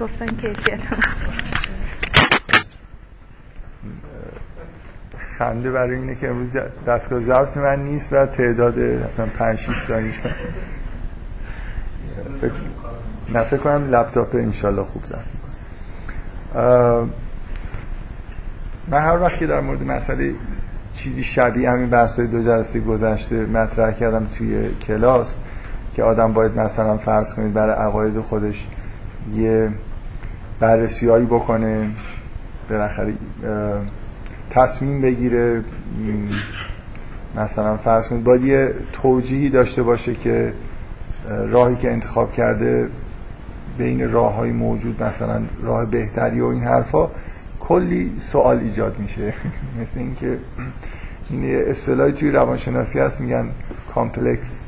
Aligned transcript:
گفتن 0.00 0.26
کیفیت 0.26 0.80
خنده 5.38 5.70
برای 5.70 5.96
اینه 5.96 6.14
که 6.14 6.28
امروز 6.28 6.48
دستگاه 6.86 7.20
ضبط 7.20 7.56
من 7.56 7.84
نیست 7.84 8.12
و 8.12 8.26
تعداد 8.26 8.78
مثلا 8.78 9.26
5 9.26 9.58
6 9.58 9.66
تا 9.88 10.00
نه 13.32 13.44
فکر 13.44 13.56
کنم 13.56 13.90
لپتاپ 13.90 14.34
انشالله 14.34 14.84
خوب 14.84 15.02
زد 15.06 15.24
من 18.88 19.00
هر 19.00 19.18
وقت 19.18 19.38
که 19.38 19.46
در 19.46 19.60
مورد 19.60 19.82
مسئله 19.82 20.34
چیزی 20.96 21.24
شبیه 21.24 21.70
همین 21.70 21.90
بحث 21.90 22.20
دو 22.20 22.42
جلسه 22.42 22.80
گذشته 22.80 23.46
مطرح 23.46 23.92
کردم 23.92 24.26
توی 24.38 24.74
کلاس 24.74 25.28
که 25.94 26.02
آدم 26.02 26.32
باید 26.32 26.58
مثلا 26.58 26.96
فرض 26.96 27.34
کنید 27.34 27.52
برای 27.52 27.74
عقاید 27.74 28.20
خودش 28.20 28.66
یه 29.32 29.68
بررسی 30.60 31.08
هایی 31.08 31.26
بکنه 31.26 31.90
بالاخره 32.70 33.14
تصمیم 34.50 35.00
بگیره. 35.00 35.62
مثلا 37.36 37.76
فرض 37.76 38.08
کنید 38.08 38.24
باید 38.24 38.44
یه 38.44 38.74
توجیهی 38.92 39.50
داشته 39.50 39.82
باشه 39.82 40.14
که 40.14 40.52
راهی 41.28 41.76
که 41.76 41.92
انتخاب 41.92 42.32
کرده 42.32 42.88
بین 43.78 44.12
راه 44.12 44.34
های 44.34 44.52
موجود 44.52 45.02
مثلا 45.02 45.42
راه 45.62 45.84
بهتری 45.84 46.40
و 46.40 46.46
این 46.46 46.64
حرفا 46.64 47.08
کلی 47.60 48.12
سوال 48.20 48.58
ایجاد 48.58 48.98
میشه. 48.98 49.34
مثل 49.80 49.98
اینکه 49.98 50.38
این 51.30 51.70
اصطلاحی 51.70 52.12
توی 52.12 52.30
روانشناسی 52.30 52.98
هست 52.98 53.20
میگن 53.20 53.48
کامپلکس 53.94 54.58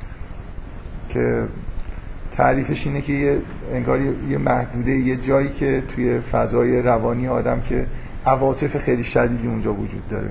که 1.09 1.43
تعریفش 2.37 2.87
اینه 2.87 3.01
که 3.01 3.13
یه 3.13 3.39
انگار 3.73 4.01
یه 4.01 4.39
محدوده 4.39 4.91
یه 4.91 5.17
جایی 5.17 5.49
که 5.49 5.83
توی 5.95 6.21
فضای 6.21 6.83
روانی 6.83 7.29
آدم 7.29 7.61
که 7.61 7.87
عواطف 8.27 8.77
خیلی 8.77 9.05
شدیدی 9.05 9.49
اونجا 9.49 9.73
وجود 9.73 10.09
داره. 10.11 10.31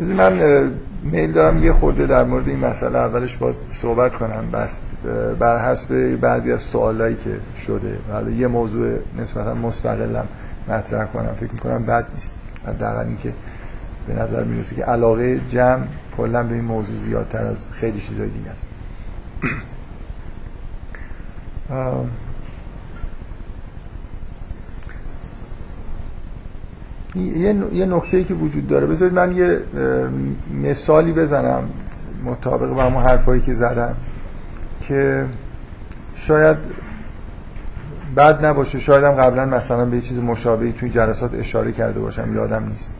بذار 0.00 0.14
من 0.14 0.70
میل 1.02 1.32
دارم 1.32 1.64
یه 1.64 1.72
خورده 1.72 2.06
در 2.06 2.24
مورد 2.24 2.48
این 2.48 2.58
مسئله 2.58 2.98
اولش 2.98 3.36
با 3.36 3.54
صحبت 3.82 4.12
کنم. 4.12 4.50
بس 4.52 4.80
بر 5.38 5.70
حسب 5.70 6.16
بعضی 6.16 6.52
از 6.52 6.60
سوالایی 6.60 7.16
که 7.24 7.30
شده. 7.66 7.98
حالا 8.12 8.30
یه 8.30 8.46
موضوع 8.46 8.98
نسبتا 9.18 9.54
مستقلم 9.54 10.24
مطرح 10.68 11.06
کنم 11.06 11.34
فکر 11.40 11.52
می‌کنم 11.52 11.84
بد 11.84 12.06
نیست. 12.14 12.34
حداقل 12.66 13.06
اینکه 13.06 13.32
به 14.08 14.14
نظر 14.14 14.44
می‌رسه 14.44 14.76
که 14.76 14.84
علاقه 14.84 15.40
جمع 15.50 15.84
کلا 16.16 16.42
به 16.42 16.54
این 16.54 16.64
موضوع 16.64 16.96
زیادتر 16.96 17.44
از 17.44 17.56
خیلی 17.72 18.00
چیزای 18.00 18.28
دیگه 18.28 18.50
است. 18.50 18.66
یه 27.72 27.86
نکته 27.86 28.24
که 28.24 28.34
وجود 28.34 28.68
داره. 28.68 28.86
بذارید 28.86 29.14
من 29.14 29.36
یه 29.36 29.60
مثالی 30.62 31.12
بزنم 31.12 31.62
مطابق 32.24 32.68
با 32.68 32.82
همون 32.82 33.02
حرفایی 33.02 33.40
که 33.40 33.54
زدم 33.54 33.94
که 34.80 35.24
شاید 36.16 36.56
بد 38.16 38.44
نباشه. 38.44 38.80
شاید 38.80 39.04
هم 39.04 39.12
قبلا 39.12 39.44
مثلا 39.44 39.84
به 39.84 39.96
یه 39.96 40.02
چیز 40.02 40.18
مشابهی 40.18 40.72
توی 40.72 40.90
جلسات 40.90 41.34
اشاره 41.34 41.72
کرده 41.72 42.00
باشم. 42.00 42.34
یادم 42.34 42.62
نیست. 42.68 42.92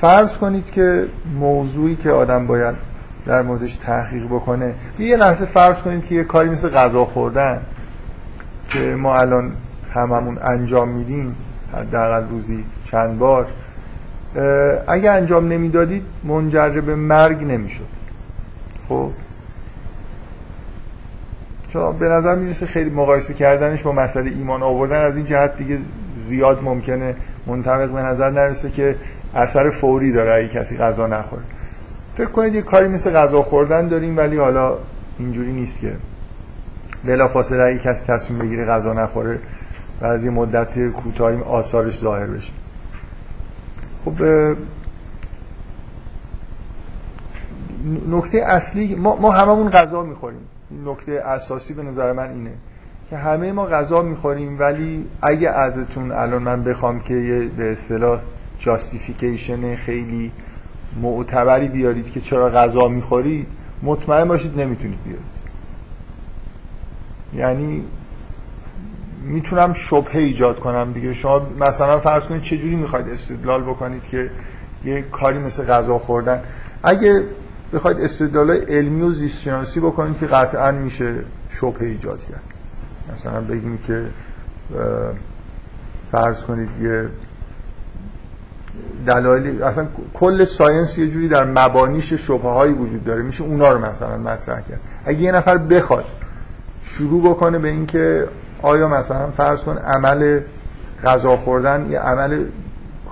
فرض 0.00 0.32
کنید 0.32 0.70
که 0.70 1.06
موضوعی 1.40 1.96
که 1.96 2.10
آدم 2.10 2.46
باید 2.46 2.91
در 3.26 3.42
موردش 3.42 3.76
تحقیق 3.76 4.26
بکنه. 4.26 4.74
یه 4.98 5.16
لحظه 5.16 5.44
فرض 5.44 5.76
کنید 5.76 6.06
که 6.06 6.14
یه 6.14 6.24
کاری 6.24 6.50
مثل 6.50 6.68
غذا 6.68 7.04
خوردن 7.04 7.60
که 8.68 8.78
ما 8.78 9.16
الان 9.16 9.52
هممون 9.94 10.38
انجام 10.42 10.88
میدیم 10.88 11.36
حداقل 11.72 12.28
روزی 12.28 12.64
چند 12.90 13.18
بار 13.18 13.46
اگه 14.86 15.10
انجام 15.10 15.48
نمی‌دادید 15.48 16.02
منجر 16.24 16.68
به 16.68 16.94
مرگ 16.94 17.44
نمی‌شد. 17.44 17.88
خب؟ 18.88 19.10
چون 21.72 21.98
به 21.98 22.08
نظر 22.08 22.34
می‌رسه 22.34 22.66
خیلی 22.66 22.90
مقایسه 22.90 23.34
کردنش 23.34 23.82
با 23.82 23.92
مسئله 23.92 24.30
ایمان 24.30 24.62
آوردن 24.62 25.04
از 25.04 25.16
این 25.16 25.24
جهت 25.24 25.56
دیگه 25.56 25.78
زیاد 26.28 26.62
ممکنه 26.62 27.14
منطبق 27.46 27.90
به 27.90 28.02
نظر 28.02 28.30
نرسه 28.30 28.70
که 28.70 28.96
اثر 29.34 29.70
فوری 29.70 30.12
داره 30.12 30.34
اگه 30.34 30.48
کسی 30.48 30.76
غذا 30.76 31.06
نخوره. 31.06 31.42
فکر 32.16 32.28
کنید 32.28 32.54
یه 32.54 32.62
کاری 32.62 32.88
مثل 32.88 33.10
غذا 33.10 33.42
خوردن 33.42 33.88
داریم 33.88 34.16
ولی 34.16 34.38
حالا 34.38 34.74
اینجوری 35.18 35.52
نیست 35.52 35.80
که 35.80 35.92
بلا 37.04 37.28
فاصله 37.28 37.62
اگه 37.62 37.78
کسی 37.78 38.06
تصمیم 38.06 38.38
بگیره 38.38 38.66
غذا 38.66 38.92
نخوره 38.92 39.38
و 40.00 40.06
از 40.06 40.24
یه 40.24 40.30
مدت 40.30 40.88
کوتاهی 40.88 41.40
آثارش 41.40 41.98
ظاهر 41.98 42.26
بشه. 42.26 42.52
خب 44.04 44.22
نکته 48.08 48.38
اصلی 48.38 48.94
ما, 48.94 49.16
ما 49.16 49.30
هممون 49.30 49.70
غذا 49.70 50.02
می‌خوریم. 50.02 50.40
نکته 50.84 51.12
اساسی 51.12 51.74
به 51.74 51.82
نظر 51.82 52.12
من 52.12 52.28
اینه 52.28 52.50
که 53.10 53.16
همه 53.16 53.52
ما 53.52 53.66
غذا 53.66 54.02
می‌خوریم 54.02 54.58
ولی 54.58 55.06
اگه 55.22 55.50
ازتون 55.50 56.12
الان 56.12 56.42
من 56.42 56.64
بخوام 56.64 57.00
که 57.00 57.14
یه 57.14 57.48
به 57.48 57.72
اصطلاح 57.72 58.20
جاستیفیکیشن 58.58 59.76
خیلی 59.76 60.32
معتبری 61.02 61.68
بیارید 61.68 62.12
که 62.12 62.20
چرا 62.20 62.50
غذا 62.50 62.88
می‌خورید 62.88 63.46
مطمئن 63.82 64.28
باشید 64.28 64.60
نمی‌تونید 64.60 64.98
بیارید. 65.04 65.32
یعنی 67.34 67.84
می‌تونم 69.24 69.72
شبهه 69.72 70.16
ایجاد 70.16 70.60
کنم 70.60 70.92
دیگه. 70.92 71.14
شما 71.14 71.46
مثلا 71.60 72.00
فرض 72.00 72.22
کنید 72.22 72.42
چه 72.42 72.58
جوری 72.58 72.76
می‌خواید 72.76 73.08
استدلال 73.08 73.62
بکنید 73.62 74.02
که 74.10 74.30
یه 74.84 75.02
کاری 75.02 75.38
مثل 75.38 75.64
غذا 75.64 75.98
خوردن. 75.98 76.40
اگه 76.82 77.24
بخواید 77.72 78.00
استدلال 78.00 78.50
علمی 78.50 79.02
و 79.02 79.10
زیست 79.10 79.78
بکنید 79.78 80.18
که 80.18 80.26
قطعا 80.26 80.70
میشه 80.70 81.14
شبهه 81.60 81.82
ایجاد 81.82 82.20
کرد. 82.24 82.42
مثلا 83.12 83.40
بگیم 83.40 83.78
که 83.86 84.04
فرض 86.12 86.40
کنید 86.40 86.68
یه 86.82 87.08
دلایلی 89.06 89.62
اصلا 89.62 89.86
کل 90.14 90.44
ساینس 90.44 90.98
یه 90.98 91.08
جوری 91.08 91.28
در 91.28 91.44
مبانیش 91.44 92.12
شبه 92.12 92.50
هایی 92.50 92.72
وجود 92.72 93.04
داره. 93.04 93.22
میشه 93.22 93.44
اونا 93.44 93.72
رو 93.72 93.86
مثلا 93.86 94.18
مطرح 94.18 94.60
کرد. 94.60 94.80
اگه 95.04 95.20
یه 95.20 95.32
نفر 95.32 95.58
بخواد 95.58 96.04
شروع 96.84 97.30
بکنه 97.30 97.58
به 97.58 97.68
اینکه 97.68 98.28
آیا 98.62 98.88
مثلا 98.88 99.30
فرض 99.30 99.60
کن 99.60 99.78
عمل 99.78 100.40
غذا 101.04 101.36
خوردن 101.36 101.86
یه 101.90 101.98
عمل 101.98 102.44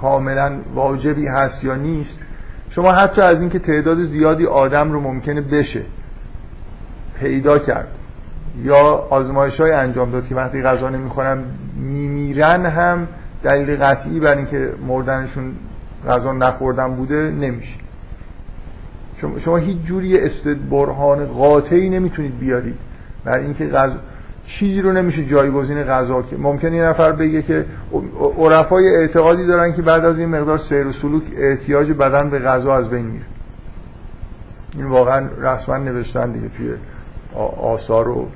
کاملا 0.00 0.52
واجبی 0.74 1.26
هست 1.26 1.64
یا 1.64 1.74
نیست 1.74 2.20
شما 2.70 2.92
حتی 2.92 3.20
از 3.20 3.40
اینکه 3.40 3.58
تعداد 3.58 4.00
زیادی 4.00 4.46
آدم 4.46 4.92
رو 4.92 5.00
ممکنه 5.00 5.40
بشه 5.40 5.82
پیدا 7.20 7.58
کرد 7.58 7.88
یا 8.64 9.06
آزمایش 9.10 9.60
های 9.60 9.72
انجام 9.72 10.10
داد 10.10 10.28
که 10.28 10.34
وقتی 10.34 10.62
غذا 10.62 10.88
نمی‌خورن 10.88 11.44
میمیرن 11.76 12.66
هم 12.66 13.08
دلیل 13.42 13.76
قطعی 13.76 14.20
بر 14.20 14.36
اینکه 14.36 14.72
مردنشون 14.86 15.52
غذا 16.08 16.32
نخوردن 16.32 16.94
بوده 16.94 17.30
نمیشه. 17.30 17.76
شما, 19.20 19.38
شما 19.38 19.56
هیچ 19.56 19.78
جوری 19.84 20.18
استدبرهان 20.18 21.26
قاطعی 21.26 21.90
نمی‌تونید 21.90 22.38
بیارید. 22.38 22.76
برای 23.24 23.44
اینکه 23.44 23.66
غذا 23.66 23.96
چیزی 24.46 24.80
رو 24.80 24.92
نمیشه 24.92 25.26
جایگزین 25.26 25.82
غذا 25.82 26.22
که 26.22 26.36
ممکنه 26.36 26.76
یه 26.76 26.82
نفر 26.82 27.12
بگه 27.12 27.42
که 27.42 27.64
عرفای 28.38 28.96
اعتقادی 28.96 29.46
دارن 29.46 29.72
که 29.72 29.82
بعد 29.82 30.04
از 30.04 30.18
این 30.18 30.28
مقدار 30.28 30.58
سیر 30.58 30.86
و 30.86 30.92
سلوک 30.92 31.22
احتیاج 31.36 31.92
بدن 31.92 32.30
به 32.30 32.38
غذا 32.38 32.74
از 32.74 32.90
بین 32.90 33.06
میره. 33.06 33.24
این 34.74 34.86
واقعا 34.86 35.26
رسما 35.38 35.76
نوشتن 35.76 36.32
دیگه 36.32 36.48
توی 36.56 36.72
آثار 37.62 38.08
و 38.08 38.28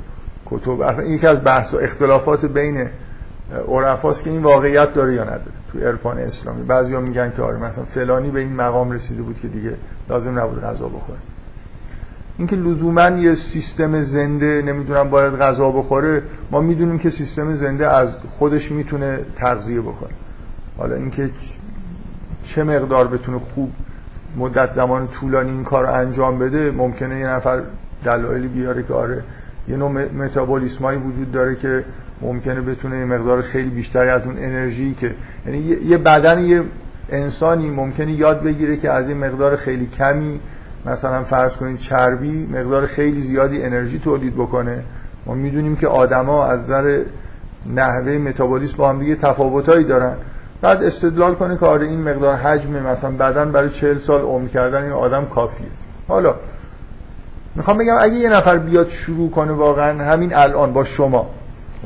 کتب. 0.47 0.81
اصلا 0.81 1.05
یکی 1.05 1.27
از 1.27 1.45
بحث 1.45 1.75
و 1.75 1.79
اختلافات 1.79 2.45
بین 2.45 2.87
عرفاست 3.69 4.25
که 4.25 4.31
این 4.31 4.43
واقعیت 4.43 4.95
داره 4.95 5.15
یا 5.15 5.25
نداره 5.25 5.53
توی 5.73 5.85
عرفان 5.85 6.19
اسلامی. 6.19 6.63
بعضیا 6.63 7.01
میگن 7.01 7.33
که 7.37 7.43
آره 7.43 7.57
مثلا 7.57 7.85
فلانی 7.85 8.31
به 8.31 8.41
این 8.41 8.53
مقام 8.53 8.91
رسیده 8.91 9.23
بود 9.23 9.41
که 9.41 9.49
دیگه 9.49 9.75
لازم 10.11 10.39
نبود 10.39 10.63
غذا 10.63 10.89
بخوره. 10.89 11.19
اینکه 12.39 12.57
لزوما 12.57 13.11
یه 13.11 13.35
سیستم 13.35 14.01
زنده 14.01 14.63
نمی‌دونم 14.63 15.11
باید 15.11 15.35
غذا 15.35 15.71
بخوره 15.71 16.23
ما 16.51 16.61
می‌دونیم 16.61 16.99
که 16.99 17.11
سیستم 17.11 17.55
زنده 17.55 17.95
از 17.95 18.09
خودش 18.39 18.73
می‌تونه 18.73 19.19
تغذیه 19.37 19.81
بکنه 19.81 20.11
حالا 20.79 20.95
اینکه 20.95 21.31
چه 22.45 22.65
مقدار 22.65 23.07
بتونه 23.07 23.39
خوب 23.39 23.73
مدت 24.37 24.73
زمان 24.73 25.09
طولانی 25.09 25.51
این 25.51 25.65
کار 25.65 25.87
انجام 25.87 26.39
بده 26.39 26.71
ممکنه 26.71 27.19
یه 27.19 27.27
نفر 27.27 27.63
دلایلی 28.05 28.49
بیاره 28.49 28.83
که 28.83 28.95
آره 28.95 29.23
یه 29.69 29.77
نوع 29.77 29.91
متابولیسمایی 30.13 30.99
وجود 30.99 31.33
داره 31.33 31.57
که 31.57 31.85
ممکنه 32.21 32.61
بتونه 32.61 32.99
یه 32.99 33.05
مقدار 33.05 33.43
خیلی 33.43 33.71
بیشتری 33.71 34.09
از 34.09 34.23
اون 34.23 34.37
انرژی 34.39 34.95
که 34.95 35.15
یعنی 35.47 35.59
یه 35.87 35.99
بدن 35.99 36.45
یه 36.45 36.63
انسانی 37.11 37.71
ممکنه 37.71 38.13
یاد 38.13 38.43
بگیره 38.43 38.77
که 38.77 38.91
از 38.91 39.09
این 39.09 39.19
مقدار 39.19 39.57
خیلی 39.57 39.87
کمی 39.87 40.41
مثلا 40.87 41.23
فرض 41.23 41.53
کنید 41.53 41.79
چربی 41.79 42.47
مقدار 42.53 42.87
خیلی 42.87 43.23
زیادی 43.23 43.63
انرژی 43.63 43.99
تولید 43.99 44.35
بکنه. 44.35 44.83
ما 45.27 45.35
می‌دونیم 45.35 45.77
که 45.77 45.89
آدما 45.89 46.47
از 46.47 46.61
نظر 46.61 47.03
نحوه 47.75 48.19
متابولیسم 48.19 48.77
با 48.77 48.89
هم 48.89 48.99
دیگه 48.99 49.17
تفاوتایی 49.17 49.85
دارن. 49.85 50.15
بعد 50.63 50.83
استدلال 50.83 51.35
کنه 51.35 51.57
که 51.57 51.67
آره 51.67 51.87
این 51.87 52.01
مقدار 52.01 52.37
حجم 52.37 52.73
مثلا 52.73 53.11
بدن 53.11 53.53
برای 53.53 53.71
40 53.71 53.99
سال 53.99 54.21
عمر 54.21 54.49
کردن 54.49 54.83
این 54.83 54.93
آدم 54.93 55.25
کافیه. 55.25 55.67
حالا 56.09 56.35
می‌خوام 57.55 57.79
بگم 57.79 57.97
اگه 58.01 58.15
یه 58.15 58.29
نفر 58.29 58.59
بیاد 58.59 58.89
شروع 58.89 59.31
کنه 59.31 59.53
واقعا 59.53 60.05
همین 60.05 60.35
الان 60.35 60.73
با 60.73 60.85
شما 60.85 61.31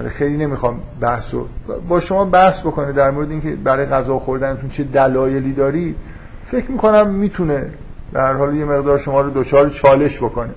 خیلی 0.06 0.36
نمی‌خوام 0.36 0.80
بحث 1.00 1.34
رو 1.34 1.46
با 1.88 2.00
شما 2.00 2.24
بحث 2.24 2.60
بکنه 2.60 2.92
در 2.92 3.10
مورد 3.10 3.30
اینکه 3.30 3.50
برای 3.50 3.86
غذا 3.86 4.18
خوردنتون 4.18 4.70
چه 4.70 4.84
دلایلی 4.84 5.52
داری 5.52 5.94
فکر 6.46 6.70
می‌کنم 6.70 7.10
می‌تونه 7.10 7.70
در 8.12 8.32
حال 8.32 8.56
یه 8.56 8.64
مقدار 8.64 8.98
شما 8.98 9.20
رو 9.20 9.30
دچار 9.30 9.68
چالش 9.68 10.18
بکنه 10.18 10.50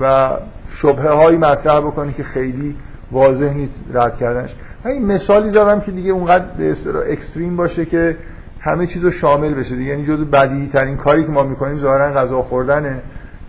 و 0.00 0.30
شبهه 0.70 1.10
هایی 1.10 1.38
مطرح 1.38 1.80
بکنه 1.80 2.12
که 2.12 2.22
خیلی 2.22 2.76
واضح 3.12 3.52
نیست 3.52 3.84
رد 3.94 4.16
کردنش. 4.16 4.54
این 4.84 5.06
مثالی 5.06 5.50
زدم 5.50 5.80
که 5.80 5.90
دیگه 5.90 6.12
اونقدر 6.12 6.44
اکستریم 7.10 7.56
باشه 7.56 7.84
که 7.84 8.16
همه 8.60 8.86
چیز 8.86 9.04
رو 9.04 9.10
شامل 9.10 9.54
بشه 9.54 9.76
دیگه. 9.76 9.90
یعنی 9.90 10.06
جزو 10.06 10.24
بدیهی 10.24 10.68
ترین 10.68 10.96
کاری 10.96 11.24
که 11.24 11.30
ما 11.30 11.42
می‌کنیم 11.42 11.78
ظاهرا 11.78 12.12
غذا 12.12 12.42
خوردنه 12.42 13.00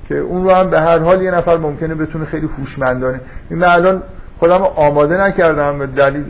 که 0.07 0.17
اون 0.17 0.43
رو 0.43 0.51
هم 0.51 0.69
به 0.69 0.79
هر 0.79 0.99
حال 0.99 1.21
یه 1.21 1.31
نفر 1.31 1.57
ممکنه 1.57 1.95
بتونه 1.95 2.25
خیلی 2.25 2.49
هوشمندانه. 2.57 3.19
این 3.49 3.63
الان 3.63 4.03
خودم 4.39 4.61
آماده 4.75 5.17
نکردم 5.17 5.85
دلیل 5.85 6.23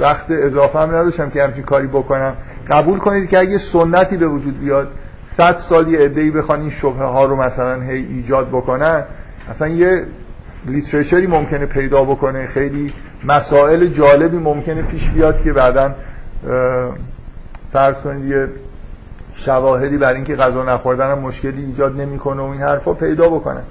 وقت 0.00 0.26
اضافه 0.30 0.78
هم 0.78 0.96
نداشتم 0.96 1.30
که 1.30 1.42
همچین 1.42 1.62
کاری 1.62 1.86
بکنم. 1.86 2.34
قبول 2.70 2.98
کنید 2.98 3.30
که 3.30 3.38
اگه 3.38 3.58
سنتی 3.58 4.16
به 4.16 4.26
وجود 4.26 4.60
بیاد 4.60 4.88
صد 5.24 5.58
سال 5.58 5.88
یه 5.88 5.98
عده‌ای 5.98 6.30
بخوان 6.30 6.60
این 6.60 6.70
شبهه 6.70 7.04
ها 7.04 7.24
رو 7.24 7.36
مثلا 7.36 7.80
هی 7.80 8.06
ایجاد 8.10 8.48
بکنن 8.48 9.02
اصلا 9.50 9.68
یه 9.68 10.06
لیترچری 10.66 11.26
ممکنه 11.26 11.66
پیدا 11.66 12.04
بکنه. 12.04 12.46
خیلی 12.46 12.92
مسائل 13.24 13.86
جالبی 13.86 14.38
ممکنه 14.38 14.82
پیش 14.82 15.10
بیاد 15.10 15.42
که 15.42 15.52
بعدا 15.52 15.94
فرض 17.72 17.96
کنید 17.96 18.24
یه 18.24 18.48
شواهدی 19.34 19.98
برای 19.98 20.14
اینکه 20.14 20.36
غذا 20.36 20.64
نخوردن 20.64 21.10
هم 21.10 21.18
مشکلی 21.18 21.64
ایجاد 21.64 22.00
نمی‌کنه 22.00 22.42
و 22.42 22.44
این 22.44 22.60
حرفا 22.60 22.92
پیدا 22.92 23.28
بکنن. 23.28 23.62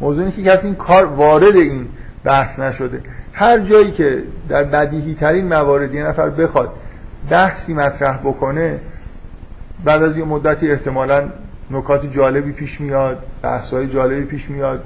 موضوعی 0.00 0.30
که 0.30 0.42
کسی 0.42 0.66
این 0.66 0.76
کار 0.76 1.04
وارد 1.04 1.56
این 1.56 1.88
بحث 2.24 2.58
نشده. 2.58 3.00
هر 3.32 3.58
جایی 3.58 3.90
که 3.90 4.22
در 4.48 4.64
بدیهی 4.64 5.14
ترین 5.14 5.48
موارد 5.48 5.94
یه 5.94 6.04
نفر 6.04 6.30
بخواد 6.30 6.72
بحثی 7.30 7.74
مطرح 7.74 8.18
بکنه 8.18 8.78
بعد 9.84 10.02
از 10.02 10.16
یه 10.16 10.24
مدتی 10.24 10.70
احتمالا 10.70 11.28
نکات 11.70 12.12
جالبی 12.12 12.52
پیش 12.52 12.80
میاد 12.80 13.18
بحث 13.42 13.72
های 13.72 13.88
جالبی 13.88 14.24
پیش 14.24 14.50
میاد 14.50 14.84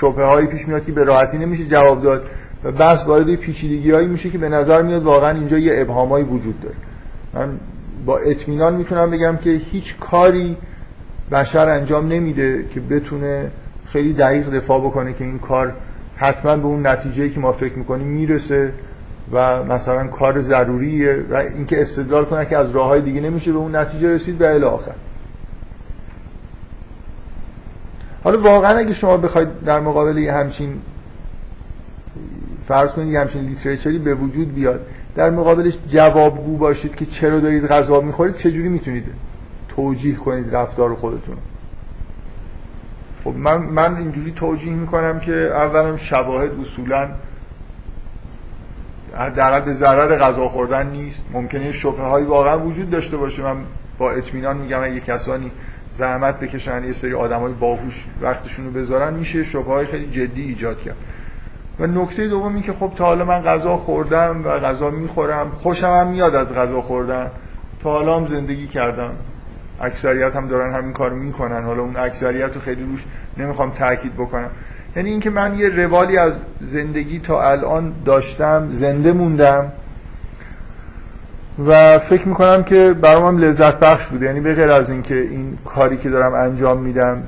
شبه 0.00 0.24
هایی 0.24 0.46
پیش 0.46 0.68
میاد 0.68 0.84
که 0.84 0.92
به 0.92 1.04
راحتی 1.04 1.38
نمیشه 1.38 1.66
جواب 1.66 2.02
داد 2.02 2.22
و 2.64 2.72
بحث 2.72 3.06
وارد 3.06 3.34
پیچیدگی 3.34 3.90
هایی 3.90 4.06
میشه 4.06 4.30
که 4.30 4.38
به 4.38 4.48
نظر 4.48 4.82
میاد 4.82 5.02
واقعا 5.02 5.30
اینجا 5.30 5.58
یه 5.58 5.80
ابهامایی 5.80 6.24
وجود 6.24 6.60
داره. 6.60 6.74
من 7.34 7.58
با 8.06 8.18
اطمینان 8.18 8.74
می‌تونم 8.74 9.10
بگم 9.10 9.36
که 9.36 9.50
هیچ 9.50 9.96
کاری 10.00 10.56
بشر 11.32 11.68
انجام 11.68 12.08
نمیده 12.08 12.64
که 12.74 12.80
بتونه 12.80 13.50
خیلی 13.86 14.12
دقیق 14.12 14.50
دفاع 14.50 14.80
بکنه 14.80 15.12
که 15.12 15.24
این 15.24 15.38
کار 15.38 15.72
حتما 16.20 16.56
به 16.56 16.66
اون 16.66 16.86
نتیجه 16.86 17.28
که 17.28 17.40
ما 17.40 17.52
فکر 17.52 17.74
می‌کنیم 17.74 18.06
می‌رسه 18.06 18.72
و 19.32 19.62
مثلا 19.64 20.06
کار 20.06 20.42
ضروریه 20.42 21.24
و 21.30 21.34
اینکه 21.34 21.80
استدلال 21.80 22.24
کنه 22.24 22.46
که 22.46 22.56
از 22.56 22.70
راه 22.70 22.88
های 22.88 23.00
دیگه 23.00 23.20
نمیشه 23.20 23.52
به 23.52 23.58
اون 23.58 23.76
نتیجه 23.76 24.08
رسید 24.08 24.40
و 24.40 24.44
الی 24.44 24.64
آخر. 24.64 24.94
حالا 28.24 28.40
واقعا 28.40 28.78
اگه 28.78 28.92
شما 28.92 29.16
بخواید 29.16 29.48
در 29.64 29.80
مقابل 29.80 30.18
یه 30.18 30.32
همچین 30.32 30.74
فرض 32.62 32.90
کنید 32.90 33.12
یه 33.12 33.20
همچین 33.20 33.42
لیتریچری 33.42 33.98
به 33.98 34.14
وجود 34.14 34.54
بیاد 34.54 34.80
در 35.14 35.30
مقابلش 35.30 35.78
جوابگو 35.88 36.56
باشید 36.56 36.94
که 36.94 37.06
چرا 37.06 37.40
دارید 37.40 37.66
غذا 37.66 38.00
می‌خورید 38.00 38.36
چجوری 38.36 38.68
می‌تونید 38.68 39.04
توجیه 39.68 40.14
کنید 40.14 40.54
رفتار 40.54 40.94
خودتون 40.94 41.36
خب 43.24 43.34
من, 43.36 43.56
من 43.56 43.96
اینجوری 43.96 44.32
توجیه 44.32 44.72
می‌کنم 44.72 45.20
که 45.20 45.32
اولا 45.32 45.96
شواهد 45.96 46.50
اصولا 46.60 47.08
در 49.36 49.60
به 49.60 49.72
ضرر 49.72 50.16
غذا 50.18 50.48
خوردن 50.48 50.86
نیست. 50.90 51.24
ممکنه 51.32 51.72
شبه 51.72 52.02
هایی 52.02 52.26
واقعا 52.26 52.58
وجود 52.58 52.90
داشته 52.90 53.16
باشه. 53.16 53.42
من 53.42 53.56
با 53.98 54.10
اطمینان 54.10 54.56
میگم 54.56 54.82
اگه 54.82 55.00
کسانی 55.00 55.50
زحمت 55.92 56.40
بکشن 56.40 56.84
یه 56.84 56.92
سری 56.92 57.14
آدم 57.14 57.40
های 57.40 57.52
باهوش 57.52 58.04
وقتشون 58.22 58.64
رو 58.64 58.70
بذارن 58.70 59.14
میشه 59.14 59.44
شبه 59.44 59.64
های 59.64 59.86
خیلی 59.86 60.06
جدی 60.06 60.42
ایجاد 60.42 60.82
کرد. 60.82 60.96
و 61.80 61.86
نکته 61.86 62.28
دوم 62.28 62.54
این 62.54 62.62
که 62.62 62.72
خب 62.72 62.92
تا 62.96 63.04
حالا 63.04 63.24
من 63.24 63.40
غذا 63.40 63.76
خوردم 63.76 64.42
و 64.44 64.48
غذا 64.48 64.90
می‌خورم 64.90 65.50
خوشم 65.50 65.86
هم 65.86 66.06
میاد 66.06 66.34
از 66.34 66.54
غذا 66.54 66.80
خوردن. 66.80 67.30
تا 67.82 67.90
حالا 67.90 68.16
هم 68.16 68.26
زندگی 68.26 68.66
کردم. 68.66 69.12
اکثریت 69.80 70.36
هم 70.36 70.48
دارن 70.48 70.74
همین 70.74 70.92
کار 70.92 71.10
می‌کنن. 71.10 71.64
حالا 71.64 71.82
اون 71.82 71.96
اکثریت 71.96 72.54
رو 72.54 72.60
خیلی 72.60 72.82
روش 72.82 73.04
نمی‌خوام 73.36 73.70
تاکید 73.70 74.14
بکنم. 74.14 74.50
یعنی 74.96 75.10
اینکه 75.10 75.30
من 75.30 75.54
یه 75.54 75.68
روالی 75.68 76.18
از 76.18 76.32
زندگی 76.60 77.18
تا 77.18 77.42
الان 77.50 77.92
داشتم 78.04 78.68
زنده 78.72 79.12
موندم 79.12 79.72
و 81.66 81.98
فکر 81.98 82.28
می‌کنم 82.28 82.62
که 82.62 82.94
برام 83.00 83.38
لذت 83.38 83.78
بخش 83.80 84.06
بوده. 84.06 84.26
یعنی 84.26 84.40
به 84.40 84.54
غیر 84.54 84.70
از 84.70 84.90
اینکه 84.90 85.14
این 85.14 85.58
کاری 85.64 85.96
که 85.96 86.10
دارم 86.10 86.34
انجام 86.34 86.78
میدم 86.78 87.22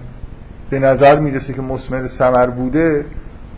به 0.70 0.78
نظر 0.78 1.18
می‌رسه 1.18 1.52
که 1.52 1.62
مسمر 1.62 2.06
سمر 2.06 2.46
بوده 2.46 3.04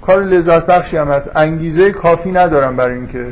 کار 0.03 0.23
لذت 0.23 0.67
بخشی 0.67 0.97
هم 0.97 1.09
هست. 1.09 1.37
انگیزه 1.37 1.91
کافی 1.91 2.33
ندارم 2.33 2.77
برای 2.77 2.95
اینکه 2.95 3.27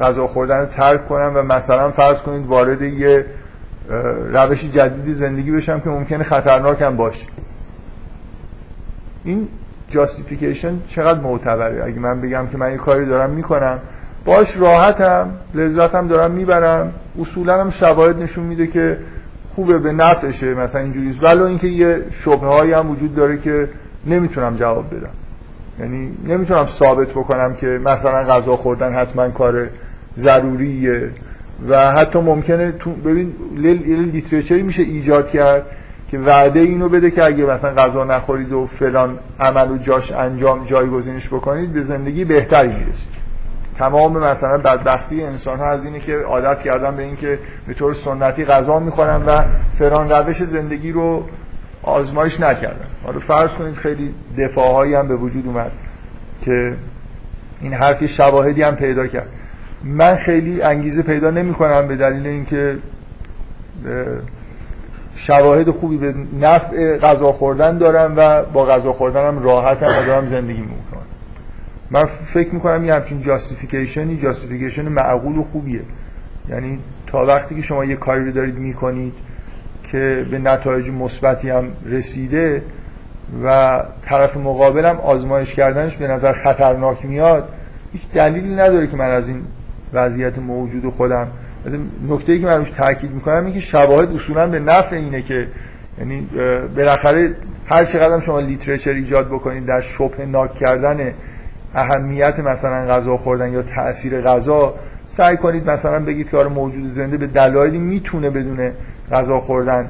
غذا 0.00 0.26
خوردن 0.26 0.60
رو 0.60 0.66
ترک 0.66 1.08
کنم 1.08 1.32
و 1.34 1.42
مثلا 1.42 1.90
فرض 1.90 2.18
کنید 2.18 2.46
وارد 2.46 2.82
یه 2.82 3.24
روش 4.32 4.64
جدیدی 4.64 5.12
زندگی 5.12 5.50
بشم 5.50 5.80
که 5.80 5.90
ممکنه 5.90 6.24
خطرناک 6.24 6.82
هم 6.82 6.96
باشه. 6.96 7.26
این 9.24 9.48
جاستیفیکیشن 9.88 10.74
چقدر 10.88 11.20
معتبره؟ 11.20 11.84
اگه 11.84 11.98
من 11.98 12.20
بگم 12.20 12.46
که 12.46 12.58
من 12.58 12.70
یه 12.70 12.76
کاری 12.76 13.06
دارم 13.06 13.30
می‌کنم 13.30 13.78
باش 14.24 14.56
راحتم 14.56 15.30
لذتم 15.54 16.08
دارم 16.08 16.30
می‌برم. 16.30 16.92
اصولا 17.20 17.60
هم 17.60 17.70
شواهد 17.70 18.22
نشون 18.22 18.44
میده 18.44 18.66
که 18.66 18.98
خوبه 19.54 19.78
به 19.78 19.92
نفعشه 19.92 20.54
مثلا 20.54 20.80
اینجوریه. 20.80 21.20
ولو 21.22 21.44
اینکه 21.44 21.66
یه 21.66 22.02
شبه 22.10 22.46
هایی 22.46 22.72
هم 22.72 22.90
وجود 22.90 23.14
داره 23.14 23.38
که 23.38 23.68
نمی‌تونم 24.06 24.56
جواب 24.56 24.94
بدم. 24.94 25.10
یعنی 25.80 26.16
نمی‌تونم 26.26 26.66
ثابت 26.66 27.08
بکنم 27.08 27.54
که 27.54 27.66
مثلا 27.66 28.24
غذا 28.24 28.56
خوردن 28.56 28.94
حتما 28.94 29.28
کار 29.28 29.68
ضروریه. 30.18 31.10
و 31.68 31.92
حتی 31.92 32.18
ممکنه 32.18 32.72
تو 32.72 32.90
ببین 32.90 33.32
لیتریچری 34.12 34.62
میشه 34.62 34.82
ایجاد 34.82 35.30
کرد 35.30 35.66
که 36.10 36.18
وعده 36.18 36.60
اینو 36.60 36.88
بده 36.88 37.10
که 37.10 37.24
اگه 37.24 37.44
مثلا 37.44 37.74
غذا 37.74 38.04
نخورید 38.04 38.52
و 38.52 38.66
فلان 38.66 39.18
عمل 39.40 39.70
و 39.70 39.78
جاش 39.78 40.12
انجام 40.12 40.64
جایگزینش 40.66 41.28
بکنید 41.28 41.72
به 41.72 41.82
زندگی 41.82 42.24
بهتری 42.24 42.68
می‌رسید. 42.68 43.20
تمام 43.78 44.18
مثلا 44.18 44.58
بدبختی 44.58 45.22
انسان 45.22 45.58
ها 45.58 45.70
از 45.70 45.84
اینه 45.84 46.00
که 46.00 46.16
عادت 46.16 46.62
کردن 46.62 46.96
به 46.96 47.02
اینکه 47.02 47.38
به 47.66 47.74
طور 47.74 47.94
سنتی 47.94 48.44
غذا 48.44 48.78
می‌خورن 48.78 49.22
و 49.26 49.40
فلان 49.78 50.08
روش 50.10 50.44
زندگی 50.44 50.92
رو 50.92 51.24
آزمایش 51.82 52.40
نکردن. 52.40 52.86
حالا 53.04 53.18
فرض 53.20 53.50
کنید 53.50 53.74
خیلی 53.74 54.14
دفاعهایی 54.38 54.94
هم 54.94 55.08
به 55.08 55.16
وجود 55.16 55.46
اومد 55.46 55.70
که 56.44 56.74
این 57.60 57.74
حرفی 57.74 58.08
شواهدی 58.08 58.62
هم 58.62 58.76
پیدا 58.76 59.06
کرد. 59.06 59.28
من 59.84 60.16
خیلی 60.16 60.62
انگیزه 60.62 61.02
پیدا 61.02 61.30
نمی 61.30 61.54
کنم 61.54 61.88
به 61.88 61.96
دلیل 61.96 62.26
اینکه 62.26 62.76
شواهد 65.14 65.70
خوبی 65.70 65.96
به 65.96 66.14
نفع 66.40 66.98
غذا 66.98 67.32
خوردن 67.32 67.78
دارم 67.78 68.14
و 68.16 68.42
با 68.42 68.66
غذا 68.66 68.92
خوردنم 68.92 69.42
راحتم 69.42 69.86
و 69.86 70.06
دارم 70.06 70.26
زندگی 70.26 70.60
می‌کنم. 70.60 71.00
من 71.90 72.04
فکر 72.34 72.54
می‌کنم 72.54 72.84
یه 72.84 72.94
همچین 72.94 73.22
جاستیفیکیشنی 73.22 74.16
جاستیفیکیشن 74.16 74.88
معقول 74.88 75.38
و 75.38 75.42
خوبیه. 75.42 75.80
یعنی 76.48 76.78
تا 77.06 77.24
وقتی 77.24 77.54
که 77.54 77.62
شما 77.62 77.84
یه 77.84 77.96
کاری 77.96 78.24
رو 78.24 78.32
دارید 78.32 78.56
می‌کنید 78.56 79.12
که 79.84 80.26
به 80.30 80.38
نتایج 80.38 80.88
مثبتی 80.88 81.50
هم 81.50 81.64
رسیده 81.86 82.62
و 83.44 83.82
طرف 84.02 84.36
مقابلم 84.36 84.96
آزمایش 84.96 85.54
کردنش 85.54 85.96
به 85.96 86.08
نظر 86.08 86.32
خطرناک 86.32 87.04
میاد 87.04 87.48
هیچ 87.92 88.02
دلیلی 88.14 88.54
نداره 88.54 88.86
که 88.86 88.96
من 88.96 89.10
از 89.10 89.28
این 89.28 89.42
وضعیت 89.92 90.38
موجود 90.38 90.92
خودم. 90.92 91.26
نکته 92.08 92.32
ای 92.32 92.40
که 92.40 92.46
من 92.46 92.58
روش 92.58 92.70
تاکید 92.70 93.10
می‌کنم 93.10 93.36
اینه 93.36 93.52
که 93.52 93.60
شواهد 93.60 94.08
اصولا 94.14 94.46
به 94.46 94.58
نفع 94.58 94.96
اینه 94.96 95.22
که 95.22 95.46
یعنی 95.98 96.28
بالاخره 96.76 97.34
هر 97.66 97.84
چقدر 97.84 98.20
شما 98.20 98.40
لیترچر 98.40 98.90
ایجاد 98.90 99.26
بکنید 99.26 99.66
در 99.66 99.80
شبه 99.80 100.26
ناک 100.26 100.54
کردن 100.54 101.12
اهمیت 101.74 102.38
مثلا 102.38 102.86
غذا 102.86 103.16
خوردن 103.16 103.52
یا 103.52 103.62
تاثیر 103.62 104.20
غذا 104.20 104.74
سعی 105.08 105.36
کنید 105.36 105.70
مثلا 105.70 106.04
بگید 106.04 106.30
که 106.30 106.36
آره 106.36 106.48
موجود 106.48 106.92
زنده 106.92 107.16
به 107.16 107.26
دلایلی 107.26 107.78
می‌تونه 107.78 108.30
بدون 108.30 108.70
غذا 109.12 109.40
خوردن 109.40 109.88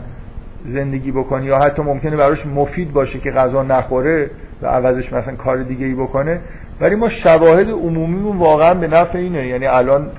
زندگی 0.67 1.13
بکنه 1.13 1.45
یا 1.45 1.59
حتی 1.59 1.83
ممکنه 1.83 2.17
براش 2.17 2.47
مفید 2.47 2.93
باشه 2.93 3.19
که 3.19 3.31
غذا 3.31 3.63
نخوره 3.63 4.31
و 4.63 4.67
عوضش 4.67 5.13
مثلا 5.13 5.35
کار 5.35 5.63
دیگه 5.63 5.87
ای 5.87 5.95
بکنه. 5.95 6.41
ولی 6.81 6.95
ما 6.95 7.09
شواهد 7.09 7.71
عمومیمون 7.71 8.37
واقعا 8.37 8.75
به 8.75 8.89
نفع 8.89 9.19
اینه. 9.19 9.47
یعنی 9.47 9.67
الان 9.67 10.11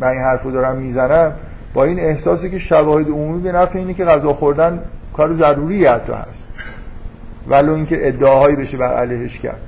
من 0.00 0.08
این 0.08 0.20
حرفو 0.20 0.50
دارم 0.50 0.76
می‌زنم 0.76 1.32
با 1.74 1.84
این 1.84 2.00
احساسی 2.00 2.50
که 2.50 2.58
شواهد 2.58 3.08
عمومی 3.08 3.42
به 3.42 3.52
نفع 3.52 3.78
اینه 3.78 3.94
که 3.94 4.04
غذا 4.04 4.32
خوردن 4.32 4.82
کار 5.16 5.34
ضروری 5.34 5.86
حتی 5.86 6.12
هست. 6.12 6.44
ولو 7.48 7.74
اینکه 7.74 8.08
ادعاهایی 8.08 8.56
بشه 8.56 8.76
بر 8.76 8.94
علیهش 8.94 9.38
کرد. 9.38 9.60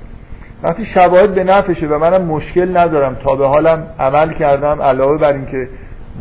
وقتی 0.63 0.85
شواهد 0.85 1.35
به 1.35 1.43
نفعشه 1.43 1.87
و 1.87 1.97
منم 1.97 2.25
مشکل 2.25 2.77
ندارم. 2.77 3.15
تا 3.23 3.35
به 3.35 3.47
حالم 3.47 3.87
عمل 3.99 4.33
کردم 4.33 4.81
علاوه 4.81 5.17
بر 5.17 5.33
اینکه 5.33 5.67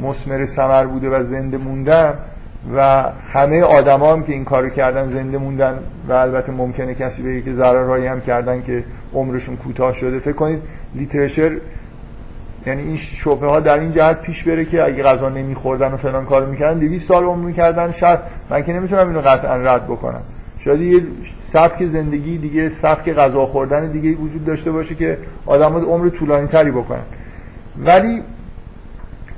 مسمر 0.02 0.46
سمر 0.46 0.86
بوده 0.86 1.08
و 1.08 1.24
زنده 1.24 1.56
موندم 1.56 2.14
و 2.76 3.04
همه 3.32 3.62
آدما 3.62 4.12
هم 4.12 4.22
که 4.22 4.32
این 4.32 4.44
کارو 4.44 4.68
کردن 4.68 5.08
زنده 5.08 5.38
موندن 5.38 5.78
و 6.08 6.12
البته 6.12 6.52
ممکنه 6.52 6.94
کسی 6.94 7.22
بگه 7.22 7.40
که 7.40 7.52
ضررهایی 7.54 8.06
هم 8.06 8.20
کردن 8.20 8.62
که 8.62 8.84
عمرشون 9.14 9.56
کوتاه 9.56 9.94
شده. 9.94 10.18
فکر 10.18 10.32
کنید 10.32 10.62
لیترشر 10.94 11.56
یعنی 12.66 12.82
این 12.82 12.96
شبهه 12.96 13.50
ها 13.50 13.60
در 13.60 13.78
این 13.78 13.92
جهت 13.92 14.22
پیش 14.22 14.44
بره 14.44 14.64
که 14.64 14.82
اگه 14.82 15.02
غذا 15.02 15.28
نمیخوردن 15.28 15.92
و 15.92 15.96
فلان 15.96 16.24
کارو 16.24 16.50
می‌کردن 16.50 16.78
200 16.78 17.08
سال 17.08 17.24
عمر 17.24 17.46
می‌کردن 17.46 17.92
شاید. 17.92 18.18
من 18.50 18.62
که 18.62 18.72
نمی‌تونم 18.72 19.08
اینو 19.08 19.20
قطعا 19.20 19.56
رد 19.56 19.84
بکنم. 19.84 20.22
شاید 20.58 20.80
یه 20.80 21.02
سبک 21.46 21.86
زندگی 21.86 22.38
دیگه 22.38 22.68
سبک 22.68 23.12
غذا 23.12 23.46
خوردن 23.46 23.90
دیگه 23.90 24.12
وجود 24.12 24.44
داشته 24.44 24.72
باشه 24.72 24.94
که 24.94 25.18
آدم 25.46 25.76
عمر 25.76 26.08
طولانی 26.08 26.46
تری 26.46 26.70
بکنن. 26.70 27.02
ولی 27.84 28.22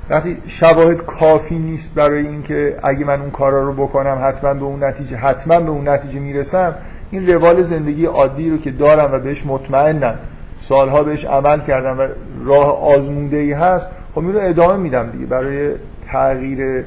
وقتی 0.09 0.37
شواهد 0.47 0.97
کافی 0.97 1.59
نیست 1.59 1.95
برای 1.95 2.27
اینکه 2.27 2.75
اگه 2.83 3.05
من 3.05 3.21
اون 3.21 3.31
کارا 3.31 3.63
رو 3.63 3.73
بکنم 3.73 4.19
حتما 4.23 4.53
به 4.53 4.63
اون 4.65 4.83
نتیجه 4.83 5.17
حتما 5.17 5.59
به 5.59 5.69
اون 5.69 5.89
نتیجه 5.89 6.19
می‌رسم 6.19 6.75
این 7.11 7.27
روال 7.27 7.63
زندگی 7.63 8.05
عادی 8.05 8.49
رو 8.49 8.57
که 8.57 8.71
دارم 8.71 9.13
و 9.13 9.19
بهش 9.19 9.45
مطمئنم 9.45 10.15
سالها 10.61 11.03
بهش 11.03 11.25
عمل 11.25 11.59
کردم 11.59 11.99
و 11.99 12.07
راه 12.45 12.83
آزمونده 12.83 13.37
ای 13.37 13.53
هست 13.53 13.85
خب 14.15 14.19
این 14.19 14.33
رو 14.33 14.39
ادامه 14.41 14.77
میدم 14.77 15.09
دیگه. 15.09 15.25
برای 15.25 15.71
تغییر 16.07 16.85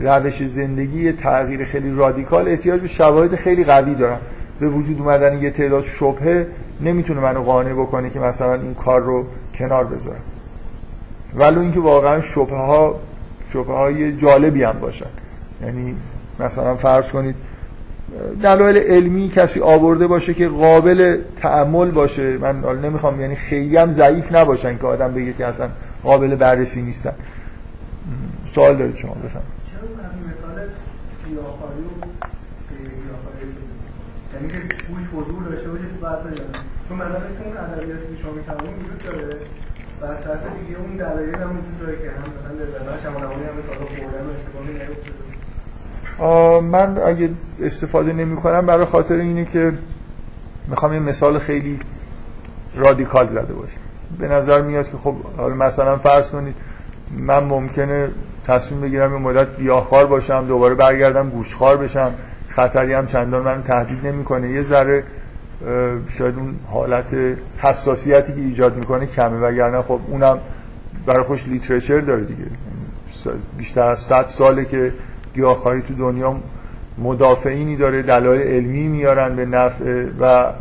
روش 0.00 0.46
زندگی 0.46 1.12
تغییر 1.12 1.64
خیلی 1.64 1.94
رادیکال 1.94 2.48
احتیاج 2.48 2.80
به 2.80 2.88
شواهد 2.88 3.34
خیلی 3.34 3.64
قوی 3.64 3.94
دارم. 3.94 4.20
به 4.60 4.68
وجود 4.68 5.00
اومدن 5.00 5.42
یه 5.42 5.50
تعداد 5.50 5.84
شبهه 5.84 6.46
نمی‌تونه 6.80 7.20
منو 7.20 7.42
قانع 7.42 7.72
بکنه 7.72 8.10
که 8.10 8.18
مثلا 8.18 8.54
این 8.54 8.74
کار 8.74 9.00
رو 9.00 9.24
کنار 9.58 9.84
بذارم. 9.84 10.20
ولو 11.34 11.60
اینکه 11.60 11.80
واقعا 11.80 12.20
شبه 12.20 12.56
ها 12.56 12.94
شبه 13.52 13.74
های 13.74 14.16
جالبی 14.16 14.62
هم 14.62 14.78
باشن. 14.80 15.06
یعنی 15.62 15.96
مثلا 16.40 16.74
فرض 16.74 17.08
کنید 17.08 17.34
دلایل 18.42 18.76
علمی 18.76 19.28
کسی 19.28 19.60
آورده 19.60 20.06
باشه 20.06 20.34
که 20.34 20.48
قابل 20.48 21.18
تعمل 21.40 21.90
باشه. 21.90 22.38
من 22.38 22.80
نمی‌خوام 22.80 23.20
یعنی 23.20 23.36
خیلی 23.36 23.76
هم 23.76 23.90
ضعیف 23.90 24.34
نباشن 24.34 24.78
که 24.78 24.86
آدم 24.86 25.14
بگه 25.14 25.32
که 25.32 25.46
اصلا 25.46 25.68
قابل 26.02 26.36
بررسی 26.36 26.82
نیستن. 26.82 27.12
سوال 28.46 28.76
دارید 28.76 28.96
شما 28.96 29.14
بفهم 29.14 29.42
یعنی 34.34 34.48
که 34.48 34.58
بوش 34.88 35.04
حضور 35.14 35.42
چون 36.88 37.00
ادبیاتی 37.00 38.16
که 38.16 38.22
شما 38.22 38.32
داره. 39.04 39.38
از 40.02 40.10
اون 40.10 41.00
هم 41.00 41.56
که 42.02 42.10
هم 42.10 42.30
مثلا 42.34 43.10
هم 43.10 43.56
استفاده 44.36 45.23
من 46.62 46.98
اگه 47.06 47.30
استفاده 47.62 48.12
نمی 48.12 48.36
کنم 48.36 48.66
برای 48.66 48.84
خاطر 48.84 49.14
اینه 49.14 49.44
که 49.44 49.72
می‌خوام 50.68 50.92
یه 50.92 50.98
مثال 50.98 51.38
خیلی 51.38 51.78
رادیکال 52.76 53.28
زده 53.28 53.52
باشم 53.54 53.80
به 54.18 54.28
نظر 54.28 54.62
میاد 54.62 54.90
که 54.90 54.96
خب 54.96 55.14
حالا 55.36 55.54
مثلا 55.54 55.98
فرض 55.98 56.26
کنید 56.26 56.54
من 57.10 57.44
ممکنه 57.44 58.08
تصمیم 58.46 58.80
بگیرم 58.80 59.12
یه 59.12 59.18
مدت 59.18 59.56
گیاهخوار 59.56 60.06
باشم 60.06 60.46
دوباره 60.46 60.74
برگردم 60.74 61.28
گوشخوار 61.30 61.76
بشم. 61.76 62.14
خطری 62.48 62.92
هم 62.92 63.06
چندان 63.06 63.42
من 63.42 63.62
تهدید 63.62 64.06
نمی‌کنه 64.06 64.50
یه 64.50 64.62
ذره 64.62 65.04
شاید 66.18 66.34
اون 66.36 66.54
حالت 66.70 67.16
حساسیتی 67.58 68.32
که 68.32 68.40
ایجاد 68.40 68.76
می‌کنه 68.76 69.06
کمه. 69.06 69.38
وگرنه 69.38 69.82
خب 69.82 70.00
اونم 70.08 70.38
برای 71.06 71.24
خوش 71.24 71.48
لیترچر 71.48 72.00
داره 72.00 72.24
دیگه. 72.24 72.44
بیشتر 73.58 73.82
از 73.82 73.98
100 73.98 74.26
ساله 74.28 74.64
که 74.64 74.92
گیاهخواری 75.34 75.82
تو 75.82 75.94
دنیا 75.94 76.36
مدافعینی 76.98 77.76
داره 77.76 78.02
دلایل 78.02 78.40
علمی 78.40 78.88
میارن 78.88 79.36
به 79.36 79.46
نفع 79.46 80.06
و 80.20 80.52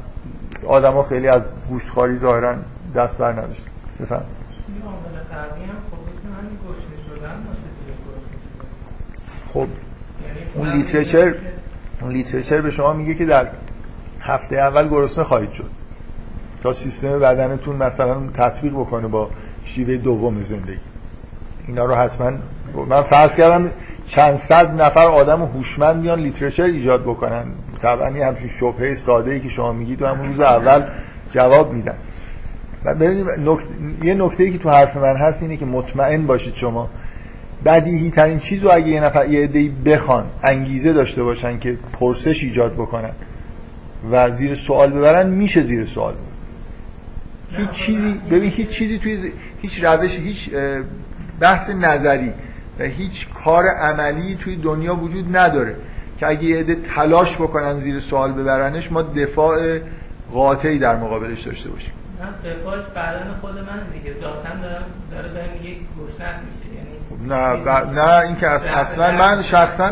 آدما 0.68 1.03
خیلی 1.03 1.27
از 1.27 1.42
گوشتخواری 1.70 2.18
ظاهرا 2.18 2.56
دست 2.96 3.18
بر 3.18 3.32
نداشتن. 3.32 3.72
بفهم 4.01 4.22
خب 9.53 9.68
اون 10.56 10.74
literature 10.74 11.36
اون 12.01 12.12
literature 12.12 12.62
به 12.62 12.72
شما 12.72 12.94
میگه 12.94 13.13
که 13.13 13.25
در 13.25 13.48
هفته 14.22 14.56
اول 14.56 14.89
گرسنه 14.89 15.24
خواهید 15.24 15.51
شد. 15.51 15.70
تا 16.63 16.74
سیستم 16.74 17.20
بدنتون 17.20 17.75
مثلا 17.75 18.15
تطبیق 18.34 18.74
بکنه 18.74 19.08
با 19.08 19.30
شیوه 19.65 19.98
دوم 19.98 20.42
زندگی. 20.42 20.80
اینا 21.68 21.86
رو 21.86 21.96
حتما 21.96 22.32
من 22.89 23.01
فرض 23.01 23.36
کردم 23.36 23.70
چند 24.08 24.38
صد 24.38 24.82
نفر 24.82 25.08
آدم 25.08 25.42
هوشمند 25.42 26.02
بیان 26.02 26.20
literature 26.20 26.63
ایجاد 26.64 27.02
بکنن 27.02 27.46
طبعا 27.82 28.08
این 28.08 28.24
همچین 28.24 28.48
شبهه 28.48 28.96
ساده 28.96 29.32
ای 29.32 29.40
که 29.40 29.50
شما 29.50 29.74
میگید 29.74 30.02
و 30.02 30.08
همون 30.08 30.28
روز 30.28 30.40
اول 30.40 30.84
جواب 31.32 31.74
میدن 31.74 31.96
و 32.86 32.96
یه 34.04 34.14
نکته 34.14 34.44
ای 34.44 34.52
که 34.52 34.58
تو 34.58 34.70
حرف 34.70 34.98
من 34.98 35.16
هست 35.16 35.42
اینه 35.42 35.58
که 35.58 35.66
مطمئن 35.66 36.28
باشید 36.28 36.56
شما 36.56 36.90
بدیهی 37.66 38.10
ترین 38.12 38.40
چیز 38.40 38.64
رو 38.64 38.72
اگه 38.74 38.88
یه 38.88 39.04
نفر 39.04 39.30
یه 39.30 39.44
عده‌ای 39.44 39.70
بخوان 39.70 40.26
انگیزه 40.44 40.94
داشته 40.94 41.24
باشن 41.24 41.60
که 41.60 41.78
پرسش 42.00 42.44
ایجاد 42.44 42.74
بکنن 42.74 43.12
و 44.12 44.32
زیر 44.32 44.56
سوال 44.56 44.92
ببرن 44.92 45.30
میشه 45.30 45.62
زیر 45.62 45.86
سوال 45.86 46.14
ببرن. 46.14 47.68
هیچ 47.68 47.70
چیزی 47.70 48.16
ببین 48.32 48.52
هیچ 48.52 48.70
چیزی 48.70 49.00
توی 49.00 49.18
هیچ 49.62 49.84
روش 49.84 50.20
هیچ 50.20 50.50
بحث 51.40 51.70
نظری 51.70 52.34
و 52.80 52.84
هیچ 52.84 53.27
کار 53.46 53.68
عملی 53.68 54.36
توی 54.36 54.56
دنیا 54.56 54.96
وجود 54.96 55.38
نداره 55.38 55.75
که 56.20 56.27
اگه 56.27 56.44
یه 56.44 56.58
عده 56.58 56.75
تلاش 56.96 57.36
بکنن 57.36 57.80
زیر 57.80 58.00
سوال 58.00 58.32
ببرنش 58.32 58.92
ما 58.92 59.01
دفاع 59.01 59.80
قاطعی 60.34 60.80
در 60.80 60.96
مقابلش 60.96 61.42
داشته 61.42 61.70
باشیم. 61.70 61.94
دفاعش 62.46 62.86
بدن 62.86 63.34
خود 63.42 63.56
من 63.58 63.80
دیگه 63.94 64.13
ذاتم 64.20 64.62
دارم 64.62 64.84
داره 65.12 65.30
بهم 65.30 65.56
یک 65.63 65.77
میشه 65.98 66.74
نه 67.27 67.56
نه 67.86 68.20
این 68.20 68.36
که 68.36 68.50
اصلا 68.50 69.12
من 69.12 69.42
شخصا 69.42 69.92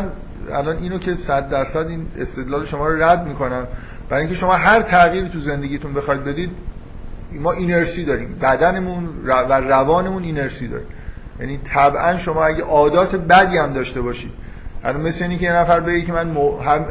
الان 0.52 0.76
اینو 0.76 0.98
که 0.98 1.14
صد 1.14 1.48
درصد 1.48 1.86
این 1.86 2.06
استدلال 2.18 2.66
شما 2.66 2.88
رو 2.88 3.02
رد 3.02 3.26
می‌کنم 3.26 3.66
برای 4.08 4.22
اینکه 4.22 4.38
شما 4.38 4.54
هر 4.54 4.82
تغییری 4.82 5.28
تو 5.28 5.40
زندگیتون 5.40 5.94
بخواید 5.94 6.24
بدید 6.24 6.50
ما 7.32 7.52
اینرسی 7.52 8.04
داریم. 8.04 8.38
بدنمون 8.42 9.08
و 9.24 9.60
روانمون 9.60 10.22
اینرسی 10.22 10.68
داریم 10.68 10.86
یعنی 11.42 11.58
طبعا 11.64 12.16
شما 12.16 12.44
اگه 12.44 12.64
عادات 12.64 13.16
بدی 13.16 13.58
هم 13.58 13.72
داشته 13.72 14.00
باشید. 14.00 14.30
الان 14.84 15.00
مثل 15.00 15.24
اینی 15.24 15.38
که 15.38 15.44
یه 15.44 15.52
نفر 15.52 15.80
بگه 15.80 16.02
که 16.02 16.12
من 16.12 16.36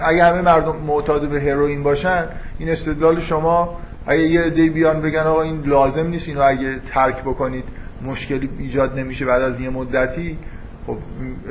اگه 0.06 0.24
همه 0.24 0.42
مردم 0.42 0.76
معتاد 0.88 1.30
به 1.30 1.42
هروئین 1.42 1.84
باشن 1.84 2.24
این 2.60 2.70
استدلال 2.70 3.20
شما 3.20 3.80
اگه 4.08 4.24
یه 4.24 4.50
دی 4.50 4.70
بیان 4.70 5.02
بگن 5.02 5.20
آقا 5.20 5.42
این 5.42 5.62
لازم 5.66 6.08
نیست 6.08 6.30
اینو 6.30 6.42
اگه 6.42 6.80
ترک 6.90 7.22
بکنید 7.22 7.64
مشکلی 8.06 8.50
ایجاد 8.60 9.00
نمیشه 9.00 9.26
بعد 9.26 9.42
از 9.42 9.60
یه 9.60 9.70
مدتی 9.70 10.38
خب 10.88 10.98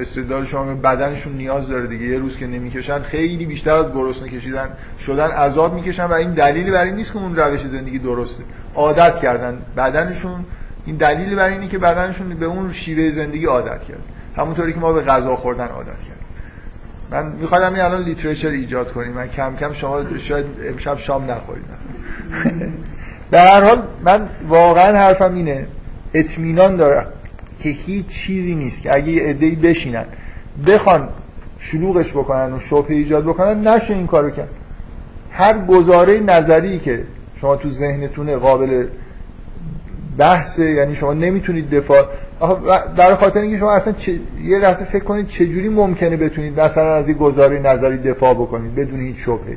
استدلال 0.00 0.47
شما 0.47 0.75
بدنشون 0.75 1.33
نیاز 1.33 1.69
داره 1.69 1.87
دیگه. 1.87 2.07
یه 2.07 2.19
روز 2.19 2.37
که 2.37 2.47
نمی‌کشن 2.47 2.99
خیلی 3.02 3.47
بیشتر 3.47 3.75
از 3.75 3.92
گرسنه 3.92 4.28
کشیدن 4.28 4.69
شدن 5.07 5.30
عذاب 5.30 5.75
می‌کشن 5.75 6.04
و 6.04 6.12
این 6.12 6.35
دلیلی 6.35 6.71
برای 6.71 6.92
نیست 6.92 7.12
که 7.12 7.19
اون 7.19 7.37
روش 7.37 7.66
زندگی 7.66 7.99
درسته. 7.99 8.42
عادت 8.75 9.21
کردن 9.21 9.59
بدنشون 9.76 10.45
این 10.90 10.99
دلیلی 10.99 11.35
برای 11.35 11.52
اینه 11.52 11.68
که 11.68 11.78
بدنشون 11.78 12.28
به 12.28 12.47
اون 12.47 12.73
شیوه 12.73 13.11
زندگی 13.11 13.47
عادت 13.47 13.85
کرد. 13.85 14.02
همونطوری 14.37 14.73
که 14.73 14.78
ما 14.80 14.92
به 14.92 15.00
غذا 15.00 15.37
خوردن 15.37 15.66
عادت 15.66 15.87
کرد 15.87 16.20
من 17.11 17.32
میخوادم 17.32 17.75
این 17.75 17.82
الان 17.82 18.02
لیترچر 18.02 18.49
ایجاد 18.49 18.92
کنیم. 18.92 19.12
من 19.12 19.28
کم 19.28 19.56
کم 19.56 19.73
شما 19.73 20.18
شاید 20.18 20.47
امشب 20.68 20.99
شام 20.99 21.30
نخورید 21.30 21.64
در 23.30 23.47
هر 23.54 23.64
حال 23.64 23.82
من 24.04 24.28
واقعا 24.49 24.99
حرفم 24.99 25.35
اینه. 25.35 25.66
اطمینان 26.14 26.76
دارم 26.76 27.06
که 27.62 27.68
هیچ 27.68 28.06
چیزی 28.06 28.54
نیست 28.54 28.82
که 28.82 28.97
اگه 28.97 29.12
یه 29.12 29.56
بشینن 29.56 30.04
بخوان 30.66 31.09
شلوغش 31.61 32.11
بکنن 32.11 32.52
و 32.52 32.61
شبهه 32.61 32.90
ایجاد 32.90 33.25
بکنن 33.25 33.68
نشه 33.68 33.94
این 33.94 34.06
کارو 34.06 34.30
کرد. 34.30 34.50
هر 35.32 35.59
گزاره 35.59 36.20
نظری 36.20 36.78
که 36.78 37.02
شما 37.40 37.56
تو 37.56 37.70
ذهنتون 37.70 38.38
قابل 38.38 38.87
بحثه 40.19 40.71
یعنی 40.71 40.95
شما 40.95 41.12
نمی‌تونید 41.12 41.71
دفاع. 41.71 42.05
در 42.97 43.14
خاطر 43.14 43.40
اینکه 43.40 43.59
شما 43.59 43.73
اصلا 43.73 43.95
یه 44.45 44.59
لحظه 44.59 44.85
فکر 44.85 45.05
کنید 45.05 45.26
چجوری 45.26 45.69
ممکنه 45.69 46.17
بتونید 46.17 46.61
مثلا 46.61 46.95
از 46.95 47.09
این 47.09 47.17
گزاره 47.17 47.59
نظری 47.59 47.99
دفاع 47.99 48.35
بکنید 48.35 48.75
بدون 48.75 49.00
هیچ 49.00 49.17
شبهه. 49.25 49.57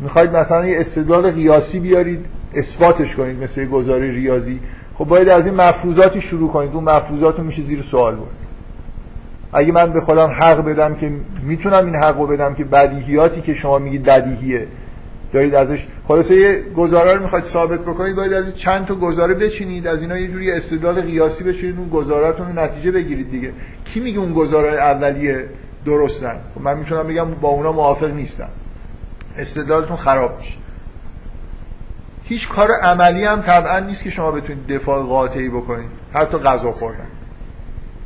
می‌خواید 0.00 0.36
مثلا 0.36 0.66
یه 0.66 0.80
استدلال 0.80 1.30
قیاسی 1.30 1.80
بیارید 1.80 2.26
اثباتش 2.54 3.14
کنید 3.14 3.42
مثل 3.42 3.60
یه 3.60 3.66
گزاره 3.66 4.10
ریاضی. 4.10 4.60
خب 4.94 5.04
باید 5.04 5.28
از 5.28 5.46
این 5.46 5.54
مفروضاتی 5.54 6.20
شروع 6.20 6.50
کنید 6.50 6.74
اون 6.74 6.84
مفروضات 6.84 7.38
رو 7.38 7.44
میشه 7.44 7.62
زیر 7.62 7.82
سوال 7.82 8.14
برد 8.14 8.26
اگه 9.52 9.72
من 9.72 9.92
به 9.92 10.00
خودم 10.00 10.30
حق 10.40 10.64
بدم 10.64 10.94
که 10.94 11.10
می‌تونم 11.42 11.86
این 11.86 11.96
حق 11.96 12.18
رو 12.18 12.26
بدم 12.26 12.54
که 12.54 12.64
بدیهیاتی 12.64 13.40
که 13.40 13.54
شما 13.54 13.78
میگید 13.78 14.02
بدیهیه. 14.02 14.66
دارید 15.34 15.54
ازش. 15.54 15.86
خلاصه 16.08 16.34
یه 16.36 16.62
گزاره 16.76 17.14
رو 17.14 17.22
می‌خواید 17.22 17.44
ثابت 17.44 17.80
بکنید 17.80 18.16
باید 18.16 18.32
از 18.32 18.56
چند 18.56 18.86
تا 18.86 18.94
گزاره 18.94 19.34
بچینید 19.34 19.86
از 19.86 20.00
اینا 20.00 20.18
یه 20.18 20.28
جوری 20.28 20.52
استدلال 20.52 21.00
قیاسی 21.00 21.44
بشید 21.44 21.78
اون 21.78 21.88
گزاراتون 21.88 22.46
رو 22.46 22.64
نتیجه 22.64 22.90
بگیرید 22.90 23.30
دیگه. 23.30 23.52
کی 23.84 24.00
میگه 24.00 24.18
اون 24.18 24.32
گزاره 24.32 24.72
اولیه 24.72 25.44
درستن؟ 25.86 26.36
خب 26.54 26.60
من 26.60 26.78
می‌تونم 26.78 27.06
بگم 27.06 27.30
با 27.30 27.48
اونا 27.48 27.72
موافق 27.72 28.10
نیستم. 28.10 28.48
استدلالتون 29.38 29.96
خراب 29.96 30.38
میشه. 30.38 30.54
هیچ 32.24 32.48
کار 32.48 32.72
عملی 32.72 33.24
هم 33.24 33.40
طبعا 33.40 33.78
نیست 33.78 34.02
که 34.02 34.10
شما 34.10 34.30
بتونید 34.30 34.66
دفاع 34.66 35.02
قاطعی 35.02 35.48
بکنید. 35.48 35.90
حتی 36.12 36.38
غذا 36.38 36.72
خوردن. 36.72 37.06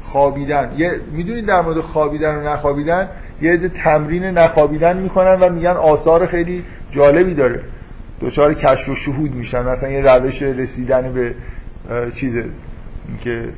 خوابیدن. 0.03 0.75
یه 0.77 1.01
می‌دونید 1.13 1.47
در 1.47 1.61
مورد 1.61 1.81
خوابیدن 1.81 2.35
و 2.35 2.49
نخوابیدن؟ 2.49 3.09
یه 3.43 3.53
عده 3.53 3.69
تمرین 3.69 4.25
نخوابیدن 4.25 4.97
می‌کنن 4.97 5.35
و 5.41 5.53
میگن 5.53 5.71
آثار 5.71 6.27
خیلی 6.27 6.65
جالبی 6.91 7.35
داره. 7.35 7.61
دچار 8.21 8.55
کشف 8.55 8.89
و 8.89 8.95
شهود 8.95 9.35
میشن. 9.35 9.63
مثلا 9.63 9.91
یه 9.91 10.01
روش 10.01 10.43
رسیدن 10.43 11.13
به 11.13 11.35
چیزه. 12.15 12.45
که 13.21 13.49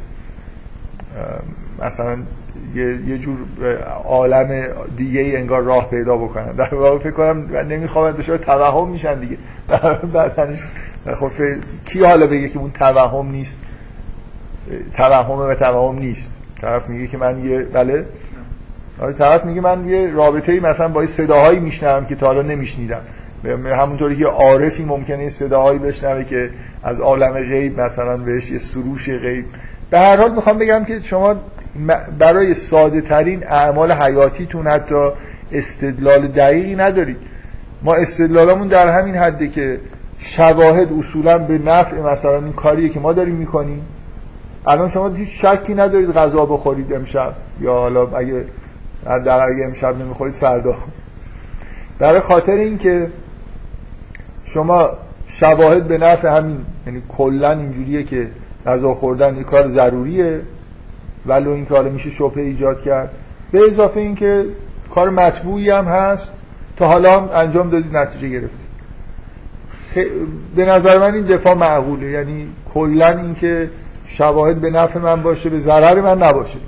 مثلا 1.85 2.17
یه, 2.75 2.99
یه 3.07 3.19
جور 3.19 3.39
عالم 4.05 4.65
دیگه 4.97 5.21
ای 5.21 5.37
انگار 5.37 5.63
راه 5.63 5.91
پیدا 5.91 6.17
بکنن. 6.17 6.53
در 6.53 6.75
واقع 6.75 6.99
فکر 6.99 7.11
کنم 7.11 7.57
نمی‌خوام 7.57 8.11
دچار 8.11 8.39
توهم 8.39 8.89
میشن 8.89 9.21
دیگه. 9.21 9.37
بدنش 10.15 10.59
خب 11.21 11.31
کی 11.85 12.05
حالا 12.05 12.27
بگه 12.27 12.49
که 12.49 12.59
اون 12.59 12.71
توهم 12.71 13.31
نیست؟ 13.31 13.59
توهم 14.97 15.39
و 15.39 15.55
توهم 15.55 15.99
نیست. 15.99 16.33
طرف 16.61 16.89
میگه 16.89 17.07
که 17.07 17.19
من 17.19 17.45
یه 17.45 17.59
بله؟ 17.59 18.05
آره 19.01 19.13
طرف 19.13 19.45
میگه 19.45 19.61
من 19.61 19.89
یه 19.89 20.11
رابطه 20.11 20.53
ای 20.53 20.61
مثلا 20.61 20.89
با 20.89 21.07
صداهایی 21.07 21.61
میشنوم 21.61 22.05
که 22.05 22.15
تا 22.15 22.27
حالا 22.27 22.43
نمیشنیدم. 22.43 23.01
همونطوری 23.65 24.17
که 24.17 24.27
عارفی 24.27 24.85
ممکنه 24.85 25.29
صداهایی 25.29 25.79
بشنوه 25.79 26.25
که 26.25 26.51
از 26.83 27.01
عالم 27.01 27.33
غیب 27.33 27.81
مثلا 27.81 28.17
بهش 28.17 28.51
یه 28.51 28.59
سروش 28.59 29.11
غیب. 29.11 29.45
به 29.91 29.99
هر 29.99 30.17
حال 30.17 30.35
می‌خوام 30.35 30.59
بگم 30.59 30.85
که 30.85 31.01
شما 31.01 31.35
برای 32.19 32.55
ساده 32.55 33.01
ترین 33.01 33.47
اعمال 33.47 33.93
حیاتیتون 33.93 34.67
حتی 34.67 35.09
استدلال 35.53 36.29
دقیقی 36.29 36.75
ندارید. 36.75 37.17
ما 37.83 37.95
استدلالمون 37.95 38.69
در 38.69 39.01
همین 39.01 39.15
حده 39.15 39.49
که 39.49 39.81
شواهد 40.19 40.89
اصولا 40.99 41.39
به 41.39 41.59
نفع 41.59 42.01
مثلا 42.01 42.37
این 42.37 42.53
کاریه 42.53 42.89
که 42.89 43.01
ما 43.01 43.13
داریم 43.13 43.35
می‌کنیم. 43.35 43.83
الان 44.67 44.89
شما 44.89 45.09
هیچ 45.09 45.47
شکی 45.47 45.75
ندارید 45.75 46.13
غذا 46.13 46.47
بخورید 46.47 46.93
امشب 46.93 47.33
یا 47.61 47.75
حالا 47.75 48.07
اگه 48.17 48.45
در 49.05 49.45
اگه 49.45 49.65
امشب 49.65 49.99
نمی‌خورید 49.99 50.35
فردا. 50.35 50.75
برای 51.99 52.21
خاطر 52.21 52.53
اینکه 52.53 53.07
شما 54.45 54.91
شواهد 55.29 55.89
به 55.89 55.99
نفع 55.99 56.29
همین 56.29 56.59
یعنی 56.87 57.03
کلا 57.09 57.51
اینجوریه 57.51 58.03
که 58.03 58.29
غذا 58.67 58.95
خوردن 58.95 59.37
یه 59.37 59.45
کار 59.45 59.73
ضروریه 59.73 60.41
ولو 61.27 61.51
این 61.51 61.67
کار 61.67 61.89
میشه 61.89 62.11
شبهه 62.11 62.43
ایجاد 62.43 62.83
کرد. 62.83 63.11
به 63.53 63.61
اضافه 63.71 64.01
اینکه 64.01 64.45
کار 64.95 65.11
مطبوعی 65.11 65.71
هم 65.71 65.85
هست 65.85 66.33
تا 66.77 66.87
حالا 66.89 67.21
هم 67.21 67.29
انجام 67.35 67.71
دادید 67.71 67.97
نتیجه 67.97 68.29
گرفتید. 68.29 68.71
به 70.57 70.65
نظر 70.65 70.99
من 70.99 71.15
این 71.15 71.25
دفاع 71.25 71.55
معقوله. 71.55 72.07
یعنی 72.07 72.49
کلا 72.75 73.09
اینکه 73.09 73.71
شواهد 74.07 74.61
به 74.61 74.71
نفع 74.71 74.99
من 74.99 75.23
باشه 75.23 75.51
به 75.51 75.61
ضرر 75.61 76.01
من 76.01 76.23
نباشه. 76.23 76.59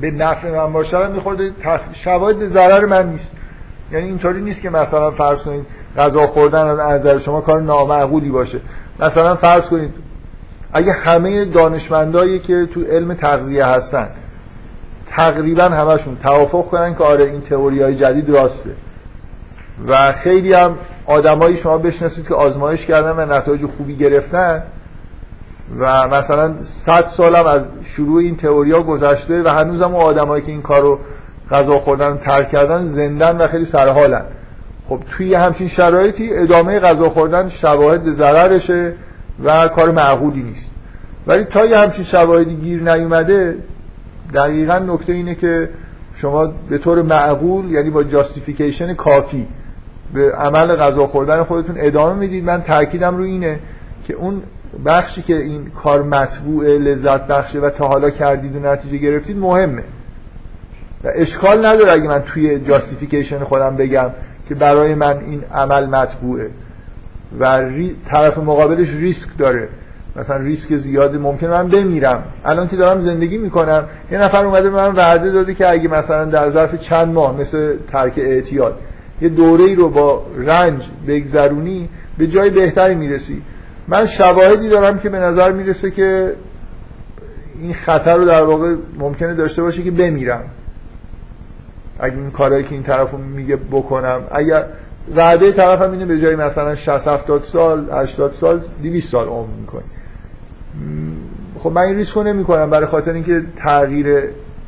به 0.00 0.10
نفع 0.10 0.50
من 0.50 0.72
باشه 0.72 0.98
رو 0.98 1.12
میخورده. 1.12 1.52
شواهد 1.92 2.38
به 2.38 2.48
ضرر 2.48 2.86
من 2.86 3.08
نیست. 3.08 3.30
یعنی 3.92 4.06
اینطوری 4.06 4.40
نیست 4.40 4.60
که 4.60 4.70
مثلا 4.70 5.10
فرض 5.10 5.38
کنید 5.38 5.66
غذا 5.96 6.26
خوردن 6.26 6.66
از 6.66 7.00
نظر 7.00 7.18
شما 7.18 7.40
کار 7.40 7.60
نامعقولی 7.60 8.30
باشه. 8.30 8.60
مثلا 9.00 9.34
فرض 9.34 9.62
کنید 9.62 9.94
اگه 10.72 10.92
همه 10.92 11.44
دانشمندایی 11.44 12.38
که 12.38 12.66
تو 12.66 12.84
علم 12.84 13.14
تغذیه 13.14 13.66
هستن 13.66 14.08
تقریبا 15.06 15.64
همشون 15.64 16.16
توافق 16.22 16.64
کنن 16.64 16.94
که 16.94 17.04
آره 17.04 17.24
این 17.24 17.40
تئوری 17.40 17.82
های 17.82 17.96
جدید 17.96 18.30
راسته. 18.30 18.70
و 19.86 20.12
خیلی 20.12 20.52
هم 20.52 20.78
آدمایی 21.06 21.56
شما 21.56 21.78
بشناسید 21.78 22.28
که 22.28 22.34
آزمایش 22.34 22.86
کردن 22.86 23.10
و 23.10 23.34
نتایج 23.34 23.66
خوبی 23.76 23.96
گرفتن 23.96 24.62
و 25.78 26.08
مثلا 26.08 26.54
100 26.64 27.08
سالم 27.08 27.46
از 27.46 27.62
شروع 27.84 28.20
این 28.20 28.36
تئوریا 28.36 28.82
گذشته 28.82 29.42
و 29.42 29.48
هنوزم 29.48 29.94
اون 29.94 30.04
آدمایی 30.04 30.42
که 30.42 30.52
این 30.52 30.62
کارو 30.62 30.98
غذا 31.50 31.78
خوردن 31.78 32.16
ترک 32.16 32.50
کردن 32.50 32.84
زندن 32.84 33.36
و 33.36 33.46
خیلی 33.46 33.64
سرحالن. 33.64 34.22
خب 34.88 35.00
توی 35.10 35.34
همچین 35.34 35.68
شرایطی 35.68 36.30
ادامه 36.32 36.78
غذا 36.78 37.10
خوردن 37.10 37.48
شواهد 37.48 38.12
ضررشه 38.12 38.94
و 39.44 39.68
کار 39.68 39.90
معقولی 39.90 40.42
نیست. 40.42 40.70
ولی 41.26 41.44
تا 41.44 41.64
یه 41.64 41.78
همچین 41.78 42.04
شواهدی 42.04 42.56
گیر 42.56 42.94
نیومده 42.94 43.56
دقیقا 44.34 44.78
نکته 44.78 45.12
اینه 45.12 45.34
که 45.34 45.68
شما 46.16 46.52
به 46.68 46.78
طور 46.78 47.02
معقول 47.02 47.70
یعنی 47.70 47.90
با 47.90 48.02
جاستیفیکیشن 48.02 48.94
کافی 48.94 49.46
به 50.14 50.32
عمل 50.32 50.76
غذا 50.76 51.06
خوردن 51.06 51.44
خودتون 51.44 51.74
ادامه 51.78 52.14
می‌دید. 52.14 52.44
من 52.44 52.62
تاکیدم 52.62 53.16
رو 53.16 53.22
اینه 53.22 53.58
که 54.06 54.14
اون 54.14 54.42
بخشی 54.86 55.22
که 55.22 55.36
این 55.36 55.70
کار 55.70 56.02
مطبوع 56.02 56.66
لذت 56.66 57.26
بخشه 57.26 57.60
و 57.60 57.70
تا 57.70 57.88
حالا 57.88 58.10
کردید 58.10 58.56
و 58.56 58.58
نتیجه 58.58 58.96
گرفتید 58.96 59.38
مهمه. 59.38 59.82
و 61.04 61.08
اشکال 61.14 61.66
نداره 61.66 61.92
اگه 61.92 62.08
من 62.08 62.22
توی 62.22 62.60
جاستیفیکیشن 62.60 63.38
خودم 63.38 63.76
بگم 63.76 64.10
که 64.48 64.54
برای 64.54 64.94
من 64.94 65.18
این 65.18 65.42
عمل 65.54 65.86
مطبوعه. 65.86 66.50
و 67.40 67.62
طرف 68.08 68.38
مقابلش 68.38 68.88
ریسک 68.90 69.28
داره. 69.38 69.68
مثلا 70.16 70.36
ریسک 70.36 70.76
زیاده 70.76 71.18
ممکن 71.18 71.46
من 71.46 71.68
بمیرم. 71.68 72.22
الان 72.44 72.68
که 72.68 72.76
دارم 72.76 73.02
زندگی 73.02 73.38
می‌کنم 73.38 73.84
یه 74.12 74.18
نفر 74.18 74.44
اومده 74.44 74.70
من 74.70 74.92
وعده 74.92 75.30
داده 75.30 75.54
که 75.54 75.70
اگه 75.70 75.88
مثلا 75.88 76.24
در 76.24 76.50
ظرف 76.50 76.74
چند 76.74 77.14
ماه 77.14 77.40
مثل 77.40 77.76
ترک 77.92 78.12
اعتیاد 78.16 78.78
یه 79.20 79.28
دوره 79.28 79.64
ای 79.64 79.74
رو 79.74 79.88
با 79.88 80.22
رنج 80.36 80.88
بگذرونی 81.08 81.88
به 82.18 82.26
جای 82.26 82.50
بهتری 82.50 82.94
می‌رسی. 82.94 83.42
من 83.88 84.06
شواهدی 84.06 84.68
دارم 84.68 84.98
که 84.98 85.08
به 85.08 85.18
نظر 85.18 85.52
می‌رسه 85.52 85.90
که 85.90 86.32
این 87.60 87.74
خطر 87.74 88.16
رو 88.16 88.24
در 88.24 88.42
واقع 88.42 88.74
ممکنه 88.98 89.34
داشته 89.34 89.62
باشه 89.62 89.82
که 89.82 89.90
بمیرم. 89.90 90.44
اگه 92.00 92.16
این 92.16 92.30
کارهایی 92.30 92.64
که 92.64 92.72
این 92.72 92.82
طرف 92.82 93.14
میگه 93.14 93.56
بکنم 93.56 94.20
اگر 94.30 94.64
وعده 95.16 95.52
طرف 95.52 95.82
هم 95.82 95.92
اینه 95.92 96.06
به 96.06 96.20
جای 96.20 96.36
مثلا 96.36 96.74
60 96.74 97.08
70 97.08 97.42
سال 97.42 97.90
80 97.92 98.32
سال 98.32 98.60
200 98.82 99.12
سال 99.12 99.28
عمر 99.28 99.48
می‌کنی. 99.60 99.82
خب 101.58 101.72
من 101.72 101.82
این 101.82 101.96
ریسک 101.96 102.14
رو 102.14 102.22
نمی 102.22 102.44
کنم 102.44 102.70
برای 102.70 102.86
خاطر 102.86 103.12
اینکه 103.12 103.42
تغییر 103.56 104.22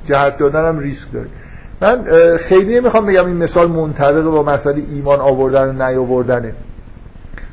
جهت 0.09 0.39
دادنم 0.39 0.79
ریسک 0.79 1.09
داره. 1.13 1.27
من 1.81 2.05
خیلی 2.37 2.75
نمی‌خوام 2.75 3.07
بگم 3.07 3.27
این 3.27 3.37
مثال 3.37 3.69
منطبق 3.69 4.25
با 4.25 4.43
مسئله 4.43 4.83
ایمان 4.93 5.21
آوردن 5.21 5.69
و 5.69 5.89
نیاوردنه. 5.89 6.53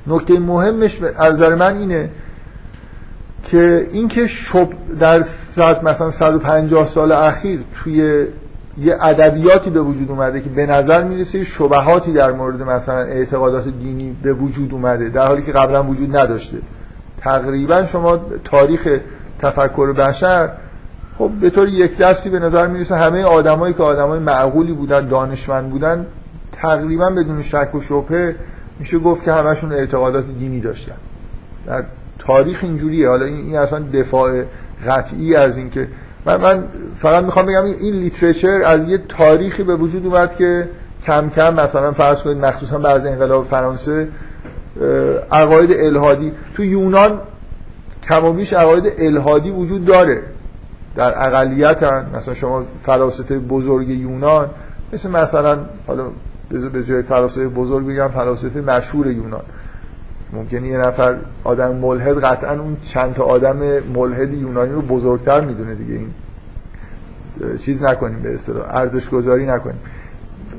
نکته 0.08 0.40
مهمش 0.40 1.02
از 1.02 1.34
نظر 1.34 1.56
من 1.56 1.78
اینه 1.78 2.10
که 3.44 3.88
اینکه 3.92 4.28
شب 4.28 4.70
در 5.00 5.22
صد 5.24 5.84
مثلا 5.84 6.12
150 6.12 6.86
سال 6.86 7.12
اخیر 7.12 7.64
توی 7.76 8.26
یه 8.78 8.98
ادبیاتی 9.02 9.70
به 9.70 9.82
وجود 9.82 10.10
اومده 10.10 10.42
که 10.42 10.50
به 10.50 10.66
نظر 10.66 11.04
می‌رسه 11.04 11.44
شبهاتی 11.44 12.14
در 12.14 12.32
مورد 12.32 12.62
مثلا 12.62 13.00
اعتقادات 13.00 13.68
دینی 13.68 14.16
به 14.24 14.34
وجود 14.34 14.74
اومده 14.74 15.10
در 15.10 15.28
حالی 15.28 15.42
که 15.42 15.52
قبلا 15.52 15.84
وجود 15.84 16.18
نداشته. 16.18 16.58
تقریبا 17.22 17.86
شما 17.86 18.20
تاریخ 18.44 19.00
تفکر 19.40 19.94
بشر 19.94 20.50
خب 21.18 21.32
به 21.42 21.50
طور 21.50 21.70
یک 21.70 21.98
دستی 21.98 22.30
به 22.30 22.40
نظر 22.40 22.68
می‌رسه 22.68 22.96
همه 22.96 23.24
آدمایی 23.24 23.74
که 23.74 23.84
آدمای 23.84 24.20
معقولی 24.20 24.74
بودن 24.74 25.08
دانشمند 25.08 25.70
بودن 25.70 26.06
تقریبا 26.52 27.10
بدون 27.10 27.44
شک 27.44 27.76
و 27.76 27.82
شبهه 27.82 28.36
میشه 28.80 29.00
گفت 29.00 29.24
که 29.24 29.32
همشون 29.32 29.74
اعتقادات 29.74 30.26
دینی 30.40 30.60
داشتن. 30.60 30.96
در 31.66 31.84
تاریخ 32.20 32.60
اینجوریه. 32.64 33.10
حالا 33.10 33.26
این, 33.26 33.58
اصلا 33.58 33.80
دفاع 33.94 34.44
قطعی 34.88 35.36
از 35.36 35.58
اینکه 35.58 35.88
من, 36.26 36.42
من 36.42 36.64
فقط 37.00 37.24
می‌خوام 37.24 37.46
بگم 37.46 37.64
این 37.66 37.96
لیترچر 37.96 38.62
از 38.66 38.88
یه 38.88 38.98
تاریخی 38.98 39.64
به 39.64 39.76
وجود 39.76 40.06
اومد 40.06 40.36
که 40.36 40.70
کم 41.06 41.30
کم 41.30 41.54
مثلا 41.54 41.92
فرض 41.92 42.22
کنید 42.22 42.38
مخصوصا 42.38 42.78
بعد 42.78 43.08
انقلاب 43.08 43.46
فرانسه 43.46 44.08
عقاید 45.32 45.72
الهادی. 45.72 46.32
تو 46.56 46.64
یونان 46.64 47.20
کم 48.10 48.26
و 48.26 48.34
بیش 48.34 48.54
عقاید 48.54 48.94
الهادی 48.98 49.50
وجود 49.50 49.86
داره. 49.86 50.22
در 50.96 51.28
اقلیت. 51.28 51.84
مثلا 52.16 52.34
شما 52.34 52.64
فلاسفه 52.82 53.40
بزرگ 53.40 53.90
یونان 53.90 54.50
مثل 54.94 55.10
مثلا 55.10 55.58
حالا 55.88 56.04
به 56.50 56.84
جای 56.84 57.02
فلاسفه 57.02 57.48
بزرگ 57.48 57.88
بگم 57.88 58.08
فلاسفه 58.08 58.62
مشهور 58.62 59.08
یونان. 59.08 59.44
ممکنه 60.34 60.68
یه 60.68 60.78
نفر 60.78 61.16
آدم 61.44 61.76
ملحد 61.76 62.24
قطعا 62.24 62.60
اون 62.60 62.78
چند 62.86 63.14
تا 63.14 63.24
آدم 63.24 63.58
ملحد 63.96 64.34
یونانی 64.34 64.72
رو 64.72 64.82
بزرگتر 64.82 65.42
می‌دونه 65.42 65.76
دیگه. 65.76 65.94
این 65.94 66.10
چیز 67.58 67.84
نکنیم 67.84 68.20
به 68.20 68.34
اصطلاح 68.34 68.66
ارزش 68.70 69.10
گذاری 69.10 69.46
نکنیم. 69.46 69.80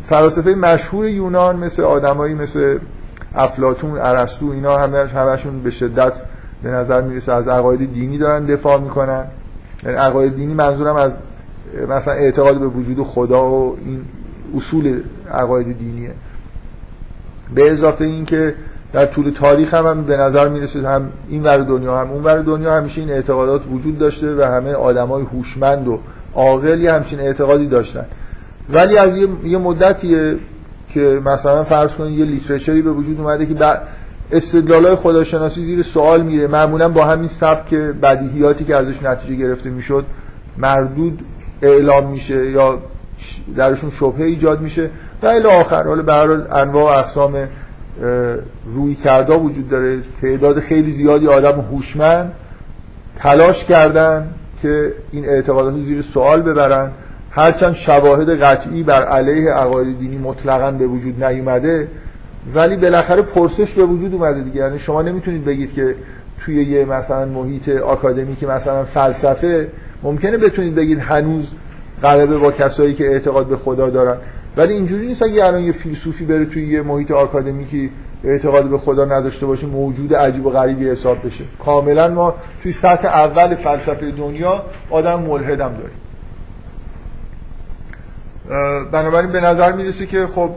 فلاسفه 0.08 0.54
مشهور 0.54 1.06
یونان 1.06 1.56
مثل 1.56 1.82
آدمایی 1.82 2.34
مثل 2.34 2.78
افلاتون 3.34 3.98
ارسطو 3.98 4.50
اینا 4.50 4.76
همه 4.76 5.06
همشون 5.06 5.62
به 5.62 5.70
شدت 5.70 6.12
به 6.62 6.70
نظر 6.70 7.00
می‌رسه 7.00 7.32
از 7.32 7.48
عقاید 7.48 7.92
دینی 7.92 8.18
دارن 8.18 8.44
دفاع 8.44 8.80
می‌کنن. 8.80 9.24
یعنی 9.84 9.96
عقاید 9.96 10.36
دینی 10.36 10.54
منظورم 10.54 10.96
از 10.96 11.12
مثلا 11.88 12.14
اعتقاد 12.14 12.60
به 12.60 12.66
وجود 12.66 13.06
خدا 13.06 13.50
و 13.50 13.76
این 13.84 14.00
اصول 14.56 15.00
عقاید 15.32 15.78
دینیه. 15.78 16.10
به 17.54 17.72
اضافه 17.72 18.04
اینکه 18.04 18.54
در 18.92 19.06
طول 19.06 19.30
تاریخ 19.30 19.74
هم, 19.74 19.86
هم 19.86 20.04
به 20.04 20.16
نظر 20.16 20.48
می‌رسه 20.48 20.88
هم 20.88 21.08
این 21.28 21.42
ور 21.42 21.58
دنیا 21.58 21.98
هم 21.98 22.10
اون 22.10 22.24
ور 22.24 22.38
دنیا 22.38 22.74
همیشه 22.74 23.00
این 23.00 23.10
اعتقادات 23.10 23.62
وجود 23.72 23.98
داشته 23.98 24.36
و 24.36 24.42
همه 24.42 24.72
آدمای 24.72 25.22
هوشمند 25.22 25.88
و 25.88 25.98
عاقلی 26.34 26.86
همچین 26.86 27.20
اعتقادی 27.20 27.66
داشتن. 27.66 28.04
ولی 28.72 28.98
از 28.98 29.16
یه 29.44 29.58
مدتیه 29.58 30.36
که 30.88 31.20
مثلا 31.24 31.64
فرض 31.64 31.92
کنید 31.92 32.18
یه 32.18 32.24
لیترچری 32.24 32.82
به 32.82 32.90
وجود 32.90 33.20
اومده 33.20 33.46
که 33.46 33.54
استدلالای 34.32 34.94
خداشناسی 34.94 35.64
زیر 35.64 35.82
سوال 35.82 36.22
میره. 36.22 36.46
معمولا 36.46 36.88
با 36.88 37.04
همین 37.04 37.28
سبک 37.28 37.74
بدیهیاتی 37.74 38.64
که 38.64 38.76
ازش 38.76 39.02
نتیجه 39.02 39.34
گرفته 39.34 39.70
می‌شد 39.70 40.04
مردود 40.58 41.20
اعلام 41.62 42.10
میشه 42.10 42.50
یا 42.50 42.78
درشون 43.56 43.90
شبهه 43.90 44.20
ایجاد 44.20 44.60
میشه. 44.60 44.90
و 45.22 45.26
الی 45.26 45.48
آخر 45.48 45.84
حالا 45.84 46.02
به 46.02 46.12
انواع 46.56 46.94
و 46.94 46.98
اقسام 46.98 47.48
روی 48.74 48.94
کردا 48.94 49.40
وجود 49.40 49.68
داره. 49.68 49.98
تعداد 50.22 50.60
خیلی 50.60 50.92
زیادی 50.92 51.26
آدم 51.26 51.60
هوشمند 51.60 52.32
تلاش 53.18 53.64
کردن 53.64 54.28
که 54.62 54.92
این 55.12 55.28
اعتقادات 55.28 55.74
رو 55.74 55.82
زیر 55.82 56.02
سوال 56.02 56.42
ببرن. 56.42 56.90
هرچند 57.30 57.72
شواهد 57.72 58.42
قطعی 58.42 58.82
بر 58.82 59.04
علیه 59.04 59.50
عقاید 59.50 59.98
دینی 59.98 60.18
مطلقا 60.18 60.70
به 60.70 60.86
وجود 60.86 61.24
نیومده 61.24 61.88
ولی 62.54 62.76
بالاخره 62.76 63.22
پرسش 63.22 63.72
به 63.72 63.84
وجود 63.84 64.14
اومده 64.14 64.40
دیگه. 64.40 64.56
یعنی 64.56 64.78
شما 64.78 65.02
نمی‌تونید 65.02 65.44
بگید 65.44 65.74
که 65.74 65.94
توی 66.40 66.64
یه 66.64 66.84
مثلا 66.84 67.24
محیط 67.24 67.68
آکادمیک 67.68 68.44
مثلا 68.44 68.84
فلسفه 68.84 69.68
ممکنه 70.02 70.36
بتونید 70.36 70.74
بگید 70.74 70.98
هنوز 70.98 71.50
غلبه 72.02 72.38
با 72.38 72.52
کسایی 72.52 72.94
که 72.94 73.04
اعتقاد 73.04 73.46
به 73.46 73.56
خدا 73.56 73.90
دارن. 73.90 74.16
ولی 74.56 74.74
اینجوری 74.74 75.06
نیست 75.06 75.22
اگه 75.22 75.44
الان 75.44 75.62
یه 75.62 75.72
فیلسوفی 75.72 76.24
بره 76.24 76.44
توی 76.44 76.68
یه 76.68 76.82
محیط 76.82 77.10
آکادمیکی 77.10 77.90
اعتقاد 78.24 78.64
به 78.64 78.78
خدا 78.78 79.04
نداشته 79.04 79.46
باشه 79.46 79.66
موجود 79.66 80.14
عجیب 80.14 80.46
و 80.46 80.50
غریبی 80.50 80.88
حساب 80.88 81.26
بشه. 81.26 81.44
کاملا 81.64 82.08
ما 82.08 82.34
توی 82.62 82.72
سطح 82.72 83.08
اول 83.08 83.54
فلسفه 83.54 84.10
دنیا 84.10 84.62
آدم 84.90 85.22
ملحدم 85.22 85.72
داریم. 85.72 85.98
بنابراین 88.90 89.32
به 89.32 89.40
نظر 89.40 89.72
می‌رسه 89.72 90.06
که 90.06 90.26
خب 90.34 90.50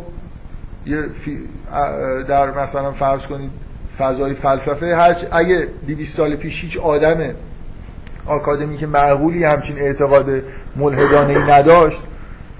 یه 0.86 1.04
در 2.28 2.64
مثلا 2.64 2.92
فرض 2.92 3.22
کنید 3.22 3.52
فضای 3.98 4.34
فلسفه 4.34 4.96
هر 4.96 5.16
اگه 5.32 5.68
200 5.88 6.18
سال 6.18 6.36
پیش 6.36 6.62
هیچ 6.62 6.78
آدم 6.78 7.34
آکادمی 8.32 8.78
که 8.78 8.88
معقولی 8.88 9.44
همچین 9.44 9.80
اعتقاد 9.80 10.26
ملحدانه 10.76 11.40
ای 11.40 11.44
نداشت 11.44 12.02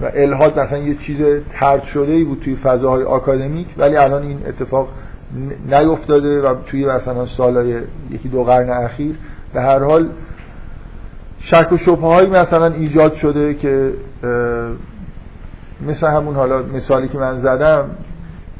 و 0.00 0.10
الهاد 0.14 0.58
مثلا 0.58 0.78
یه 0.78 0.94
چیز 0.94 1.16
ترد 1.50 1.82
شده 1.82 2.12
ای 2.12 2.24
بود 2.24 2.40
توی 2.44 2.56
فضاهای 2.56 3.04
آکادمیک 3.04 3.66
ولی 3.78 3.96
الان 3.96 4.22
این 4.22 4.38
اتفاق 4.46 4.88
نیفتاده 5.70 6.42
و 6.42 6.54
توی 6.66 6.86
مثلا 6.86 7.26
سالهای 7.26 7.80
یکی 8.10 8.28
دو 8.28 8.44
قرن 8.44 8.70
اخیر. 8.70 9.14
به 9.54 9.60
هر 9.60 9.78
حال 9.78 10.08
شک 11.40 11.72
و 11.72 11.76
شبه 11.76 12.06
هایی 12.06 12.28
مثلا 12.28 12.66
ایجاد 12.66 13.14
شده 13.14 13.54
که 13.54 13.92
مثل 15.86 16.06
همون 16.06 16.34
حالا 16.34 16.62
مثالی 16.62 17.08
که 17.08 17.18
من 17.18 17.38
زدم 17.38 17.90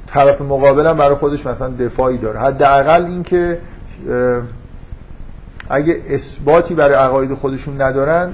طرف 0.06 0.40
مقابلم 0.40 0.96
برای 0.96 1.14
خودش 1.14 1.46
مثلا 1.46 1.68
دفاعی 1.68 2.18
داره. 2.18 2.40
حداقل 2.40 3.04
اینکه 3.04 3.58
اگه 5.72 6.00
اثباتی 6.10 6.74
برای 6.74 6.94
عقاید 6.94 7.34
خودشون 7.34 7.82
ندارن 7.82 8.32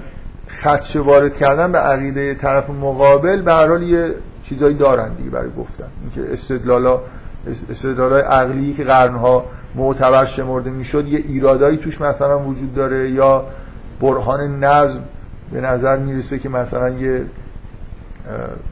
خدشه 0.62 1.00
وارد 1.00 1.36
کردن 1.36 1.72
به 1.72 1.78
عقیده 1.78 2.34
طرف 2.34 2.70
مقابل 2.70 3.42
به 3.42 3.52
هر 3.52 3.68
حال 3.68 3.82
یه 3.82 4.14
چیزایی 4.44 4.74
دارن 4.74 5.14
دیگه 5.14 5.30
برای 5.30 5.50
گفتن. 5.58 5.84
اینکه 6.02 6.32
استدلالا 6.32 7.00
استدلالای 7.70 8.22
عقلی 8.22 8.74
که 8.74 8.84
قرنها 8.84 9.44
معتبر 9.74 10.24
شمرده 10.24 10.70
می‌شد 10.70 11.08
یه 11.08 11.18
ایرادایی 11.18 11.76
توش 11.76 12.00
مثلا 12.00 12.38
وجود 12.38 12.74
داره 12.74 13.10
یا 13.10 13.44
برهان 14.00 14.64
نظم 14.64 15.00
به 15.52 15.60
نظر 15.60 15.96
می‌رسه 15.96 16.38
که 16.38 16.48
مثلا 16.48 16.90
یه 16.90 17.22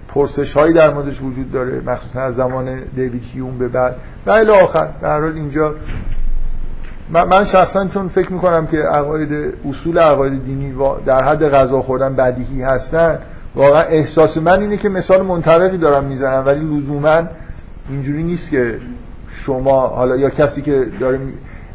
پرسش 0.08 0.52
هایی 0.56 0.74
در 0.74 0.94
موردش 0.94 1.22
وجود 1.22 1.52
داره 1.52 1.80
مخصوصا 1.86 2.20
از 2.20 2.34
زمان 2.34 2.80
دیوید 2.94 3.22
هیوم 3.32 3.58
به 3.58 3.68
بعد. 3.68 3.96
و 4.26 4.30
الی 4.30 4.50
آخر 4.50 4.88
در 5.02 5.20
حال 5.20 5.32
اینجا 5.32 5.74
من 7.10 7.44
شخصا 7.44 7.86
چون 7.86 8.08
فکر 8.08 8.32
می‌کنم 8.32 8.66
که 8.66 8.78
عقاید 8.78 9.54
اصول 9.68 9.98
عقاید 9.98 10.44
دینی 10.44 10.74
در 11.06 11.24
حد 11.24 11.48
غذا 11.48 11.82
خوردن 11.82 12.14
بدیهی 12.14 12.62
هستن 12.62 13.18
واقعا 13.54 13.82
احساس 13.82 14.36
من 14.36 14.60
اینه 14.60 14.76
که 14.76 14.88
مثال 14.88 15.22
منطبقی 15.22 15.78
دارم 15.78 16.04
می‌زنم 16.04 16.42
ولی 16.46 16.76
لزوما 16.76 17.22
اینجوری 17.90 18.22
نیست 18.22 18.50
که 18.50 18.78
شما 19.46 19.88
حالا 19.88 20.16
یا 20.16 20.30
کسی 20.30 20.62
که 20.62 20.86
داره 21.00 21.20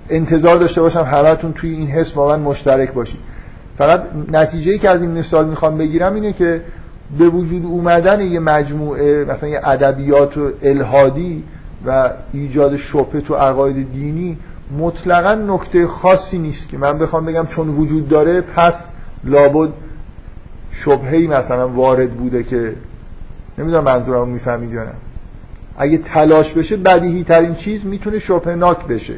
انتظار 0.09 0.57
داشته 0.57 0.81
باشم 0.81 1.01
همتون 1.01 1.53
توی 1.53 1.69
این 1.69 1.87
حس 1.87 2.17
من 2.17 2.39
مشترک 2.39 2.93
باشید. 2.93 3.19
فقط 3.77 4.03
نتیجه 4.31 4.71
ای 4.71 4.79
که 4.79 4.89
از 4.89 5.01
این 5.01 5.11
مثال 5.11 5.47
می‌خوام 5.47 5.77
بگیرم 5.77 6.13
اینه 6.13 6.33
که 6.33 6.61
به 7.19 7.25
وجود 7.25 7.65
اومدن 7.65 8.21
یه 8.21 8.39
مجموعه 8.39 9.25
مثلا 9.25 9.49
یه 9.49 9.59
ادبیات 9.63 10.37
و 10.37 10.51
الهادی 10.63 11.43
و 11.85 12.09
ایجاد 12.33 12.75
شبهه 12.75 13.21
تو 13.21 13.35
عقاید 13.35 13.91
دینی 13.93 14.37
مطلقا 14.79 15.35
نکته 15.35 15.87
خاصی 15.87 16.37
نیست 16.37 16.69
که 16.69 16.77
من 16.77 16.97
بخوام 16.97 17.25
بگم 17.25 17.45
چون 17.45 17.69
وجود 17.69 18.09
داره 18.09 18.41
پس 18.41 18.91
لابد 19.23 19.69
شبهی 20.71 21.27
مثلا 21.27 21.67
وارد 21.67 22.11
بوده 22.11 22.43
که 22.43 22.73
نمی‌دونم 23.57 23.83
منظورم 23.83 24.27
می‌فهمید 24.27 24.71
یا 24.71 24.83
نه. 24.83 24.91
اگه 25.77 25.97
تلاش 25.97 26.53
بشه 26.53 26.77
بدیهی 26.77 27.23
ترین 27.23 27.55
چیز 27.55 27.85
می‌تونه 27.85 28.19
شبه 28.19 28.55
ناک 28.55 28.85
بشه. 28.85 29.13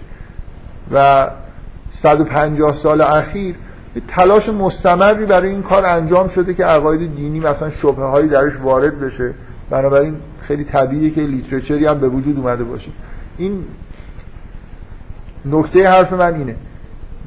و 0.94 1.28
150 1.92 2.74
سال 2.74 3.02
اخیر 3.02 3.56
تلاش 4.08 4.50
مستمری 4.50 5.26
برای 5.26 5.50
این 5.50 5.62
کار 5.62 5.86
انجام 5.86 6.30
شده 6.30 6.54
که 6.54 6.66
عقاید 6.66 7.16
دینی 7.16 7.39
مثلا 7.39 7.70
شبه 7.70 8.04
هایی 8.04 8.28
درش 8.28 8.54
وارد 8.63 9.00
بشه. 9.00 9.34
بنابراین 9.70 10.16
خیلی 10.42 10.63
طبیعیه 10.63 11.10
که 11.10 11.22
لیترچری 11.22 11.86
هم 11.86 12.00
به 12.00 12.08
وجود 12.08 12.38
اومده 12.38 12.63
باشه. 12.63 12.92
این 13.38 13.66
نکته 15.45 15.89
حرف 15.89 16.13
من 16.13 16.34
اینه. 16.34 16.56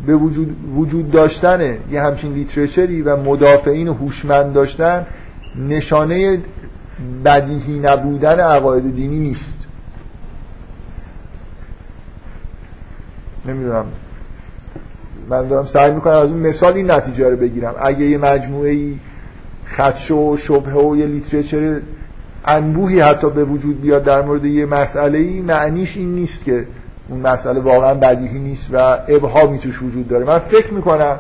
به 0.07 0.16
وجود, 0.16 0.57
وجود 0.74 1.11
داشتن 1.11 1.76
یه 1.90 2.02
همچین 2.02 2.33
لیترچری 2.33 3.02
و 3.02 3.16
مدافعین 3.16 3.88
هوشمند 3.88 4.52
داشتن 4.52 5.07
نشانه 5.68 6.38
بدیهی 7.24 7.79
نبودن 7.79 8.40
عقاید 8.40 8.94
دینی 8.94 9.18
نیست. 9.18 9.59
نمی‌دونم. 13.46 13.85
من 15.31 15.48
دارم 15.48 15.66
سعی 15.66 15.92
می‌کنم 15.92 16.16
از 16.16 16.29
اون 16.29 16.38
مثال 16.38 16.72
این 16.72 16.90
نتیجه 16.90 17.29
رو 17.29 17.37
بگیرم. 17.37 17.74
اگه 17.81 18.05
یه 18.05 18.18
مجموعه 18.18 18.70
ای 18.70 18.94
خدشه 19.66 20.14
و 20.14 20.37
شبهه 20.37 20.74
و 20.74 20.96
یه 20.96 21.07
لیترچر 21.07 21.81
انبوهی 22.44 23.00
حتی 23.00 23.31
به 23.31 23.44
وجود 23.44 23.81
بیاد 23.81 24.05
در 24.05 24.22
مورد 24.22 24.44
یه 24.44 24.66
مسئله 24.66 25.18
ای 25.18 25.40
معنیش 25.40 25.96
این 25.96 26.14
نیست 26.14 26.44
که 26.44 26.66
اون 27.09 27.21
مسئله 27.21 27.61
واقعا 27.61 27.95
بدیهی 27.95 28.38
نیست 28.38 28.75
و 28.75 28.99
ابهامی 29.09 29.59
توش 29.59 29.83
وجود 29.83 30.09
داره. 30.09 30.25
من 30.25 30.38
فکر 30.38 30.73
می‌کنم 30.73 31.19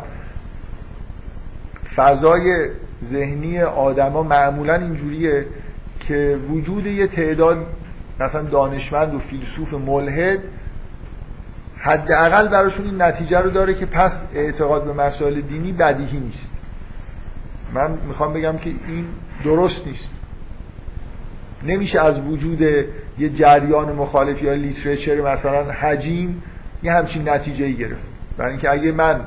فضای 1.96 2.68
ذهنی 3.04 3.62
آدما 3.62 4.22
معمولا 4.22 4.74
اینجوریه 4.74 5.46
که 6.00 6.38
وجود 6.50 6.86
یه 6.86 7.06
تعداد 7.06 7.66
مثلا 8.20 8.42
دانشمند 8.42 9.14
و 9.14 9.18
فیلسوف 9.18 9.74
ملحد 9.74 10.38
حداقل 11.78 12.48
براشون 12.48 12.86
این 12.86 13.02
نتیجه 13.02 13.38
رو 13.38 13.50
داره 13.50 13.74
که 13.74 13.86
پس 13.86 14.24
اعتقاد 14.34 14.84
به 14.84 14.92
مسائل 14.92 15.40
دینی 15.40 15.72
بدیهی 15.72 16.18
نیست. 16.18 16.52
من 17.74 17.98
می‌خوام 18.08 18.32
بگم 18.32 18.58
که 18.58 18.70
این 18.70 19.04
درست 19.44 19.86
نیست. 19.86 20.10
نمیشه 21.66 22.00
از 22.00 22.20
وجود 22.20 22.60
یه 23.18 23.28
جریان 23.34 23.92
مخالف 23.92 24.42
یا 24.42 24.54
لیترچر 24.54 25.20
مثلا 25.20 25.72
حجیم 25.72 26.42
یه 26.82 26.92
همچین 26.92 27.28
نتیجه 27.28 27.64
ای 27.64 27.74
گرفت. 27.74 28.02
برای 28.38 28.50
اینکه 28.50 28.70
اگه 28.70 28.92
من 28.92 29.20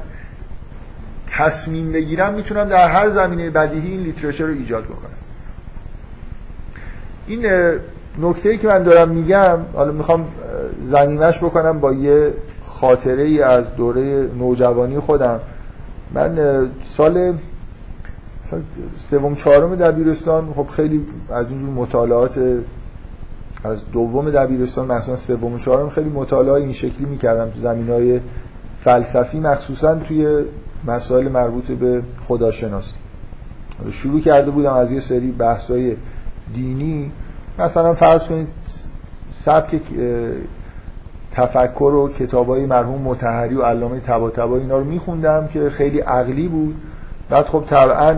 تصمیم 1.31 1.91
بگیرم 1.91 2.33
می‌تونم 2.33 2.69
در 2.69 2.89
هر 2.89 3.09
زمینه 3.09 3.49
بدیهی 3.49 3.91
این 3.91 3.99
لیترچر 3.99 4.43
رو 4.43 4.53
ایجاد 4.53 4.83
بکنم. 4.83 5.09
این 7.27 7.45
نکته 8.21 8.49
ای 8.49 8.57
که 8.57 8.67
من 8.67 8.83
دارم 8.83 9.09
میگم 9.09 9.57
حالا 9.73 9.91
می‌خوام 9.91 10.27
زمینش 10.91 11.37
بکنم 11.37 11.79
با 11.79 11.93
یه 11.93 12.33
خاطره 12.65 13.23
ای 13.23 13.41
از 13.41 13.75
دوره 13.75 14.27
نوجوانی 14.39 14.99
خودم. 14.99 15.39
من 16.13 16.39
سال 16.83 17.33
سوم 18.95 19.35
چهارم 19.35 19.75
دبیرستان 19.75 20.53
خب 20.55 20.67
خیلی 20.67 21.05
از 21.29 21.49
اینجور 21.49 21.69
مطالعات 21.69 22.39
از 23.63 23.91
دوم 23.91 24.29
دبیرستان 24.29 24.91
مثلا 24.91 25.15
سوم 25.15 25.59
چهارم 25.59 25.89
خیلی 25.89 26.09
مطالعه 26.09 26.53
این 26.53 26.73
شکلی 26.73 27.05
می‌کردم 27.05 27.49
تو 27.49 27.59
زمین 27.59 27.89
های 27.89 28.19
فلسفی 28.83 29.39
مخصوصا 29.39 29.95
توی 29.95 30.43
مسائل 30.87 31.27
مربوط 31.27 31.71
به 31.71 32.01
خداشناسی. 32.27 32.95
شروع 33.91 34.19
کرده 34.19 34.51
بودم 34.51 34.73
از 34.73 34.91
یه 34.91 34.99
سری 34.99 35.31
بحث 35.31 35.71
های 35.71 35.95
دینی. 36.53 37.11
مثلا 37.59 37.93
فرض 37.93 38.21
کنید 38.23 38.47
سبک 39.29 39.81
تفکر 41.31 41.83
و 41.83 42.09
کتاب 42.09 42.47
های 42.47 42.65
مرحوم 42.65 43.01
متحری 43.01 43.55
و 43.55 43.61
علامه 43.61 43.99
تبا 43.99 44.57
اینا 44.57 44.77
رو 44.77 44.83
میخوندم 44.83 45.47
که 45.47 45.69
خیلی 45.69 45.99
عقلی 45.99 46.47
بود. 46.47 46.75
بعد 47.29 47.45
خب 47.45 47.63
طبعا 47.69 48.15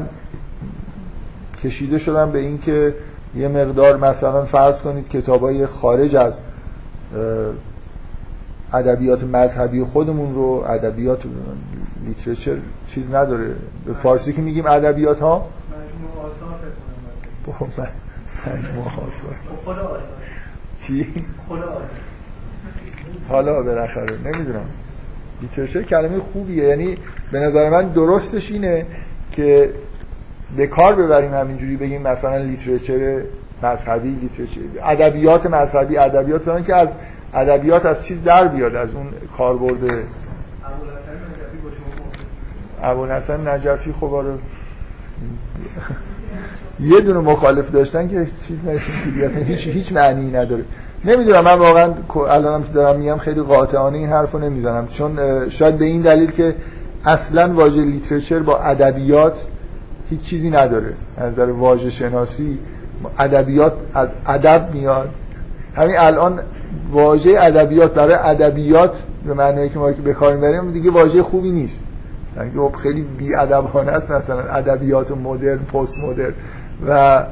کشیده 1.63 1.97
شدم 1.97 2.32
به 2.32 2.39
اینکه 2.39 2.95
یه 3.36 3.47
مقدار 3.47 3.97
مثلا 3.97 4.45
فرض 4.45 4.78
کنید 4.78 5.10
کتاب 5.10 5.41
های 5.41 5.65
خارج 5.65 6.15
از 6.15 6.39
ادبیات 8.74 9.24
مذهبی 9.24 9.84
خودمون 9.84 10.36
رو 10.36 10.63
ادبیات 10.67 11.19
literature 12.05 12.57
چیز 12.88 13.13
نداره 13.13 13.56
به 13.86 13.93
فارسی 13.93 14.34
که 14.34 14.41
میگیم 14.41 14.65
ادبیات 14.65 15.19
ها 15.19 15.47
مجموعه 18.45 18.88
آثار 18.88 20.00
چی؟ 20.88 21.13
حالا 23.30 23.63
بالاخره 23.63 24.17
نمی‌دونم 24.17 24.65
literature 25.41 25.81
کلمه 25.82 26.19
خوبیه 26.19 26.63
یعنی 26.63 26.97
به 27.32 27.39
نظر 27.39 27.69
من 27.69 27.88
درستش 27.88 28.52
اینه 28.52 28.86
که 29.32 29.69
به 30.57 30.67
کار 30.67 30.95
ببریم 30.95 31.33
همینجوری 31.33 31.77
بگیم 31.77 32.01
مثلا 32.01 32.37
literature 32.38 33.21
مذهبی 33.63 34.09
literature 34.10 34.62
ادبیات 34.83 35.45
مذهبی 35.45 35.97
ادبیات 35.97 36.65
که 36.65 36.75
از 36.75 36.89
ادبیات 37.33 37.85
از 37.85 38.05
چیز 38.05 38.23
در 38.23 38.47
بیاد 38.47 38.75
از 38.75 38.89
اون 38.93 39.07
کاربرد. 39.37 40.03
ابو 42.83 43.05
حسن 43.05 43.47
نجفی 43.47 43.93
خب 43.99 44.13
آره. 44.13 44.33
یه 46.79 47.01
دونه 47.01 47.19
مخالف 47.19 47.71
داشتن 47.71 48.07
که 48.07 48.27
چیز 48.47 48.65
نشون 48.65 49.43
هیچ 49.43 49.67
هیچ 49.67 49.93
معنی 49.93 50.31
نداره. 50.31 50.63
نمی‌دونم 51.05 51.43
من 51.43 51.53
واقعا 51.53 51.93
الانم 52.29 52.63
که 52.63 52.73
دارم 52.73 52.99
میگم 52.99 53.17
خیلی 53.17 53.41
قاطعانه 53.41 53.97
این 53.97 54.09
حرفو 54.09 54.39
نمی‌زنم. 54.39 54.87
چون 54.87 55.19
شاید 55.49 55.77
به 55.77 55.85
این 55.85 56.01
دلیل 56.01 56.31
که 56.31 56.55
اصلا 57.05 57.53
واژه 57.53 57.81
لیترچر 57.81 58.39
با 58.39 58.59
ادبیات 58.59 59.45
هیچ 60.12 60.21
چیزی 60.21 60.50
نداره. 60.50 60.93
از 61.17 61.34
نظر 61.34 61.45
واژه 61.50 61.89
شناسی 61.89 62.60
ادبیات 63.19 63.74
از 63.93 64.10
ادب 64.26 64.69
میاد. 64.74 65.10
همین 65.76 65.97
الان 65.97 66.39
واژه 66.91 67.36
ادبیات 67.39 67.93
برای 67.93 68.13
ادبیات 68.13 69.04
به 69.28 69.34
معنی 69.34 69.69
که 69.69 69.80
ما 69.80 69.91
که 69.91 70.02
به 70.02 70.13
کار 70.13 70.36
می‌بریم 70.36 70.71
دیگه 70.71 70.91
واژه 70.91 71.24
خوبی 71.24 71.52
نیست. 71.52 71.84
یعنی 72.38 72.52
خب 72.52 72.76
خیلی 72.76 73.02
بی 73.02 73.36
ادبانه 73.36 73.91
است 73.91 74.12
مثلا 74.12 74.39
ادبیات 74.39 75.12
مدرن 75.12 75.58
پست 75.58 75.97
مدرن. 75.97 76.34
و 76.88 77.24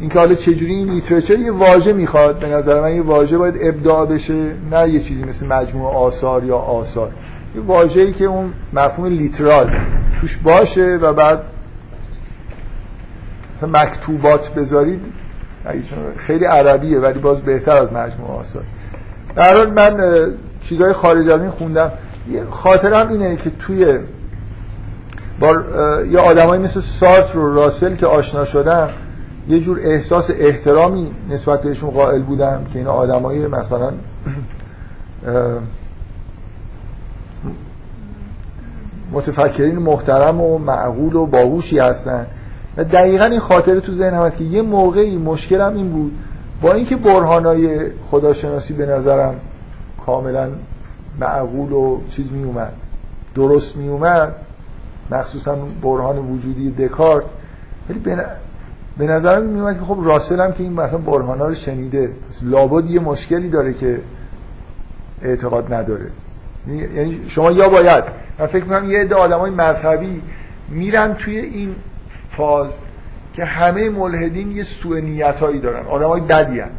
اینکه 0.00 0.18
حالا 0.18 0.34
چجوری 0.34 0.74
این 0.74 0.90
لیترچر 0.90 1.38
یه 1.38 1.52
واژه 1.52 1.92
می‌خواد 1.92 2.38
به 2.38 2.48
نظر 2.48 2.80
من 2.80 2.94
یه 2.94 3.02
واژه 3.02 3.38
باید 3.38 3.54
ابداع 3.60 4.06
بشه 4.06 4.34
نه 4.70 4.88
یه 4.88 5.00
چیزی 5.00 5.24
مثل 5.24 5.46
مجموعه 5.46 5.94
آثار 5.94 6.44
یا 6.44 6.56
آثار. 6.56 7.10
یه 7.56 7.62
واژه‌ای 7.62 8.12
که 8.12 8.24
اون 8.24 8.52
مفهوم 8.72 9.06
لیترال 9.06 9.70
توش 10.20 10.36
باشه 10.36 10.98
و 11.02 11.12
بعد 11.12 11.40
مثلا 13.56 13.82
مکتوبات 13.82 14.54
بذارید 14.54 15.00
خیلی 16.16 16.44
عربیه 16.44 16.98
ولی 16.98 17.18
باز 17.18 17.42
بهتر 17.42 17.72
از 17.72 17.92
مجموعه 17.92 18.32
آثار. 18.32 18.62
در 19.36 19.56
حال 19.56 19.72
من 19.72 20.26
چیزای 20.64 20.92
خارج 20.92 21.28
از 21.28 21.40
این 21.40 21.50
خوندم. 21.50 21.90
خاطرم 22.50 23.08
اینه 23.08 23.36
که 23.36 23.50
توی 23.50 23.98
با 25.40 25.56
یه 26.10 26.18
آدمایی 26.18 26.62
مثل 26.62 26.80
سارتر 26.80 27.38
و 27.38 27.54
راسل 27.54 27.94
که 27.94 28.06
آشنا 28.06 28.44
شدم 28.44 28.88
یه 29.48 29.60
جور 29.60 29.80
احساس 29.82 30.30
احترامی 30.38 31.10
نسبت 31.30 31.62
بهشون 31.62 31.90
قائل 31.90 32.22
بودم 32.22 32.64
که 32.72 32.78
این 32.78 32.88
آدمایی 32.88 33.46
مثلا 33.46 33.92
متفکرین 39.12 39.78
محترم 39.78 40.40
و 40.40 40.58
معقول 40.58 41.16
و 41.16 41.26
باهوشی 41.26 41.78
هستن. 41.78 42.26
و 42.76 42.84
دقیقا 42.84 43.24
این 43.24 43.40
خاطره 43.40 43.80
تو 43.80 43.92
ذهنم 43.92 44.22
هست 44.22 44.36
که 44.36 44.44
یه 44.44 44.62
موقعی 44.62 45.16
مشکلم 45.16 45.76
این 45.76 45.88
بود. 45.88 46.12
با 46.62 46.72
اینکه 46.72 46.96
برهانای 46.96 47.90
خداشناسی 48.10 48.74
به 48.74 48.86
نظرم 48.86 49.34
کاملا 50.06 50.48
معقول 51.20 51.72
و 51.72 52.00
چیز 52.10 52.32
می 52.32 52.44
اومد 52.44 52.72
درست 53.34 53.76
می 53.76 53.88
اومد 53.88 54.34
مخصوصا 55.10 55.56
برهان 55.82 56.18
وجودی 56.18 56.70
دکارت 56.70 57.24
ولی 57.90 57.98
به 58.98 59.06
نظر 59.06 59.40
می 59.40 59.60
اومد 59.60 59.78
که 59.78 59.84
خب 59.84 59.98
راسل 60.02 60.40
هم 60.40 60.52
که 60.52 60.62
این 60.62 60.72
مثلا 60.72 60.98
برهان 60.98 61.38
ها 61.38 61.48
رو 61.48 61.54
شنیده 61.54 62.10
لابد 62.42 62.90
یه 62.90 63.00
مشکلی 63.00 63.48
داره 63.48 63.74
که 63.74 64.00
اعتقاد 65.22 65.74
نداره. 65.74 66.06
یعنی 66.68 67.20
شما 67.28 67.50
یا 67.50 67.68
باید 67.68 68.04
من 68.38 68.46
فکر 68.46 68.64
می‌کنم 68.64 68.90
یه 68.90 69.00
عده 69.00 69.14
آدمای 69.14 69.50
مذهبی 69.50 70.22
میرن 70.68 71.14
توی 71.14 71.38
این 71.38 71.74
فاز 72.36 72.70
که 73.34 73.44
همه 73.44 73.90
ملحدین 73.90 74.52
یه 74.52 74.62
سوء 74.62 75.00
نیتایی 75.00 75.60
دارن. 75.60 75.86
آدمای 75.86 76.20
بدی 76.20 76.60
هن. 76.60 76.70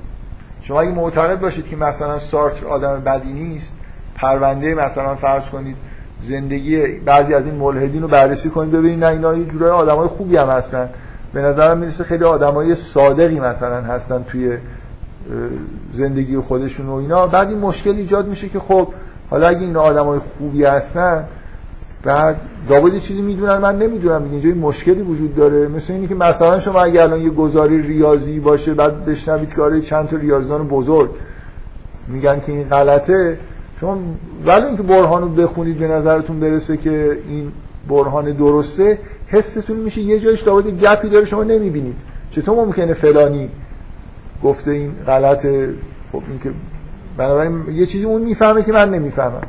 شما 0.62 0.82
اگه 0.82 0.92
معتقد 0.92 1.40
باشید 1.40 1.68
که 1.68 1.76
مثلا 1.76 2.20
سارتر 2.20 2.68
آدم 2.68 3.02
بدی 3.06 3.34
نیست 3.34 3.74
پرونده 4.16 4.74
مثلا 4.76 5.16
فرض 5.16 5.46
کنید 5.46 5.76
زندگی 6.22 6.88
بعضی 6.88 7.34
از 7.34 7.46
این 7.46 7.56
ملحدین 7.56 8.02
رو 8.02 8.08
بررسی 8.08 8.50
کنید 8.50 8.72
ببینید 8.72 9.04
نه 9.04 9.08
اینا 9.08 9.36
یه 9.36 9.46
جورای 9.46 9.72
آدمای 9.72 10.08
خوبی 10.08 10.38
هم 10.38 10.50
هستن. 10.50 10.90
به 11.34 11.42
نظرم 11.42 11.78
می‌رسه 11.78 12.04
خیلی 12.04 12.24
آدمای 12.24 12.76
صادقی 12.76 13.40
مثلا 13.40 13.82
هستن 13.82 14.24
توی 14.24 14.58
زندگی 15.94 16.38
خودشون 16.38 16.86
و 16.86 16.94
اینا. 16.94 17.28
بعد 17.28 17.50
این 17.50 17.60
مشکل 17.60 17.92
ایجاد 17.92 18.28
میشه 18.28 18.50
که 18.50 18.60
خب 18.60 18.88
حالا 19.30 19.48
اگه 19.48 19.60
این 19.60 19.78
آدمای 19.78 20.20
خوبی 20.20 20.64
هستن 20.64 21.26
بعد 22.04 22.36
داوود 22.70 22.98
چیزی 22.98 23.22
می‌دونن 23.22 23.58
من 23.58 23.78
نمی‌دونم. 23.80 24.24
اینجا 24.32 24.50
مشکلی 24.50 25.02
وجود 25.02 25.36
داره. 25.36 25.68
مثل 25.68 25.94
اینی 25.94 26.08
که 26.08 26.16
مثلا 26.16 26.60
شما 26.60 26.82
اگر 26.82 27.02
الان 27.02 27.22
یه 27.22 27.30
گزاری 27.30 27.82
ریاضی 27.82 28.40
باشه 28.40 28.74
بعد 28.74 29.06
بشنوید 29.06 29.50
که 29.56 29.82
چند 29.82 30.08
تا 30.08 30.18
ریاضیدان 30.18 30.68
بزرگ 30.68 31.10
میگن 32.08 32.40
که 32.40 32.52
این 32.52 32.64
غلطه. 32.64 33.38
شما 33.80 33.98
ولی 34.46 34.66
اینکه 34.66 34.84
برهان 34.84 35.22
رو 35.22 35.30
بخونید 35.30 35.78
به 35.78 35.88
نظرتون 35.88 36.40
برسه 36.40 36.78
که 36.78 37.18
این 37.30 37.52
برهان 37.90 38.32
درسته 38.32 39.00
حستون 39.28 39.78
میشه. 39.78 40.02
یه 40.02 40.20
جایش 40.20 40.42
داوود 40.42 40.82
گپی 40.82 41.10
داره 41.10 41.26
شما 41.26 41.44
نمی‌بینید. 41.44 41.96
چطور 42.32 42.66
ممکنه 42.66 42.94
فلانی 42.94 43.50
گفته 44.44 44.72
این 44.72 44.92
غلطه؟ 45.08 45.70
خب 46.12 46.22
این 46.30 46.40
که 46.40 46.52
بنابراین 47.18 47.64
یه 47.74 47.86
چیزی 47.86 48.04
اون 48.04 48.22
می‌فهمه 48.22 48.64
که 48.64 48.72
من 48.72 48.90
نمی‌فهمم. 48.90 49.42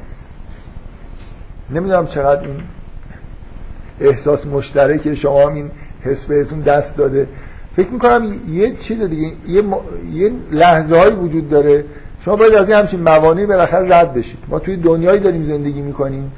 نمی‌دونم 1.71 2.07
چقدر 2.07 2.43
این 2.43 2.61
احساس 4.01 4.47
مشترک 4.47 5.15
شما 5.15 5.47
هم 5.47 5.55
این 5.55 5.71
حس 6.03 6.25
بهتون 6.25 6.61
دست 6.61 6.97
داده. 6.97 7.27
فکر 7.77 7.91
می‌کنم 7.91 8.41
یه 8.49 8.77
چیز 8.77 9.03
دیگه 9.03 9.33
یه, 9.49 9.63
م... 9.63 9.75
یه 10.13 10.33
لحظه 10.53 10.99
هایی 10.99 11.15
وجود 11.15 11.49
داره. 11.49 11.85
شما 12.25 12.37
باید 12.37 12.55
از 12.55 12.69
این 12.69 12.79
همچین 12.79 13.01
موانعی 13.01 13.47
بالاخره 13.47 13.97
رد 13.97 14.15
بشید. 14.15 14.39
ما 14.49 14.59
توی 14.59 14.77
دنیایی 14.77 15.21
داریم 15.21 15.43
زندگی 15.43 15.81
می‌کنیم 15.81 16.33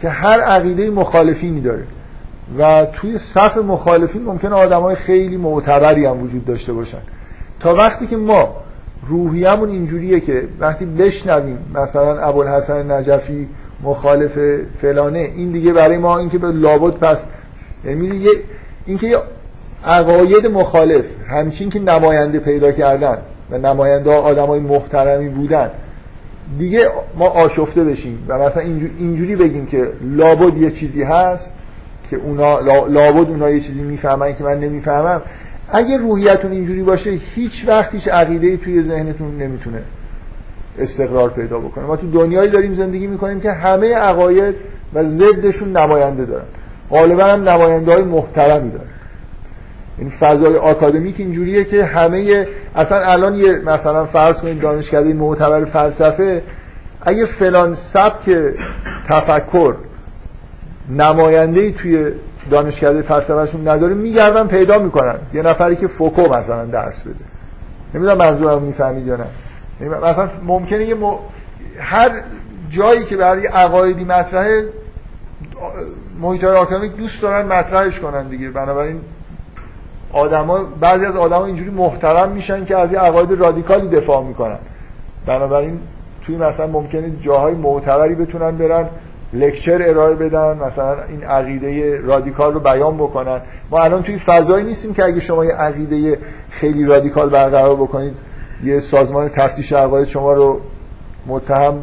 که 0.00 0.08
هر 0.08 0.40
عقیده 0.40 0.90
مخالفینی 0.90 1.60
داره 1.60 1.82
و 2.58 2.86
توی 2.92 3.18
صف 3.18 3.56
مخالفین 3.56 4.22
ممکنه 4.22 4.54
آدم 4.54 4.80
های 4.80 4.94
خیلی 4.94 5.36
معتبری 5.36 6.04
هم 6.04 6.22
وجود 6.22 6.44
داشته 6.44 6.72
باشن. 6.72 6.98
تا 7.60 7.74
وقتی 7.74 8.06
که 8.06 8.16
ما 8.16 8.56
روحیمون 9.08 9.68
اینجوریه 9.68 10.20
که 10.20 10.48
وقتی 10.60 10.84
بشنویم 10.84 11.58
مثلا 11.74 12.20
ابوالحسن 12.20 12.90
نجفی 12.90 13.48
مخالف 13.82 14.38
فلانه. 14.82 15.18
این 15.18 15.50
دیگه 15.50 15.72
برای 15.72 15.98
ما 15.98 16.18
اینکه 16.18 16.38
به 16.38 16.46
لابد 16.46 16.94
پس 16.94 17.26
یعنی 17.84 18.28
اینکه 18.86 19.06
یه 19.06 19.18
عقاید 19.84 20.46
مخالف 20.46 21.04
همچین 21.28 21.68
که 21.68 21.78
نماینده 21.78 22.38
پیدا 22.38 22.72
کردن 22.72 23.18
و 23.50 23.58
نماینده 23.58 24.12
آدم 24.12 24.46
های 24.46 24.60
محترمی 24.60 25.28
بودن. 25.28 25.70
دیگه 26.58 26.88
ما 27.18 27.26
آشفته 27.28 27.84
بشیم 27.84 28.24
و 28.28 28.38
مثلا 28.38 28.62
اینجوری 28.98 29.36
بگیم 29.36 29.66
که 29.66 29.88
لابد 30.02 30.56
یه 30.56 30.70
چیزی 30.70 31.02
هست 31.02 31.52
که 32.10 32.16
اونا 32.16 32.58
لابد 32.88 33.30
اونا 33.30 33.50
یه 33.50 33.60
چیزی 33.60 33.80
می‌فهمن 33.80 34.36
که 34.36 34.44
من 34.44 34.60
نمی‌فهمم. 34.60 35.22
اگه 35.72 35.96
روحیتون 35.96 36.52
اینجوری 36.52 36.82
باشه 36.82 37.10
هیچ 37.10 37.64
وقت 37.68 37.94
هیچ 37.94 38.08
عقیده 38.08 38.56
توی 38.56 38.82
ذهنتون 38.82 39.38
نمی‌تونه 39.38 39.82
استقرار 40.80 41.30
پیدا 41.30 41.58
بکنه. 41.58 41.84
ما 41.84 41.96
تو 41.96 42.10
دنیایی 42.10 42.50
داریم 42.50 42.74
زندگی 42.74 43.06
می‌کنیم 43.06 43.40
که 43.40 43.52
همه 43.52 43.94
عقاید 43.94 44.54
و 44.94 45.04
ضدشون 45.04 45.76
نماینده 45.76 46.24
دارن. 46.24 46.44
غالبا 46.90 47.24
هم 47.24 47.48
نماینده 47.48 47.92
های 47.92 48.02
محترمی 48.02 48.70
دارن. 48.70 48.84
این 49.98 50.10
فضای 50.10 50.56
آکادمیک 50.56 51.14
اینجوریه 51.18 51.64
که 51.64 51.84
همه 51.84 52.46
اصلا 52.76 52.98
الان 52.98 53.34
یه 53.34 53.52
مثلا 53.52 54.04
فرض 54.04 54.36
کنید 54.36 54.60
دانشکده 54.60 55.14
معتبر 55.14 55.64
فلسفه 55.64 56.42
اگه 57.02 57.24
فلان 57.24 57.74
سبک 57.74 58.36
تفکر 59.08 59.74
نماینده 60.90 61.60
ای 61.60 61.72
توی 61.72 62.06
دانشکده 62.50 63.02
فلسفهشون 63.02 63.68
نداره 63.68 63.94
میگردن 63.94 64.46
پیدا 64.46 64.78
می‌کنن. 64.78 65.14
یه 65.34 65.42
نفری 65.42 65.76
که 65.76 65.86
فوکو 65.86 66.22
مثلا 66.22 66.64
درس 66.64 67.02
بده. 67.02 67.14
نمی‌دونم 67.94 68.18
منظورم 68.18 68.62
می‌فهمید 68.62 69.06
یا 69.06 69.16
نه. 69.16 69.24
مثلا 69.80 70.28
ممکنه 70.46 70.84
یه 70.84 70.94
م... 70.94 71.14
هر 71.78 72.22
جایی 72.70 73.04
که 73.04 73.16
برای 73.16 73.46
عقایدی 73.46 74.04
مطرحه 74.04 74.64
محیط 76.20 76.44
آکادمیک 76.44 76.96
دوست 76.96 77.22
دارن 77.22 77.46
مطرحش 77.46 78.00
کنن 78.00 78.28
دیگه. 78.28 78.50
بنابراین 78.50 79.00
آدما 80.12 80.58
بعضی 80.80 81.06
از 81.06 81.16
آدما 81.16 81.46
اینجوری 81.46 81.70
محترم 81.70 82.32
میشن 82.32 82.64
که 82.64 82.76
از 82.76 82.92
یه 82.92 82.98
عقاید 82.98 83.32
رادیکالی 83.32 83.88
دفاع 83.88 84.24
می‌کنن. 84.24 84.58
بنابراین 85.26 85.78
توی 86.26 86.36
مثلا 86.36 86.66
ممکنه 86.66 87.12
جاهای 87.22 87.54
معتبری 87.54 88.14
بتونن 88.14 88.50
برن 88.50 88.88
لکچر 89.32 89.88
ارائه 89.88 90.14
بدن 90.14 90.58
مثلا 90.66 90.96
این 91.08 91.24
عقیده 91.24 92.00
رادیکال 92.00 92.54
رو 92.54 92.60
بیان 92.60 92.96
بکنن. 92.96 93.40
ما 93.70 93.80
الان 93.80 94.02
توی 94.02 94.18
فضایی 94.18 94.64
نیستیم 94.64 94.94
که 94.94 95.04
اگه 95.04 95.20
شما 95.20 95.44
یه 95.44 95.52
عقیده 95.52 96.18
خیلی 96.50 96.84
رادیکال 96.84 97.28
برقرار 97.28 97.76
بکنید 97.76 98.14
یه 98.64 98.80
سازمان 98.80 99.28
تفتیش 99.28 99.72
عقاید 99.72 100.08
شما 100.08 100.32
رو 100.32 100.60
متهم 101.26 101.74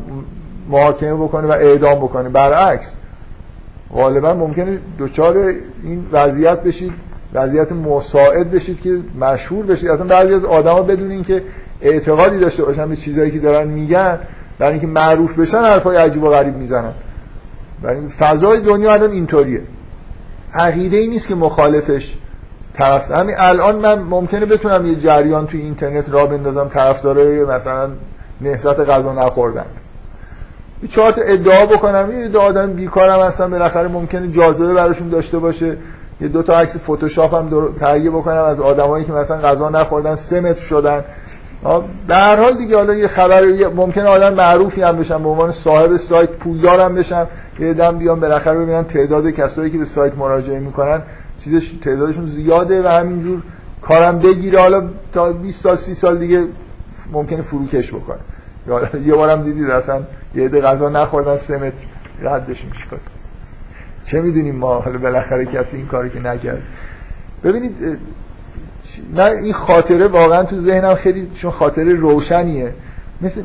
محاکمه 0.70 1.14
بکنه 1.14 1.48
و 1.48 1.52
اعدام 1.52 1.96
بکنه. 1.96 2.30
برعکس 2.30 2.96
غالبا 3.94 4.34
ممکنه 4.34 4.80
دچار 5.00 5.54
این 5.84 6.06
وضعیت 6.12 6.64
بشید 6.64 6.94
وضعیت 7.34 7.72
مساعد 7.72 8.52
بشید 8.52 8.82
که 8.82 8.98
مشهور 9.20 9.66
بشید. 9.66 9.90
اصلا 9.90 10.06
بعضی 10.06 10.34
از 10.34 10.46
آدما 10.46 10.82
بدون 10.82 11.12
اینکه 11.12 11.44
اعتقادی 11.82 12.40
داشته 12.40 12.64
باشن 12.64 12.90
به 12.90 12.96
چیزایی 12.96 13.32
که 13.32 13.40
دارن 13.40 13.68
میگن 13.68 14.20
برای 14.60 14.72
اینکه 14.72 14.88
معروف 14.88 15.40
بشن 15.40 15.58
حرفای 15.58 15.98
عجیب 15.98 16.24
و 16.24 16.30
غریب 16.30 16.56
می‌زنن. 16.56 16.94
برای 17.82 18.08
فضای 18.20 18.62
دنیا 18.62 18.94
الان 18.94 19.12
اینطوریه. 19.12 19.62
عقیده 20.54 20.98
ای 20.98 21.08
نیست 21.08 21.28
که 21.28 21.36
مخالفش 21.36 22.16
طرف 22.78 23.12
همین 23.12 23.36
الان 23.38 23.76
من 23.76 24.00
ممکنه 24.00 24.46
بتونم 24.46 24.86
یه 24.86 24.96
جریان 24.96 25.48
توی 25.48 25.62
اینترنت 25.62 26.10
را 26.10 26.26
بندازم 26.26 26.68
طرفدارای 26.68 27.46
مثلا 27.46 27.90
نهضت 28.42 28.80
غذا 28.80 29.14
نخوردن. 29.14 29.66
چهار 30.92 31.12
تا 31.12 31.22
ادعا 31.22 31.66
بکنم 31.66 32.22
یه 32.22 32.28
دو 32.28 32.40
آدم 32.40 32.74
بیکارم 32.74 33.20
هستن 33.20 33.50
بالاخره 33.50 33.88
ممکنه 33.88 34.28
جاذبه 34.28 34.74
براشون 34.74 35.10
داشته 35.10 35.40
باشه. 35.40 35.78
یه 36.22 36.28
دو 36.28 36.44
تا 36.44 36.60
عکس 36.60 36.78
فتوشاپ 36.78 37.34
هم 37.34 37.74
تهیه 37.80 38.10
بکنم 38.10 38.44
از 38.44 38.60
آدمایی 38.60 39.06
که 39.06 39.12
مثلا 39.12 39.38
غذا 39.38 39.70
نخوردن 39.70 40.16
سه 40.16 40.40
متر 40.40 40.62
شدن. 40.62 41.04
در 42.08 42.36
هر 42.36 42.42
حال 42.42 42.58
دیگه 42.58 42.78
حالا 42.78 42.94
یه 42.94 43.08
خبر 43.08 43.44
ممکنه 43.76 44.08
آدم 44.08 44.34
معروفی 44.34 44.82
هم 44.82 44.98
بشن 44.98 45.24
به 45.24 45.30
عنوان 45.30 45.52
صاحب 45.52 45.98
سایت 45.98 46.30
پولدار 46.30 46.80
هم 46.80 46.96
بشن. 46.96 47.28
یه 47.60 47.74
دم 47.74 47.98
بیان 47.98 48.20
بالاخره 48.20 48.60
ببینن 48.60 48.84
تعداد 48.84 49.30
کسایی 49.30 49.72
که 49.72 49.78
به 49.78 49.86
سایت 49.86 50.18
مراجعه 50.18 50.60
می‌کنن. 50.60 51.02
چیزش 51.48 51.72
تعدادشون 51.82 52.26
زیاده 52.26 52.84
و 52.84 52.88
همینجور 52.88 53.42
کارم 53.82 54.20
بگیره. 54.20 54.60
حالا 54.60 54.90
تا 55.14 55.34
20 55.34 55.64
سال 55.64 55.78
30 55.78 55.94
سال 55.94 56.18
دیگه 56.18 56.44
ممکنه 57.12 57.42
فروکش 57.42 57.94
بکنه. 57.94 58.20
یه 59.06 59.14
بارم 59.14 59.44
دیدید 59.44 59.70
اصلا 59.70 60.02
یه 60.36 60.46
عده 60.46 60.62
غذا 60.62 60.90
نخوردن 60.90 61.38
سه 61.38 61.58
متر 61.58 61.76
ردش 62.22 62.66
میشه 62.66 62.84
چه 64.06 64.22
می‌دونیم 64.22 64.56
ما؟ 64.56 64.80
حالا 64.80 64.98
بالاخره 64.98 65.46
کسی 65.46 65.78
این 65.78 65.86
کاری 65.86 66.10
که 66.10 66.20
نکرد. 66.20 66.62
ببینید 67.44 68.00
من 69.14 69.32
این 69.32 69.54
خاطره 69.54 70.08
واقعا 70.08 70.44
تو 70.44 70.58
ذهنم 70.58 70.96
خیلی 70.96 71.32
چون 71.36 71.52
خاطره 71.52 71.94
روشنیه. 71.94 72.74
مثل 73.22 73.42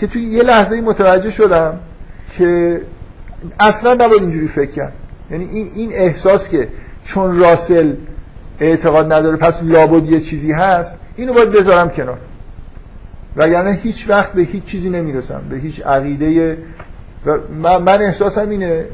که 0.00 0.06
توی 0.06 0.22
یه 0.22 0.42
لحظه 0.42 0.80
متوجه 0.80 1.30
شدم 1.30 1.78
که 2.38 2.80
اصلا 3.60 3.94
نباید 3.94 4.22
اینجوری 4.22 4.48
فکر 4.48 4.70
کرد. 4.70 4.92
یعنی 5.30 5.44
این, 5.44 5.70
این 5.74 5.92
احساس 5.92 6.48
که 6.48 6.68
چون 7.10 7.38
راسل 7.38 7.92
اعتقاد 8.60 9.12
نداره 9.12 9.36
پس 9.36 9.62
لابد 9.62 10.10
یه 10.10 10.20
چیزی 10.20 10.52
هست 10.52 10.98
اینو 11.16 11.32
باید 11.32 11.50
بذارم 11.50 11.88
کنار. 11.88 12.18
وگرنه 13.36 13.78
هیچ 13.82 14.08
وقت 14.08 14.32
به 14.32 14.42
هیچ 14.42 14.64
چیزی 14.64 14.90
نمی‌رسم 14.90 15.42
به 15.50 15.56
هیچ 15.56 15.80
عقیده 15.80 16.58
و 17.26 17.78
من, 17.78 18.02
احساسم 18.02 18.48
اینه 18.48 18.84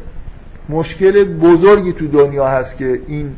مشکل 0.69 1.25
بزرگی 1.25 1.93
تو 1.93 2.07
دنیا 2.07 2.49
هست 2.49 2.77
که 2.77 3.01
این 3.07 3.37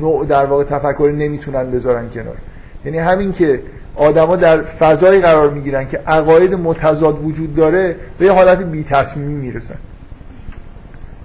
نوع 0.00 0.26
در 0.26 0.44
واقع 0.46 0.64
تفکر 0.64 1.12
نمی‌تونن 1.16 1.70
بذارن 1.70 2.10
کنار. 2.10 2.36
یعنی 2.84 2.98
همین 2.98 3.32
که 3.32 3.60
آدما 3.96 4.36
در 4.36 4.62
فضایی 4.62 5.20
قرار 5.20 5.50
می‌گیرن 5.50 5.88
که 5.88 5.98
عقاید 6.06 6.54
متضاد 6.54 7.24
وجود 7.24 7.56
داره 7.56 7.96
به 8.18 8.24
یه 8.24 8.32
حالت 8.32 8.62
بی 8.62 8.84
تصمیمی 8.84 9.34
می‌رسن. 9.34 9.76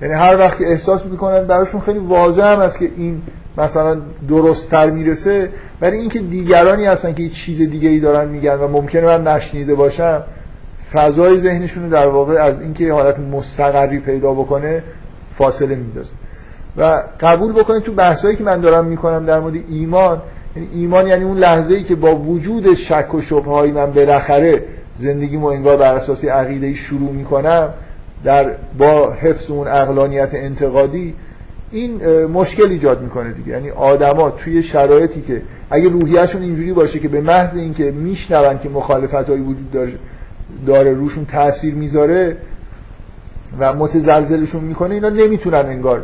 یعنی 0.01 0.13
هر 0.13 0.37
وقت 0.37 0.57
که 0.57 0.67
احساس 0.67 1.05
می‌کنن 1.05 1.43
براشون 1.47 1.81
خیلی 1.81 1.99
واضح 1.99 2.43
هم 2.43 2.59
است 2.59 2.79
که 2.79 2.89
این 2.97 3.21
مثلا 3.57 3.97
درستتر 4.29 4.89
می‌رسه 4.89 5.49
ولی 5.81 5.97
اینکه 5.97 6.19
دیگرانی 6.19 6.85
هستن 6.85 7.13
که 7.13 7.29
چیز 7.29 7.57
دیگه 7.57 7.89
ای 7.89 7.99
دارن 7.99 8.29
میگن 8.29 8.55
و 8.55 8.67
ممکنه 8.67 9.01
من 9.01 9.27
نشنیده 9.27 9.75
باشم 9.75 10.23
فضای 10.93 11.39
ذهنشون 11.39 11.89
در 11.89 12.07
واقع 12.07 12.33
از 12.33 12.61
اینکه 12.61 12.93
حالت 12.93 13.19
مستقری 13.19 13.99
پیدا 13.99 14.33
بکنه 14.33 14.83
فاصله 15.35 15.75
میندازه. 15.75 16.11
و 16.77 17.03
قبول 17.19 17.53
بکنید 17.53 17.83
تو 17.83 17.91
بحثایی 17.91 18.35
که 18.35 18.43
من 18.43 18.61
دارم 18.61 18.85
می‌کنم 18.85 19.25
در 19.25 19.39
مورد 19.39 19.55
ایمان 19.69 20.21
یعنی 20.55 20.69
ایمان 20.73 21.07
یعنی 21.07 21.23
اون 21.23 21.37
لحظه 21.37 21.73
ای 21.73 21.83
که 21.83 21.95
با 21.95 22.15
وجود 22.15 22.73
شک 22.73 23.13
و 23.13 23.21
شبه 23.21 23.71
من 23.71 23.91
بالاخره 23.91 24.63
زندگیمو 24.97 25.45
انگار 25.45 25.77
بر 25.77 25.95
اساس 25.95 26.25
عقیده 26.25 26.73
شروع 26.73 27.11
می‌کنم 27.11 27.69
در 28.23 28.51
با 28.77 29.11
حفظ 29.11 29.51
اون 29.51 29.67
اقلانیت 29.67 30.29
انتقادی 30.33 31.13
این 31.71 32.25
مشکل 32.25 32.71
ایجاد 32.71 33.01
می‌کنه 33.01 33.31
دیگه. 33.31 33.49
یعنی 33.49 33.69
آدما 33.69 34.29
توی 34.29 34.63
شرایطی 34.63 35.21
که 35.21 35.41
اگه 35.69 35.89
روحیهشون 35.89 36.41
اینجوری 36.41 36.73
باشه 36.73 36.99
که 36.99 37.07
به 37.07 37.21
محض 37.21 37.55
اینکه 37.55 37.91
میشنون 37.91 38.59
که 38.59 38.69
مخالفت 38.69 39.29
وجود 39.29 39.71
داره, 39.71 39.93
داره 40.65 40.93
روشون 40.93 41.25
تاثیر 41.25 41.73
می‌ذاره 41.73 42.37
و 43.59 43.73
متزلزلشون 43.73 44.63
می‌کنه 44.63 44.93
اینا 44.93 45.09
نمی‌تونن 45.09 45.65
انگار 45.65 46.03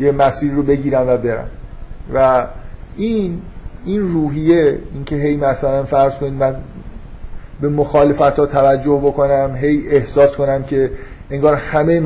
یه 0.00 0.12
مسیر 0.12 0.52
رو 0.52 0.62
بگیرن 0.62 1.08
و 1.08 1.16
برن. 1.16 1.46
و 2.14 2.46
این 2.96 3.40
این 3.84 4.12
روحیه 4.12 4.78
اینکه 4.94 5.16
هی 5.16 5.36
مثلا 5.36 5.84
فرض 5.84 6.14
کنید 6.14 6.32
من 6.32 6.54
به 7.60 7.68
مخالفت 7.68 8.20
ها 8.38 8.46
توجه 8.46 9.00
بکنم 9.04 9.56
هی 9.60 9.88
احساس 9.90 10.36
کنم 10.36 10.62
که 10.62 10.90
انگار 11.30 11.54
همه 11.54 12.00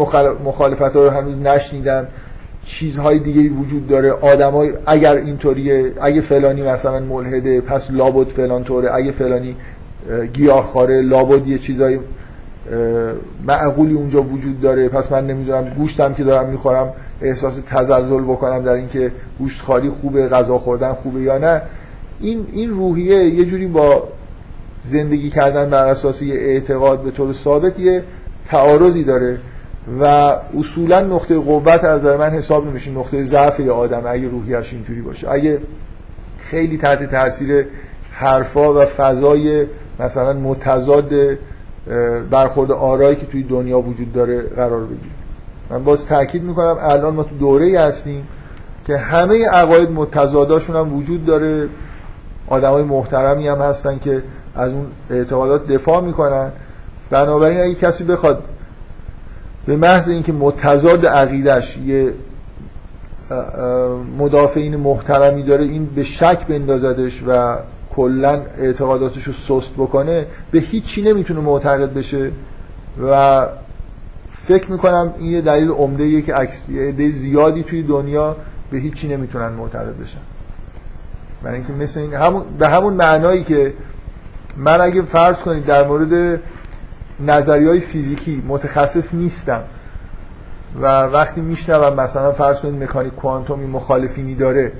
مخالفت 0.44 0.96
ها 0.96 1.04
رو 1.04 1.10
هنوز 1.10 1.40
نشنیدم 1.40 2.06
چیزهای 2.64 3.18
دیگه 3.18 3.50
وجود 3.50 3.88
داره. 3.88 4.10
آدمای 4.10 4.72
اگر 4.86 5.16
اینطوریه 5.16 5.92
اگه 6.00 6.20
فلانی 6.20 6.62
مثلا 6.62 7.00
ملحده 7.00 7.60
پس 7.60 7.90
لابد 7.90 8.26
فلان 8.26 8.64
طوره. 8.64 8.94
اگه 8.94 9.12
فلانی 9.12 9.56
گیاهخواره 10.32 11.02
لابد 11.02 11.48
یه 11.48 11.58
چیزای 11.58 11.98
معقولی 13.46 13.94
اونجا 13.94 14.22
وجود 14.22 14.60
داره. 14.60 14.88
پس 14.88 15.12
من 15.12 15.26
نمی‌دونم 15.26 15.64
گوشتم 15.78 16.14
که 16.14 16.24
دارم 16.24 16.48
می‌خورم 16.48 16.92
احساس 17.22 17.60
تزلزل 17.70 18.22
بکنم 18.22 18.64
در 18.64 18.72
اینکه 18.72 19.10
گوشت 19.38 19.62
خالی 19.62 19.90
خوبه 19.90 20.28
غذا 20.28 20.58
خوردن 20.58 20.92
خوبه 20.92 21.20
یا 21.20 21.38
نه. 21.38 21.62
این 22.20 22.46
این 22.52 22.70
روحیه 22.70 23.24
یه 23.24 23.44
جوری 23.44 23.66
با 23.66 24.08
زندگی 24.84 25.30
کردن 25.30 25.70
بر 25.70 25.88
اساس 25.88 26.22
یه 26.22 26.34
اعتقاد 26.34 27.02
به 27.02 27.10
طور 27.10 27.32
ثابت 27.32 27.80
یه 27.80 28.02
تعارضی 28.48 29.04
داره 29.04 29.38
و 30.00 30.04
اصولا 30.58 31.00
نقطه 31.00 31.38
قوت 31.38 31.84
از 31.84 32.04
من 32.04 32.30
حساب 32.30 32.66
نمیشه 32.66 32.90
نقطه 32.90 33.24
ضعف 33.24 33.60
یه 33.60 33.72
آدم 33.72 34.02
اگه 34.06 34.28
روحیش 34.28 34.72
اینجوری 34.72 35.00
باشه. 35.00 35.30
اگه 35.30 35.58
خیلی 36.38 36.78
تحت 36.78 37.10
تاثیر 37.10 37.66
حرفا 38.12 38.74
و 38.74 38.84
فضای 38.84 39.66
مثلا 40.00 40.32
متضاد 40.32 41.10
برخورد 42.30 42.72
آرایی 42.72 43.16
که 43.16 43.26
توی 43.26 43.42
دنیا 43.42 43.78
وجود 43.78 44.12
داره 44.12 44.42
قرار 44.42 44.84
بگیره. 44.84 45.12
من 45.70 45.84
باز 45.84 46.06
تاکید 46.06 46.42
می‌کنم 46.42 46.76
الان 46.80 47.14
ما 47.14 47.22
تو 47.22 47.36
دوره 47.36 47.80
هستیم 47.80 48.26
که 48.86 48.96
همه 48.96 49.46
عقاید 49.46 49.90
متضاداشون 49.90 50.76
هم 50.76 50.96
وجود 50.96 51.26
داره. 51.26 51.68
آدمای 52.48 52.82
محترمی 52.82 53.48
هم 53.48 53.58
هستن 53.58 53.98
که 53.98 54.22
از 54.56 54.72
اون 54.72 54.86
اعتقادات 55.10 55.66
دفاع 55.66 56.00
می‌کنن. 56.00 56.52
بنابراین 57.10 57.60
اگه 57.60 57.74
کسی 57.74 58.04
بخواد 58.04 58.44
به 59.66 59.76
محض 59.76 60.08
اینکه 60.08 60.32
متضاد 60.32 61.06
عقیدش 61.06 61.76
یه 61.76 62.12
مدافعین 64.18 64.76
محترمی 64.76 65.42
داره 65.42 65.64
این 65.64 65.86
به 65.86 66.04
شک 66.04 66.46
بندازدش 66.46 67.22
و 67.26 67.56
کلا 67.96 68.42
اعتقاداتش 68.58 69.24
رو 69.24 69.32
سست 69.32 69.72
بکنه 69.72 70.26
به 70.50 70.58
هیچی 70.58 71.02
نمی‌تونه 71.02 71.40
معتقد 71.40 71.94
بشه. 71.94 72.30
و 73.10 73.46
فکر 74.48 74.72
می‌کنم 74.72 75.14
این 75.18 75.32
یه 75.32 75.40
دلیل 75.40 75.70
عمده 75.70 76.22
که 76.22 76.34
عده 76.34 77.10
زیادی 77.10 77.62
توی 77.62 77.82
دنیا 77.82 78.36
به 78.70 78.78
هیچی 78.78 79.08
نمی‌تونن 79.08 79.48
معتقد 79.48 79.94
بشن. 80.02 80.18
برای 81.42 81.56
اینکه 81.56 81.72
مثل 81.72 82.00
این 82.00 82.14
همون 82.14 82.42
به 82.58 82.68
همون 82.68 82.94
معنایی 82.94 83.44
که 83.44 83.72
من 84.56 84.80
اگه 84.80 85.02
فرض 85.02 85.36
کنید 85.36 85.64
در 85.64 85.86
مورد 85.88 86.40
نظری 87.20 87.68
های 87.68 87.80
فیزیکی 87.80 88.42
متخصص 88.48 89.14
نیستم 89.14 89.60
و 90.80 90.86
وقتی 91.02 91.40
میشنوم 91.40 92.00
مثلا 92.00 92.32
فرض 92.32 92.60
کنید 92.60 92.82
مکانیک 92.82 93.14
کوانتومی 93.14 93.66
مخالفینی 93.66 94.34
داره 94.34 94.72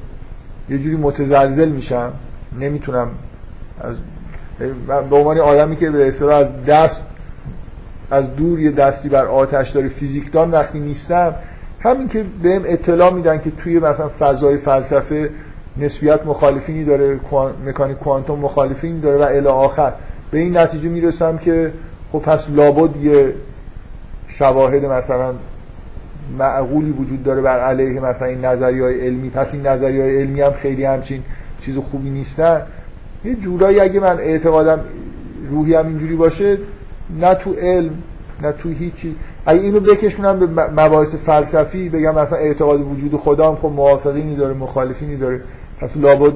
یه 0.68 0.78
جوری 0.78 0.96
متزلزل 0.96 1.68
میشم 1.68 2.12
نمی‌تونم 2.58 3.10
از 3.80 3.96
به 5.10 5.16
عنوان 5.16 5.38
آدمی 5.38 5.76
که 5.76 5.90
به 5.90 6.08
اصطلاح 6.08 6.34
از 6.34 6.64
دست 6.64 7.06
از 8.10 8.36
دور 8.36 8.60
یه 8.60 8.70
دستی 8.70 9.08
بر 9.08 9.24
آتش 9.24 9.70
داره 9.70 9.88
فیزیکدان 9.88 10.50
وقتی 10.50 10.80
نیستم 10.80 11.34
همین 11.80 12.08
که 12.08 12.24
بهم 12.42 12.62
اطلاع 12.64 13.12
میدن 13.12 13.40
که 13.40 13.50
توی 13.50 13.78
مثلا 13.78 14.10
فضای 14.18 14.56
فلسفه 14.56 15.30
نسبیت 15.76 16.26
مخالفینی 16.26 16.84
داره 16.84 17.20
مکانیک 17.66 17.98
کوانتوم 17.98 18.38
مخالفینی 18.38 19.00
داره 19.00 19.18
و 19.18 19.22
الی 19.22 19.46
آخر. 19.46 19.92
به 20.30 20.38
این 20.38 20.56
نتیجه 20.56 20.88
می‌رسم 20.88 21.38
که 21.38 21.72
خب 22.12 22.18
پس 22.18 22.50
لابد 22.50 22.96
یه 22.96 23.34
شواهد 24.28 24.84
مثلا 24.84 25.34
معقولی 26.38 26.90
وجود 26.90 27.24
داره 27.24 27.42
بر 27.42 27.60
علیه 27.60 28.00
مثلا 28.00 28.28
این 28.28 28.44
نظری 28.44 28.80
های 28.80 29.00
علمی. 29.00 29.30
پس 29.30 29.54
این 29.54 29.66
نظری 29.66 30.00
های 30.00 30.16
علمی 30.16 30.40
هم 30.40 30.52
خیلی 30.52 30.84
همچین 30.84 31.22
چیز 31.60 31.78
خوبی 31.78 32.10
نیستن. 32.10 32.62
یه 33.24 33.34
جورایی 33.34 33.80
اگه 33.80 34.00
من 34.00 34.18
اعتقادم 34.18 34.80
روحی 35.50 35.74
هم 35.74 35.86
اینجوری 35.86 36.16
باشه 36.16 36.58
نه 37.20 37.34
تو 37.34 37.52
علم 37.52 37.90
نه 38.42 38.52
تو 38.52 38.68
هیچی. 38.68 39.16
اگه 39.46 39.60
اینو 39.60 39.80
بکشونم 39.80 40.38
به 40.38 40.46
مباحث 40.70 41.14
فلسفی 41.14 41.88
بگم 41.88 42.14
مثلا 42.14 42.38
اعتقاد 42.38 42.80
وجود 42.80 43.16
خدا 43.16 43.48
هم 43.48 43.56
خب 43.56 43.68
موافقینی 43.68 44.36
داره 44.36 44.54
مخالفینی 44.54 45.16
داره. 45.16 45.40
پس 45.83 45.97
لابد 45.97 46.33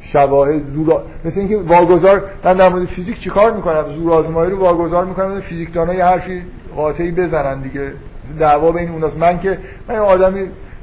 شواهد 0.00 0.62
زور 0.74 1.02
مثل 1.24 1.40
اینکه 1.40 1.56
واگذار 1.56 2.24
من 2.44 2.54
در 2.54 2.68
مورد 2.68 2.84
فیزیک 2.84 3.18
چیکار 3.20 3.52
می‌کنم؟ 3.52 3.84
زور 3.90 4.12
آزمایی 4.12 4.50
رو 4.50 4.58
واگذار 4.58 5.04
می‌کنم 5.04 5.40
فیزیکدانا 5.40 5.94
یه 5.94 6.04
حرفی 6.04 6.42
قاطعی 6.76 7.10
بزنن 7.10 7.60
دیگه. 7.60 7.92
دعوا 8.38 8.72
بین 8.72 8.90
اوناست. 8.90 9.16
من 9.16 9.38
که 9.38 9.58
من 9.88 9.96
آدمی 9.96 10.40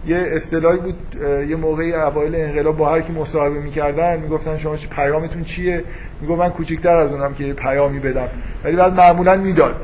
یه 0.07 0.17
اصطلاحی 0.17 0.77
بود 0.77 0.95
یه 1.49 1.55
موقعی 1.55 1.93
اوایل 1.93 2.35
انقلاب 2.35 2.77
با 2.77 2.89
هر 2.89 3.01
کی 3.01 3.13
مصاحبه 3.13 3.59
می‌کردن 3.59 4.19
می‌گفتن 4.19 4.57
شما 4.57 4.77
چی 4.77 4.87
پیامتون 4.87 5.43
چیه؟ 5.43 5.83
می‌گفت 6.21 6.39
من 6.39 6.49
کوچیک‌تر 6.49 6.95
از 6.95 7.11
اونم 7.11 7.33
که 7.33 7.53
پیامی 7.53 7.99
بدم. 7.99 8.27
ولی 8.63 8.75
بعد 8.75 8.93
معمولا 8.93 9.35
می‌داد. 9.35 9.75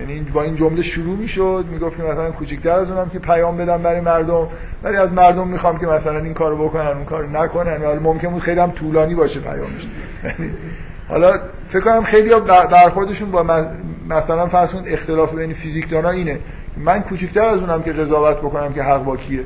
یعنی 0.00 0.20
با 0.20 0.42
این 0.42 0.56
جمله 0.56 0.82
شروع 0.82 1.16
می‌شد 1.16 1.64
می‌گفت 1.72 1.96
که 1.96 2.02
مثلا 2.02 2.30
کوچیک‌تر 2.30 2.70
از 2.70 2.90
اونم 2.90 3.08
که 3.08 3.18
پیام 3.18 3.56
بدم 3.56 3.82
برای 3.82 4.00
مردم 4.00 4.48
ولی 4.82 4.96
از 4.96 5.12
مردم 5.12 5.48
می‌خوام 5.48 5.78
که 5.78 5.86
مثلا 5.86 6.18
این 6.18 6.34
کارو 6.34 6.68
بکنن 6.68 6.86
اون 6.86 7.04
کارو 7.04 7.30
نکنن. 7.30 7.84
حالا 7.84 8.00
ممکن 8.00 8.28
بود 8.28 8.42
خیلی 8.42 8.60
هم 8.60 8.70
طولانی 8.70 9.14
باشه 9.14 9.40
پیامش 9.40 9.86
حالا 11.08 11.40
فکر 11.68 11.80
کنم 11.80 12.02
خیلی 12.02 12.28
برخوردشون 12.70 13.30
با 13.30 13.66
مثلا 14.08 14.46
فرض 14.46 14.70
کنید 14.70 14.92
اختلاف 14.92 15.34
بین 15.34 15.52
فیزیکدانا 15.52 16.10
اینه. 16.10 16.38
من 16.76 17.00
کوچکتر 17.00 17.44
از 17.44 17.60
اونم 17.60 17.82
که 17.82 17.92
قضاوت 17.92 18.38
بکنم 18.38 18.72
که 18.72 18.82
حق 18.82 19.04
با 19.04 19.16
کیه. 19.16 19.40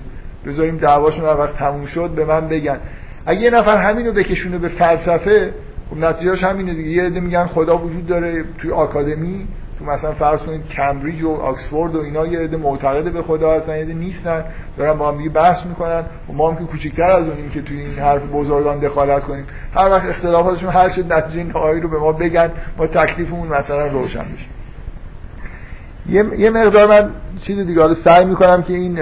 بذاریم 0.46 0.76
دعواشون 0.76 1.24
وقت 1.24 1.56
تموم 1.56 1.86
شد 1.86 2.10
به 2.10 2.24
من 2.24 2.48
بگن. 2.48 2.78
اگه 3.26 3.40
یه 3.40 3.50
نفر 3.50 3.76
همینو 3.76 4.12
بکشونه 4.12 4.58
به 4.58 4.68
فلسفه 4.68 5.52
خب 5.90 5.96
نتیجهش 5.96 6.44
همینه 6.44 6.74
دیگه. 6.74 6.90
یه 6.90 7.02
عده 7.02 7.20
میگن 7.20 7.46
خدا 7.46 7.78
وجود 7.78 8.06
داره 8.06 8.44
توی 8.58 8.70
آکادمی. 8.70 9.46
تو 9.78 9.84
مثلا 9.84 10.12
فرض 10.12 10.40
کنید 10.40 10.68
کمبریج 10.68 11.22
و 11.22 11.30
آکسفورد 11.30 11.94
و 11.94 12.00
اینا 12.00 12.26
یه 12.26 12.38
عده 12.38 12.56
معتقد 12.56 13.12
به 13.12 13.22
خدا 13.22 13.52
هستن 13.52 13.76
یه 13.76 13.82
عده 13.82 13.94
نیستن 13.94 14.44
دارن 14.78 14.98
با 14.98 15.08
هم 15.08 15.18
دیگه 15.18 15.30
بحث 15.30 15.66
می‌کنن. 15.66 16.02
و 16.28 16.32
ما 16.32 16.50
هم 16.50 16.56
که 16.56 16.64
کوچیک‌تر 16.64 17.10
از 17.10 17.28
اونیم 17.28 17.50
که 17.50 17.62
توی 17.62 17.80
این 17.80 17.98
حرف 17.98 18.22
بزرگان 18.32 18.78
دخالت 18.78 19.24
کنیم. 19.24 19.44
هر 19.74 19.90
وقت 19.90 20.06
اختلافاتشون 20.06 20.70
هر 20.70 20.88
شد 20.88 21.12
نتیجه 21.12 21.42
نهایی 21.42 21.80
رو 21.80 21.88
به 21.88 21.98
ما 21.98 22.12
بگن 22.12 22.50
ما 22.78 22.86
تکلیفمون 22.86 23.48
مثلا 23.48 23.86
روشن 23.86 24.20
بشه 24.20 24.46
یه 26.38 26.50
مقدار 26.50 26.86
من 26.88 27.10
چیز 27.40 27.58
دیگه 27.58 27.80
حالا 27.80 27.94
سعی 27.94 28.24
می‌کنم 28.24 28.62
که 28.62 28.72
این 28.74 28.98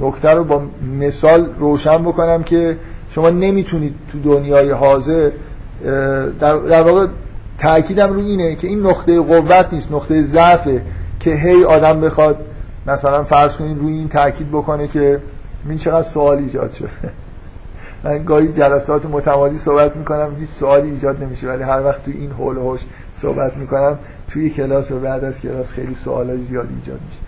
نکته 0.00 0.30
رو 0.30 0.44
با 0.44 0.62
مثال 1.00 1.54
روشن 1.58 2.02
بکنم 2.02 2.42
که 2.42 2.76
شما 3.10 3.30
نمی‌تونید 3.30 3.94
تو 4.12 4.20
دنیای 4.20 4.70
حاضر 4.70 5.30
در 6.40 6.82
واقع 6.82 7.06
تاکیدم 7.58 8.12
رو 8.12 8.20
اینه 8.20 8.54
که 8.54 8.68
این 8.68 8.86
نقطه 8.86 9.20
قوت 9.20 9.72
نیست 9.72 9.92
نقطه 9.92 10.22
ضعفه 10.22 10.82
که 11.20 11.30
هی 11.30 11.64
آدم 11.64 12.00
بخواد 12.00 12.36
مثلا 12.86 13.24
فرض 13.24 13.52
کنید 13.52 13.78
روی 13.78 13.92
این 13.92 14.08
تاکید 14.08 14.50
بکنه 14.50 14.88
که 14.88 15.20
این 15.68 15.78
چقدر 15.78 16.02
سوال 16.02 16.38
ایجاد 16.38 16.72
شده. 16.72 16.88
من 18.04 18.24
گاهی 18.24 18.52
جلسات 18.52 19.06
متمادی 19.06 19.58
صحبت 19.58 19.96
می‌کنم 19.96 20.36
هیچ 20.40 20.48
سوالی 20.48 20.90
ایجاد 20.90 21.22
نمیشه 21.22 21.48
ولی 21.48 21.62
هر 21.62 21.82
وقت 21.82 22.04
تو 22.04 22.10
این 22.10 22.30
حول 22.30 22.56
و 22.56 22.76
صحبت 23.22 23.56
می‌کنم 23.56 23.98
توی 24.30 24.50
کلاس 24.50 24.90
و 24.90 24.98
بعد 24.98 25.24
از 25.24 25.40
کلاس 25.40 25.70
خیلی 25.70 25.94
سوال 25.94 26.26
زیاد 26.26 26.68
ایجاد 26.80 27.00
میشه. 27.08 27.20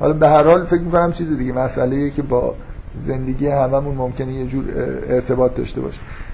حالا 0.00 0.12
به 0.12 0.28
هر 0.28 0.44
حال 0.44 0.64
فکر 0.64 0.80
می‌کنم 0.80 1.12
چیز 1.12 1.38
دیگه 1.38 1.52
مسئله 1.52 2.10
که 2.10 2.22
با 2.22 2.54
زندگی 3.06 3.46
هممون 3.46 3.94
ممکنه 3.94 4.32
یه 4.32 4.46
جور 4.46 4.64
ارتباط 5.08 5.54
داشته 5.54 5.80
باشه. 5.80 5.98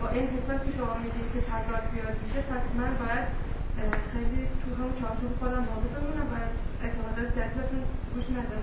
با 0.00 0.06
این 0.14 0.26
حساب 0.34 0.58
که 0.64 0.70
شما 0.78 0.94
میگید 1.02 1.28
که 1.34 1.40
تضاد 1.50 1.84
بیاد 1.92 2.16
میشه 2.22 2.40
پس 2.50 2.64
من 2.78 2.92
باید 3.00 3.26
خیلی 4.12 4.40
تو 4.62 4.68
هم 4.80 4.90
چارچوب 5.00 5.32
خودم 5.40 5.62
واقع 5.72 5.88
بمونم 5.94 6.26
باید 6.32 6.52
اعتمادات 6.82 7.28
جدیدتون 7.36 7.80
گوش 8.14 8.26
ندم 8.36 8.62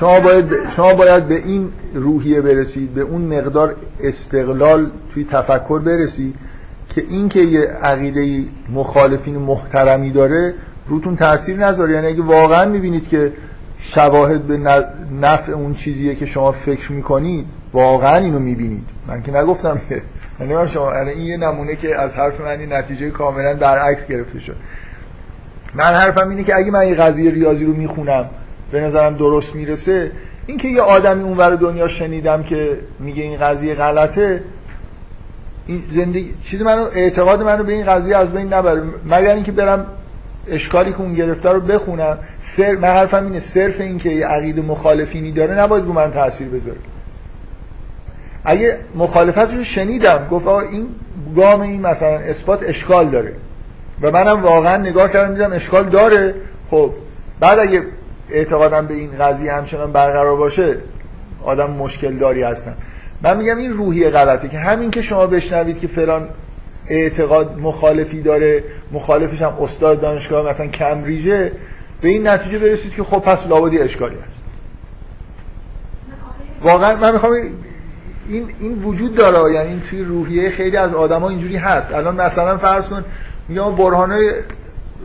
شما 0.00 0.20
باید 0.20 0.68
شما 0.76 0.94
باید 0.94 1.28
به 1.28 1.34
این 1.34 1.72
روحیه 1.94 2.40
برسید 2.40 2.94
به 2.94 3.00
اون 3.00 3.22
مقدار 3.38 3.76
استقلال 4.00 4.90
توی 5.14 5.24
تفکر 5.24 5.78
برسید 5.78 6.34
که 6.94 7.00
این 7.08 7.28
که 7.28 7.40
یه 7.40 7.60
عقیده 7.60 8.44
مخالفین 8.72 9.36
محترمی 9.36 10.12
داره 10.12 10.54
روتون 10.88 11.16
تاثیر 11.16 11.56
نذاره. 11.56 11.92
یعنی 11.92 12.06
اگه 12.06 12.22
واقعا 12.22 12.70
می‌بینید 12.70 13.08
که 13.08 13.32
شواهد 13.78 14.42
به 14.42 14.56
نفع 15.20 15.52
اون 15.52 15.74
چیزیه 15.74 16.14
که 16.14 16.26
شما 16.26 16.52
فکر 16.52 16.92
می‌کنید 16.92 17.46
واقعا 17.72 18.16
اینو 18.16 18.38
می‌بینید. 18.38 18.84
من 19.06 19.22
که 19.22 19.32
نگفتم 19.32 19.80
که. 19.88 20.02
یعنی 20.40 20.68
شما 20.68 20.94
یعنی 20.94 21.10
این 21.10 21.22
یه 21.22 21.36
نمونه 21.36 21.76
که 21.76 22.00
از 22.00 22.14
حرف 22.14 22.40
من 22.40 22.60
این 22.60 22.72
نتیجه 22.72 23.10
کاملا 23.10 23.54
برعکس 23.54 24.06
گرفته 24.06 24.40
شد. 24.40 24.56
من 25.74 25.84
حرفم 25.84 26.28
اینه 26.28 26.44
که 26.44 26.56
اگه 26.56 26.70
من 26.70 26.88
یه 26.88 26.94
قضیه 26.94 27.30
ریاضی 27.30 27.64
رو 27.64 27.72
می‌خونم 27.72 28.30
به 28.70 28.80
نظرم 28.80 29.16
درست 29.16 29.54
می‌رسه. 29.54 30.12
اینکه 30.46 30.68
یه 30.68 30.80
آدمی 30.80 31.22
اونور 31.22 31.50
دنیا 31.50 31.88
شنیدم 31.88 32.42
که 32.42 32.78
میگه 33.00 33.22
این 33.22 33.38
قضیه 33.38 33.74
غلطه 33.74 34.42
این 35.66 35.82
زندگی 35.94 36.34
چیز 36.44 36.62
منو 36.62 36.82
اعتقاد 36.94 37.42
منو 37.42 37.64
به 37.64 37.72
این 37.72 37.86
قضیه 37.86 38.16
از 38.16 38.32
بین 38.32 38.52
نبره. 38.52 38.82
مگر 39.04 39.34
اینکه 39.34 39.52
برم 39.52 39.86
اشکالی 40.48 40.92
که 40.92 41.00
اون 41.00 41.14
گرفته 41.14 41.48
رو 41.48 41.60
بخونم. 41.60 42.18
سر 42.42 42.72
من 42.72 42.88
حرفم 42.88 43.24
اینه 43.24 43.40
صرف 43.40 43.80
این 43.80 43.98
که 43.98 44.10
یه 44.10 44.26
عقیده 44.26 44.62
مخالفینی 44.62 45.32
داره 45.32 45.54
نباید 45.58 45.84
رو 45.84 45.92
من 45.92 46.12
تاثیر 46.12 46.48
بذاره. 46.48 46.78
اگه 48.44 48.78
مخالفتش 48.94 49.54
رو 49.54 49.64
شنیدم 49.64 50.26
گفت 50.30 50.46
آقا 50.46 50.60
این 50.60 50.86
گام 51.36 51.60
این 51.60 51.80
مثلا 51.80 52.18
اثبات 52.18 52.62
اشکال 52.62 53.08
داره. 53.08 53.32
و 54.02 54.10
منم 54.10 54.42
واقعا 54.42 54.76
نگاه 54.76 55.12
کردم 55.12 55.34
دیدم 55.34 55.52
اشکال 55.52 55.84
داره. 55.84 56.34
خب 56.70 56.90
بعد 57.40 57.58
اگه 57.58 57.82
اعتقادم 58.30 58.86
به 58.86 58.94
این 58.94 59.10
قضیه 59.20 59.52
همچنان 59.52 59.92
برقرار 59.92 60.36
باشه 60.36 60.76
آدم 61.44 61.70
مشکل 61.70 62.16
داری 62.16 62.42
هستن. 62.42 62.74
من 63.22 63.36
میگم 63.36 63.56
این 63.56 63.72
روحی 63.72 64.10
غلطه 64.10 64.48
که 64.48 64.58
همین 64.58 64.90
که 64.90 65.02
شما 65.02 65.26
بشنوید 65.26 65.80
که 65.80 65.86
فلان 65.86 66.28
اعتقاد 66.88 67.58
مخالفی 67.58 68.22
داره 68.22 68.64
مخالفش 68.92 69.42
هم 69.42 69.52
استاد 69.60 70.00
دانشگاه 70.00 70.50
مثلا 70.50 70.66
کمبریجه. 70.66 71.52
به 72.00 72.08
این 72.08 72.26
نتیجه 72.26 72.58
برسید 72.58 72.94
که 72.94 73.04
خب 73.04 73.18
پس 73.18 73.46
لابدی 73.46 73.78
اشکالی 73.78 74.16
هست. 74.26 74.42
واقعا 76.62 76.96
من 76.96 77.12
می‌خوام 77.12 77.32
این 78.28 78.46
این 78.60 78.82
وجود 78.82 79.14
داره 79.14 79.54
یعنی 79.54 79.68
این 79.68 79.80
توی 79.90 80.04
روحیه 80.04 80.50
خیلی 80.50 80.76
از 80.76 80.94
آدما 80.94 81.28
اینجوری 81.28 81.56
هست. 81.56 81.94
الان 81.94 82.16
مثلا 82.16 82.58
فرض 82.58 82.84
کن 82.84 83.04
میگم 83.48 83.76
برهانای 83.76 84.32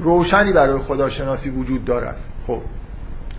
روشنی 0.01 0.51
برای 0.51 0.77
خداشناسی 0.79 1.49
وجود 1.49 1.86
دارد 1.86 2.15
خب. 2.47 2.59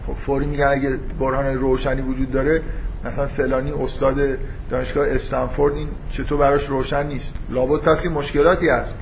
خب 0.07 0.13
فوری 0.13 0.47
میگن 0.47 0.67
اگه 0.67 0.99
برهان 1.21 1.47
روشنی 1.47 2.01
وجود 2.01 2.33
داره 2.33 2.63
مثلا 3.05 3.27
فلانی 3.27 3.73
استاد 3.73 4.39
دانشگاه 4.71 5.09
استنفورد 5.09 5.75
این 5.75 5.89
چطور 6.13 6.39
براش 6.39 6.67
روشن 6.67 7.07
نیست. 7.07 7.35
لابد 7.51 7.83
پس 7.83 8.07
مشکلاتی 8.07 8.69
هست 8.69 8.95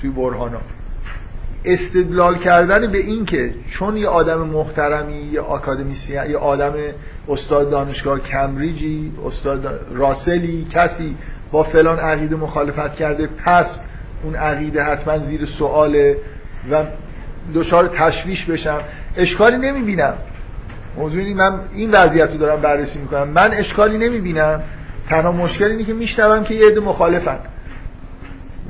توی 0.00 0.10
برهانا. 0.10 0.60
استدلال 1.64 2.38
کردن 2.38 2.92
به 2.92 2.98
این 2.98 3.24
که 3.24 3.54
چون 3.70 3.96
یه 3.96 4.08
آدم 4.08 4.38
محترمی 4.38 5.18
یه 5.32 5.40
آکادمیسیان 5.40 6.30
یه 6.30 6.36
آدم 6.36 6.72
استاد 7.28 7.70
دانشگاه 7.70 8.20
کمبریجی 8.20 9.12
استاد 9.26 9.80
راسلی 9.94 10.66
کسی 10.70 11.16
با 11.52 11.62
فلان 11.62 11.98
عقیده 11.98 12.36
مخالفت 12.36 12.94
کرده 12.94 13.28
پس 13.44 13.80
اون 14.22 14.34
عقیده 14.34 14.82
حتما 14.82 15.18
زیر 15.18 15.44
سواله 15.44 16.16
و 16.70 16.84
دچار 17.54 17.88
تشویش 17.88 18.44
بشم. 18.44 18.80
اشکالی 19.16 19.56
نمی‌بینم. 19.56 20.14
موضوع 20.98 21.34
من 21.34 21.60
این 21.74 21.90
وضعیت 21.90 22.30
رو 22.30 22.36
دارم 22.36 22.60
بررسی 22.60 22.98
می‌کنم. 22.98 23.28
من 23.28 23.54
اشکالی 23.54 23.98
نمی‌بینم. 23.98 24.62
تنها 25.08 25.32
مشکل 25.32 25.64
اینه 25.64 25.84
که 25.84 25.92
میشنوم 25.92 26.44
که 26.44 26.54
یه 26.54 26.66
عده 26.66 26.80
مخالفن. 26.80 27.38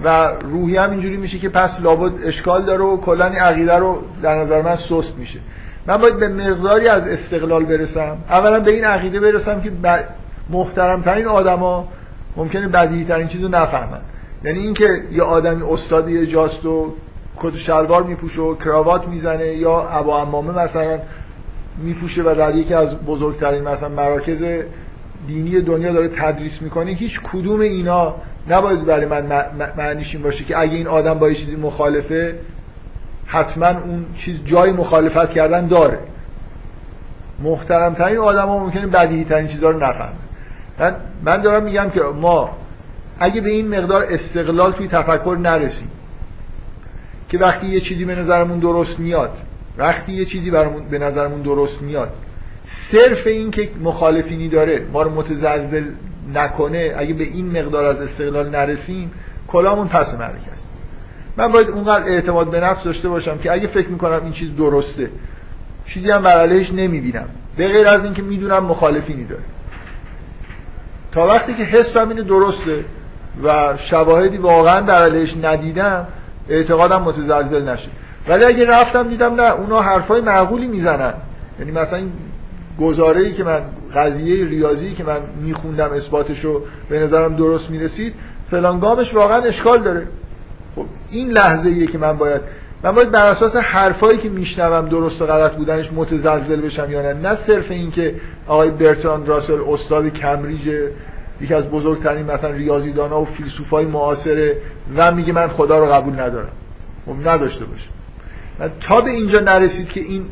و 0.04 0.28
روحی 0.28 0.76
هم 0.76 0.90
اینجوری 0.90 1.16
میشه 1.16 1.38
که 1.38 1.48
پس 1.48 1.80
لابد 1.80 2.12
اشکال 2.24 2.62
داره 2.62 2.84
و 2.84 2.96
کلا 2.96 3.26
این 3.26 3.38
عقیده 3.38 3.74
رو 3.74 4.02
در 4.22 4.34
نظر 4.34 4.62
من 4.62 4.76
سست 4.76 5.18
میشه. 5.18 5.38
من 5.86 5.96
باید 5.96 6.18
به 6.18 6.28
مقداری 6.28 6.88
از 6.88 7.08
استقلال 7.08 7.64
برسم. 7.64 8.16
اولا 8.30 8.60
به 8.60 8.70
این 8.70 8.84
عقیده 8.84 9.20
برسم 9.20 9.60
که 9.60 9.72
محترم 10.50 11.02
ترین 11.02 11.26
آدما 11.26 11.88
ممکنه 12.36 12.68
بدیهی 12.68 13.04
ترین 13.04 13.28
چیزو 13.28 13.48
نفهمن. 13.48 14.00
یعنی 14.44 14.58
اینکه 14.58 15.02
یه 15.12 15.22
آدمی 15.22 15.62
استاد 15.62 16.08
یه 16.08 16.26
جاست 16.26 16.66
و 16.66 16.94
کت 17.36 17.56
شلوار 17.56 18.02
میپوشه 18.02 18.40
و 18.40 18.54
کراوات 18.54 19.08
می‌زنه 19.08 19.46
یا 19.46 19.88
ابا 19.88 20.22
امامه 20.22 20.58
مثلا 20.58 20.98
میپوشه 21.78 22.22
و 22.22 22.34
در 22.34 22.54
یکی 22.54 22.74
از 22.74 22.96
بزرگترین 22.96 23.62
مثلا 23.62 23.88
مراکز 23.88 24.44
دینی 25.26 25.60
دنیا 25.60 25.92
داره 25.92 26.08
تدریس 26.08 26.62
می‌کنه 26.62 26.90
هیچ 26.90 27.20
کدوم 27.20 27.60
اینا 27.60 28.14
نباید 28.48 28.84
برای 28.84 29.06
من 29.06 29.44
معنیش 29.76 30.14
این 30.14 30.24
باشه 30.24 30.44
که 30.44 30.58
اگه 30.58 30.74
این 30.74 30.86
آدم 30.86 31.18
با 31.18 31.28
یه 31.28 31.34
چیزی 31.34 31.56
مخالفه 31.56 32.38
حتما 33.26 33.66
اون 33.66 34.06
چیز 34.18 34.40
جای 34.44 34.72
مخالفت 34.72 35.32
کردن 35.32 35.66
داره. 35.66 35.98
محترم 37.42 37.94
ترین 37.94 38.18
آدم 38.18 38.46
ها 38.46 38.58
ممکنه 38.58 38.86
بدیهی 38.86 39.24
ترین 39.24 39.46
چیزها 39.46 39.70
رو 39.70 39.78
نفهمه. 39.78 40.12
من, 40.78 40.94
من 41.24 41.42
دارم 41.42 41.62
میگم 41.62 41.90
که 41.90 42.00
ما 42.00 42.50
اگه 43.20 43.40
به 43.40 43.50
این 43.50 43.78
مقدار 43.78 44.06
استقلال 44.10 44.72
توی 44.72 44.88
تفکر 44.88 45.36
نرسیم 45.40 45.90
که 47.28 47.38
وقتی 47.38 47.66
یه 47.66 47.80
چیزی 47.80 48.04
به 48.04 48.14
نظرمون 48.14 48.58
درست 48.58 49.00
میاد 49.00 49.38
وقتی 49.78 50.12
یه 50.12 50.24
چیزی 50.24 50.50
برامون 50.50 50.88
به 50.88 50.98
نظرمون 50.98 51.42
درست 51.42 51.82
میاد. 51.82 52.12
صرف 52.90 53.26
این 53.26 53.50
که 53.50 53.70
مخالفینی 53.82 54.48
داره 54.48 54.86
ما 54.92 55.02
رو 55.02 55.10
متزلزل 55.10 55.84
نکنه 56.34 56.94
اگه 56.96 57.14
به 57.14 57.24
این 57.24 57.58
مقدار 57.58 57.84
از 57.84 58.00
استقلال 58.00 58.48
نرسیم 58.48 59.10
کلامون 59.48 59.88
پس 59.88 60.14
مرکز 60.14 60.54
من 61.36 61.52
باید 61.52 61.68
اونقدر 61.68 62.08
اعتماد 62.08 62.50
به 62.50 62.60
نفس 62.60 62.84
داشته 62.84 63.08
باشم 63.08 63.38
که 63.38 63.52
اگه 63.52 63.66
فکر 63.66 63.88
می‌کنم 63.88 64.20
این 64.22 64.32
چیز 64.32 64.56
درسته 64.56 65.10
چیزی 65.86 66.10
هم 66.10 66.22
بر 66.22 66.40
علیهش 66.40 66.72
نمی‌بینم. 66.72 67.26
به 67.56 67.68
غیر 67.68 67.88
از 67.88 68.04
اینکه 68.04 68.22
می‌دونم 68.22 68.64
مخالفینی 68.64 69.24
داره. 69.24 69.42
تا 71.12 71.26
وقتی 71.26 71.54
که 71.54 71.62
حسم 71.62 72.08
اینه 72.08 72.22
درسته 72.22 72.84
و 73.44 73.76
شواهدی 73.76 74.36
واقعا 74.36 74.80
در 74.80 75.02
علیهش 75.02 75.36
ندیدم 75.42 76.06
اعتقادم 76.48 77.02
متزلزل 77.02 77.68
نشه. 77.68 77.88
ولی 78.28 78.44
اگه 78.44 78.66
رفتم 78.66 79.08
دیدم 79.08 79.34
نه 79.34 79.52
اونا 79.52 79.80
حرفای 79.80 80.20
معقولی 80.20 80.66
می‌زنن. 80.66 81.14
یعنی 81.58 81.72
مثلا 81.72 81.98
این 81.98 82.12
گزاره 82.80 83.32
که 83.32 83.44
من 83.44 83.62
قضیه 83.96 84.44
ریاضی 84.44 84.94
که 84.94 85.04
من 85.04 85.18
میخوندم 85.42 85.92
اثباتش 85.92 86.44
رو 86.44 86.62
به 86.88 86.98
نظرم 86.98 87.36
درست 87.36 87.70
می‌رسید 87.70 88.14
فلان 88.50 88.80
گامش 88.80 89.14
واقعا 89.14 89.42
اشکال 89.42 89.82
داره. 89.82 90.06
خب 90.76 90.86
این 91.10 91.30
لحظه 91.30 91.68
ایه 91.68 91.86
که 91.86 91.98
من 91.98 92.16
باید 92.16 92.40
من 92.82 92.92
باید 92.92 93.10
بر 93.10 93.26
اساس 93.26 93.56
حرفایی 93.56 94.18
که 94.18 94.28
میشنوم 94.28 94.88
درست 94.88 95.22
و 95.22 95.26
غلط 95.26 95.52
بودنش 95.52 95.92
متزلزل 95.92 96.60
بشم 96.60 96.90
یا 96.90 97.02
نه. 97.02 97.12
نه 97.12 97.34
صرف 97.34 97.70
این 97.70 97.90
که 97.90 98.14
آقای 98.46 98.70
برتراند 98.70 99.28
راسل 99.28 99.58
استاد 99.68 100.08
کمبریج 100.08 100.90
یکی 101.40 101.54
از 101.54 101.64
بزرگترین 101.64 102.30
مثلا 102.30 102.50
ریاضیدانا 102.50 103.20
و 103.20 103.24
فیلسوفای 103.24 103.84
معاصره 103.84 104.56
و 104.96 105.14
میگه 105.14 105.32
من 105.32 105.48
خدا 105.48 105.78
رو 105.78 105.92
قبول 105.92 106.20
ندارم. 106.20 106.52
خب 107.06 107.28
نداشته 107.28 107.64
باشه 107.64 107.93
تا 108.80 109.00
به 109.00 109.10
اینجا 109.10 109.40
نرسید 109.40 109.88
که 109.88 110.00
این 110.00 110.24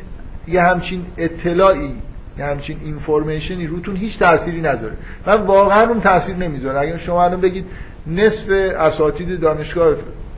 یه 0.47 0.61
همچین 0.63 1.05
اطلاعی 1.17 1.95
یه 2.37 2.45
همچین 2.45 2.77
اینفورمیشنی 2.83 3.67
روتون 3.67 3.95
هیچ 3.95 4.19
تأثیری 4.19 4.61
نذاره 4.61 4.93
من 5.25 5.41
واقعا 5.41 5.87
اون 5.87 6.01
تاثیر 6.01 6.35
نمی‌ذاره 6.35 6.79
اگر 6.79 6.97
شما 6.97 7.23
الان 7.23 7.41
بگید 7.41 7.65
نصف 8.07 8.49
اساتید 8.79 9.39
دانشگاه 9.39 9.95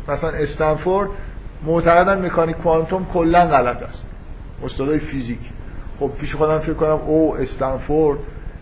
مثلا 0.10 0.30
استنفورد 0.30 1.10
معتقدن 1.66 2.26
مکانیک 2.26 2.56
کوانتوم 2.56 3.06
کلا 3.14 3.46
غلط 3.46 3.84
است. 3.84 4.06
استادای 4.64 5.00
فیزیک. 5.00 5.40
خب 6.00 6.12
پیش 6.20 6.36
خودم 6.36 6.60
فکر 6.60 6.74
کنم 6.74 7.00
او 7.06 7.36
استنفورد 7.36 8.20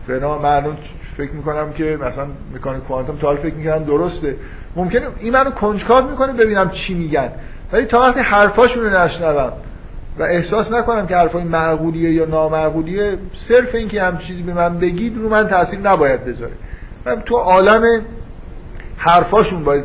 فنا 0.08 0.38
معلوم 0.38 0.78
فکر 1.18 1.32
می‌کنم 1.32 1.74
که 1.74 1.98
مثلا 2.02 2.28
مکانیک 2.56 2.84
کوانتوم 2.84 3.18
تا 3.18 3.36
فکر 3.36 3.54
می‌کنم 3.54 3.84
درسته. 3.84 4.36
ممکنه 4.76 5.08
این 5.20 5.34
منو 5.34 5.52
کنجکاو 5.52 6.10
می‌کنه 6.10 6.34
ببینم 6.34 6.70
چی 6.70 6.94
میگن. 6.94 7.30
ولی 7.74 7.86
تا 7.86 8.00
وقتی 8.00 8.20
حرفاشون 8.20 8.84
رو 8.84 8.90
نشنوم 8.90 9.52
و 10.20 10.24
احساس 10.24 10.72
نکنم 10.72 11.08
که 11.08 11.16
حرفای 11.16 11.44
معقولیه 11.44 12.14
یا 12.14 12.26
نامعقولیه 12.26 13.18
صرف 13.36 13.76
اینکه 13.76 14.04
هم 14.04 14.18
چیزی 14.18 14.42
به 14.42 14.54
من 14.54 14.80
بگید 14.80 15.18
رو 15.18 15.30
من 15.30 15.48
تاثیر 15.48 15.80
نباید 15.80 16.26
بذاره 16.26 16.52
من 17.06 17.22
تو 17.22 17.36
عالم 17.36 18.02
حرفاشون 18.98 19.64
باید 19.64 19.84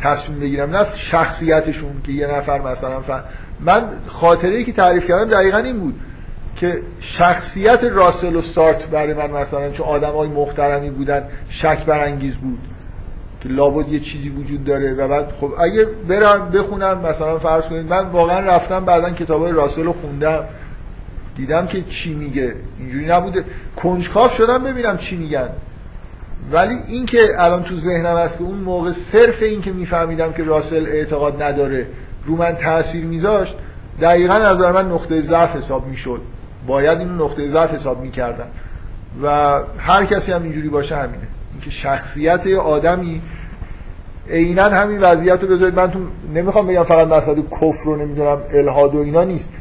تصمیم 0.00 0.40
بگیرم 0.40 0.76
نه 0.76 0.86
شخصیتشون 0.94 2.02
که 2.04 2.12
یه 2.12 2.26
نفر 2.26 2.58
مثلا 2.60 3.00
فهم. 3.00 3.24
من 3.60 3.88
خاطره 4.06 4.56
ای 4.56 4.64
که 4.64 4.72
تعریف 4.72 5.08
کردم 5.08 5.24
دقیقا 5.24 5.58
این 5.58 5.78
بود 5.78 6.00
که 6.56 6.80
شخصیت 7.00 7.84
راسل 7.84 8.36
و 8.36 8.42
سارت 8.42 8.86
برای 8.86 9.14
من 9.14 9.30
مثلا 9.30 9.70
چون 9.70 9.86
آدم 9.86 10.10
های 10.10 10.28
محترمی 10.28 10.90
بودن 10.90 11.22
شک 11.48 11.84
برانگیز 11.84 12.36
بود 12.36 12.58
که 13.46 13.52
لابد 13.52 13.88
یه 13.88 14.00
چیزی 14.00 14.28
وجود 14.28 14.64
داره 14.64 14.94
و 14.94 15.08
بعد 15.08 15.32
خب 15.40 15.52
اگه 15.58 15.86
برم 16.08 16.50
بخونم 16.50 16.98
مثلا 16.98 17.38
فرض 17.38 17.64
کنید 17.64 17.90
من 17.90 18.08
واقعا 18.08 18.40
رفتم 18.40 18.84
بعدا 18.84 19.10
کتاب 19.10 19.42
های 19.42 19.52
راسل 19.52 19.84
رو 19.84 19.92
خوندم. 19.92 20.44
دیدم 21.36 21.66
که 21.66 21.82
چی 21.82 22.14
میگه. 22.14 22.54
اینجوری 22.78 23.06
نبوده. 23.06 23.44
کنجکاف 23.76 24.34
شدم 24.34 24.64
ببینم 24.64 24.96
چی 24.96 25.16
میگن. 25.16 25.48
ولی 26.52 26.74
این 26.88 27.06
که 27.06 27.28
الان 27.38 27.62
تو 27.62 27.76
ذهنم 27.76 28.16
هست 28.16 28.38
که 28.38 28.44
اون 28.44 28.58
موقع 28.58 28.92
صرف 28.92 29.42
این 29.42 29.62
که 29.62 29.72
میفهمیدم 29.72 30.32
که 30.32 30.44
راسل 30.44 30.86
اعتقاد 30.86 31.42
نداره 31.42 31.86
رو 32.26 32.36
من 32.36 32.52
تاثیر 32.52 33.04
میذاشت 33.04 33.54
دقیقا 34.00 34.34
از 34.34 34.60
من 34.60 34.92
نقطه 34.92 35.20
ضعف 35.20 35.56
حساب 35.56 35.86
می‌شد. 35.86 36.20
باید 36.66 36.98
این 36.98 37.08
نقطه 37.08 37.48
ضعف 37.48 37.74
حساب 37.74 38.00
می‌کردن. 38.00 38.46
و 39.22 39.60
هر 39.78 40.04
کسی 40.06 40.32
هم 40.32 40.42
اینجوری 40.42 40.68
باشه 40.68 40.96
همینه. 40.96 41.35
اینکه 41.56 41.70
شخصیت 41.70 42.46
آدمی 42.46 43.22
عینا 44.30 44.62
همین 44.62 44.98
وضعیت 45.00 45.42
رو 45.42 45.48
بذارید. 45.48 45.76
من 45.76 45.90
تو 45.90 45.98
نمی‌خوام 46.34 46.66
بگم 46.66 46.82
فقط 46.82 47.08
مسئله 47.08 47.42
کفر 47.42 47.84
رو 47.84 47.96
نمی‌دونم 47.96 48.38
الهاد 48.52 48.94
و 48.94 48.98
اینا 48.98 49.24
نیست. 49.24 49.52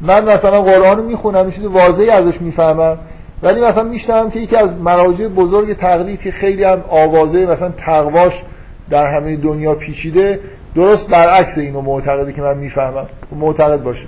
من 0.00 0.24
مثلا 0.24 0.62
قرآن 0.62 0.96
رو 0.96 1.04
می‌خونم 1.04 1.44
یه 1.44 1.52
چیز 1.52 2.08
ازش 2.08 2.40
می‌فهمم 2.40 2.98
ولی 3.42 3.60
مثلا 3.60 3.82
میشنم 3.82 4.30
که 4.30 4.40
یکی 4.40 4.56
از 4.56 4.72
مراجع 4.74 5.28
بزرگ 5.28 5.76
تقلید 5.76 6.20
که 6.20 6.30
خیلی 6.30 6.64
هم 6.64 6.84
آوازه 6.88 7.46
مثلا 7.46 7.70
تقواش 7.70 8.42
در 8.90 9.06
همه 9.06 9.36
دنیا 9.36 9.74
پیچیده. 9.74 10.40
درست 10.74 11.08
برعکس 11.08 11.58
اینو 11.58 11.80
معتقده 11.80 12.32
که 12.32 12.42
من 12.42 12.56
می‌فهمم. 12.56 13.06
معتقد 13.32 13.82
باشه. 13.82 14.06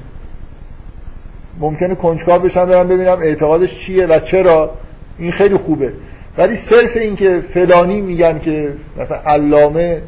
ممکنه 1.60 1.94
کنجکاو 1.94 2.42
بشم 2.42 2.64
برم 2.64 2.88
ببینم 2.88 3.18
اعتقادش 3.22 3.78
چیه 3.78 4.06
و 4.06 4.18
چرا. 4.18 4.70
این 5.18 5.32
خیلی 5.32 5.56
خوبه. 5.56 5.92
ولی 6.38 6.56
صرف 6.56 6.96
این 6.96 7.16
که 7.16 7.40
فلانی 7.40 8.00
میگن 8.00 8.38
که 8.38 8.72
مثلا 9.00 9.18
علامه 9.26 10.02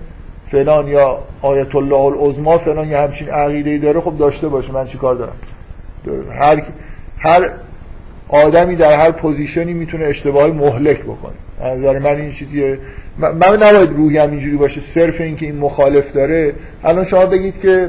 فلان 0.51 0.89
یا 0.89 1.18
آیت 1.43 1.75
الله 1.75 1.97
العظما 1.97 2.59
فلان 2.59 2.89
یا 2.89 3.03
همچین 3.03 3.29
عقیده 3.29 3.70
ای 3.70 3.79
داره 3.79 4.01
خب 4.01 4.18
داشته 4.18 4.49
باشه 4.49 4.72
من 4.72 4.87
چیکار 4.87 5.14
دارم؟ 5.14 5.37
هر 6.41 6.62
هر 7.18 7.53
آدمی 8.29 8.77
در 8.77 8.99
هر 8.99 9.11
پوزیشنی 9.11 9.72
می‌تونه 9.72 10.05
اشتباهی 10.05 10.53
مهلک 10.53 11.03
بکنه. 11.03 11.35
نظر 11.64 11.99
من 11.99 12.16
این 12.16 12.33
چیزیه 12.33 12.79
من 13.18 13.62
نباید 13.62 13.91
روحی 13.91 14.18
هم 14.18 14.31
اینجوری 14.31 14.57
باشه 14.57 14.81
صرف 14.81 15.20
این 15.20 15.37
که 15.37 15.47
این 15.47 15.57
مخالف 15.57 16.12
داره. 16.12 16.55
الان 16.85 17.05
شما 17.05 17.27
بگید 17.27 17.61
که 17.62 17.89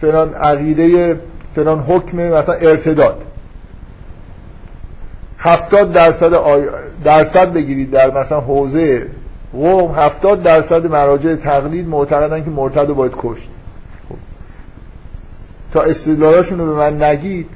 فلان 0.00 0.34
عقیده 0.34 1.16
فلان 1.54 1.78
حکم 1.78 2.16
مثلا 2.16 2.54
ارتداد. 2.54 3.18
هفتاد 5.42 5.92
درصد 5.92 6.34
آی... 6.34 6.62
درصد 7.04 7.52
بگیرید 7.52 7.90
در 7.90 8.20
مثلا 8.20 8.40
حوزه 8.40 9.06
قوم 9.52 9.94
هفتاد 9.94 10.42
درصد 10.42 10.86
مراجع 10.86 11.36
تقلید 11.36 11.88
معتقدن 11.88 12.44
که 12.44 12.50
مرتد 12.50 12.88
رو 12.88 12.94
باید 12.94 13.12
کشت 13.16 13.48
خب. 14.08 14.14
تا 15.72 15.82
استدلالاشون 15.82 16.58
رو 16.58 16.66
به 16.66 16.72
من 16.72 17.02
نگید 17.02 17.46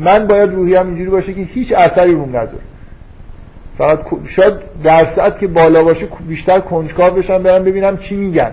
من 0.00 0.26
باید 0.26 0.50
روحی 0.50 0.74
هم 0.74 0.86
اینجوری 0.86 1.10
باشه 1.10 1.34
که 1.34 1.40
هیچ 1.40 1.72
اثری 1.72 2.12
روم 2.12 2.36
نذاره 2.36 2.62
فقط 3.78 3.98
شاید 4.36 4.54
درصد 4.84 5.38
که 5.38 5.46
بالا 5.46 5.84
باشه 5.84 6.08
بیشتر 6.28 6.60
کنجکاو 6.60 7.14
بشم 7.14 7.42
برم 7.42 7.64
ببینم 7.64 7.96
چی 7.96 8.16
میگن 8.16 8.50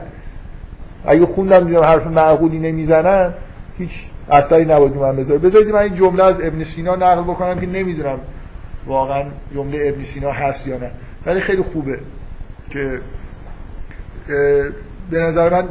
اگه 1.05 1.25
خوندم 1.25 1.67
دیدم 1.67 1.83
حرف 1.83 2.07
معقولی 2.07 2.59
نمی‌زنن 2.59 3.33
هیچ 3.77 4.05
اثری 4.31 4.65
نباید 4.65 4.95
من 4.95 5.15
بذاره 5.15 5.39
بذارید 5.39 5.69
من 5.69 5.79
این 5.79 5.95
جمله 5.95 6.23
از 6.23 6.35
ابن 6.41 6.63
سینا 6.63 6.95
نقل 6.95 7.21
بکنم 7.21 7.59
که 7.59 7.65
نمی‌دونم 7.65 8.19
واقعا 8.85 9.23
جمله 9.53 9.93
ابن 9.93 10.03
سینا 10.03 10.31
هست 10.31 10.67
یا 10.67 10.77
نه. 10.77 10.91
ولی 11.25 11.39
خیلی 11.39 11.61
خوبه 11.61 11.99
که 12.69 12.99
به 15.09 15.17
نظر 15.19 15.49
من 15.49 15.69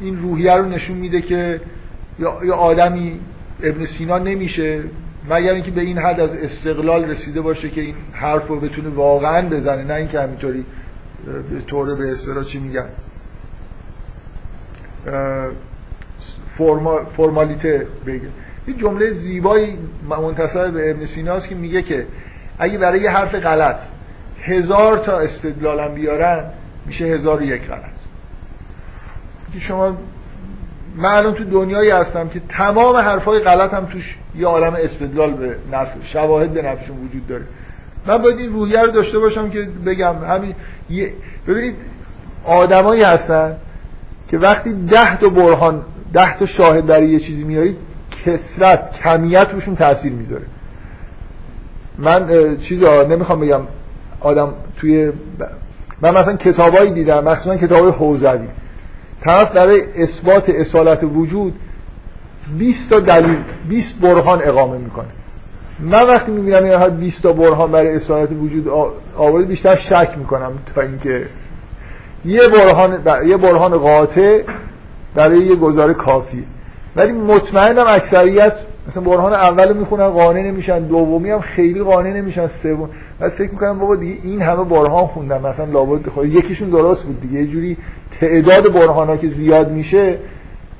این 0.00 0.22
روحیه 0.22 0.54
رو 0.54 0.64
نشون 0.64 0.96
میده 0.96 1.22
که 1.22 1.60
یا 2.18 2.54
آدمی 2.54 3.20
ابن 3.62 3.86
سینا 3.86 4.18
نمیشه 4.18 4.82
مگر 5.30 5.52
اینکه 5.52 5.70
به 5.70 5.80
این 5.80 5.98
حد 5.98 6.20
از 6.20 6.36
استقلال 6.36 7.04
رسیده 7.04 7.40
باشه 7.40 7.70
که 7.70 7.80
این 7.80 7.94
حرف 8.12 8.48
رو 8.48 8.60
بتونه 8.60 8.88
واقعا 8.88 9.48
بزنه 9.48 9.84
نه 9.84 9.94
اینکه 9.94 10.20
همینطوری 10.20 10.64
به 11.50 11.60
طور 11.66 11.94
به 11.94 12.10
اصطلاح 12.10 12.44
چی 12.44 12.58
میگن. 12.58 12.86
فرما، 16.58 17.04
فرمالیته 17.16 17.86
بگه. 18.06 18.28
یه 18.68 18.74
جمله 18.74 19.12
زیبایی 19.12 19.78
منتصب 20.08 20.70
به 20.70 20.90
ابن 20.90 21.06
سیناست 21.06 21.48
که 21.48 21.54
میگه 21.54 21.82
که 21.82 22.06
اگه 22.58 22.78
برای 22.78 23.00
یه 23.00 23.10
حرف 23.10 23.34
غلط 23.34 23.76
هزار 24.42 24.98
تا 24.98 25.18
استدلالم 25.18 25.94
بیارن 25.94 26.44
میشه 26.86 27.04
هزار 27.04 27.40
و 27.40 27.42
یک 27.42 27.62
غلط. 27.62 27.96
که 29.52 29.60
شما 29.60 29.96
الان 31.04 31.34
تو 31.34 31.44
دنیایی 31.44 31.90
هستم 31.90 32.28
که 32.28 32.40
تمام 32.48 32.96
حرفای 32.96 33.38
غلط 33.38 33.74
هم 33.74 33.86
توش 33.86 34.18
یه 34.36 34.46
عالم 34.46 34.76
استدلال 34.78 35.32
به 35.32 35.56
نفع 35.72 35.94
شواهد 36.04 36.50
به 36.52 36.62
نفعشون 36.62 36.96
وجود 36.96 37.26
داره. 37.26 37.44
من 38.06 38.18
باید 38.18 38.38
این 38.38 38.52
روحیه 38.52 38.80
رو 38.80 38.90
داشته 38.90 39.18
باشم 39.18 39.50
که 39.50 39.68
بگم 39.86 40.14
همین 40.24 40.54
ببینید 41.46 41.76
آدمایی 42.44 43.02
هستن 43.02 43.56
که 44.30 44.38
وقتی 44.38 44.72
ده 44.72 45.16
تا 45.16 45.28
برهان 45.28 45.84
ده 46.12 46.38
تا 46.38 46.46
شاهد 46.46 46.86
برای 46.86 47.08
یه 47.08 47.20
چیزی 47.20 47.44
میارید 47.44 47.76
کسرت 48.24 48.92
کمیت 48.92 49.48
روشون 49.52 49.76
تاثیر 49.76 50.12
می‌ذاره. 50.12 50.44
من 51.98 52.56
چیزا 52.56 53.02
نمی‌خوام 53.02 53.40
بگم 53.40 53.60
آدم 54.20 54.52
توی 54.76 55.12
من 56.00 56.10
مثلا 56.10 56.36
کتابایی 56.36 56.90
دیدم 56.90 57.24
مخصوصا 57.24 57.56
کتاب 57.56 57.94
حوزوی. 57.94 58.48
طرف 59.20 59.52
برای 59.52 60.02
اثبات 60.02 60.50
اصالت 60.50 61.04
وجود 61.04 61.54
20 62.58 62.90
تا 62.90 63.00
دلیل 63.00 63.38
20 63.68 64.00
برهان 64.00 64.42
اقامه 64.42 64.78
می‌کنه. 64.78 65.06
من 65.80 66.02
وقتی 66.02 66.32
می‌بینم 66.32 66.64
این 66.64 66.88
20 66.88 67.22
تا 67.22 67.32
برهان 67.32 67.72
برای 67.72 67.96
اصالت 67.96 68.32
وجود 68.32 68.68
آورده 69.16 69.46
بیشتر 69.46 69.76
شک 69.76 70.14
می‌کنم 70.18 70.52
تا 70.74 70.80
اینکه 70.80 71.26
یه 72.24 72.40
برهان 72.48 73.02
یه 73.26 73.36
برهان 73.36 73.78
قاطع 73.78 74.42
برای 75.16 75.38
یه 75.38 75.54
گزاره 75.54 75.94
کافی 75.94 76.44
ولی 76.96 77.12
مطمئنم 77.12 77.84
اکثریت 77.86 78.52
مثلا 78.88 79.02
برهان 79.02 79.32
اول 79.32 79.76
می‌خونن 79.76 80.08
قانع 80.08 80.42
نمیشن 80.42 80.78
دومی 80.78 81.30
هم 81.30 81.40
خیلی 81.40 81.82
قانع 81.82 82.12
نمیشن 82.12 82.46
سوم. 82.46 82.88
بس 83.20 83.32
فکر 83.32 83.50
می‌کنم 83.50 83.78
بابا 83.78 83.96
دیگه 83.96 84.18
این 84.22 84.42
همه 84.42 84.64
برهان 84.64 85.06
خوندن 85.06 85.46
مثلا 85.46 85.64
لابد 85.64 86.08
خود 86.08 86.26
یکیشون 86.34 86.70
درست 86.70 87.02
بود 87.04 87.20
دیگه. 87.20 87.40
یه 87.40 87.46
جوری 87.46 87.76
تعداد 88.20 88.72
برهان 88.72 89.06
ها 89.06 89.16
که 89.16 89.28
زیاد 89.28 89.70
میشه 89.72 90.18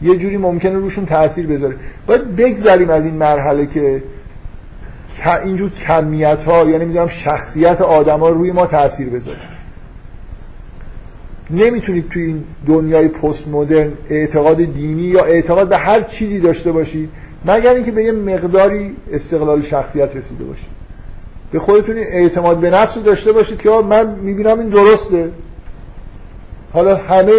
یه 0.02 0.16
جوری 0.16 0.36
ممکنه 0.36 0.74
روشون 0.74 1.06
تاثیر 1.06 1.46
بذاره. 1.46 1.76
باید 2.06 2.36
بگذریم 2.36 2.90
از 2.90 3.04
این 3.04 3.14
مرحله 3.14 3.66
که 3.66 4.02
اینجور 5.44 5.70
کمیت 5.70 6.44
ها 6.44 6.64
یعنی 6.64 6.84
می‌دونم 6.84 7.08
شخصیت 7.08 7.80
آدما 7.80 8.28
روی 8.28 8.52
ما 8.52 8.66
تاثیر 8.66 9.08
بذاره. 9.08 9.55
نمی‌تونید 11.50 12.08
توی 12.08 12.22
این 12.22 12.44
دنیای 12.66 13.08
پست 13.08 13.48
مدرن 13.48 13.92
اعتقاد 14.10 14.56
دینی 14.56 15.02
یا 15.02 15.24
اعتقاد 15.24 15.68
به 15.68 15.76
هر 15.76 16.02
چیزی 16.02 16.40
داشته 16.40 16.72
باشید 16.72 17.10
مگر 17.44 17.74
اینکه 17.74 17.90
به 17.90 18.04
یه 18.04 18.12
مقداری 18.12 18.96
استقلال 19.12 19.62
شخصیت 19.62 20.16
رسیده 20.16 20.44
باشید 20.44 20.68
به 21.52 21.58
خودتون 21.58 21.96
اعتماد 21.98 22.58
به 22.58 22.70
نفس 22.70 22.96
رو 22.96 23.02
داشته 23.02 23.32
باشید 23.32 23.58
که 23.60 23.70
من 23.70 24.14
می‌بینم 24.14 24.58
این 24.58 24.68
درسته. 24.68 25.30
حالا 26.72 26.96
همه 26.96 27.32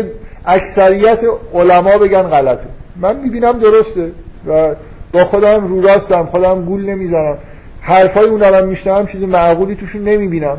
اکثریت 0.45 1.19
علما 1.53 1.97
بگن 1.97 2.21
غلطه. 2.21 2.67
من 2.95 3.19
می‌بینم 3.19 3.59
درسته 3.59 4.11
و 4.47 4.75
با 5.11 5.25
خودم 5.25 5.67
رو 5.67 5.81
راستم 5.81 6.25
خودم 6.25 6.65
گول 6.65 6.85
نمی‌زنم. 6.85 7.37
حرفای 7.81 8.25
اون 8.25 8.43
الان 8.43 8.69
میشنم 8.69 9.07
چیز 9.07 9.21
معقولی 9.21 9.75
توشون 9.75 10.03
نمی‌بینم. 10.03 10.57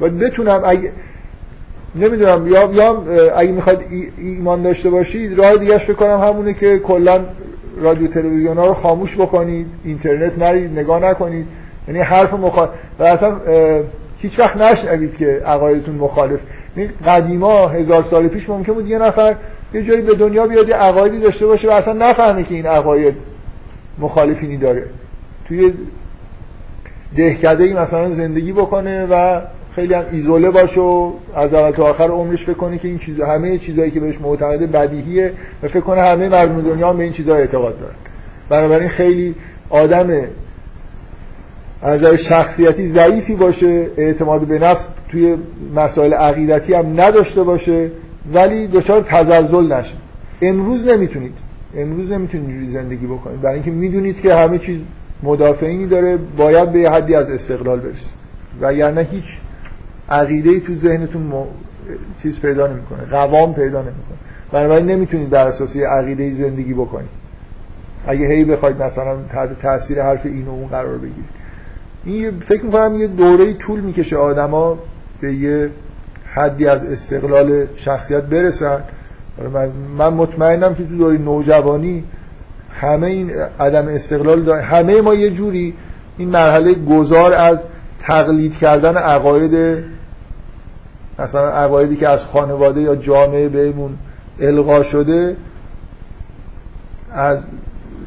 و 0.00 0.08
بتونم 0.08 0.62
اگه 0.64 0.92
نمی‌دونم 1.94 2.46
یا 2.46 2.70
یا 2.72 3.02
اگه 3.36 3.52
می‌خواید 3.52 3.80
ایمان 4.18 4.62
داشته 4.62 4.90
باشید 4.90 5.38
راه 5.38 5.56
دیگه 5.56 5.78
فکر 5.78 5.92
کنم 5.92 6.20
همونه 6.20 6.54
که 6.54 6.78
کلا 6.78 7.24
رادیو 7.80 8.08
تلویزیون 8.08 8.58
ها 8.58 8.66
رو 8.66 8.74
خاموش 8.74 9.16
بکنید 9.16 9.66
اینترنت 9.84 10.38
نرید 10.38 10.78
نگاه 10.78 11.04
نکنید. 11.04 11.46
یعنی 11.88 12.00
حرف 12.00 12.34
مخالف 12.34 12.70
و 12.98 13.02
اصلا 13.02 13.36
هیچ 14.18 14.38
وقت 14.38 14.56
نشنوید 14.56 15.16
که 15.16 15.42
عقایدتون 15.46 15.94
مخالف. 15.94 16.40
یعنی 16.76 16.90
قدیما 17.06 17.68
هزار 17.68 18.02
سال 18.02 18.28
پیش 18.28 18.48
ممکن 18.48 18.72
بود 18.72 18.86
یه 18.86 18.98
نفر 18.98 19.34
یه 19.74 19.82
جایی 19.82 20.00
به 20.00 20.14
دنیا 20.14 20.46
بیاد 20.46 20.68
یه 20.68 20.74
عقایدی 20.74 21.18
داشته 21.20 21.46
باشه 21.46 21.68
و 21.68 21.70
اصلا 21.70 21.92
نفهمه 21.92 22.44
که 22.44 22.54
این 22.54 22.66
عقاید 22.66 23.14
مخالفینی 23.98 24.56
داره. 24.56 24.84
توی 25.48 25.72
دهکده 27.16 27.64
ای 27.64 27.72
مثلا 27.72 28.10
زندگی 28.10 28.52
بکنه 28.52 29.06
و 29.10 29.40
خیلی 29.74 29.94
هم 29.94 30.04
ایزوله 30.12 30.50
باشه 30.50 30.80
و 30.80 31.12
از 31.34 31.54
اول 31.54 31.70
تا 31.70 31.84
آخر 31.84 32.08
عمرش 32.08 32.44
فکر 32.44 32.54
کنه 32.54 32.78
که 32.78 32.88
این 32.88 32.98
چیز 32.98 33.20
همه 33.20 33.58
چیزایی 33.58 33.90
که 33.90 34.00
بهش 34.00 34.20
معتقده 34.20 34.66
بدیهیه 34.66 35.32
و 35.62 35.68
فکر 35.68 35.80
کنه 35.80 36.02
همه 36.02 36.28
مردم 36.28 36.60
دنیا 36.60 36.90
هم 36.90 36.96
به 36.96 37.02
این 37.02 37.12
چیزها 37.12 37.34
اعتقاد 37.34 37.80
دارن. 37.80 37.94
بنابراین 38.48 38.88
خیلی 38.88 39.34
آدم 39.70 40.10
از 41.82 42.00
نظر 42.02 42.16
شخصیتی 42.16 42.88
ضعیفی 42.88 43.34
باشه 43.34 43.86
اعتماد 43.96 44.40
به 44.40 44.58
نفس 44.58 44.88
توی 45.08 45.36
مسائل 45.76 46.12
عقیدتی 46.12 46.74
هم 46.74 47.00
نداشته 47.00 47.42
باشه 47.42 47.90
ولی 48.34 48.66
دچار 48.66 49.00
تزلزل 49.00 49.72
نشه. 49.72 49.94
امروز 50.42 50.86
نمی‌تونید. 50.86 51.34
امروز 51.76 52.12
نمی‌تونید 52.12 52.48
اینجوری 52.50 52.72
زندگی 52.72 53.06
بکنید. 53.06 53.40
برای 53.40 53.54
اینکه 53.54 53.70
می‌دونید 53.70 54.20
که 54.20 54.34
همه 54.34 54.58
چیز 54.58 54.80
مدافعینی 55.22 55.86
داره 55.86 56.18
باید 56.36 56.72
به 56.72 56.90
حدی 56.90 57.14
از 57.14 57.30
استقلال 57.30 57.80
برسید. 57.80 58.18
و 58.60 58.74
یعنی 58.74 59.06
هیچ 59.10 59.38
عقیده 60.10 60.60
تو 60.60 60.74
ذهنتون 60.74 61.22
م... 61.22 61.32
چیز 62.22 62.40
پیدا 62.40 62.66
نمی‌کنه 62.66 62.98
قوام 63.10 63.54
پیدا 63.54 63.78
نمی‌کنه. 63.82 64.18
بنابراین 64.52 64.86
نمی‌تونید 64.86 65.30
بر 65.30 65.48
اساس 65.48 65.76
عقیده 65.76 66.34
زندگی 66.34 66.74
بکنید. 66.74 67.08
اگه 68.06 68.26
هی 68.26 68.44
بخواید 68.44 68.82
مثلا 68.82 69.16
تحت 69.32 69.60
تاثیر 69.62 70.02
حرف 70.02 70.26
این 70.26 70.46
و 70.46 70.50
اون 70.50 70.68
قرار 70.68 70.98
بگیرید. 70.98 71.38
این 72.04 72.40
فکر 72.40 72.64
می‌کنم 72.64 72.94
یه 72.94 73.06
دوره 73.06 73.54
طول 73.54 73.80
می‌کشه 73.80 74.16
آدما 74.16 74.78
به 75.20 75.34
یه 75.34 75.70
حدی 76.34 76.66
از 76.66 76.84
استقلال 76.84 77.66
شخصیت 77.76 78.22
برسن. 78.22 78.80
من, 79.54 79.68
من 79.98 80.14
مطمئنم 80.14 80.74
که 80.74 80.84
تو 80.84 80.96
دوره 80.96 81.18
نوجوانی 81.18 82.04
همه 82.80 83.06
این 83.06 83.30
عدم 83.60 83.88
استقلال 83.88 84.42
داره 84.42 84.62
همه 84.62 85.00
ما 85.00 85.14
یه 85.14 85.30
جوری 85.30 85.74
این 86.18 86.28
مرحله 86.28 86.74
گذار 86.74 87.32
از 87.32 87.64
تقلید 88.00 88.56
کردن 88.56 88.96
عقاید 88.96 89.84
مثلا 91.18 91.50
عقایدی 91.50 91.96
که 91.96 92.08
از 92.08 92.24
خانواده 92.24 92.80
یا 92.80 92.96
جامعه 92.96 93.48
بهمون 93.48 93.90
القا 94.40 94.82
شده 94.82 95.36
از 97.12 97.38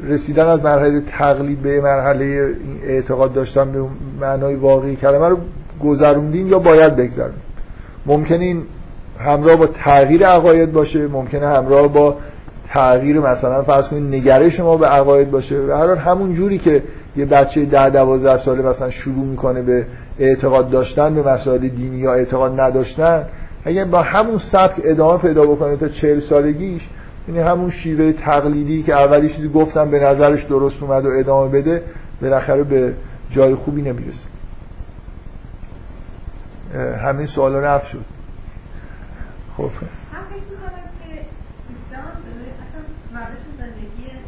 رسیدن 0.04 0.48
از 0.48 0.64
مرحله 0.64 1.02
تقلید 1.02 1.62
به 1.62 1.82
مرحله 1.82 2.56
اعتقاد 2.84 3.34
داشتن 3.34 3.72
به 3.72 3.84
معنای 4.22 4.56
واقعی 4.56 4.96
کلمه 4.96 5.28
رو 5.28 5.38
گذروندیم 5.84 6.48
یا 6.48 6.60
باید 6.60 6.96
بگذرونیم 6.96 7.42
ممکنه 8.06 8.46
این 8.46 8.64
همراه 9.20 9.56
با 9.56 9.68
تغییر 9.68 10.28
عقاید 10.28 10.72
باشه 10.72 11.08
ممکنه 11.08 11.48
همراه 11.48 11.88
با 11.88 12.16
تغییر 12.74 13.20
مثلا 13.20 13.64
فرض 13.64 13.88
کنید 13.88 14.16
نگرش 14.16 14.60
ما 14.60 14.78
به 14.78 14.88
عقاید 14.88 15.32
باشه. 15.32 15.60
و 15.60 15.72
هر 15.72 15.96
همون 15.96 16.34
جوری 16.34 16.58
که 16.60 16.84
یه 17.16 17.26
بچه 17.26 17.66
ده 17.66 17.90
دوازده 17.90 18.38
ساله 18.38 18.62
مثلا 18.62 18.90
شروع 18.90 19.26
می‌کنه 19.26 19.62
به 19.62 19.86
اعتقاد 20.20 20.70
داشتن 20.70 21.16
به 21.16 21.30
مسائل 21.30 21.68
دینی 21.68 21.98
یا 21.98 22.14
اعتقاد 22.14 22.60
نداشتن 22.60 23.26
اگه 23.66 23.86
با 23.86 24.02
همون 24.02 24.38
سبک 24.38 24.82
ادامه 24.84 25.22
پیدا 25.22 25.46
بکنه 25.46 25.78
تا 25.78 25.88
چهل 25.88 26.20
سالگیش 26.20 26.90
یعنی 27.28 27.40
همون 27.40 27.70
شیوه 27.70 28.14
تقلیدی 28.14 28.84
که 28.84 28.94
اولی 28.94 29.30
چیزی 29.30 29.50
گفتم 29.50 29.92
به 29.92 30.00
نظرش 30.00 30.44
درست 30.44 30.84
اومد 30.84 31.06
و 31.06 31.10
ادامه 31.10 31.50
بده 31.62 31.84
بالاخره 32.22 32.64
به 32.64 32.94
جای 33.32 33.56
خوبی 33.56 33.82
نمی‌رسه. 33.82 34.28
همه 37.06 37.26
سوالا 37.26 37.60
رفت 37.60 37.88
شد. 37.88 38.06
خب 39.58 39.64
من 39.64 39.70
فکر 40.32 40.48
می‌کنم 40.52 40.88
که 41.02 41.12
سیستم 41.68 42.08
داره 42.26 42.48
اصلا 42.64 42.82
روش 43.20 43.44
زندگی 43.62 44.06
اه، 44.12 44.20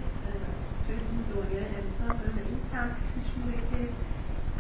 توی 0.84 0.96
این 1.12 1.22
دنیای 1.34 1.68
انسان 1.82 2.12
داره 2.20 2.32
به 2.38 2.44
این 2.50 2.62
سمت 2.74 2.96
پیش 3.14 3.30
میره 3.40 3.62
که 3.70 3.80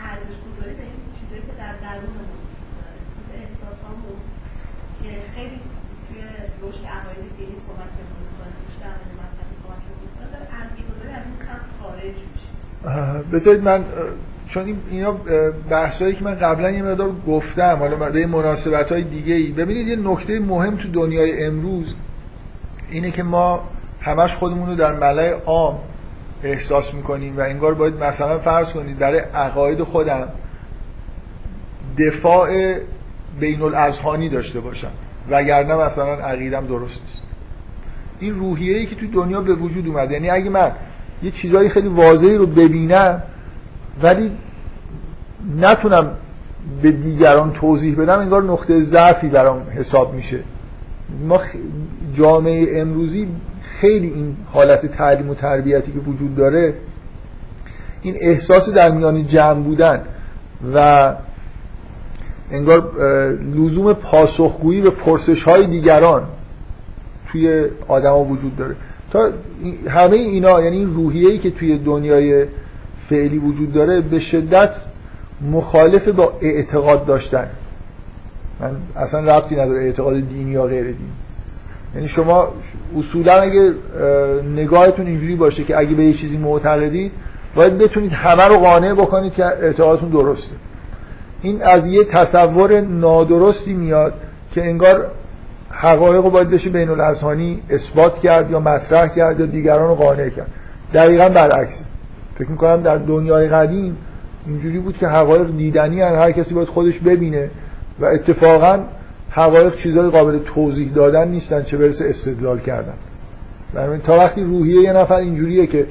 ارزش 0.09 0.37
گذاری 0.45 0.73
به 0.79 0.85
این 0.91 1.01
چیزایی 1.17 1.43
که 1.47 1.53
در 1.61 1.73
درونمون 1.83 2.27
وجود 2.43 2.69
داره 2.77 2.99
مثل 3.17 3.33
احساسامون 3.43 4.19
که 4.99 5.11
خیلی 5.35 5.59
توی 6.05 6.19
رشد 6.63 6.85
عقاید 6.97 7.31
دینی 7.37 7.57
کمکمون 7.67 8.17
می‌کنه 8.25 8.53
رشد 8.65 8.81
عقاید 8.91 9.13
مذهبی 9.21 9.55
کمکمون 9.65 9.99
می‌کنه 10.05 10.27
داره 10.33 10.47
ارزش 10.59 10.81
گذاری 10.89 11.13
از 11.19 11.25
این 11.29 11.39
سمت 11.47 11.67
خارج 11.79 12.17
میشه 12.31 12.51
اه، 12.53 12.72
بذارید 13.33 13.63
من 13.63 13.83
چون 14.47 14.65
این- 14.65 14.81
اینا 14.89 15.11
بحثایی 15.69 16.15
که 16.15 16.23
من 16.23 16.35
قبلا 16.35 16.71
یه 16.71 16.83
مقدار 16.83 17.11
گفتم 17.27 17.75
حالا 17.79 17.95
به 17.95 18.25
مناسبت 18.25 18.91
های 18.91 19.01
دیگه 19.03 19.33
ای 19.33 19.51
ببینید 19.51 19.87
یه 19.87 19.95
نکته 19.95 20.39
مهم 20.39 20.77
تو 20.77 20.87
دنیای 20.91 21.43
امروز 21.45 21.93
اینه 22.91 23.11
که 23.11 23.23
ما 23.23 23.63
همش 24.01 24.35
خودمون 24.35 24.69
رو 24.69 24.75
در 24.75 24.93
ملای 24.93 25.29
عام 25.29 25.79
احساس 26.43 26.93
می‌کنیم 26.93 27.37
و 27.37 27.41
انگار 27.41 27.73
باید 27.73 28.03
مثلا 28.03 28.39
فرض 28.39 28.69
کنید 28.69 28.99
برای 28.99 29.19
عقاید 29.19 29.83
خودم 29.83 30.27
دفاع 31.99 32.75
بین 33.39 33.61
الاذهانی 33.61 34.29
داشته 34.29 34.59
باشم 34.59 34.91
وگرنه 35.29 35.75
مثلا 35.75 36.13
عقیدم 36.13 36.65
درست 36.65 37.01
نیست. 37.01 37.23
این 38.19 38.35
روحیه 38.35 38.77
ای 38.77 38.85
که 38.85 38.95
تو 38.95 39.07
دنیا 39.07 39.41
به 39.41 39.53
وجود 39.53 39.87
اومده 39.87 40.13
یعنی 40.13 40.29
اگه 40.29 40.49
من 40.49 40.71
یه 41.23 41.31
چیزایی 41.31 41.69
خیلی 41.69 41.87
واضحی 41.87 42.35
رو 42.35 42.45
ببینم 42.45 43.21
ولی 44.03 44.31
نتونم 45.59 46.11
به 46.81 46.91
دیگران 46.91 47.53
توضیح 47.53 47.95
بدم 47.95 48.19
انگار 48.19 48.43
نقطه 48.43 48.81
ضعفی 48.81 49.27
برام 49.27 49.61
حساب 49.71 50.13
میشه. 50.13 50.39
ما 51.27 51.39
جامعه 52.13 52.81
امروزی 52.81 53.27
خیلی 53.63 54.07
این 54.07 54.35
حالت 54.51 54.85
تعلیم 54.85 55.29
و 55.29 55.33
تربیتی 55.33 55.91
که 55.91 55.99
وجود 55.99 56.35
داره 56.35 56.73
این 58.01 58.17
احساس 58.21 58.69
در 58.69 58.91
میان 58.91 59.27
جمع 59.27 59.63
بودن 59.63 60.01
و 60.75 61.13
انگار 62.51 62.91
لزوم 63.55 63.93
پاسخگویی 63.93 64.81
به 64.81 64.89
پرسش 64.89 65.43
های 65.43 65.67
دیگران 65.67 66.23
توی 67.27 67.65
آدما 67.87 68.23
وجود 68.23 68.57
داره. 68.57 68.75
تا 69.13 69.29
همه 69.89 70.15
اینا 70.15 70.61
یعنی 70.61 70.77
این 70.77 70.93
روحیه‌ای 70.93 71.37
که 71.37 71.51
توی 71.51 71.77
دنیای 71.77 72.45
فعلی 73.09 73.37
وجود 73.37 73.73
داره 73.73 74.01
به 74.01 74.19
شدت 74.19 74.75
مخالف 75.51 76.07
با 76.07 76.33
اعتقاد 76.41 77.05
داشتن. 77.05 77.47
من 78.59 78.71
اصلا 78.95 79.37
ربطی 79.37 79.55
نداره 79.55 79.79
اعتقاد 79.79 80.13
دینی 80.13 80.51
یا 80.51 80.65
غیر 80.65 80.83
دینی. 80.83 80.97
یعنی 81.95 82.07
شما 82.07 82.47
اصولا 82.97 83.33
اگه 83.33 83.61
اه، 83.61 84.41
نگاهتون 84.41 85.07
اینجوری 85.07 85.35
باشه 85.35 85.63
که 85.63 85.77
اگه 85.77 85.95
به 85.95 86.05
یه 86.05 86.13
چیزی 86.13 86.37
معتقدید 86.37 87.11
باید 87.55 87.77
بتونید 87.77 88.11
همه 88.11 88.43
رو 88.43 88.57
قانع 88.57 88.93
بکنید 88.93 89.33
که 89.33 89.45
اعتقادتون 89.45 90.09
درسته. 90.09 90.55
این 91.41 91.61
از 91.61 91.85
یه 91.85 92.03
تصور 92.03 92.81
نادرستی 92.81 93.73
میاد 93.73 94.13
که 94.53 94.63
انگار 94.63 95.07
حقایق 95.73 96.23
رو 96.23 96.29
باید 96.29 96.49
بشه 96.49 96.69
بین 96.69 96.89
الاذهانی 96.89 97.61
اثبات 97.69 98.19
کرد 98.19 98.51
یا 98.51 98.59
مطرح 98.59 99.07
کرد 99.07 99.39
یا 99.39 99.45
دیگران 99.45 99.87
رو 99.87 99.95
قانع 99.95 100.29
کرد 100.29 100.47
دقیقا 100.93 101.29
برعکسه 101.29 101.83
فکر 102.35 102.51
می‌کنم 102.51 102.81
در 102.81 102.97
دنیای 102.97 103.47
قدیم 103.47 103.97
اینجوری 104.47 104.79
بود 104.79 104.97
که 104.97 105.07
حقایق 105.07 105.57
دیدنی 105.57 106.01
هن. 106.01 106.15
هر 106.15 106.31
کسی 106.31 106.53
باید 106.53 106.67
خودش 106.67 106.99
ببینه 106.99 107.49
و 107.99 108.05
اتفاقا 108.05 108.79
حقایق 109.29 109.75
چیزای 109.75 110.09
قابل 110.09 110.39
توضیح 110.45 110.93
دادن 110.93 111.27
نیستن 111.27 111.63
چه 111.63 111.77
برسه 111.77 112.05
استدلال 112.05 112.59
کردن 112.59 112.93
بنابراین 113.73 114.01
تا 114.01 114.17
وقتی 114.17 114.43
روحیه 114.43 114.81
یه 114.81 114.93
نفر 114.93 115.15
اینجوریه 115.15 115.67
که 115.67 115.85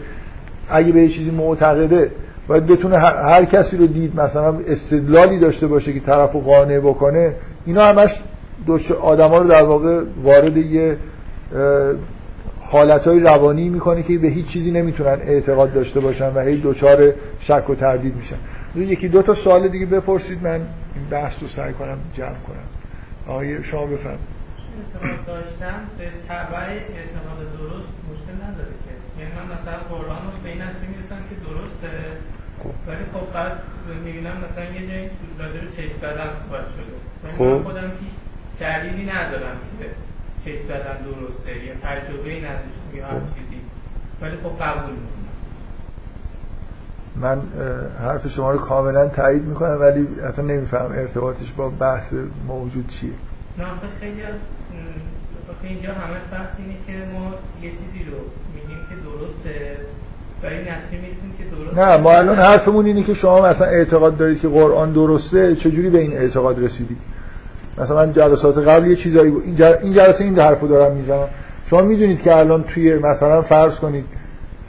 اگه 0.71 0.93
به 0.93 1.09
چیزی 1.09 1.31
معتقده 1.31 2.11
باید 2.49 2.67
بتونه 2.67 2.99
هر 2.99 3.23
هر 3.23 3.45
کسی 3.45 3.77
رو 3.77 3.87
دید 3.87 4.21
مثلا 4.21 4.55
استدلالی 4.69 5.39
داشته 5.39 5.67
باشه 5.67 5.93
که 5.93 6.01
طرف 6.01 6.37
قانع 6.37 6.79
بکنه 6.79 7.33
اینا 7.67 7.85
همش 7.85 8.11
آدم 9.03 9.29
ها 9.29 9.39
رو 9.39 9.49
در 9.49 9.63
واقع 9.63 10.03
وارد 10.23 10.57
یه 10.57 10.97
حالت 12.61 13.07
های 13.07 13.21
روانی 13.21 13.69
می‌کنه 13.69 14.03
که 14.03 14.19
به 14.19 14.29
هیچ 14.29 14.47
چیزی 14.47 14.71
نمی‌تونن 14.71 15.19
اعتقاد 15.23 15.73
داشته 15.73 16.01
باشن 16.01 16.35
و 16.35 16.41
هی 16.41 16.61
دچار 16.65 17.13
شک 17.41 17.71
و 17.71 17.75
تردید 17.75 18.17
میشن. 18.17 18.37
یکی 18.77 19.09
دو 19.09 19.23
تا 19.23 19.35
سوال 19.35 19.69
دیگه 19.69 19.87
بپرسید 19.87 20.43
من 20.43 20.61
این 20.95 21.05
بحث 21.11 21.35
رو 21.43 21.49
سعی 21.49 21.73
کنم 21.73 21.99
جمع 22.17 22.29
کنم. 22.49 22.67
آقای 23.29 23.63
شما 23.63 23.87
بفرم 23.87 24.19
اعتقاد 24.79 25.27
داشتن 25.27 25.79
به 25.99 26.05
تبع 26.29 26.65
اعتقاد 26.99 27.41
درست 27.59 27.93
مشکل 28.11 28.37
نداره 28.47 28.75
که. 28.85 28.93
یعنی 29.21 29.33
من 29.39 29.47
مثلا 29.55 29.79
قرآن 29.93 30.23
رو 30.27 30.39
به 30.45 30.49
این 30.49 30.63
نتیجه 30.63 30.89
می‌رسم 30.93 31.21
که 31.29 31.37
درسته 31.49 31.93
ولی 32.89 33.05
خب 33.15 33.27
بعد 33.35 33.53
می‌بینم 34.05 34.37
مثلا 34.45 34.65
یه 34.65 34.83
جایی 34.89 35.07
راجع 35.41 35.59
به 35.65 35.71
چشم 35.77 35.99
بدن 36.03 36.29
صحبت 36.39 36.67
شده. 36.75 36.95
ولی 37.23 37.35
خب. 37.39 37.45
من 37.45 37.63
خودم 37.69 37.89
هیچ 38.03 38.15
دلیلی 38.63 39.05
ندارم 39.11 39.57
که 39.79 39.87
چشم 40.45 40.65
بدن 40.69 40.97
درسته 41.09 41.65
یا 41.67 41.75
تجربه 41.83 42.35
نداشتم 42.49 42.97
یا 42.97 43.07
هر. 43.07 43.13
چیزی. 43.13 43.61
ولی 44.21 44.37
خب 44.37 44.65
قبول 44.65 44.91
می‌کنم. 44.91 45.23
من 47.17 47.43
حرف 48.01 48.29
شما 48.29 48.51
رو 48.51 48.59
کاملا 48.59 49.09
تایید 49.09 49.43
می‌کنم 49.43 49.81
ولی 49.81 50.09
اصلا 50.25 50.45
نمیفهم 50.45 50.93
ارتباطش 50.93 51.53
با 51.57 51.69
بحث 51.69 52.15
موجود 52.49 52.89
چیه. 52.89 53.11
نه 53.59 53.65
خیلی 54.01 54.23
از 54.23 54.35
اینجا 55.63 55.93
همه 55.93 56.17
بحث 56.33 56.51
اینه 56.59 56.75
که 56.87 56.93
ما 57.13 57.35
یه 57.63 57.71
چیزی 57.71 58.11
رو 58.11 58.17
میگیم 58.55 58.79
که 58.89 58.95
درسته. 59.05 59.77
نه 61.77 61.97
ما 61.97 62.13
الان 62.13 62.39
حرفمون 62.39 62.87
اینه 62.87 63.03
که 63.03 63.15
شما 63.15 63.49
مثلا 63.49 63.67
اعتقاد 63.67 64.17
دارید 64.17 64.41
که 64.41 64.49
قرآن 64.49 64.93
درسته 64.93 65.57
چجوری 65.57 65.91
به 65.91 65.99
این 65.99 66.13
اعتقاد 66.13 66.65
رسیدید؟ 66.65 66.99
مثلا 67.79 67.97
من 67.97 68.13
جلسات 68.13 68.59
قبل 68.59 68.91
یه 68.91 68.97
چیزایی 68.97 69.31
بود. 69.31 69.43
این 69.45 69.57
جل- 69.57 69.83
این 69.83 69.93
جلسه 69.93 70.25
این 70.25 70.39
حرفو 70.39 70.67
دارم 70.67 70.97
می‌زنم. 70.97 71.29
شما 71.67 71.83
می‌دونید 71.83 72.23
که 72.23 72.37
الان 72.37 72.65
توی 72.65 72.95
مثلا 72.95 73.43
فرض 73.43 73.75
کنید 73.75 74.05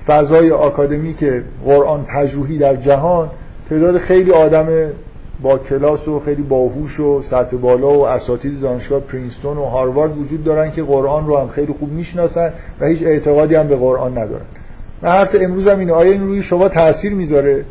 فضای 0.05 0.51
آکادمی 0.51 1.13
که 1.13 1.43
قرآن 1.65 2.05
پژوهی 2.05 2.57
در 2.57 2.75
جهان 2.75 3.29
تعداد 3.69 3.97
خیلی 3.97 4.31
آدم 4.31 4.67
با 5.41 5.57
کلاس 5.57 6.07
و 6.07 6.19
خیلی 6.19 6.41
باهوش 6.41 6.99
و 6.99 7.21
سطح 7.21 7.57
بالا 7.57 7.93
و 7.93 8.07
اساتید 8.07 8.61
دانشگاه 8.61 8.99
پرینستون 8.99 9.57
و 9.57 9.63
هاروارد 9.63 10.17
وجود 10.17 10.43
دارن 10.43 10.71
که 10.71 10.83
قرآن 10.83 11.27
رو 11.27 11.37
هم 11.37 11.47
خیلی 11.47 11.73
خوب 11.79 11.91
می‌شناسن 11.91 12.53
و 12.79 12.85
هیچ 12.85 13.03
اعتقادی 13.03 13.55
هم 13.55 13.67
به 13.67 13.75
قرآن 13.75 14.11
ندارن. 14.11 14.45
من 15.01 15.09
حرف 15.09 15.35
امروز 15.39 15.67
هم 15.67 15.79
اینه. 15.79 15.93
آیا 15.93 16.11
این 16.11 16.21
روی 16.21 16.43
شما 16.43 16.69
تاثیر 16.69 17.13
می‌ذاره 17.13 17.65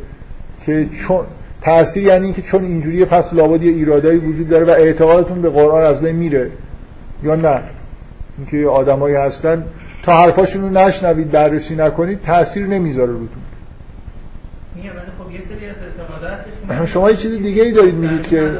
که 0.65 0.87
چون 1.07 1.25
تاثیر 1.63 2.03
یعنی 2.03 2.25
اینکه 2.25 2.41
چون 2.41 2.63
اینجوریه 2.63 3.05
پس 3.05 3.33
لابد 3.33 3.63
یه 3.63 3.71
ایرادایی 3.71 4.19
وجود 4.19 4.49
داره 4.49 4.65
و 4.65 4.69
اعتقادتون 4.69 5.41
به 5.41 5.49
قرآن 5.49 5.83
از 5.83 6.01
بین 6.01 6.15
میره. 6.15 6.49
یا 7.23 7.35
نه؟ 7.35 7.61
اینکه 8.37 8.67
آدمایی 8.67 9.15
هستن 9.15 9.63
تا 10.03 10.13
حرفاشون 10.21 10.61
رو 10.61 10.69
نشنوید 10.69 11.31
بررسی 11.31 11.75
نکنید 11.75 12.19
تاثیر 12.25 12.65
نمی‌ذاره 12.65 13.11
روتون. 13.11 13.27
خب 16.67 16.85
شما 16.93 17.11
یه 17.11 17.15
چیز 17.17 17.31
دیگه 17.31 17.63
ای 17.63 17.71
دارید 17.71 17.95
میگید 17.95 18.27
که. 18.27 18.51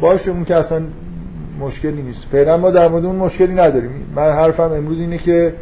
باشه 0.00 0.30
اون 0.30 0.44
که 0.44 0.56
اصلا 0.56 0.82
مشکلی 1.60 2.02
نیست. 2.02 2.26
فعلا 2.32 2.56
ما 2.56 2.70
در 2.70 2.88
مورد 2.88 3.04
اون 3.04 3.16
مشکلی 3.16 3.54
نداریم. 3.54 3.90
من 4.16 4.32
حرفم 4.32 4.72
امروز 4.72 4.98
اینه 4.98 5.18
که 5.18 5.54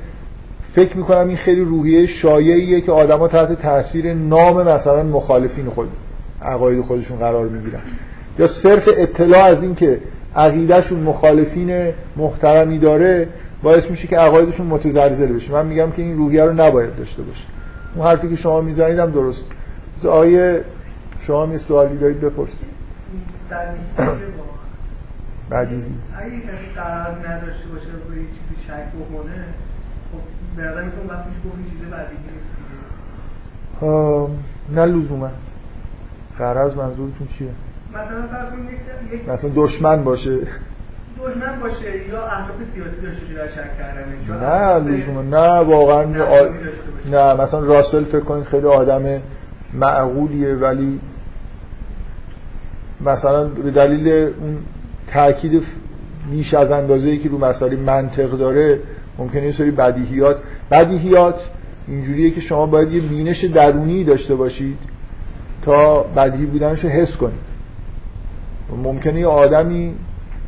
فکر 0.73 0.97
می‌کنم 0.97 1.29
این 1.29 1.37
خیلی 1.37 1.61
روحیه 1.61 2.07
شایعیه 2.07 2.81
که 2.81 2.93
آدما 2.93 3.29
تحت 3.29 3.63
تاثیر 3.63 4.15
نام 4.15 4.69
مثلا 4.69 5.03
مخالفین 5.03 5.67
خود 5.71 5.89
عقاید 6.43 6.81
خودشون 6.81 7.19
قرار 7.19 7.49
می‌گیرن. 7.49 7.81
یا 8.39 8.47
صرف 8.47 8.89
اطلاع 8.97 9.45
از 9.45 9.63
این 9.63 9.75
که 9.75 10.01
عقیدهشون 10.37 11.01
مخالفین 11.01 11.93
محترمی 12.17 12.79
داره 12.79 13.29
باعث 13.63 13.91
میشه 13.91 14.09
که 14.09 14.19
عقایدشون 14.19 14.67
متزلزل 14.67 15.33
بشه. 15.33 15.53
من 15.53 15.67
میگم 15.67 15.91
که 15.91 16.03
این 16.03 16.17
روحیه 16.17 16.45
رو 16.45 16.53
نباید 16.53 16.97
داشته 16.97 17.23
باشه. 17.23 17.45
اون 17.95 18.07
حرفی 18.07 18.29
که 18.29 18.37
شما 18.37 18.61
می‌زنید 18.61 18.99
هم 18.99 19.11
درست 19.11 19.51
آیه 20.05 20.61
شما 21.27 21.43
هم 21.43 21.53
یه 21.53 21.59
سوالی 21.59 21.97
دارید 21.97 22.21
بپرسید. 22.21 22.71
بعدی. 25.51 25.75
اگه 25.75 26.31
کسی 26.31 26.75
قرار 26.77 27.29
نداشته 27.29 27.69
باشه 27.69 27.87
روی 28.09 28.19
چیزی 28.19 28.67
شک 28.67 28.73
بکنه 28.73 29.45
خب 30.13 30.21
به 30.57 30.63
نظر 30.63 30.83
میتون 30.83 31.07
وقتش 31.09 31.33
گفت 31.45 31.55
این 31.57 31.67
چیز 31.71 31.81
بدیهی 31.91 32.31
نه 34.75 34.85
لزوما. 34.87 35.31
قرض 36.45 36.77
منظورتون 36.77 37.27
چیه؟ 37.39 37.49
مثلا 37.91 38.23
فرض 38.31 39.29
مثلا 39.29 39.51
دشمن 39.55 40.05
باشه. 40.05 40.39
دشمن 41.21 41.61
باشه 41.61 42.09
یا 42.09 42.27
اهداف 42.27 42.57
سیاسی 42.75 43.01
داشته 43.03 43.21
باشه 43.21 43.35
در 43.35 43.49
شک 43.49 43.79
کردنش 43.79 44.29
یا 44.29 44.81
نه 44.81 44.97
لزوما 44.97 45.23
نه 45.23 45.71
واقعا 45.71 46.25
آ-. 46.25 46.49
نه 47.11 47.43
مثلا 47.43 47.61
راسل 47.61 48.05
فکر 48.05 48.21
کنید 48.21 48.45
خیلی 48.45 48.67
آدم 48.67 49.21
معقولیه 49.75 50.55
ولی 50.55 51.01
مثلا 53.01 53.45
به 53.45 53.71
دلیل 53.71 54.09
اون 54.09 54.59
تاکید 55.13 55.63
بیش 56.31 56.55
از 56.55 56.71
اندازه 56.71 57.09
ای 57.09 57.19
که 57.19 57.29
رو 57.29 57.39
مسائل 57.39 57.77
منطق 57.77 58.31
داره 58.31 58.79
ممکنه 59.19 59.47
یه 59.47 59.53
سری 59.53 59.71
بدیهیات 59.71 60.37
بدیهیات 60.71 61.41
اینجوریه 61.89 62.31
که 62.31 62.41
شما 62.41 62.67
باید 62.67 62.93
یه 62.93 63.01
بینش 63.01 63.45
درونی 63.45 64.05
داشته 64.05 64.35
باشید. 64.35 64.79
تا 65.63 66.03
بدیهی 66.03 66.47
بودنش 66.47 66.85
رو 66.85 66.91
حس 66.91 67.17
کنید 67.17 67.51
ممکنه 68.85 69.21
یه 69.21 69.27
آدمی 69.27 69.95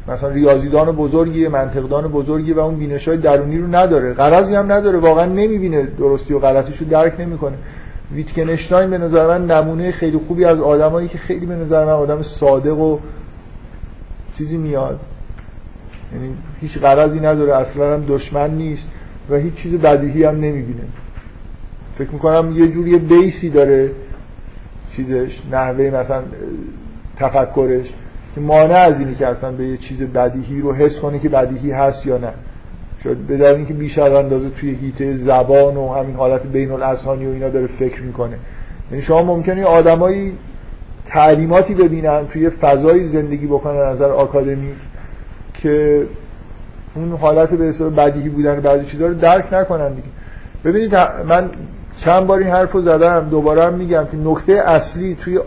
مثلا 0.08 0.28
ریاضیدان 0.28 0.92
بزرگی 0.92 1.48
منطقدان 1.48 2.08
بزرگی 2.08 2.52
و 2.52 2.60
اون 2.60 2.76
بینش 2.76 3.08
های 3.08 3.16
درونی 3.16 3.58
رو 3.58 3.66
نداره. 3.66 4.14
غرضی 4.14 4.54
هم 4.54 4.72
نداره. 4.72 4.98
واقعا 4.98 5.24
نمی‌بینه 5.24 5.82
درستی 5.98 6.34
و 6.34 6.38
غلطیش 6.38 6.78
رو 6.78 6.86
درک 6.86 7.20
نمی‌کنه. 7.20 7.56
ویتکنشتاین 8.14 8.90
به 8.90 8.98
نظر 8.98 9.26
من 9.26 9.46
نمونه 9.46 9.90
خیلی 9.90 10.18
خوبی 10.18 10.44
از 10.44 10.60
آدمایی 10.60 11.08
که 11.08 11.18
خیلی 11.18 11.46
به 11.46 11.54
نظر 11.54 11.84
من 11.84 11.92
آدم 11.92 12.22
صادق 12.22 12.78
و 12.78 12.98
چیزی 14.38 14.56
میاد. 14.56 15.00
یعنی 16.12 16.34
هیچ 16.60 16.78
غرضی 16.78 17.20
نداره. 17.20 17.56
اصلا 17.56 17.94
هم 17.94 18.04
دشمن 18.08 18.50
نیست 18.50 18.88
و 19.30 19.36
هیچ 19.36 19.54
چیز 19.54 19.74
بدیهی 19.74 20.24
هم 20.24 20.34
نمی‌بینه. 20.34 20.84
فکر 21.98 22.10
می‌کنم 22.10 22.52
یه 22.52 22.68
جوری 22.68 22.98
بیسی 22.98 23.50
داره. 23.50 23.90
چیزش 24.96 25.42
نحوه 25.52 25.90
مثلا 25.90 26.22
تفکرش 27.16 27.86
که 28.34 28.40
مانع 28.40 28.74
از 28.74 29.00
اینی 29.00 29.14
که 29.14 29.26
اصلا 29.26 29.50
به 29.50 29.66
یه 29.66 29.76
چیز 29.76 30.02
بدیهی 30.02 30.60
رو 30.60 30.74
حس 30.74 30.98
کنه 30.98 31.18
که 31.18 31.28
بدیهی 31.28 31.70
هست 31.70 32.06
یا 32.06 32.18
نه. 32.18 32.32
شاید 33.04 33.26
به 33.26 33.36
دلیل 33.36 33.56
اینکه 33.56 33.74
بیش 33.74 33.98
از 33.98 34.12
اندازه 34.12 34.50
توی 34.50 34.74
هیته 34.74 35.16
زبان 35.16 35.76
و 35.76 35.92
همین 35.92 36.16
حالت 36.16 36.46
بین 36.46 36.70
الاذهانی 36.70 37.26
و 37.26 37.30
اینا 37.30 37.48
داره 37.48 37.66
فکر 37.66 38.02
می‌کنه. 38.02 38.36
یعنی 38.90 39.02
شما 39.02 39.22
ممکنه 39.22 39.64
آدمایی 39.64 40.32
تعلیماتی 41.06 41.74
ببینن 41.74 42.26
توی 42.32 42.50
فضایی 42.50 43.08
زندگی 43.08 43.46
بکنن 43.46 43.80
نظر 43.80 44.10
آکادمیک 44.10 44.74
که 45.54 46.02
اون 46.94 47.12
حالت 47.12 47.50
به 47.50 47.64
حساب 47.64 48.00
بدیهی 48.00 48.28
بودن 48.28 48.60
بعضی 48.60 48.84
چیزا 48.86 49.06
رو 49.06 49.14
درک 49.14 49.52
نکنن 49.52 49.88
دیگه. 49.88 50.08
ببینید 50.64 50.96
من 51.28 51.50
چند 52.04 52.26
بار 52.26 52.38
این 52.38 52.48
حرف 52.48 52.72
رو 52.72 52.80
زدم 52.80 53.28
دوباره 53.30 53.64
هم 53.64 53.74
میگم 53.74 54.06
که 54.10 54.16
نکته 54.16 54.52
اصلی 54.52 55.16
توی 55.20 55.40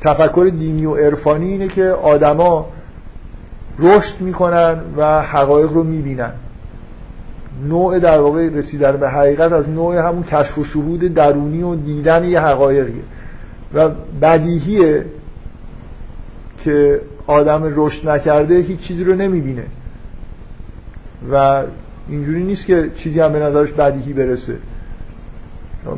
تفکر 0.00 0.50
دینی 0.58 0.86
و 0.86 0.94
عرفانی 0.94 1.52
اینه 1.52 1.68
که 1.68 1.84
آدما 1.84 2.68
رشد 3.78 4.20
می‌کنن 4.20 4.80
و 4.96 5.22
حقایق 5.22 5.72
رو 5.72 5.82
می‌بینن. 5.82 6.32
نوع 7.68 7.98
در 7.98 8.20
واقع 8.20 8.48
رسیدن 8.48 8.96
به 8.96 9.08
حقیقت 9.08 9.52
از 9.52 9.68
نوع 9.68 10.08
همون 10.08 10.22
کشف 10.22 10.58
و 10.58 10.64
شهود 10.64 11.00
درونی 11.14 11.62
و 11.62 11.74
دیدن 11.74 12.24
یه 12.24 12.40
حقایقیه. 12.40 13.02
و 13.74 13.88
بدیهیه 14.22 15.04
که 16.64 17.00
آدم 17.26 17.72
رشد 17.76 18.08
نکرده 18.08 18.58
هیچ 18.58 18.80
چیزی 18.80 19.04
رو 19.04 19.14
نمی‌بینه. 19.14 19.64
و 21.32 21.62
اینجوری 22.08 22.42
نیست 22.42 22.66
که 22.66 22.90
چیزی 22.96 23.20
هم 23.20 23.32
به 23.32 23.38
نظرش 23.38 23.72
بدیهی 23.72 24.12
برسه. 24.12 24.56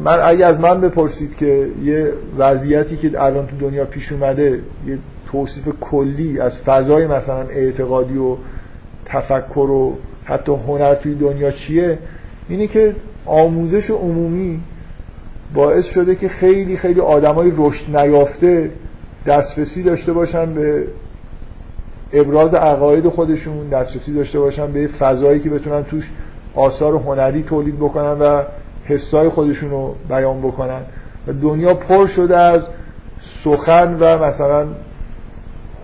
من 0.05 0.21
اگه 0.23 0.47
از 0.47 0.61
من 0.61 0.81
بپرسید 0.81 1.37
که 1.37 1.69
یه 1.85 2.13
وضعیتی 2.39 2.97
که 2.97 3.23
الان 3.23 3.47
تو 3.47 3.57
دنیا 3.57 3.85
پیش 3.85 4.13
اومده 4.13 4.61
یه 4.87 4.99
توصیف 5.33 5.69
کلی 5.81 6.41
از 6.41 6.59
فضای 6.59 7.07
مثلا 7.07 7.43
اعتقادی 7.43 8.19
و 8.19 8.37
تفکر 9.07 9.59
و 9.59 9.97
حتی 10.25 10.53
هنر 10.53 10.95
توی 10.95 11.15
دنیا 11.15 11.51
چیه؟ 11.51 11.99
اینه 12.49 12.67
که 12.67 12.95
آموزش 13.27 13.91
عمومی 13.91 14.61
باعث 15.55 15.85
شده 15.87 16.15
که 16.15 16.29
خیلی 16.29 16.77
خیلی 16.77 17.01
آدمای 17.01 17.53
رشد 17.57 17.97
نیافته 17.97 18.71
دسترسی 19.27 19.83
داشته 19.83 20.13
باشن 20.13 20.55
به 20.55 20.85
ابراز 22.13 22.55
عقاید 22.55 23.09
خودشون 23.09 23.69
دسترسی 23.69 24.15
داشته 24.15 24.39
باشن 24.39 24.73
به 24.73 24.87
فضایی 24.87 25.41
که 25.41 25.51
بتونن 25.51 25.85
توش 25.85 26.11
آثار 26.55 26.95
هنری 26.95 27.43
تولید 27.43 27.77
بکنن 27.77 28.19
و 28.21 28.43
حسای 28.85 29.29
خودشون 29.29 29.71
رو 29.71 29.95
بیان 30.09 30.41
بکنن. 30.41 30.81
و 31.27 31.33
دنیا 31.33 31.75
پر 31.75 32.07
شده 32.07 32.39
از 32.39 32.67
سخن 33.45 33.97
و 34.01 34.25
مثلا 34.25 34.67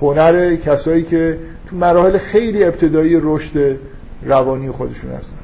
هنر 0.01 0.57
کسایی 0.57 1.03
که 1.03 1.39
تو 1.71 1.77
مراحل 1.77 2.19
خیلی 2.19 2.65
ابتدایی 2.65 3.19
رشد 3.23 3.77
روانی 4.23 4.71
خودشون 4.71 5.11
هستن. 5.11 5.37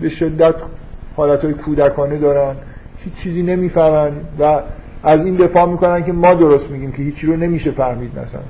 به 0.00 0.08
شدت 0.08 0.54
حالت 1.16 1.46
کودکانه 1.52 2.18
دارن 2.18 2.56
هیچ 3.04 3.14
چیزی 3.14 3.42
نمی‌فهمن 3.42 4.12
و 4.40 4.60
از 5.02 5.24
این 5.24 5.34
دفاع 5.34 5.66
می‌کنن 5.70 6.04
که 6.04 6.12
ما 6.12 6.34
درست 6.34 6.70
میگیم 6.70 6.92
که 6.92 7.02
هیچی 7.02 7.26
رو 7.26 7.36
نمیشه 7.36 7.70
فهمید 7.70 8.18
مثلا. 8.18 8.40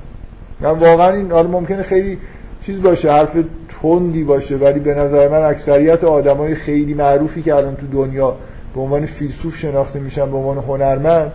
من 0.60 0.70
واقعا 0.70 1.12
این 1.12 1.32
آره 1.32 1.48
ممکنه 1.48 1.82
خیلی 1.82 2.18
چیز 2.62 2.82
باشه 2.82 3.12
حرف 3.12 3.36
تندی 3.82 4.24
باشه 4.24 4.56
ولی 4.56 4.80
به 4.80 4.94
نظر 4.94 5.28
من 5.28 5.42
اکثریت 5.42 6.04
آدمای 6.04 6.54
خیلی 6.54 6.94
معروفی 6.94 7.42
که 7.42 7.54
الان 7.54 7.76
تو 7.76 7.86
دنیا 7.86 8.36
به 8.74 8.80
عنوان 8.80 9.06
فیلسوف 9.06 9.56
شناخته 9.56 9.98
میشن 9.98 10.30
به 10.30 10.36
عنوان 10.36 10.58
هنرمند 10.58 11.32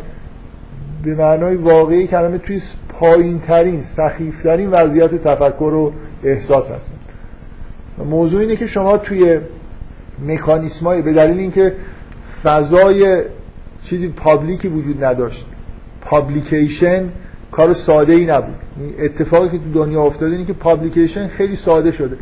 به 1.04 1.16
معنای 1.16 1.56
واقعی 1.56 2.08
کلمه 2.08 2.38
توی 2.38 2.62
پایین 2.90 3.40
ترین 3.40 3.82
سخیف 3.82 4.44
ترین 4.44 4.70
وضعیت 4.70 5.16
تفکر 5.16 5.64
و 5.64 5.94
احساس 6.24 6.72
هستن. 6.72 6.96
موضوع 8.06 8.42
اینه 8.42 8.56
که 8.56 8.68
شما 8.68 8.98
توی 8.98 9.40
مکانیسمای 10.28 11.02
به 11.02 11.14
دلیل 11.14 11.40
اینکه 11.40 11.74
فضای 12.44 13.24
چیزی 13.84 14.08
پابلیکی 14.08 14.68
وجود 14.68 15.04
نداشت 15.04 15.46
پابلیکیشن 16.02 17.10
کار 17.52 17.74
ساده 17.74 18.14
ای 18.14 18.26
نبود. 18.26 18.56
اتفاقی 19.00 19.50
که 19.50 19.58
تو 19.58 19.72
دنیا 19.74 20.04
افتاده 20.04 20.32
اینه 20.32 20.46
که 20.46 20.54
پابلیکیشن 20.54 21.28
خیلی 21.28 21.56
ساده 21.56 21.92
شده. 21.92 22.16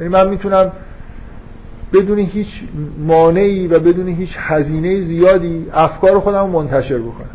یعنی 0.00 0.12
من 0.12 0.30
می‌تونم 0.30 0.72
بدون 1.92 2.18
هیچ 2.18 2.62
مانعی 3.06 3.68
و 3.68 3.78
بدون 3.78 4.08
هیچ 4.08 4.36
هزینه 4.38 5.00
زیادی 5.00 5.66
افکار 5.72 6.18
خودم 6.18 6.48
منتشر 6.50 6.98
بکنم. 6.98 7.30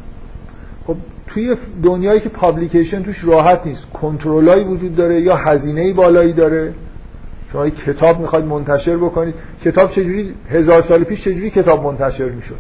خب 0.88 0.96
توی 1.28 1.56
دنیایی 1.84 2.20
که 2.20 2.30
پابلیکیشن 2.30 3.04
توش 3.04 3.24
راحت 3.24 3.68
نیست 3.68 3.86
کنترلایی 3.94 4.64
وجود 4.64 4.96
داره 4.96 5.22
یا 5.22 5.36
هزینه 5.36 5.94
بالایی 5.94 6.34
داره. 6.34 6.74
شما 7.52 7.70
کتاب 7.70 8.20
می‌خواید 8.20 8.46
منتشر 8.46 8.98
بکنید. 8.98 9.36
کتاب 9.64 9.92
چجوری 9.92 10.34
هزار 10.50 10.82
سال 10.82 11.04
پیش 11.04 11.24
چجوری 11.24 11.50
کتاب 11.50 11.84
منتشر 11.84 12.30
می‌شد؟ 12.30 12.60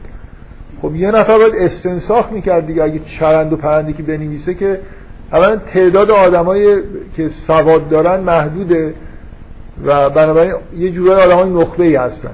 خب 0.82 0.95
یه 0.95 1.12
نفر 1.12 1.38
باید 1.38 1.53
استنساخ 1.55 2.32
می‌کرد 2.32 2.68
دیگه. 2.68 2.84
اگه 2.84 2.99
چرند 2.99 3.53
و 3.53 3.55
پرندی 3.55 3.93
که 3.93 4.03
بنویسه 4.03 4.53
که 4.53 4.80
اولا 5.34 5.55
تعداد 5.55 6.11
آدمایی 6.11 6.75
که 7.15 7.30
سواد 7.30 7.89
دارن 7.89 8.19
محدوده 8.19 8.93
و 9.86 10.09
بنابراین 10.09 10.53
یه 10.77 10.91
جورای 10.91 11.23
آدم 11.23 11.36
های 11.36 11.49
نخبه 11.49 11.84
ای 11.84 11.95
هستن 11.95 12.32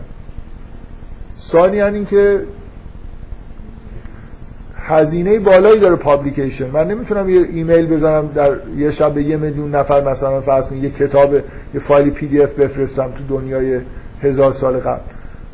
ثانی 1.39 1.81
این 1.81 2.05
که 2.05 2.41
هزینه 4.87 5.39
بالایی 5.39 5.79
داره 5.79 5.95
publication 5.95 6.69
من 6.69 6.87
نمی‌تونم 6.87 7.29
یه 7.29 7.47
ایمیل 7.51 7.85
بزنم 7.85 8.29
در 8.35 8.51
یه 8.77 8.91
شب 8.91 9.13
به 9.13 9.23
یه 9.23 9.37
میلیون 9.37 9.75
نفر 9.75 10.11
مثلا 10.11 10.41
فرض 10.41 10.65
کنید 10.65 10.83
یه 10.83 10.89
کتاب 10.89 11.33
یه 11.33 11.79
فایل 11.79 12.09
پی 12.09 12.27
دی 12.27 12.41
اف 12.41 12.53
بفرستم 12.53 13.11
تو 13.17 13.37
دنیای 13.39 13.79
هزار 14.23 14.51
سال 14.51 14.77
قبل. 14.77 15.01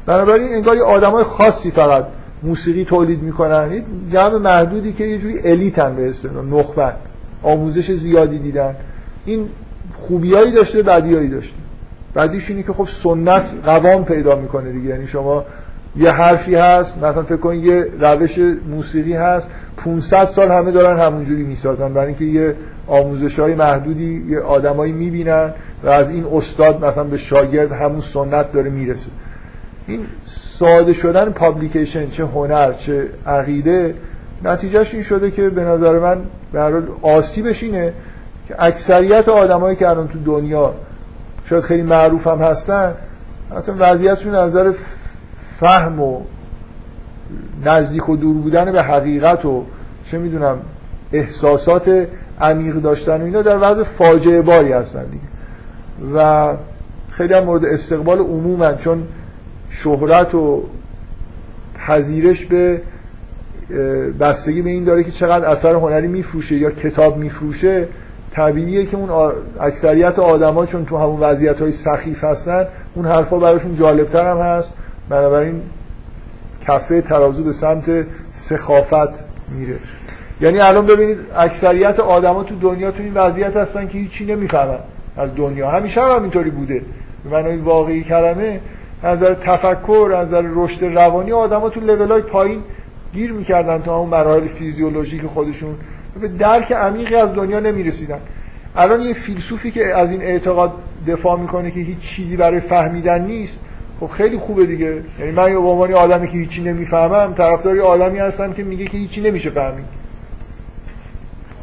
بنابراین 0.06 0.54
انگار 0.54 0.76
یه 0.76 0.84
آدمای 0.84 1.24
خاصی 1.24 1.72
فقط 1.72 2.06
موسیقی 2.44 2.86
تولید 2.86 3.22
می‌کنن. 3.22 3.70
این 3.72 3.84
جمع 4.14 4.38
محدودی 4.38 4.94
که 4.94 5.04
یه 5.04 5.18
جوری 5.18 5.40
elite 5.44 5.87
ن 5.87 5.96
به 5.96 6.10
اصطلاح 6.10 6.46
نخبه. 6.46 6.94
آموزش 7.44 7.92
زیادی 7.92 8.40
دیدن. 8.40 8.76
این 9.26 9.46
خوبیایی 10.00 10.52
داشته 10.52 10.82
بدیایی 10.82 11.30
داشته. 11.30 11.56
بعدیش 12.14 12.50
اینه 12.50 12.64
که 12.64 12.74
خب 12.74 12.88
سنت 13.04 13.44
قوام 13.66 14.06
پیدا 14.06 14.36
می‌کنه 14.36 14.72
دیگه. 14.72 14.90
یعنی 14.90 15.08
شما 15.08 15.46
یه 15.96 16.12
حرفی 16.12 16.56
هست 16.56 16.98
مثلا 16.98 17.24
فکر 17.24 17.38
کنید 17.38 17.66
یه 17.66 17.88
روش 18.00 18.40
موسیقی 18.70 19.14
هست 19.14 19.50
500 19.78 20.26
سال 20.26 20.52
همه 20.52 20.72
دارن 20.72 21.00
همونجوری 21.00 21.44
می‌سازن. 21.44 21.94
برای 21.94 22.08
اینکه 22.08 22.26
یه 22.26 22.56
آموزش 22.88 23.40
های 23.40 23.56
محدودی 23.56 24.26
یه 24.30 24.40
آدمایی 24.40 24.92
می‌بینن 24.92 25.54
و 25.84 25.90
از 25.90 26.10
این 26.10 26.26
استاد 26.34 26.86
مثلا 26.86 27.04
به 27.04 27.18
شاگرد 27.18 27.72
همون 27.72 28.02
سنت 28.02 28.52
داره 28.52 28.70
می‌رسه. 28.70 29.10
این 29.88 30.00
ساده 30.26 30.94
شدن 30.94 31.30
پابلیکیشن 31.30 32.10
چه 32.10 32.26
هنر 32.26 32.74
چه 32.74 33.08
عقیده 33.28 33.94
نتیجهش 34.44 34.94
این 34.94 35.04
شده 35.04 35.32
که 35.32 35.50
به 35.50 35.64
نظر 35.64 36.00
من 36.00 36.18
به 36.54 36.84
آسیبش 37.02 37.64
اینه 37.64 37.94
که 38.48 38.56
اکثریت 38.60 39.30
آدمایی 39.30 39.76
که 39.76 39.90
الان 39.90 40.08
تو 40.08 40.20
دنیا 40.20 40.74
شاید 41.46 41.64
خیلی 41.64 41.82
معروف 41.82 42.28
هم 42.28 42.38
هستن 42.38 42.94
حتی 43.58 43.72
وضعیتشون 43.72 44.36
نظر 44.36 44.74
فهم 45.60 46.00
و 46.00 46.22
نزدیک 47.66 48.10
و 48.10 48.18
دور 48.18 48.38
بودن 48.38 48.72
به 48.72 48.84
حقیقت 48.84 49.46
و 49.46 49.64
چه 50.06 50.18
می‌دونم 50.18 50.58
احساسات 51.12 52.08
عمیق 52.42 52.76
داشتن 52.76 53.22
و 53.22 53.26
اینا 53.26 53.42
در 53.42 53.58
وضع 53.58 53.84
فاجعه 53.84 54.42
باری 54.42 54.72
هستن 54.72 55.04
دیگه. 55.04 55.24
و 56.16 56.54
خیلی 57.12 57.34
هم 57.34 57.44
مورد 57.44 57.66
استقبال 57.66 58.20
عموما 58.20 58.74
چون 58.74 59.04
شهرت 59.70 60.36
و 60.36 60.64
پذیرش 61.88 62.46
به 62.46 62.82
بستگی 64.20 64.62
به 64.62 64.70
این 64.70 64.84
داره 64.84 65.04
که 65.04 65.12
چقدر 65.12 65.46
اثر 65.46 65.76
هنری 65.76 66.08
میفروشه 66.08 66.56
یا 66.56 66.72
کتاب 66.72 67.18
میفروشه 67.18 67.88
طبیعیه 68.32 68.86
که 68.86 68.98
اون 68.98 69.32
اکثریت 69.60 70.20
آدما 70.20 70.66
چون 70.66 70.86
تو 70.86 70.98
همون 70.98 71.20
وضعیت 71.20 71.62
های 71.62 71.72
سخیف 71.72 72.24
هستن 72.24 72.68
اون 72.96 73.06
حرفا 73.06 73.40
براشون 73.40 73.76
جالبتر 73.76 74.32
هم 74.32 74.38
هست. 74.38 74.74
بنابراین 75.10 75.62
کفه 76.68 77.02
ترازو 77.02 77.44
به 77.44 77.54
سمت 77.54 78.06
سخافت 78.32 79.24
میره. 79.58 79.76
یعنی 80.42 80.60
الان 80.60 80.86
ببینید 80.86 81.18
اکثریت 81.38 82.00
آدما 82.00 82.44
تو 82.44 82.56
دنیا 82.56 82.92
تو 82.92 83.04
این 83.04 83.14
وضعیت 83.14 83.56
هستن 83.56 83.88
که 83.88 83.98
هیچی 83.98 84.26
نمی‌فهمن 84.26 84.80
از 85.18 85.30
دنیا. 85.36 85.72
همیشه 85.72 86.02
هم 86.02 86.22
اینطوری 86.22 86.50
بوده. 86.50 86.82
به 87.24 87.30
معنای 87.30 87.58
واقعی 87.58 88.04
کلمه 88.04 88.60
از 89.04 89.18
نظر 89.18 89.34
تفکر 89.34 90.14
از 90.18 90.28
نظر 90.28 90.44
رشد 90.56 90.84
روانی 90.84 91.32
آدما 91.32 91.70
تو 91.70 91.80
لولای 91.80 92.22
پایین 92.22 92.62
گیر 93.14 93.32
می‌کردن 93.32 93.82
تا 93.82 93.98
اون 93.98 94.10
مراحل 94.10 94.48
فیزیولوژیک 94.48 95.26
خودشون 95.26 95.76
به 96.22 96.28
درک 96.28 96.72
عمیقی 96.72 97.16
از 97.16 97.34
دنیا 97.34 97.60
نمی‌رسیدن. 97.60 98.20
الان 98.76 99.02
یه 99.02 99.14
فیلسوفی 99.14 99.72
که 99.72 99.96
از 99.96 100.12
این 100.12 100.22
اعتقاد 100.22 100.74
دفاع 101.08 101.40
می‌کنه 101.40 101.72
که 101.72 101.80
هیچ 101.80 102.00
چیزی 102.00 102.38
برای 102.38 102.60
فهمیدن 102.60 103.26
نیست 103.26 103.60
خب 104.00 104.08
خیلی 104.08 104.38
خوبه 104.38 104.66
دیگه. 104.66 105.04
یعنی 105.20 105.32
من 105.32 105.46
به 105.46 105.58
عنوان 105.58 105.94
آدمی 105.94 106.28
که 106.28 106.38
هیچی 106.38 106.62
نمی‌فهمم 106.62 107.34
طرفدار 107.34 107.80
آدمی 107.80 108.20
هستم 108.20 108.54
که 108.54 108.64
میگه 108.64 108.86
که 108.86 108.98
هیچی 108.98 109.22
نمیشه 109.22 109.50
فهمید. 109.50 109.86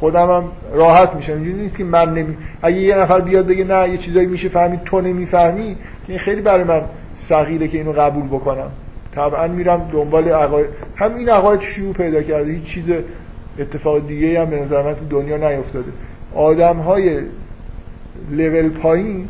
خودم 0.01 0.31
هم 0.31 0.45
راحت 0.75 1.15
میشم. 1.15 1.33
اینجوری 1.33 1.57
نیست 1.59 1.77
که 1.77 1.85
من 1.85 2.15
نمی 2.15 2.37
اگه 2.63 2.77
یه 2.77 2.97
نفر 2.97 3.21
بیاد 3.21 3.47
بگه 3.47 3.65
نه 3.65 3.89
یه 3.89 3.97
چیزایی 3.97 4.27
میشه 4.27 4.49
فهمید 4.49 4.85
تو 4.85 5.01
نمی‌فهمی 5.01 5.75
که 6.07 6.13
این 6.13 6.19
خیلی 6.19 6.41
برای 6.41 6.65
من 6.65 6.81
سغیره 7.19 7.69
که 7.69 7.79
اینو 7.79 7.93
قبول 7.93 8.27
بکنم. 8.27 8.71
طبعا 9.19 9.47
میرم 9.47 9.89
دنبال 9.93 10.29
عقاید. 10.29 10.67
هم 10.97 11.15
این 11.15 11.29
عقاید 11.29 11.61
شیوع 11.61 11.93
پیدا 11.93 12.23
کرده. 12.23 12.53
هیچ 12.53 12.65
چیز 12.65 12.91
اتفاق 13.59 14.07
دیگه 14.07 14.41
هم 14.41 14.51
به 14.51 14.61
نظر 14.61 14.83
من 14.83 14.95
تو 14.95 15.05
دنیا 15.11 15.37
نیفتاده. 15.37 15.91
آدم 16.35 16.77
های 16.77 17.21
لول 18.31 18.69
پایین 18.69 19.29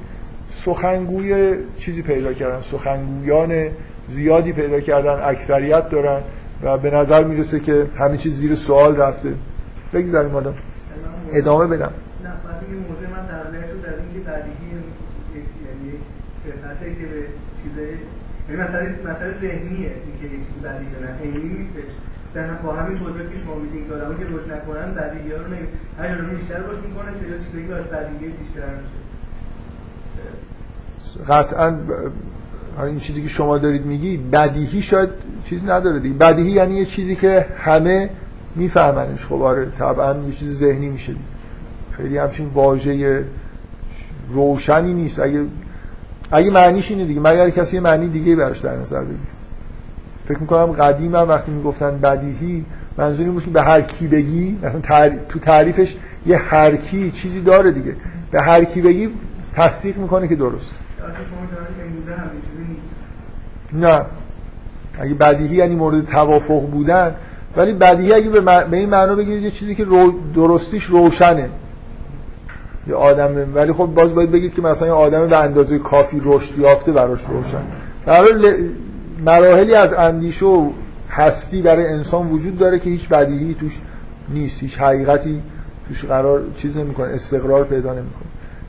سخنگوی 0.65 1.55
چیزی 1.79 2.03
پیدا 2.03 2.33
کردن. 2.33 2.61
سخنگویان 2.61 3.69
زیادی 4.09 4.53
پیدا 4.53 4.81
کردن 4.81 5.21
اکثریت 5.25 5.91
دارن 5.91 6.21
و 6.63 6.79
به 6.79 6.91
نظر 6.91 7.25
می‌رسه 7.25 7.61
که 7.61 7.87
همه 7.99 8.17
چیز 8.17 8.35
زیر 8.35 8.55
سوال 8.55 8.97
رفته. 8.97 9.33
بگذاریم 9.93 10.33
حالا 10.33 10.53
ادامه 11.33 11.67
بدم. 11.67 11.91
یعنی 16.83 16.97
که 16.97 17.07
به 17.07 17.23
چیزای 17.63 17.95
یعنی 18.49 18.63
مسئله 18.63 18.95
مسئله 19.05 19.35
ذهنیه 19.41 19.91
اینکه 20.07 20.25
یه 20.25 20.39
چیزی 20.45 20.61
بدیهی 20.65 20.91
نه. 21.03 21.11
عینی 21.23 21.59
نیستش 21.59 21.91
در 22.35 22.47
با 22.47 22.73
همین 22.73 22.99
توضیح 22.99 23.23
که 23.23 23.39
شما 23.45 23.55
میدین 23.55 23.89
که 23.89 23.95
آدمایی 23.95 24.19
که 24.19 24.25
رشد 24.25 24.53
نکنن 24.53 24.95
بدیهی 24.95 25.33
ها 25.33 25.37
رو 25.43 25.49
نمی 25.49 25.67
هر 25.99 26.15
رو 26.15 26.37
بیشتر 26.37 26.59
رشد 26.59 26.85
می‌کنن 26.89 27.13
چه 27.15 27.45
چیزایی 27.47 27.69
که 27.69 27.75
از 27.75 27.85
بدیهی 27.85 28.33
بیشتر 28.33 28.61
میشه؟ 28.61 28.99
قطعا 31.29 31.77
این 32.87 32.99
چیزی 32.99 33.23
که 33.23 33.29
شما 33.29 33.59
دارید 33.59 33.87
میگی 33.87 34.17
بدیهی 34.17 34.83
شاید 34.83 35.09
چیز 35.45 35.65
نداره 35.65 36.01
دیگه. 36.01 36.15
بدیهی 36.15 36.51
یعنی 36.51 36.75
یه 36.75 36.85
چیزی 36.85 37.17
که 37.17 37.47
همه 37.59 38.11
میفهمنش. 38.55 39.25
خب 39.25 39.43
آره 39.43 39.69
طبعا 39.79 40.17
یه 40.19 40.33
چیز 40.33 40.59
ذهنی 40.59 40.89
میشه. 40.89 41.13
خیلی 41.93 42.19
همچین 42.19 42.47
واژه 42.55 43.25
روشنی 44.29 44.95
نیست. 44.95 45.21
اگه 45.21 45.45
اگه 46.31 46.51
معنیش 46.51 46.91
اینه 46.91 47.05
دیگه 47.05 47.21
مگر 47.21 47.51
کسی 47.51 47.77
یه 47.77 47.83
معنی 47.83 48.09
دیگه 48.09 48.37
براش 48.37 48.59
در 48.59 48.77
نظر 48.77 49.01
بگیره؟ 49.01 49.19
فکر 50.29 50.39
می‌کنم 50.39 50.67
قدیم 50.67 51.15
هم 51.15 51.29
وقتی 51.29 51.53
می‌گفتن 51.53 51.99
بدیهی 51.99 52.65
منظور 52.97 53.25
این 53.25 53.35
بود 53.35 53.45
که 53.45 53.51
به 53.51 53.63
هر 53.63 53.81
کی 53.81 54.07
بگی 54.07 54.59
مثلا 54.63 55.11
تو 55.29 55.39
تعریفش 55.39 55.97
یه 56.27 56.37
هر 56.37 56.77
کی 56.77 57.11
چیزی 57.11 57.41
داره 57.41 57.71
دیگه. 57.71 57.95
به 58.31 58.43
هر 58.43 58.65
کی 58.65 58.81
بگی 58.81 59.11
تصدیق 59.55 59.97
می‌کنه 59.97 60.29
که 60.29 60.37
درست. 60.37 60.75
نه. 63.73 64.03
اگه 65.01 65.15
بدیهی 65.15 65.57
یعنی 65.57 65.75
مورد 65.75 66.07
توافق 66.07 66.61
بودن 66.71 67.15
ولی 67.57 67.73
بدیهی 67.73 68.13
اگه 68.13 68.31
به, 68.31 68.41
به 68.41 68.77
این 68.77 68.89
معنا 68.89 69.15
بگیرید 69.15 69.43
یه 69.43 69.51
چیزی 69.51 69.75
که 69.75 69.85
رو 69.85 70.15
درستیش 70.35 70.85
روشنه. 70.85 71.49
یه 72.89 72.95
آدم 72.95 73.55
ولی 73.55 73.73
خب 73.73 73.87
باز 73.87 74.15
باید 74.15 74.31
بگید 74.31 74.55
که 74.55 74.63
مثلا 74.63 74.89
یه 74.89 74.95
آدم 74.95 75.27
به 75.27 75.37
اندازه 75.39 75.79
کافی 75.79 76.23
رشد 76.25 76.59
یافته 76.59 76.93
براش 76.93 77.21
روشن. 77.29 77.63
در 78.07 78.25
مراحلی 79.25 79.75
از 79.75 79.93
اندیشه 79.93 80.47
و 80.47 80.71
هستی 81.11 81.63
برای 81.63 81.87
انسان 81.87 82.29
وجود 82.29 82.59
داره 82.59 82.79
که 82.79 82.91
هیچ 82.91 83.09
بدیهی 83.09 83.55
توش 83.55 83.81
نیست. 84.29 84.61
هیچ 84.61 84.79
حقیقتی 84.79 85.43
توش 85.89 86.05
قرار 86.05 86.43
چیز 86.57 86.77
نمی‌کنه 86.77 87.15
استقرار 87.15 87.65
پیدا 87.65 87.93
نمی‌کنه. 87.93 88.29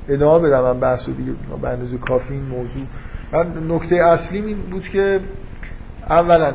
ادامه 0.09 0.47
بدم 0.47 0.61
من 0.61 0.79
بحث 0.79 1.05
دیگه 1.05 1.31
به 1.61 1.69
اندازه 1.69 1.97
کافی 1.97 2.33
این 2.33 2.43
موضوع. 2.43 2.83
من 3.31 3.75
نکته 3.75 3.95
اصلی 3.95 4.37
این 4.41 4.57
بود 4.71 4.83
که 4.83 5.19
اولا 6.09 6.53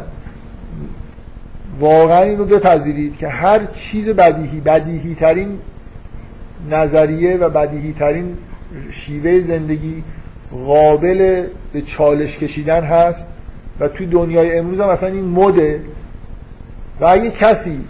واقعا 1.80 2.22
این 2.22 2.38
رو 2.38 2.44
بپذیرید 2.44 3.16
که 3.16 3.28
هر 3.28 3.64
چیز 3.64 4.08
بدیهی 4.08 4.60
بدیهی 4.60 5.14
ترین 5.14 5.58
نظریه 6.70 7.36
و 7.36 7.48
بدیهی 7.48 7.92
ترین 7.92 8.36
شیوه 8.90 9.40
زندگی 9.40 10.02
قابل 10.66 11.46
به 11.72 11.82
چالش 11.82 12.38
کشیدن 12.38 12.84
هست 12.84 13.28
و 13.80 13.88
توی 13.88 14.06
دنیای 14.06 14.58
امروز 14.58 14.80
هم 14.80 14.88
مثلا 14.88 15.08
این 15.08 15.24
مده 15.24 15.80
و 17.00 17.04
اگه 17.04 17.30
کسی 17.30 17.80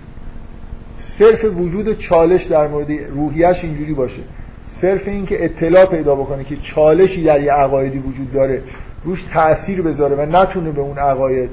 صرف 1.01 1.45
وجود 1.45 1.99
چالش 1.99 2.45
در 2.45 2.69
مورد 2.69 2.91
روحیش 2.91 3.65
اینجوری 3.65 3.95
باشه 3.95 4.23
صرف 4.67 5.09
این 5.09 5.27
که 5.27 5.45
اطلاع 5.45 5.87
پیدا 5.87 6.15
بکنه 6.15 6.45
که 6.45 6.57
چالشی 6.57 7.25
در 7.25 7.43
یه 7.43 7.53
عقایدی 7.53 7.99
وجود 7.99 8.33
داره 8.33 8.63
روش 9.05 9.23
تاثیر 9.23 9.83
بذاره 9.83 10.17
و 10.17 10.43
نتونه 10.43 10.71
به 10.71 10.81
اون 10.81 10.99
عقاید 10.99 11.51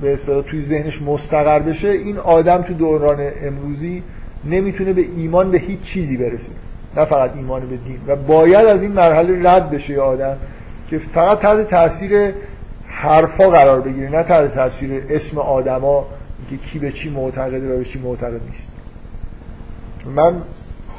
به 0.00 0.16
توی 0.46 0.62
ذهنش 0.62 1.02
مستقر 1.02 1.58
بشه 1.58 1.88
این 1.88 2.18
آدم 2.18 2.62
تو 2.62 2.74
دوران 2.74 3.30
امروزی 3.42 4.02
نمی‌تونه 4.50 4.92
به 4.92 5.04
ایمان 5.16 5.50
به 5.50 5.58
هیچ 5.58 5.80
چیزی 5.80 6.16
برسه. 6.16 6.52
نه 6.96 7.04
فقط 7.04 7.30
ایمان 7.36 7.60
به 7.60 7.76
دین. 7.76 7.98
و 8.06 8.16
باید 8.16 8.66
از 8.66 8.82
این 8.82 8.92
مرحله 8.92 9.50
رد 9.50 9.70
بشه 9.70 10.00
آدم 10.00 10.36
که 10.90 10.98
فقط 10.98 11.40
تحت 11.40 11.70
تاثیر 11.70 12.32
حرفا 12.86 13.50
قرار 13.50 13.80
بگیره 13.80 14.10
نه 14.10 14.22
تحت 14.22 14.54
تاثیر 14.54 15.02
اسم 15.10 15.38
آدما 15.38 16.06
که 16.50 16.56
کی 16.56 16.78
به 16.78 16.92
چی 16.92 17.10
معتقده 17.10 17.74
و 17.74 17.78
به 17.78 17.84
چی 17.84 17.98
معتقد 17.98 18.40
نیست. 18.50 18.72
من 20.16 20.34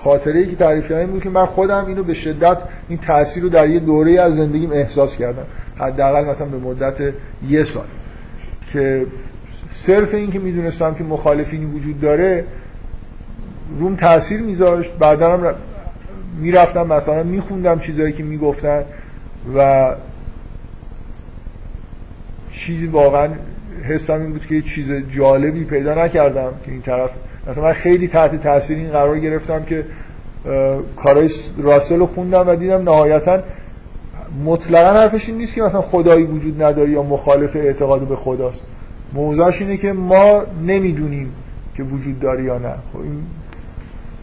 خاطره 0.03 0.45
که 0.45 0.55
تعریف 0.55 0.89
کردم 0.89 1.11
بود 1.11 1.23
که 1.23 1.29
من 1.29 1.45
خودم 1.45 1.85
اینو 1.85 2.03
به 2.03 2.13
شدت 2.13 2.57
این 2.89 2.97
تاثیر 2.97 3.43
رو 3.43 3.49
در 3.49 3.69
یه 3.69 3.79
دوره 3.79 4.21
از 4.21 4.35
زندگیم 4.35 4.71
احساس 4.71 5.17
کردم. 5.17 5.45
حداقل 5.77 6.25
مثلا 6.25 6.47
به 6.47 6.57
مدت 6.57 7.13
یه 7.49 7.63
سال. 7.63 7.85
که 8.73 9.05
صرف 9.71 10.13
این 10.13 10.31
که 10.31 10.39
می‌دونستم 10.39 10.93
که 10.93 11.03
مخالفینی 11.03 11.65
وجود 11.65 12.01
داره 12.01 12.43
روم 13.79 13.95
تاثیر 13.95 14.41
میذاشت. 14.41 14.91
بعدا 14.99 15.37
هم 15.37 15.55
می‌رفتم 16.39 16.87
مثلا 16.87 17.23
میخوندم 17.23 17.79
چیزایی 17.79 18.13
که 18.13 18.23
می‌گفتن 18.23 18.83
و 19.55 19.91
چیزی 22.51 22.87
واقعا 22.87 23.29
حسم 23.83 24.21
این 24.21 24.31
بود 24.31 24.45
که 24.45 24.61
چیز 24.61 24.85
جالبی 25.15 25.63
پیدا 25.63 26.05
نکردم 26.05 26.51
که 26.65 26.71
این 26.71 26.81
طرف 26.81 27.09
مثلا 27.47 27.63
من 27.63 27.73
خیلی 27.73 28.07
تحت 28.07 28.43
تاثیر 28.43 28.77
این 28.77 28.89
قرار 28.89 29.19
گرفتم 29.19 29.63
که 29.63 29.85
کارای 30.95 31.29
راسل 31.57 31.99
رو 31.99 32.05
خوندم 32.05 32.47
و 32.47 32.55
دیدم 32.55 32.81
نهایتا 32.81 33.39
مطلقا 34.45 34.99
حرفش 34.99 35.29
این 35.29 35.37
نیست 35.37 35.55
که 35.55 35.61
مثلا 35.61 35.81
خدایی 35.81 36.23
وجود 36.23 36.63
نداری 36.63 36.91
یا 36.91 37.03
مخالف 37.03 37.55
اعتقاد 37.55 38.07
به 38.07 38.15
خداست. 38.15 38.67
موضوعش 39.13 39.61
اینه 39.61 39.77
که 39.77 39.93
ما 39.93 40.43
نمی‌دونیم 40.67 41.33
که 41.77 41.83
وجود 41.83 42.19
داره 42.19 42.43
یا 42.43 42.57
نه. 42.57 42.73
خب 42.93 42.99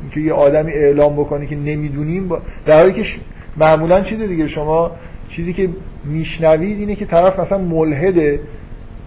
اینکه 0.03 0.21
یه 0.21 0.33
آدمی 0.33 0.73
اعلام 0.73 1.13
بکنه 1.13 1.47
که 1.47 1.57
نمی‌دونیم 1.57 2.29
با... 2.29 2.41
در 2.67 2.77
حالی 2.77 2.93
که 2.93 3.03
ش... 3.03 3.19
معمولا 3.57 4.01
چیز 4.01 4.21
دیگه 4.21 4.49
شما 4.49 4.91
چیزی 5.29 5.53
که 5.53 5.69
میشنوید 6.05 6.79
اینه 6.79 6.95
که 6.95 7.07
طرف 7.07 7.39
مثلا 7.39 7.59
ملحده 7.59 8.41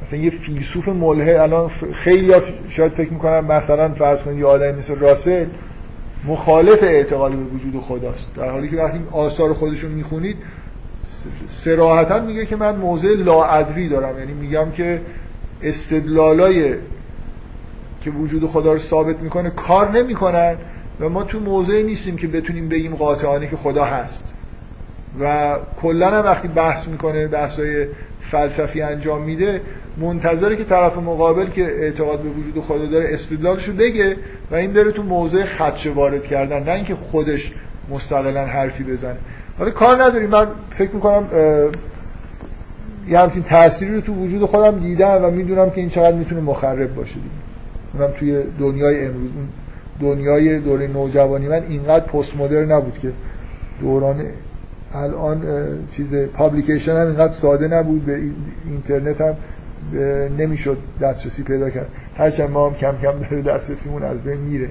مثلا 0.03 0.19
یه 0.19 0.29
فیلسوف 0.29 0.87
ملحد 0.87 1.35
الان 1.35 1.69
خیلی 1.93 2.33
شاید 2.69 2.91
فکر 2.91 3.13
می‌کنن 3.13 3.39
مثلا 3.39 3.89
فرض 3.89 4.21
کنید 4.21 4.39
یه 4.39 4.45
آدمی 4.45 4.79
مثل 4.79 4.95
راسل 4.95 5.45
مخالف 6.27 6.83
اعتقاد 6.83 7.31
به 7.31 7.37
وجود 7.37 7.81
خداست. 7.81 8.35
در 8.35 8.49
حالی 8.49 8.69
که 8.69 8.77
وقتی 8.77 8.99
آثار 9.11 9.53
خودشون 9.53 9.91
می‌خونید 9.91 10.37
سراحتا 11.47 12.19
میگه 12.19 12.45
که 12.45 12.55
من 12.55 12.75
موضع 12.75 13.07
لاعدری 13.07 13.89
دارم. 13.89 14.19
یعنی 14.19 14.33
میگم 14.33 14.71
که 14.71 15.01
استدلالای 15.63 16.75
که 18.01 18.11
وجود 18.11 18.45
خدا 18.45 18.73
رو 18.73 18.79
ثابت 18.79 19.19
می‌کنه 19.19 19.49
کار 19.49 19.91
نمی‌کنن. 19.91 20.55
و 20.99 21.09
ما 21.09 21.23
تو 21.23 21.39
موضعی 21.39 21.83
نیستیم 21.83 22.17
که 22.17 22.27
بتونیم 22.27 22.69
بگیم 22.69 22.95
قاطعانه 22.95 23.47
که 23.47 23.55
خدا 23.55 23.85
هست. 23.85 24.33
و 25.19 25.55
کلا 25.81 26.11
هم 26.11 26.23
وقتی 26.23 26.47
بحث 26.47 26.87
می‌کنه 26.87 27.27
بحثای 27.27 27.87
فلسفی 28.31 28.81
انجام 28.81 29.21
میده 29.21 29.61
منتظره 29.97 30.55
که 30.55 30.63
طرف 30.63 30.97
مقابل 30.97 31.49
که 31.49 31.63
اعتقاد 31.63 32.19
به 32.19 32.29
وجود 32.29 32.63
خدا 32.63 32.85
داره 32.85 33.07
استدلالشو 33.09 33.73
بگه 33.73 34.15
و 34.51 34.55
این 34.55 34.73
بره 34.73 34.91
تو 34.91 35.03
موضع 35.03 35.43
خدشه 35.43 35.91
وارد 35.91 36.23
کردن 36.23 36.63
نه 36.63 36.71
اینکه 36.71 36.95
خودش 36.95 37.53
مستقلا 37.89 38.45
حرفی 38.45 38.83
بزنه. 38.83 39.17
حالا 39.57 39.71
کار 39.71 40.03
نداریم. 40.03 40.29
من 40.29 40.47
فکر 40.69 40.91
می‌کنم 40.91 41.27
یه 43.09 43.19
همچین 43.19 43.43
تأثیری 43.43 43.95
رو 43.95 44.01
تو 44.01 44.13
وجود 44.13 44.45
خودم 44.45 44.79
دیدم 44.79 45.23
و 45.23 45.31
می‌دونم 45.31 45.69
که 45.69 45.81
این 45.81 45.89
چقدر 45.89 46.15
می‌تونه 46.15 46.41
مخرب 46.41 46.95
باشه 46.95 47.13
دیگه. 47.13 47.25
اونم 47.93 48.11
توی 48.19 48.43
دنیای 48.59 49.05
امروز. 49.05 49.29
دنیای 49.99 50.59
دوره 50.59 50.87
نوجوانی 50.87 51.47
من 51.47 51.63
اینقدر 51.63 52.05
پست 52.05 52.37
مدرن 52.37 52.71
نبود 52.71 52.99
که 52.99 53.11
دوران 53.81 54.23
الان 54.93 55.43
چیز 55.91 56.15
پابلیکیشن 56.15 56.91
هم 56.91 57.07
اینقدر 57.07 57.33
ساده 57.33 57.67
نبود 57.67 58.05
به 58.05 58.19
اینترنت 58.65 59.21
هم 59.21 59.35
نمی‌شد 60.37 60.77
دسترسی 61.01 61.43
پیدا 61.43 61.69
کرد. 61.69 61.87
هرچند 62.17 62.49
ما 62.49 62.69
هم 62.69 62.75
کم 62.75 62.95
کم 63.01 63.19
داره 63.19 63.41
دسترسیمون 63.41 64.03
از 64.03 64.23
بین 64.23 64.37
میره. 64.37 64.69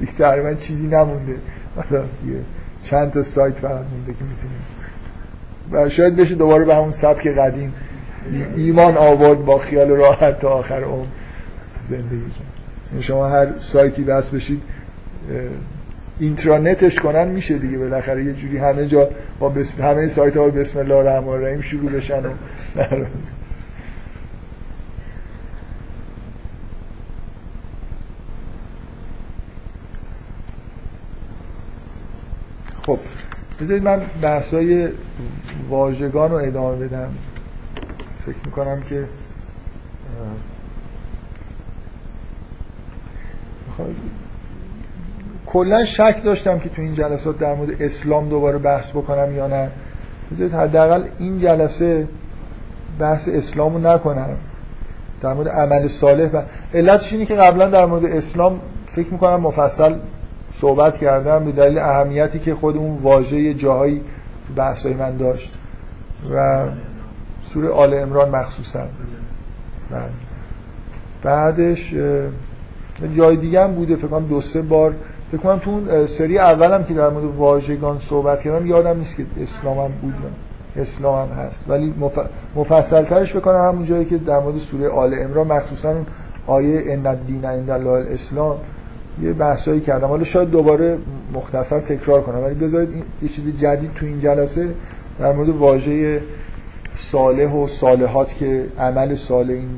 دیگه 0.00 0.12
تقریبا 0.12 0.54
چیزی 0.54 0.86
نمونده. 0.86 1.34
چند 2.84 3.10
تا 3.10 3.22
سایت 3.22 3.54
فقط 3.54 3.70
مونده 3.72 4.12
که 4.12 4.24
می‌تونیم. 4.24 4.62
و 5.72 5.88
شاید 5.88 6.16
بشه 6.16 6.34
دوباره 6.34 6.64
به 6.64 6.74
همون 6.74 6.90
سبک 6.90 7.26
قدیم. 7.26 7.72
ایمان 8.56 8.96
آباد 8.96 9.44
با 9.44 9.58
خیال 9.58 9.88
راحت 9.88 10.40
تا 10.40 10.48
آخر 10.48 10.84
عمر 10.84 11.06
زندگی 11.90 12.30
شما 13.00 13.28
هر 13.28 13.48
سایتی 13.60 14.02
بس 14.02 14.28
بشید 14.28 14.62
اینترانتش 16.18 16.96
کنن 16.96 17.28
میشه 17.28 17.58
دیگه 17.58 17.78
بالاخره. 17.78 18.24
یه 18.24 18.32
جوری 18.32 18.58
همه 18.58 18.86
جا 18.86 19.08
با 19.38 19.48
بسم 19.48 19.82
همه 19.82 20.08
سایت 20.08 20.36
ها 20.36 20.48
بسم 20.48 20.78
الله 20.78 20.94
الرحمن 20.94 21.28
الرحیم 21.28 21.60
شروع 21.60 21.90
بشن 21.90 22.26
و 22.26 22.30
خب 32.86 32.98
بذارید 33.60 33.82
من 33.82 34.02
بحثای 34.22 34.88
واژگان 35.68 36.30
رو 36.30 36.36
ادامه 36.36 36.86
بدم. 36.86 37.14
فکر 38.26 38.36
می‌کنم 38.44 38.82
که 38.88 39.04
کلا 45.46 45.84
شک 45.84 46.20
داشتم 46.24 46.58
که 46.58 46.68
تو 46.68 46.82
این 46.82 46.94
جلسات 46.94 47.38
در 47.38 47.54
مورد 47.54 47.82
اسلام 47.82 48.28
دوباره 48.28 48.58
بحث 48.58 48.90
بکنم 48.90 49.36
یا 49.36 49.46
نه. 49.46 49.68
بذارید 50.32 50.54
حداقل 50.54 51.04
این 51.18 51.40
جلسه 51.40 52.08
بحث 52.98 53.28
اسلامو 53.28 53.78
نکنم. 53.78 54.36
در 55.22 55.34
مورد 55.34 55.48
عمل 55.48 55.86
صالح 55.86 56.30
و 56.30 56.42
علتش 56.74 57.12
اینه 57.12 57.24
که 57.24 57.34
قبلا 57.34 57.66
در 57.66 57.86
مورد 57.86 58.04
اسلام 58.04 58.60
فکر 58.86 59.12
می‌کنم 59.12 59.40
مفصل 59.40 59.94
صحبت 60.54 60.98
کردم 60.98 61.44
به 61.44 61.52
دلیل 61.52 61.78
اهمیتی 61.78 62.38
که 62.38 62.54
خود 62.54 62.76
اون 62.76 62.98
واژه 63.02 63.54
جاهایی 63.54 64.00
بحثای 64.56 64.94
من 64.94 65.16
داشت 65.16 65.52
و 66.34 66.66
سوره 67.42 67.68
آل 67.68 67.94
امران 67.94 68.28
مخصوصا. 68.28 68.80
بعدش 71.22 71.94
جای 73.08 73.36
دیگه 73.36 73.64
هم 73.64 73.72
بوده. 73.72 73.96
فکر 73.96 74.06
کنم 74.06 74.26
دو 74.26 74.40
سه 74.40 74.62
بار. 74.62 74.94
فکر 75.32 75.40
کنم 75.40 75.58
تو 75.58 75.70
اون 75.70 76.06
سری 76.06 76.38
اولم 76.38 76.84
که 76.84 76.94
در 76.94 77.08
مورد 77.08 77.24
واژگان 77.24 77.98
صحبت 77.98 78.40
کردم 78.42 78.66
یادم 78.66 78.98
نیست 78.98 79.16
که 79.16 79.24
اسلام 79.42 79.78
هم 79.78 79.90
بود 80.02 80.14
اسلام 80.76 81.28
هم 81.28 81.36
هست. 81.36 81.64
ولی 81.68 81.94
مفصل 82.56 83.02
ترش 83.02 83.36
بکنم 83.36 83.68
همون 83.68 83.86
جایی 83.86 84.04
که 84.04 84.18
در 84.18 84.40
مورد 84.40 84.56
سوره 84.56 84.88
آل 84.88 85.14
امران 85.14 85.46
مخصوصا 85.46 85.94
آیه 86.46 86.82
ان 86.86 87.06
الدین 87.06 87.44
عند 87.44 87.70
الله 87.70 87.90
الاسلام 87.90 88.56
یه 89.22 89.32
بحثایی 89.32 89.80
کردم. 89.80 90.06
حالا 90.06 90.24
شاید 90.24 90.50
دوباره 90.50 90.98
مختصر 91.34 91.80
تکرار 91.80 92.22
کنم. 92.22 92.42
ولی 92.42 92.54
بذارید 92.54 93.04
یه 93.22 93.28
چیز 93.28 93.44
جدید 93.60 93.94
تو 93.94 94.06
این 94.06 94.20
جلسه 94.20 94.68
در 95.18 95.32
مورد 95.32 95.48
واژه 95.48 96.20
صالح 96.96 97.52
و 97.52 97.66
صالحات 97.66 98.34
که 98.34 98.64
عمل 98.78 99.14
صالح 99.14 99.50
این 99.50 99.68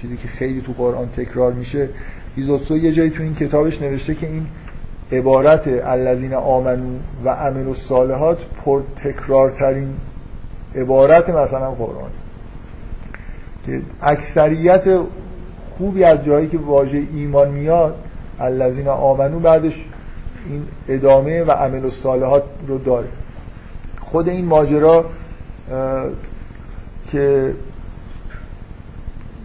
چیزی 0.00 0.16
که 0.16 0.28
خیلی 0.28 0.60
تو 0.60 0.72
قرآن 0.72 1.08
تکرار 1.16 1.52
میشه 1.52 1.88
ایزوتسو 2.36 2.76
یه 2.76 2.92
جایی 2.92 3.10
تو 3.10 3.22
این 3.22 3.34
کتابش 3.34 3.82
نوشته 3.82 4.14
که 4.14 4.26
این 4.26 4.46
عبارت 5.12 5.68
الذین 5.84 6.34
آمنو 6.34 6.98
و 7.24 7.28
عمل 7.28 7.68
الصالحات 7.68 8.38
پر 8.64 8.82
تکرارترین 9.04 9.88
عبارت 10.74 11.28
مثلا 11.28 11.70
قرآن. 11.70 12.10
که 13.66 13.80
اکثریت 14.02 14.84
خوبی 15.78 16.04
از 16.04 16.24
جایی 16.24 16.48
که 16.48 16.58
واژه 16.58 17.02
ایمان 17.14 17.50
میاد 17.50 17.94
الذین 18.40 18.88
آمنو 18.88 19.38
بعدش 19.38 19.84
این 20.50 20.62
ادامه 20.88 21.42
و 21.42 21.50
عمل 21.50 21.84
الصالحات 21.84 22.42
رو 22.68 22.78
داره. 22.78 23.08
خود 24.00 24.28
این 24.28 24.44
ماجرا 24.44 25.04
که 27.12 27.52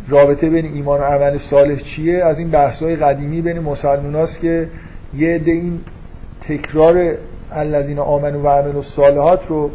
رابطه 0.09 0.49
بین 0.49 0.65
ایمان 0.65 0.99
و 1.01 1.03
عمل 1.03 1.37
صالح 1.37 1.75
چیه؟ 1.75 2.23
از 2.25 2.39
این 2.39 2.49
بحث‌های 2.49 2.95
قدیمی 2.95 3.41
بین 3.41 3.59
مسلماناست 3.59 4.39
که 4.39 4.67
یه 5.17 5.35
عده 5.35 5.51
این 5.51 5.79
تکرار 6.47 7.13
الذین 7.51 7.99
آمنو 7.99 8.41
و 8.41 8.47
عمل 8.47 8.75
الصالحات 8.75 9.41
رو 9.47 9.71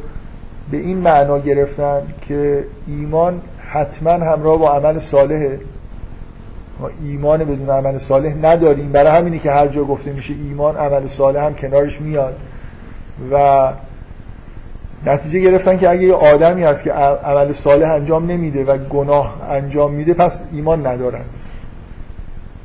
به 0.71 0.77
این 0.77 0.99
معنا 0.99 1.39
گرفتن 1.39 2.03
که 2.29 2.65
ایمان 2.87 3.41
حتما 3.59 4.11
همراه 4.11 4.59
با 4.59 4.71
عمل 4.71 4.99
صالحه. 4.99 5.59
ما 6.81 6.91
ایمان 7.05 7.45
بدون 7.45 7.71
عمل 7.71 7.99
صالح 7.99 8.35
نداریم. 8.43 8.93
برای 8.93 9.19
همینی 9.19 9.39
که 9.39 9.51
هر 9.51 9.67
جا 9.67 9.85
گفته 9.85 10.13
میشه 10.13 10.35
ایمان 10.49 10.77
عمل 10.77 11.09
صالح 11.09 11.45
هم 11.45 11.55
کنارش 11.55 12.01
میاد. 12.01 12.37
و 13.33 13.69
نتیجه 15.07 15.41
گرفتن 15.41 15.79
که 15.79 15.91
اگه 15.91 16.03
یه 16.03 16.15
آدمی 16.15 16.63
هست 16.63 16.83
که 16.83 16.93
عمل 16.93 17.53
صالح 17.53 17.91
انجام 17.91 18.31
نمیده 18.31 18.65
و 18.65 18.77
گناه 18.79 19.43
انجام 19.51 19.95
میده 19.95 20.15
پس 20.15 20.33
ایمان 20.53 20.87
ندارن. 20.87 21.25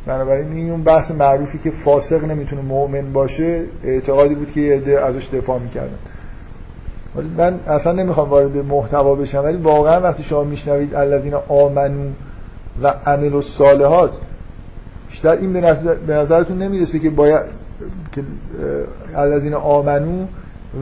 بنابراین 0.06 0.52
این 0.52 0.72
اون 0.72 0.84
بحث 0.84 1.12
معروفی 1.12 1.58
که 1.58 1.72
فاسق 1.72 2.24
نمی‌تونه 2.24 2.62
مؤمن 2.62 3.14
باشه 3.14 3.64
اعتقادی 3.84 4.36
بود 4.36 4.52
که 4.52 4.62
یه 4.62 5.00
ازش 5.00 5.28
دفاع 5.34 5.60
می‌کردن. 5.60 5.98
ولی 7.16 7.30
من 7.38 7.60
اصلا 7.68 7.94
نمی‌خوام 7.94 8.30
وارد 8.30 8.58
محتوا 8.58 9.16
بشم 9.16 9.44
ولی 9.44 9.58
واقعا 9.58 10.02
وقتی 10.02 10.24
شما 10.24 10.44
میشنوید 10.44 10.96
الذین 10.96 11.34
آمنو 11.48 12.10
و 12.84 12.94
عمل 13.06 13.34
و 13.34 13.42
صالحات 13.42 14.12
بیشتر 15.10 15.30
این 15.30 15.54
به, 15.54 15.62
نظر، 15.62 15.94
به 15.94 16.14
نظرتون 16.14 16.58
نمی‌رسه 16.58 17.00
که 17.00 17.10
باید 17.10 17.42
که 18.12 18.22
الذین 19.16 19.54
آمنو 19.54 20.26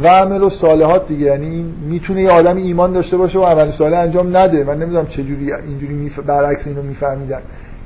و 0.04 0.08
عمل 0.08 0.44
و 0.44 0.50
صالحات 0.50 1.08
دیگه. 1.08 1.26
یعنی 1.26 1.66
می‌تونه 1.90 2.22
یه 2.22 2.30
آدم 2.30 2.58
ایمان 2.58 2.94
داشته 2.94 3.18
باشه 3.18 3.40
و 3.40 3.44
عمل 3.44 3.72
صالح 3.72 3.98
انجام 3.98 4.38
نده. 4.38 4.64
من 4.64 4.78
نمی‌دونم 4.78 5.08
چه 5.08 5.24
جوری 5.24 5.54
اینجوری 5.54 5.94
میف... 5.94 6.20
برعکس 6.20 6.68
اینو 6.68 6.82
میفهمیدن. 6.82 7.40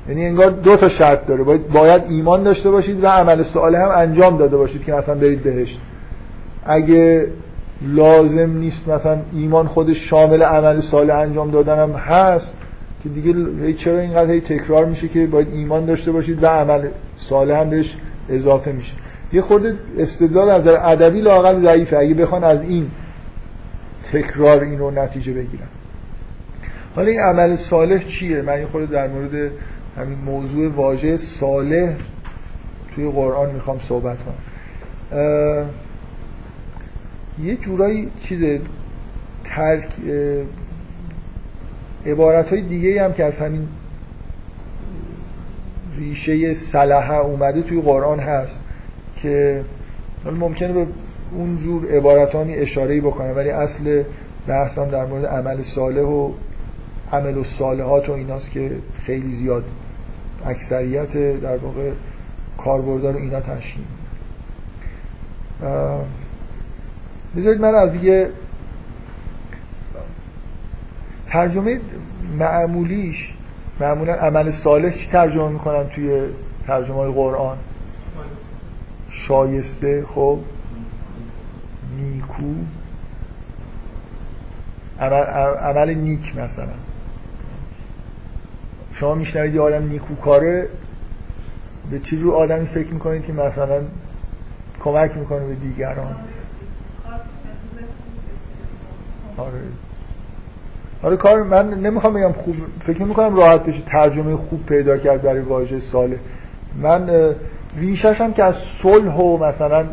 یعنی 0.08 0.26
انگار 0.26 0.50
دو 0.50 0.76
تا 0.76 0.88
شرط 0.88 1.26
داره. 1.26 1.44
باید, 1.44 1.68
باید 1.68 2.02
ایمان 2.08 2.42
داشته 2.42 2.70
باشید 2.70 3.04
و 3.04 3.06
عمل 3.06 3.42
صالح 3.42 3.80
هم 3.80 3.90
انجام 3.96 4.36
داده 4.36 4.56
باشید 4.56 4.84
که 4.84 4.92
مثلا 4.92 5.14
برید 5.14 5.42
بهشت. 5.42 5.80
اگه 6.66 7.26
لازم 7.82 8.50
نیست 8.50 8.88
مثلا 8.88 9.18
ایمان 9.32 9.66
خودش 9.66 10.10
شامل 10.10 10.42
عمل 10.42 10.80
صالح 10.80 11.14
انجام 11.14 11.50
دادن 11.50 11.78
هم 11.78 11.90
هست 11.90 12.54
که 13.02 13.08
دیگه 13.08 13.34
چرا 13.72 13.98
اینقدر 13.98 14.30
هی 14.30 14.40
تکرار 14.40 14.84
میشه 14.84 15.08
که 15.08 15.26
باید 15.26 15.48
ایمان 15.52 15.86
داشته 15.86 16.12
باشید 16.12 16.42
و 16.42 16.46
عمل 16.46 16.88
صالح 17.16 17.60
هم 17.60 17.70
بهش 17.70 17.96
اضافه 18.30 18.72
میشه. 18.72 18.92
یه 19.32 19.40
خورده 19.40 19.76
استدلال 19.98 20.48
از 20.48 20.66
ادبی 20.66 21.20
لاقل 21.20 21.62
ضعیفه. 21.62 21.96
اگه 21.96 22.14
بخوان 22.14 22.44
از 22.44 22.62
این 22.62 22.90
تکرار 24.12 24.60
این 24.60 24.78
رو 24.78 24.90
نتیجه 24.90 25.32
بگیرن. 25.32 25.66
حالا 26.96 27.08
این 27.08 27.20
عمل 27.20 27.56
صالح 27.56 28.04
چیه؟ 28.04 28.42
من 28.42 28.60
یه 28.60 28.66
خورده 28.66 28.92
در 28.92 29.08
مورد 29.08 29.50
همین 29.96 30.18
موضوع 30.18 30.72
واژه 30.72 31.16
صالح 31.16 31.96
توی 32.94 33.10
قرآن 33.10 33.50
می‌خوام 33.50 33.78
صحبت 33.78 34.16
کنم. 34.18 34.34
یه 37.44 37.56
جورایی 37.56 38.10
چیز 38.22 38.60
ترک 39.44 39.88
عبارت 42.06 42.50
های 42.50 42.62
دیگه 42.62 43.04
هم 43.04 43.12
که 43.12 43.24
از 43.24 43.38
همین 43.38 43.68
ریشه 45.96 46.54
صلحه 46.54 47.14
اومده 47.14 47.62
توی 47.62 47.80
قرآن 47.80 48.20
هست. 48.20 48.60
که 49.22 49.64
ممکنه 50.40 50.72
به 50.72 50.86
اون 51.32 51.58
جور 51.58 51.96
عبارتانی 51.96 52.54
اشاره 52.54 53.00
بکنم 53.00 53.36
ولی 53.36 53.50
اصل 53.50 54.02
بحثم 54.46 54.88
در 54.88 55.04
مورد 55.04 55.26
عمل 55.26 55.62
صالح 55.62 56.02
و 56.02 56.32
عمل 57.12 57.36
و 57.36 57.44
صالحات 57.44 58.08
و 58.08 58.12
ایناست 58.12 58.50
که 58.50 58.70
خیلی 58.94 59.34
زیاد 59.34 59.64
اکثریت 60.46 61.40
در 61.40 61.56
واقع 61.56 61.90
کاربردار 62.58 63.16
اینا 63.16 63.40
تشکیل 63.40 63.84
بذارید 67.36 67.60
من 67.60 67.74
از 67.74 67.94
یه 67.94 68.28
ترجمه 71.30 71.80
معمولیش 72.38 73.34
معمولا 73.80 74.14
عمل 74.14 74.50
صالح 74.50 74.90
چی 74.90 75.08
ترجمه 75.10 75.48
می‌کنن 75.48 75.88
توی 75.88 76.26
ترجمه 76.66 76.96
های 76.96 77.12
قرآن؟ 77.12 77.56
شایسته 79.12 80.04
خب 80.06 80.38
نیکو. 81.98 82.54
عمل, 85.00 85.22
عمل 85.56 85.94
نیک 85.94 86.36
مثلا. 86.36 86.66
شما 88.92 89.14
میشنوید 89.14 89.54
یه 89.54 89.60
آدم 89.60 89.88
نیکوکاره 89.88 90.68
به 91.90 91.98
چی 91.98 92.16
رو 92.16 92.32
آدمی 92.32 92.66
فکر 92.66 92.88
می‌کنید 92.88 93.24
که 93.24 93.32
مثلا 93.32 93.80
کمک 94.80 95.16
می‌کنه 95.16 95.46
به 95.46 95.54
دیگران؟ 95.54 96.16
آره. 99.36 99.52
آره 101.02 101.16
کار 101.16 101.42
من 101.42 101.74
نمی‌خوام 101.74 102.14
بگم 102.14 102.32
خوب 102.32 102.56
فکر 102.86 103.02
می‌کنم 103.02 103.36
راحت 103.36 103.64
بشه 103.64 103.82
ترجمه 103.86 104.36
خوب 104.36 104.66
پیدا 104.66 104.98
کرد 104.98 105.22
برای 105.22 105.40
واژه 105.40 105.80
ساله. 105.80 106.18
من 106.82 107.34
ریشش 107.76 108.20
هم 108.20 108.32
که 108.32 108.44
از 108.44 108.54
صلح 108.82 109.14
و 109.14 109.44
مثلا 109.44 109.84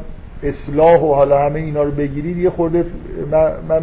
اصلاح 0.44 1.02
و 1.02 1.14
حالا 1.14 1.40
همه 1.40 1.60
اینا 1.60 1.84
رو 1.84 1.92
بگیرید 1.92 2.38
یه 2.38 2.50
خورده 2.50 2.86
من, 3.32 3.52
من 3.70 3.82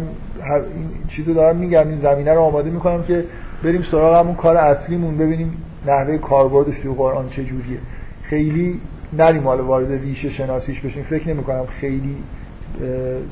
این 0.51 0.89
چیزو 1.09 1.33
دارم 1.33 1.55
میگم 1.55 1.87
این 1.87 1.97
زمینه 1.97 2.33
رو 2.33 2.41
آماده 2.41 2.69
می‌کنم 2.69 3.03
که 3.03 3.23
بریم 3.63 3.81
سراغ 3.81 4.19
همون 4.19 4.35
کار 4.35 4.57
اصلیمون 4.57 5.17
ببینیم 5.17 5.57
نحوه 5.85 6.17
کاربردش 6.17 6.79
توی 6.79 6.93
قرآن 6.93 7.29
چجوریه 7.29 7.77
خیلی 8.23 8.79
نریم 9.13 9.43
حالا 9.43 9.65
وارد 9.65 9.91
ریشه 9.91 10.29
شناسیش 10.29 10.81
بشیم. 10.81 11.03
فکر 11.03 11.29
نمی 11.29 11.43
کنم 11.43 11.65
خیلی 11.65 12.15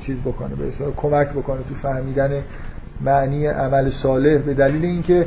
چیز 0.05 0.17
بکنه 0.19 0.55
به 0.55 0.71
کمک 0.97 1.29
بکنه 1.29 1.59
تو 1.69 1.75
فهمیدن 1.75 2.41
معنی 3.01 3.47
عمل 3.47 3.89
صالح 3.89 4.37
به 4.37 4.53
دلیل 4.53 4.85
اینکه 4.85 5.25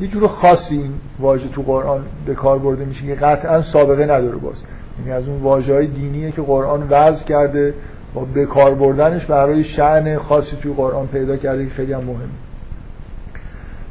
یه 0.00 0.08
جور 0.08 0.28
خاصی 0.28 0.76
این 0.76 0.92
واژه 1.18 1.48
تو 1.48 1.62
قرآن 1.62 2.04
به 2.26 2.34
کار 2.34 2.58
برده 2.58 2.84
میشه 2.84 3.06
که 3.06 3.14
قطعا 3.14 3.62
سابقه 3.62 4.04
نداره 4.04 4.36
باز. 4.36 4.56
یعنی 4.98 5.12
از 5.12 5.28
اون 5.28 5.40
واژه 5.40 5.74
های 5.74 5.86
دینیه 5.86 6.30
که 6.30 6.42
قرآن 6.42 6.86
وضع 6.90 7.24
کرده 7.24 7.74
و 8.16 8.20
به 8.20 8.46
کار 8.46 8.74
بردنش 8.74 9.26
برای 9.26 9.64
شعن 9.64 10.18
خاصی 10.18 10.56
توی 10.56 10.72
قرآن 10.72 11.06
پیدا 11.06 11.36
کرده 11.36 11.64
که 11.64 11.70
خیلی 11.70 11.92
هم 11.92 12.04
مهمه. 12.04 12.28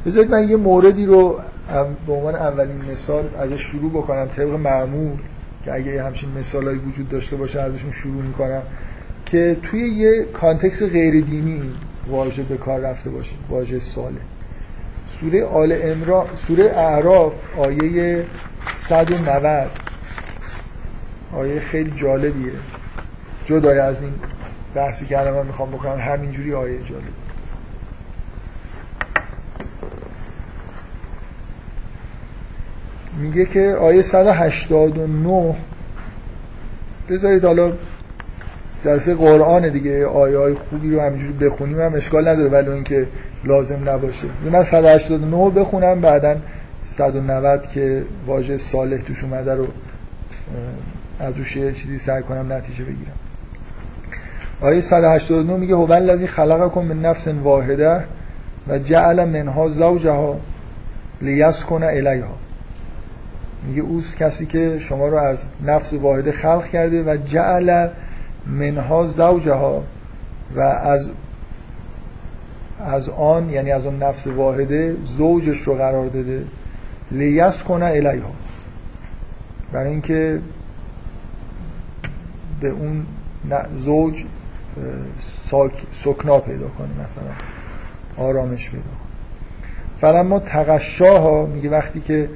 بذارید 0.06 0.30
من 0.30 0.48
یه 0.48 0.56
موردی 0.56 1.06
رو 1.06 1.38
به 2.06 2.12
عنوان 2.12 2.34
اولین 2.34 2.82
مثال 2.90 3.24
ازش 3.38 3.60
شروع 3.60 3.90
بکنم. 3.90 4.26
طبق 4.26 4.54
معمول 4.54 5.18
که 5.64 5.74
اگه 5.74 6.02
همچین 6.04 6.28
مثالهایی 6.38 6.78
وجود 6.78 7.08
داشته 7.08 7.36
باشه 7.36 7.60
ازشون 7.60 7.90
شروع 8.02 8.22
می‌کنم 8.22 8.62
که 9.26 9.56
توی 9.62 9.90
یه 9.90 10.24
کانتکس 10.32 10.82
غیر 10.82 11.24
دینی 11.24 11.62
واژه 12.08 12.42
به 12.42 12.56
کار 12.56 12.80
رفته 12.80 13.10
باشه 13.10 13.34
واژه 13.50 13.78
ساله. 13.78 14.20
سوره 15.20 15.44
آل 15.44 15.78
امرا 15.82 16.26
سوره 16.46 16.64
اعراف 16.64 17.32
آیه 17.58 18.24
190 18.74 19.70
آیه 21.32 21.60
خیلی 21.60 21.92
جالبیه. 22.00 22.52
جدای 23.46 23.78
از 23.78 24.02
این 24.02 24.12
بحثی 24.74 25.06
که 25.06 25.18
الان 25.18 25.34
من 25.34 25.46
می‌خوام 25.46 25.70
بکنم 25.70 25.98
همینجوری 25.98 26.54
آیه 26.54 26.78
جالب. 26.78 27.02
میگه 33.20 33.46
که 33.46 33.76
آیه 33.80 34.02
189 34.02 35.54
بذارید 37.10 37.44
حالا 37.44 37.72
جلسه 38.84 39.14
قرآن 39.14 39.68
دیگه 39.68 40.06
آیه 40.06 40.38
های 40.38 40.54
خوبی 40.54 40.90
رو 40.90 41.00
همینجوری 41.00 41.32
بخونیم 41.32 41.80
هم 41.80 41.94
اشکال 41.94 42.28
نداره 42.28 42.48
ولی 42.48 42.70
اینکه 42.70 43.06
لازم 43.44 43.88
نباشه. 43.88 44.26
من 44.52 44.64
189 44.64 45.50
بخونم 45.50 46.00
بعدا 46.00 46.36
190 46.84 47.70
که 47.74 48.02
واژه 48.26 48.58
صالح 48.58 48.96
توش 48.96 49.24
اومده 49.24 49.54
رو 49.54 49.66
از 51.20 51.36
روش 51.36 51.52
چیزی 51.52 51.98
سعی 51.98 52.22
کنم 52.22 52.52
نتیجه 52.52 52.84
بگیرم. 52.84 53.16
آیه 54.60 54.80
189 54.80 55.56
میگه 55.56 55.74
هو 55.74 55.92
الذی 55.92 56.26
خلقکم 56.26 56.80
من 56.80 57.02
نفس 57.02 57.28
واحده 57.28 58.04
و 58.68 58.78
جعل 58.78 59.24
منها 59.24 59.68
زوجها 59.68 60.36
لیسکن 61.22 61.82
الیها. 61.82 62.34
میگه 63.66 63.82
اوست 63.82 64.16
کسی 64.16 64.46
که 64.46 64.78
شما 64.78 65.08
رو 65.08 65.16
از 65.16 65.38
نفس 65.66 65.92
واحده 65.92 66.32
خلق 66.32 66.66
کرده 66.66 67.02
و 67.02 67.16
جعل 67.16 67.88
منها 68.46 69.06
زوجها 69.06 69.82
و 70.56 70.60
از 70.60 71.06
از 72.84 73.08
آن 73.08 73.50
یعنی 73.50 73.70
از 73.70 73.86
اون 73.86 74.02
نفس 74.02 74.26
واحده 74.26 74.96
زوجش 75.04 75.58
رو 75.60 75.74
قرار 75.74 76.06
داده. 76.06 76.44
لیس 77.10 77.62
کنه 77.62 77.84
الیها. 77.86 78.30
برای 79.72 79.90
اینکه 79.90 80.38
به 82.60 82.68
اون 82.68 83.06
زوج 83.78 84.24
سکنا 85.92 86.38
پیدا 86.38 86.68
کنه 86.68 86.88
مثلا 86.88 87.32
آرامش 88.26 88.70
پیدا 88.70 88.82
کنه. 88.82 89.10
فلما 90.00 90.38
تغشاها 90.38 91.46
میگه 91.46 91.70
وقتی 91.70 92.00
که 92.00 92.28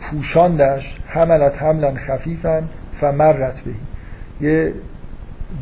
پوشاندش 0.00 1.00
حملت 1.06 1.62
حملا 1.62 1.94
خفیفا 1.94 2.62
فمرت 3.00 3.60
بهی. 3.60 3.74
یه 4.40 4.72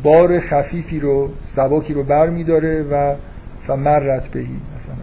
بار 0.03 0.39
خفیفی 0.39 0.99
رو 0.99 1.29
سباکی 1.43 1.93
رو 1.93 2.03
بر 2.03 2.29
میداره 2.29 2.85
و 2.91 3.15
فمرت 3.67 4.27
بهی 4.27 4.47
مثلا 4.75 4.95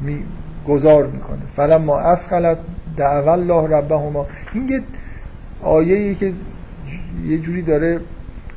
می 0.00 0.22
گذار 0.68 1.06
می‌کنه. 1.06 1.38
فلما 1.56 1.78
ما 1.78 1.98
اسخلت 1.98 2.58
دعو 2.96 3.28
الله 3.28 3.76
ربهما. 3.76 4.26
این 4.54 4.68
یه 4.68 4.80
آیه 5.62 6.14
که 6.14 6.32
یه 7.26 7.38
جوری 7.38 7.62
داره 7.62 8.00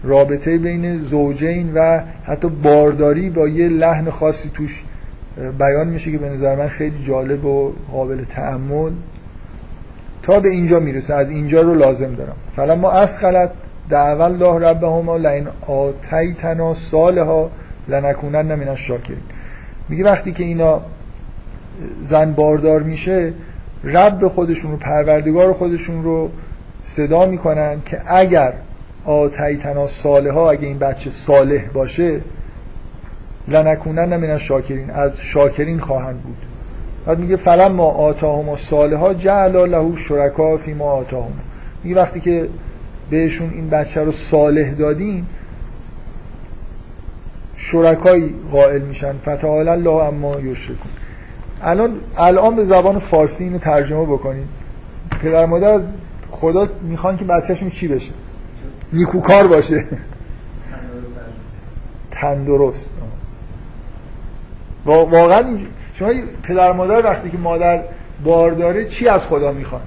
رابطه 0.03 0.57
بین 0.57 0.98
زوجین 0.98 1.72
و 1.76 2.02
حتی 2.26 2.48
بارداری 2.48 3.30
با 3.30 3.48
یه 3.48 3.68
لحن 3.68 4.10
خاصی 4.10 4.49
توش 4.53 4.84
بیان 5.60 5.88
میشه 5.88 6.11
که 6.11 6.18
به 6.18 6.30
نظر 6.30 6.56
من 6.56 6.68
خیلی 6.68 7.06
جالب 7.07 7.45
و 7.45 7.73
قابل 7.91 8.23
تعمل 8.23 8.91
تا 10.23 10.39
به 10.39 10.49
اینجا 10.49 10.80
می‌رسه. 10.80 11.14
از 11.14 11.30
اینجا 11.30 11.61
رو 11.61 11.76
لازم 11.76 12.15
دارم. 12.15 12.35
فلما 12.56 12.76
ما 12.76 12.91
اسخلت 12.91 13.52
دعو 13.89 14.22
الله 14.22 14.69
ربهما 14.69 15.18
لئن 15.18 15.48
آتیتنا 15.68 16.73
صالحا 16.73 17.49
لنکونن 17.87 18.55
من 18.55 18.67
الشاکرین 18.67 19.21
میگه 19.89 20.03
وقتی 20.03 20.31
که 20.31 20.43
اینا 20.43 20.81
زن 22.05 22.31
باردار 22.31 22.83
میشه 22.83 23.33
رب 23.83 24.27
خودشون 24.27 24.71
رو 24.71 24.77
پروردگار 24.77 25.53
خودشون 25.53 26.03
رو 26.03 26.29
صدا 26.81 27.25
می‌کنن 27.25 27.81
که 27.85 28.01
اگر 28.07 28.53
آتیتنا 29.05 29.87
صالحا 29.87 30.49
اگه 30.49 30.67
این 30.67 30.79
بچه 30.79 31.09
صالح 31.09 31.61
باشه 31.73 32.21
لنکونن 33.47 34.17
من 34.17 34.29
الشاکرین 34.29 34.89
از 34.89 35.17
شاکرین 35.17 35.79
خواهند 35.79 36.21
بود. 36.21 36.37
بعد 37.05 37.19
میگه 37.19 37.35
فلم 37.35 37.71
ما 37.71 37.85
آتاهم 37.85 38.49
و 38.49 38.57
صالحا 38.57 39.13
جعل 39.13 39.69
له 39.69 39.97
شرکا 39.97 40.57
فی 40.57 40.73
ما 40.73 40.91
آتاهم. 40.91 41.31
میگه 41.83 41.95
وقتی 41.95 42.19
که 42.19 42.47
بهشون 43.09 43.49
این 43.49 43.69
بچه 43.69 44.03
رو 44.03 44.11
صالح 44.11 44.71
دادین 44.71 45.25
شرکایی 47.72 48.35
قائل 48.52 48.81
میشن. 48.81 49.14
فتعال 49.18 49.68
الله 49.68 50.03
اما 50.03 50.39
یشرکون. 50.39 50.91
الان 51.64 51.95
الان 52.18 52.56
به 52.56 52.65
زبان 52.65 52.99
فارسی 52.99 53.43
اینو 53.43 53.57
ترجمه 53.57 54.06
بکنید 54.06 54.48
پدر 55.22 55.45
مادر 55.45 55.80
خدا 56.31 56.68
می‌خوان 56.81 57.18
که 57.18 57.26
بچهشون 57.26 57.69
چی 57.69 57.88
بشه؟ 57.88 58.11
نیکوکار 58.93 59.48
باشه. 59.48 59.85
تندرست. 62.11 62.89
واقعا 64.85 65.57
شما 65.95 66.14
پدر 66.43 66.72
مادر 66.72 67.06
وقتی 67.06 67.30
که 67.30 67.38
مادر 67.38 67.84
بار 68.23 68.52
داره 68.52 68.85
چی 68.85 69.07
از 69.07 69.22
خدا 69.22 69.52
می‌خوان؟ 69.52 69.81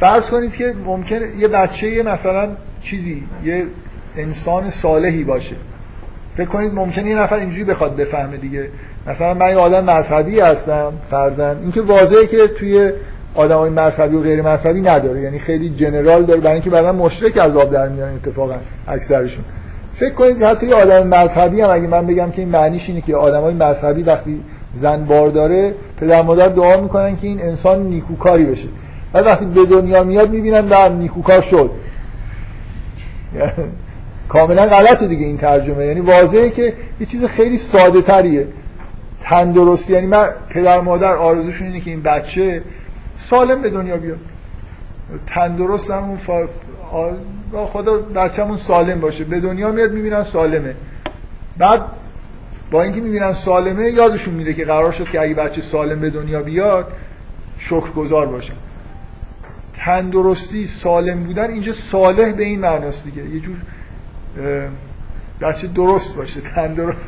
فرض 0.00 0.24
کنید 0.24 0.52
که 0.52 0.74
ممکن 0.84 1.20
یه 1.38 1.48
بچه 1.48 2.02
مثلا 2.02 2.48
چیزی 2.82 3.22
یه 3.44 3.66
انسان 4.16 4.70
صالحی 4.70 5.24
باشه. 5.24 5.54
فکر 6.36 6.46
کنید 6.48 6.74
ممکنه 6.74 7.08
یه 7.08 7.16
نفر 7.16 7.36
اینجوری 7.36 7.64
بخواد 7.64 7.96
بفهمه 7.96 8.36
دیگه. 8.36 8.68
مثلا 9.06 9.34
من 9.34 9.48
یه 9.48 9.56
آدم 9.56 9.84
مذهبی 9.84 10.40
هستم 10.40 10.92
فرزن 11.10 11.56
اینکه 11.62 11.80
واضحه 11.80 12.26
که 12.26 12.46
توی 12.46 12.92
آدمای 13.34 13.70
مذهبی 13.70 14.16
و 14.16 14.20
غیر 14.20 14.42
مذهبی 14.42 14.80
نداره. 14.80 15.20
یعنی 15.20 15.38
خیلی 15.38 15.70
جنرال 15.70 16.22
داره 16.22 16.40
برای 16.40 16.52
اینکه 16.52 16.70
بعدا 16.70 16.92
مشرک 16.92 17.38
از 17.38 17.56
آب 17.56 17.72
در 17.72 17.88
میان 17.88 18.14
اتفاقا 18.14 18.54
اکثرشون. 18.88 19.44
فکر 19.96 20.14
کنید 20.14 20.42
حتی 20.42 20.66
یه 20.66 20.74
آدم 20.74 21.06
مذهبی 21.06 21.60
هم 21.60 21.70
اگه 21.70 21.86
من 21.86 22.06
بگم 22.06 22.30
که 22.30 22.38
این 22.42 22.48
معنیش 22.48 22.88
اینه 22.88 23.00
که 23.00 23.16
آدمای 23.16 23.54
مذهبی 23.54 24.02
وقتی 24.02 24.40
زن 24.80 25.04
بار 25.04 25.28
داره 25.28 25.74
پدر 26.00 26.22
مادر 26.22 26.48
دعا 26.48 26.80
می‌کنن 26.80 27.16
که 27.16 27.26
این 27.26 27.42
انسان 27.42 27.82
نیکوکاری 27.82 28.44
بشه. 28.44 28.68
بعد 29.12 29.26
وقتی 29.26 29.44
به 29.44 29.66
دنیا 29.66 30.04
میاد 30.04 30.30
می‌بینن 30.30 30.60
در 30.60 30.88
نیکوکار 30.88 31.40
شد. 31.40 31.70
کاملا 34.28 34.66
غلطه 34.66 35.06
دیگه 35.06 35.26
این 35.26 35.38
ترجمه. 35.38 35.86
یعنی 35.86 36.00
واضحه 36.00 36.50
که 36.50 36.72
یه 37.00 37.06
چیز 37.06 37.24
خیلی 37.24 37.58
ساده 37.58 38.02
تریه. 38.02 38.46
تندرستی. 39.22 39.92
یعنی 39.92 40.06
من 40.06 40.28
پدر 40.50 40.80
مادر 40.80 41.12
آرزوشون 41.12 41.66
اینه 41.66 41.80
که 41.80 41.90
این 41.90 42.02
بچه 42.02 42.62
سالم 43.18 43.62
به 43.62 43.70
دنیا 43.70 43.96
بیاد. 43.96 44.18
تندرست 45.26 45.90
همون 45.90 46.16
فا... 46.16 46.48
آ... 46.92 47.66
خدا 47.66 47.98
بچه‌مون 47.98 48.56
سالم 48.56 49.00
باشه. 49.00 49.24
به 49.24 49.40
دنیا 49.40 49.70
میاد 49.70 49.92
می‌بینن 49.92 50.22
سالمه. 50.22 50.74
بعد 51.58 51.82
با 52.70 52.82
اینکه 52.82 53.00
می‌بینن 53.00 53.32
سالمه 53.32 53.90
یادشون 53.90 54.34
میره 54.34 54.54
که 54.54 54.64
قرار 54.64 54.92
شد 54.92 55.04
که 55.04 55.20
اگه 55.20 55.34
بچه 55.34 55.62
سالم 55.62 56.00
به 56.00 56.10
دنیا 56.10 56.42
بیاد 56.42 56.86
شکرگزار 57.58 58.26
باشن 58.26 58.54
تندرستی 59.84 60.66
سالم 60.66 61.24
بودن 61.24 61.50
اینجا 61.50 61.72
صالح 61.72 62.32
به 62.32 62.44
این 62.44 62.60
معناست 62.60 63.04
دیگه. 63.04 63.22
یه 63.34 63.40
جور 63.40 63.56
بچه 65.40 65.66
درست 65.66 66.14
باشه 66.16 66.40
تندرست 66.40 67.06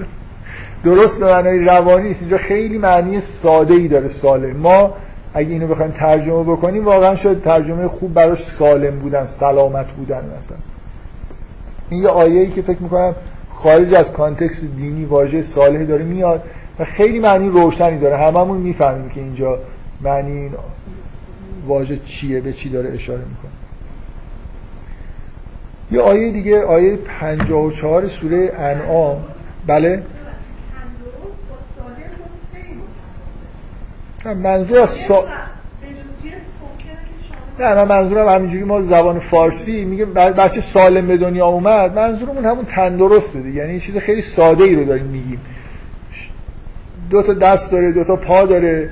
درست. 0.85 1.19
به 1.19 1.27
معنای 1.27 1.59
روانی 1.59 2.11
است. 2.11 2.20
اینجا 2.20 2.39
خیلی 2.39 2.78
معنی 2.78 3.20
ساده 3.20 3.74
ای 3.74 3.89
داره 3.89 4.09
سالم. 4.09 4.57
ما 4.57 4.94
اگه 5.35 5.51
اینو 5.51 5.66
بخوایم 5.66 5.90
ترجمه 5.90 6.43
بکنیم 6.43 6.85
واقعا 6.85 7.16
شاید 7.16 7.43
ترجمه 7.43 7.89
خوب 7.89 8.15
براش 8.15 8.44
سالم 8.44 8.98
بودن 8.98 9.27
سلامت 9.27 9.86
بودن 9.86 10.19
مثلا. 10.19 10.57
این 11.90 12.03
یه 12.03 12.09
آیه 12.09 12.40
ای 12.40 12.51
که 12.51 12.62
فکر 12.62 12.82
می‌کنم 12.82 13.15
خارج 13.51 13.94
از 13.94 14.12
کانتکست 14.12 14.65
دینی 14.77 15.05
واژه 15.05 15.43
صالح 15.43 15.85
داره 15.85 16.05
میاد 16.05 16.43
و 16.78 16.85
خیلی 16.85 17.19
معنی 17.19 17.48
روشنی 17.48 17.98
داره. 17.98 18.16
هممون 18.16 18.57
می‌فهمیم 18.57 19.09
که 19.09 19.20
اینجا 19.20 19.59
معنی 20.03 20.32
این 20.32 20.51
واژه 21.66 21.98
چیه 22.07 22.40
به 22.40 22.53
چی 22.53 22.69
داره 22.69 22.93
اشاره 22.93 23.19
می‌کنه. 23.20 23.53
یه 25.90 26.00
آیه 26.00 26.32
دیگه 26.32 26.62
آیه 26.62 26.96
54 26.96 28.08
سوره 28.08 28.52
انعام. 28.58 29.24
بله. 29.66 30.02
منظور 34.34 34.80
از 34.80 34.90
سا... 34.90 35.24
نه 37.58 37.74
من 37.74 37.84
منظورم 37.88 38.28
همینجوری 38.28 38.64
ما 38.64 38.82
زبان 38.82 39.18
فارسی 39.18 39.84
میگه 39.84 40.04
بچه 40.04 40.60
سالم 40.60 41.06
به 41.06 41.16
دنیا 41.16 41.46
اومد 41.46 41.94
منظورمون 41.94 42.44
همون 42.44 42.64
تندرسته 42.64 43.40
دیگه 43.40 43.60
یعنی 43.60 43.80
چیز 43.80 43.96
خیلی 43.96 44.22
ساده 44.22 44.64
ای 44.64 44.74
رو 44.74 44.84
داریم 44.84 45.06
میگیم. 45.06 45.40
دو 47.10 47.22
تا 47.22 47.34
دست 47.34 47.70
داره 47.70 47.92
دو 47.92 48.04
تا 48.04 48.16
پا 48.16 48.44
داره 48.44 48.90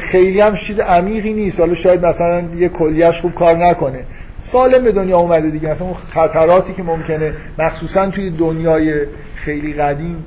خیلی 0.00 0.40
هم 0.40 0.56
چیز 0.56 0.80
عمیقی 0.80 1.32
نیست. 1.32 1.60
حالا 1.60 1.74
شاید 1.74 2.06
مثلا 2.06 2.42
یه 2.56 2.68
کلیش 2.68 3.20
خوب 3.20 3.34
کار 3.34 3.56
نکنه. 3.56 4.04
سالم 4.42 4.84
به 4.84 4.92
دنیا 4.92 5.18
اومده 5.18 5.50
دیگه. 5.50 5.70
مثلا 5.70 5.86
اون 5.86 5.96
خطراتی 5.96 6.72
که 6.72 6.82
ممکنه 6.82 7.32
مخصوصا 7.58 8.10
توی 8.10 8.30
دنیای 8.30 9.06
خیلی 9.34 9.72
قدیم 9.72 10.24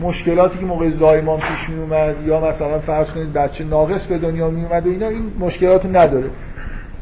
مشکلاتی 0.00 0.58
که 0.58 0.64
موقع 0.64 0.90
زایمان 0.90 1.38
پیش 1.38 1.68
می 1.68 1.80
اومد 1.80 2.16
یا 2.26 2.40
مثلا 2.40 2.78
فرض 2.78 3.06
کنید 3.06 3.32
بچه 3.32 3.64
ناقص 3.64 4.06
به 4.06 4.18
دنیا 4.18 4.50
می 4.50 4.64
اومد 4.64 4.86
و 4.86 4.90
اینا 4.90 5.08
این 5.08 5.32
مشکلات 5.40 5.84
رو 5.84 5.96
نداره. 5.96 6.30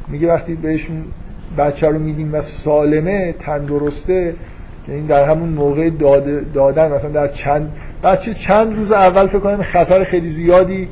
میگه 0.09 0.29
وقتی 0.29 0.55
بهشون 0.55 1.05
بچه 1.59 1.89
رو 1.89 1.99
میدیم 1.99 2.35
و 2.35 2.41
سالمه 2.41 3.35
تندرسته 3.39 4.35
که 4.87 4.93
این 4.93 5.07
در 5.07 5.29
همون 5.29 5.49
موقع 5.49 5.91
داده 5.91 6.45
دادن 6.55 6.93
مثلا 6.93 7.11
در 7.11 7.29
چند 7.29 7.73
بچه 8.05 8.35
چند 8.35 8.77
روز 8.77 8.93
اول 8.93 9.27
فکر 9.27 9.39
کنم 9.39 9.63
خطر 9.63 10.05
خیلی 10.05 10.31
زیادی 10.31 10.89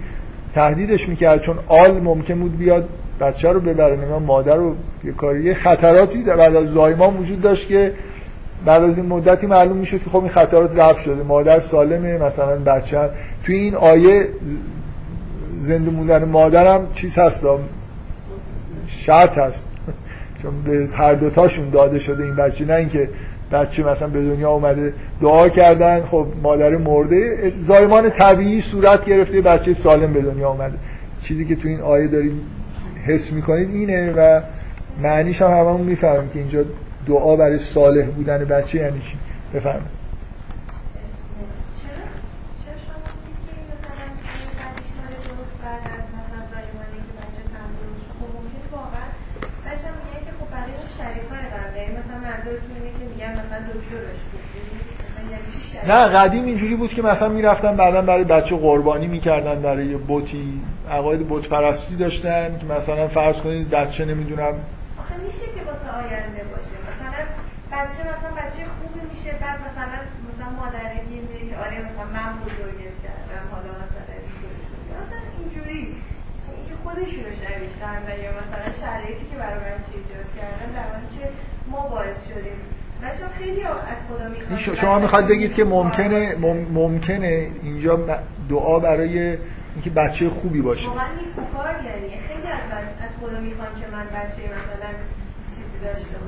تهدیدش 0.55 1.09
می‌کرد 1.09 1.41
چون 1.41 1.59
آل 1.69 2.01
ممکن 2.01 2.41
بود 2.41 2.59
بیاد 2.59 2.89
بچه 3.21 3.49
رو 3.49 3.61
ببره 3.61 3.97
نمی‌دونم 3.97 4.23
مادر 4.23 4.57
رو 4.57 4.75
یه 5.05 5.13
کاری 5.13 5.55
خطراتی 5.55 6.23
بعد 6.23 6.57
از 6.57 6.69
زایمان 6.69 7.17
وجود 7.17 7.41
داشت 7.41 7.69
که 7.69 7.93
بعد 8.65 8.83
از 8.83 8.97
این 8.97 9.07
مدتی 9.07 9.47
معلوم 9.47 9.77
می‌شد 9.77 9.99
که 9.99 10.11
خب 10.11 10.19
این 10.19 10.29
خطرات 10.29 10.79
رفع 10.79 11.01
شده. 11.01 11.23
مادر 11.23 11.61
سالمه 11.61 12.19
مثلا 12.19 12.57
بچه. 12.57 12.99
توی 13.45 13.57
این 13.57 13.75
آیه 13.75 14.29
زنده 15.61 15.91
موندن 15.91 16.25
مادرم 16.25 16.87
چیز 16.95 17.19
هست 17.19 17.45
شرط 18.87 19.39
هست. 19.39 19.65
چون 20.43 20.63
به 20.63 20.89
هر 20.97 21.15
دوتاشون 21.15 21.71
داده 21.71 21.99
شده 21.99 22.25
این 22.25 22.37
بچه. 22.37 22.65
نه 22.65 22.75
اینکه 22.75 23.09
بچه 23.53 23.83
مثلا 23.83 24.09
به 24.09 24.21
دنیا 24.21 24.51
اومده 24.51 24.93
دعا 25.23 25.49
کردن 25.49 26.03
خب 26.03 26.27
مادر 26.43 26.77
مرده. 26.77 27.53
زایمان 27.61 28.11
طبیعی 28.11 28.61
صورت 28.61 29.05
گرفته 29.05 29.41
بچه 29.41 29.75
سالم 29.75 30.13
به 30.13 30.23
دنیا 30.23 30.49
اومده. 30.49 30.75
چیزی 31.23 31.45
که 31.45 31.57
تو 31.57 31.69
این 31.69 31.81
آیه 31.81 32.07
داریم 32.07 32.41
حس 33.07 33.33
می‌کنید 33.33 33.71
اینه 33.71 34.13
و 34.13 34.41
معنیش 35.03 35.43
هم 35.43 35.51
هممون 35.51 35.81
می‌فهمیم 35.81 36.29
که 36.29 36.39
اینجا 36.39 36.65
دعا 37.09 37.37
برای 37.37 37.59
صالح 37.59 38.07
بودن 38.07 38.45
بچه 38.45 38.79
یعنی 38.79 39.01
چی؟ 39.01 39.17
بفرمایید. 39.55 40.05
نه 55.89 56.09
قدیم 56.09 56.45
اینجوری 56.45 56.77
بود 56.77 56.91
که 56.91 57.03
مثلا 57.03 57.29
می‌رفتن 57.29 57.77
بعدا 57.77 58.03
برای 58.03 58.25
بچه 58.25 58.57
قربانی 58.57 59.07
می‌کردن 59.07 59.63
برای 59.63 59.97
بوتی 59.97 60.61
عقاید 60.91 61.29
بت 61.29 61.49
پرستی 61.49 61.97
داشتن 61.97 62.59
که 62.59 62.67
مثلا 62.67 63.09
فرض 63.09 63.37
کنید 63.37 63.71
بچه 63.71 64.05
نمی‌دونم. 64.05 64.55
آخه 65.01 65.15
میشه 65.25 65.47
که 65.55 65.63
واسه 65.69 65.89
آینده 66.01 66.45
باشه. 66.53 66.75
مثلا 66.89 67.21
بچه 67.73 68.01
مثلا 68.13 68.33
بچه 68.43 68.63
خوبی 68.77 69.01
میشه 69.11 69.31
بعد 69.43 69.59
مثلا 69.69 69.97
مثلا 70.29 70.49
مادره 70.61 71.01
میگه 71.11 71.51
که 71.51 71.57
آره 71.65 71.79
مثلا 71.87 72.07
من 72.17 72.31
بزرگش 72.45 72.95
کردم 73.05 73.45
حالا 73.53 73.73
مثلا 73.83 74.05
مثلا 75.01 75.21
اینجوری. 75.39 75.83
اینکه 76.57 76.75
خودشونو 76.85 77.31
شبیه 77.43 77.73
کردن 77.81 78.17
یا 78.25 78.31
مثلا 78.41 78.67
شرایطی 78.83 79.25
که 79.31 79.37
برای 79.43 79.61
بچه 79.69 79.93
ایجاد 80.01 80.29
کردن 80.39 80.69
در 80.77 80.89
که 81.15 81.25
ما 81.71 81.89
باعث 81.89 82.19
شدیم. 82.31 82.59
شما 84.81 84.99
می‌خواد 84.99 85.29
بگید 85.29 85.55
که 85.55 85.65
ممکنه 85.65 86.37
ممکنه 86.75 87.51
اینجا 87.63 87.99
دعا 88.51 88.79
برای 88.79 89.37
اینکه 89.75 89.91
بچه 89.91 90.29
خوبی 90.29 90.61
باشه. 90.61 90.89
واقعا 90.89 91.05
یعنی. 91.85 92.09
خیلی 92.09 92.49
از 92.49 93.11
خدا 93.21 93.41
می‌خوان 93.41 93.69
که 93.81 93.87
من 93.93 94.05
بچه 94.05 94.43
مثلا 94.43 94.89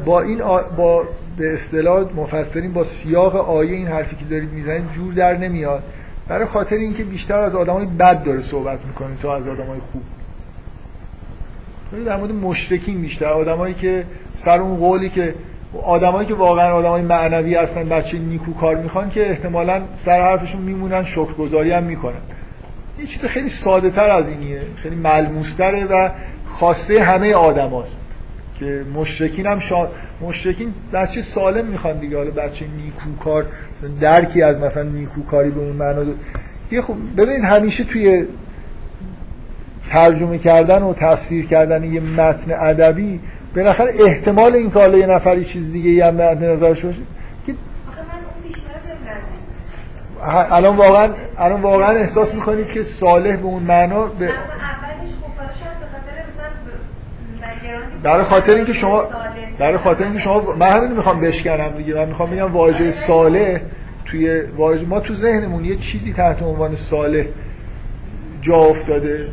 با 0.04 0.20
این 0.20 0.42
آ... 0.42 0.62
با 0.62 1.04
به 1.36 1.52
اصطلاح 1.52 2.04
مفسرین 2.16 2.72
با 2.72 2.84
سیاق 2.84 3.36
آیه 3.36 3.72
این 3.72 3.86
حرفی 3.88 4.16
که 4.16 4.24
دارید 4.24 4.52
می‌زنید 4.52 4.92
جور 4.92 5.14
در 5.14 5.36
نمیاد. 5.36 5.82
برای 6.28 6.46
خاطر 6.46 6.76
اینکه 6.76 7.04
بیشتر 7.04 7.38
از 7.38 7.54
آدمای 7.54 7.86
بد 7.86 8.24
داره 8.24 8.42
صحبت 8.42 8.84
می‌کنه 8.84 9.16
تا 9.22 9.36
از 9.36 9.48
آدمای 9.48 9.80
خوب. 9.92 10.02
در 12.06 12.16
مورد 12.16 12.32
مشرکین 12.32 13.00
بیشتر. 13.00 13.26
آدمایی 13.26 13.74
که 13.74 14.04
سر 14.34 14.60
اون 14.60 14.76
قولی 14.76 15.10
که 15.10 15.34
آدمایی 15.82 16.28
که 16.28 16.34
واقعا 16.34 16.72
آدمای 16.72 17.02
معنوی 17.02 17.54
هستن 17.54 17.88
بچه 17.88 18.18
نیکو 18.18 18.54
کار 18.54 18.76
می‌خوان 18.76 19.10
که 19.10 19.30
احتمالا 19.30 19.82
سر 19.96 20.22
حرفشون 20.22 20.62
میمونن 20.62 21.04
شکرگزاری 21.04 21.70
هم 21.70 21.82
می‌کنن. 21.84 22.20
یه 23.00 23.06
چیز 23.06 23.24
خیلی 23.24 23.48
ساده 23.48 23.90
تر 23.90 24.08
از 24.10 24.28
اینیه 24.28 24.60
خیلی 24.76 24.96
ملموستره 24.96 25.84
و 25.84 26.10
خواسته 26.46 27.02
همه 27.02 27.34
آدماست 27.34 28.00
که 28.58 28.84
مشرکین 28.94 29.46
هم 29.46 29.58
شا... 29.58 29.88
مشرکین 30.20 30.74
بچه 30.92 31.22
سالم 31.22 31.66
می‌خوان 31.66 31.98
دیگه 31.98 32.16
حالا 32.16 32.30
بچه 32.30 32.64
نیکوکار 32.76 33.46
درکی 34.00 34.42
از 34.42 34.60
مثلا 34.60 34.82
نیکوکاری 34.82 35.50
به 35.50 35.60
اون 35.60 35.76
معنا 35.76 36.04
یه 36.70 36.80
خوب 36.80 36.96
ببینید 37.16 37.44
همیشه 37.44 37.84
توی 37.84 38.24
ترجمه 39.90 40.38
کردن 40.38 40.82
و 40.82 40.94
تفسیر 40.94 41.46
کردن 41.46 41.84
یه 41.84 42.00
متن 42.00 42.52
ادبی 42.52 43.20
بالاخره 43.56 43.92
احتمال 43.98 44.54
این 44.54 44.70
که 44.70 44.78
حالا 44.78 44.98
یه 44.98 45.06
نفری 45.06 45.44
چیز 45.44 45.72
دیگه 45.72 46.06
هم 46.06 46.14
مد 46.14 46.44
نظرش 46.44 46.84
باشه 46.84 46.98
که 47.46 47.54
الان 50.26 50.76
واقعا 50.76 51.08
الان 51.38 51.62
واقعا 51.62 51.90
احساس 51.90 52.34
می‌کنید 52.34 52.68
که 52.68 52.82
صالح 52.82 53.36
به 53.36 53.44
اون 53.44 53.62
معنا 53.62 54.04
به 54.04 54.30
برای 58.02 58.24
خاطر 58.24 58.52
اینکه 58.52 58.72
شما 58.72 59.02
برای 59.58 59.76
خاطر 59.76 60.04
اینکه 60.04 60.18
شما 60.18 60.54
من 60.58 60.68
همین 60.68 60.92
می‌خوام 60.92 61.20
بشکنم 61.20 61.70
دیگه. 61.76 61.94
من 61.94 62.08
می‌خوام 62.08 62.30
بگم 62.30 62.52
واژه 62.52 62.90
صالح 62.90 63.60
توی 64.04 64.40
واژه 64.40 64.84
ما 64.84 65.00
تو 65.00 65.14
ذهنمون 65.14 65.64
یه 65.64 65.76
چیزی 65.76 66.12
تحت 66.12 66.42
عنوان 66.42 66.76
صالح 66.76 67.24
جا 68.42 68.56
افتاده 68.56 69.28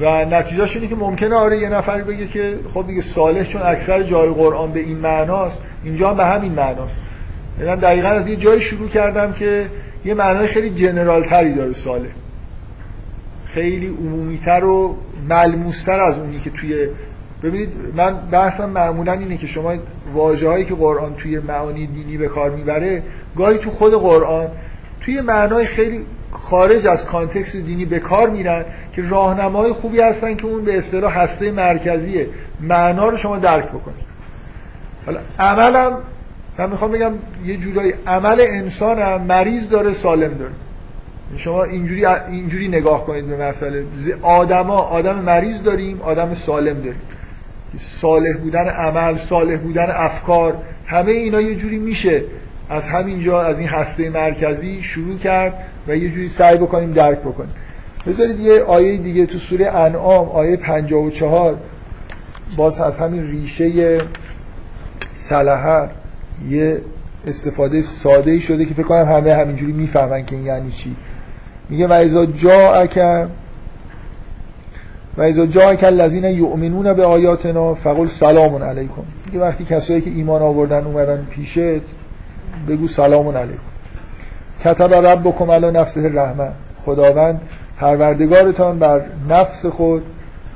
و 0.00 0.24
نتیجهش 0.24 0.76
اینه 0.76 0.88
که 0.88 0.96
ممکنه 0.96 1.34
آره 1.34 1.58
یه 1.58 1.68
نفری 1.68 2.02
بگه 2.02 2.26
که 2.26 2.54
خب 2.74 2.86
دیگه 2.86 3.00
صالح 3.00 3.42
چون 3.44 3.62
اکثر 3.62 4.02
جای 4.02 4.28
قرآن 4.28 4.72
به 4.72 4.80
این 4.80 4.98
معناست. 4.98 5.60
اینجا 5.84 6.10
هم 6.10 6.16
به 6.16 6.24
همین 6.24 6.52
معناست. 6.52 7.00
من 7.58 7.76
دقیقا 7.76 8.08
از 8.08 8.28
یه 8.28 8.36
جایی 8.36 8.60
شروع 8.60 8.88
کردم 8.88 9.32
که 9.32 9.66
یه 10.04 10.14
معنای 10.14 10.46
خیلی 10.46 10.70
جنرال 10.70 11.24
تری 11.24 11.54
داره 11.54 11.72
صالح 11.72 12.08
خیلی 13.46 13.86
عمومیتر 13.86 14.64
و 14.64 14.96
ملموستر 15.28 16.00
از 16.00 16.18
اونی 16.18 16.40
که 16.40 16.50
توی 16.50 16.88
ببینید 17.42 17.68
من 17.96 18.16
بحثم 18.30 18.70
معمولا 18.70 19.12
اینه 19.12 19.36
که 19.36 19.46
شما 19.46 19.74
واجه 20.12 20.48
هایی 20.48 20.64
که 20.64 20.74
قرآن 20.74 21.14
توی 21.14 21.38
معانی 21.38 21.86
دینی 21.86 22.16
به 22.16 22.28
کار 22.28 22.50
می‌بره 22.50 23.02
گاهی 23.36 23.58
تو 23.58 23.70
خود 23.70 23.94
قرآن 23.94 24.46
توی 25.00 25.20
معنای 25.20 25.66
خیلی 25.66 26.04
خارج 26.32 26.86
از 26.86 27.04
کانتکست 27.04 27.56
دینی 27.56 27.84
به 27.84 27.98
کار 27.98 28.30
میرن 28.30 28.64
که 28.92 29.08
راهنمای 29.08 29.72
خوبی 29.72 30.00
هستن 30.00 30.34
که 30.34 30.46
اون 30.46 30.64
به 30.64 30.78
اصطلاح 30.78 31.18
هسته 31.18 31.50
مرکزیه. 31.50 32.28
معنا 32.60 33.08
رو 33.08 33.16
شما 33.16 33.38
درک 33.38 33.68
بکنید. 33.68 34.06
حالا 35.06 35.20
عملم 35.38 35.98
من 36.58 36.70
می‌خوام 36.70 36.90
بگم 36.90 37.12
یه 37.44 37.56
جورایی 37.56 37.94
عمل 38.06 38.40
انسان 38.40 38.98
هم 38.98 39.22
مریض 39.22 39.68
داره 39.68 39.92
سالم 39.92 40.34
داره. 40.34 40.52
شما 41.36 41.64
اینجوری 41.64 42.06
اینجوری 42.06 42.68
نگاه 42.68 43.06
کنید 43.06 43.26
به 43.26 43.48
مسئله. 43.48 43.84
آدما 44.22 44.76
آدم 44.76 45.18
مریض 45.18 45.62
داریم 45.62 46.00
آدم 46.02 46.34
سالم 46.34 46.74
داریم. 46.74 47.00
صالح 47.78 48.36
بودن 48.36 48.68
عمل 48.68 49.16
صالح 49.16 49.56
بودن 49.56 49.86
افکار 49.90 50.56
همه 50.86 51.12
اینا 51.12 51.40
یه 51.40 51.54
جوری 51.54 51.78
میشه. 51.78 52.22
از 52.70 52.86
همینجا 52.86 53.42
از 53.42 53.58
این 53.58 53.68
هسته 53.68 54.10
مرکزی 54.10 54.82
شروع 54.82 55.18
کرد 55.18 55.54
و 55.88 55.96
یه 55.96 56.10
جوری 56.10 56.28
سعی 56.28 56.56
بکنیم 56.56 56.92
درک 56.92 57.18
بکنیم. 57.18 57.52
بذارید 58.06 58.40
یه 58.40 58.62
آیه 58.62 58.96
دیگه 58.96 59.26
تو 59.26 59.38
سوره 59.38 59.66
انعام 59.66 60.28
آیه 60.28 60.56
54 60.56 61.56
باز 62.56 62.80
از 62.80 62.98
همین 62.98 63.30
ریشه 63.30 64.00
سلحه. 65.14 65.88
استفاده 67.26 67.80
ساده 67.80 68.30
ای 68.30 68.40
شده 68.40 68.64
که 68.64 68.74
فکر 68.74 68.82
کنم 68.82 69.04
همه 69.04 69.34
همینجوری 69.34 69.72
می‌فهمن 69.72 70.24
که 70.24 70.36
این 70.36 70.44
یعنی 70.44 70.70
چی. 70.70 70.96
میگه 71.68 71.86
و 71.86 71.92
اذا 71.92 72.26
جاءک 72.26 73.26
و 75.16 75.22
اذا 75.22 75.46
جاءک 75.46 75.84
الذین 75.84 76.24
یؤمنون 76.24 76.92
به 76.92 77.04
آیاتنا 77.04 77.74
فقل 77.74 78.06
سلام 78.06 78.62
علیکم. 78.62 79.02
میگه 79.26 79.40
وقتی 79.40 79.64
کسایی 79.64 80.00
که 80.00 80.10
ایمان 80.10 80.42
آوردن 80.42 80.84
اومدن 80.84 81.26
پیشت 81.30 81.82
بگو 82.68 82.88
سلام 82.88 83.28
علیکم. 83.28 83.58
کتب 84.64 84.94
ربکم 84.94 85.50
علی 85.50 85.70
نفسه 85.70 86.08
رحمه 86.08 86.48
خداوند 86.84 87.40
پروردگارتان 87.78 88.78
بر 88.78 89.00
نفس 89.28 89.66
خود 89.66 90.02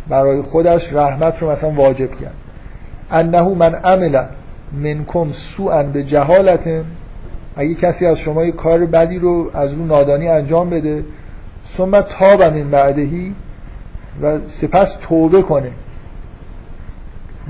برای 0.09 0.43
خودش 0.43 0.93
رحمت 0.93 1.43
رو 1.43 1.51
مثلا 1.51 1.71
واجب 1.71 2.11
کرد. 2.11 2.35
انه 3.11 3.49
من 3.49 3.75
عمل 3.75 4.25
منکم 4.73 5.33
سوءا 5.33 5.83
به 5.83 6.05
جهالت 6.05 6.85
اگه 7.57 7.75
کسی 7.75 8.07
از 8.07 8.19
شما 8.19 8.45
یه 8.45 8.53
کار 8.53 8.87
بدی 8.87 9.19
رو 9.19 9.51
از 9.55 9.73
رو 9.73 9.87
نادانی 9.87 10.29
انجام 10.29 10.71
بده 10.71 11.05
ثم 11.77 12.01
تاب 12.01 12.43
من 12.43 12.71
بعدهی 12.71 13.35
و 14.23 14.39
سپس 14.49 14.97
توبه 15.03 15.43
کنه. 15.43 15.71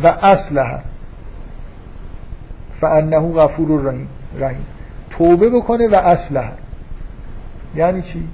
و 0.03 0.07
اصلها 0.07 0.78
فانه 2.81 3.32
غفور 3.32 3.82
رحیم 3.82 4.09
رحیم. 4.39 4.66
توبه 5.11 5.51
بکنه 5.51 5.89
و 5.89 5.95
اصلها 5.95 6.53
یعنی 7.77 8.03
چی؟ 8.03 8.28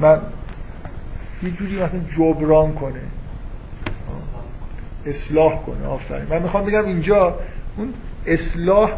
من 0.00 0.18
یه 1.42 1.50
جوری 1.50 1.82
مثلا 1.82 2.00
جبران 2.16 2.72
کنه. 2.72 3.00
اصلاح 5.06 5.62
کنه. 5.62 5.86
آفرین. 5.86 6.26
من 6.30 6.42
می‌خوام 6.42 6.64
بگم 6.64 6.84
اینجا 6.84 7.38
اون 7.76 7.94
اصلاح 8.26 8.92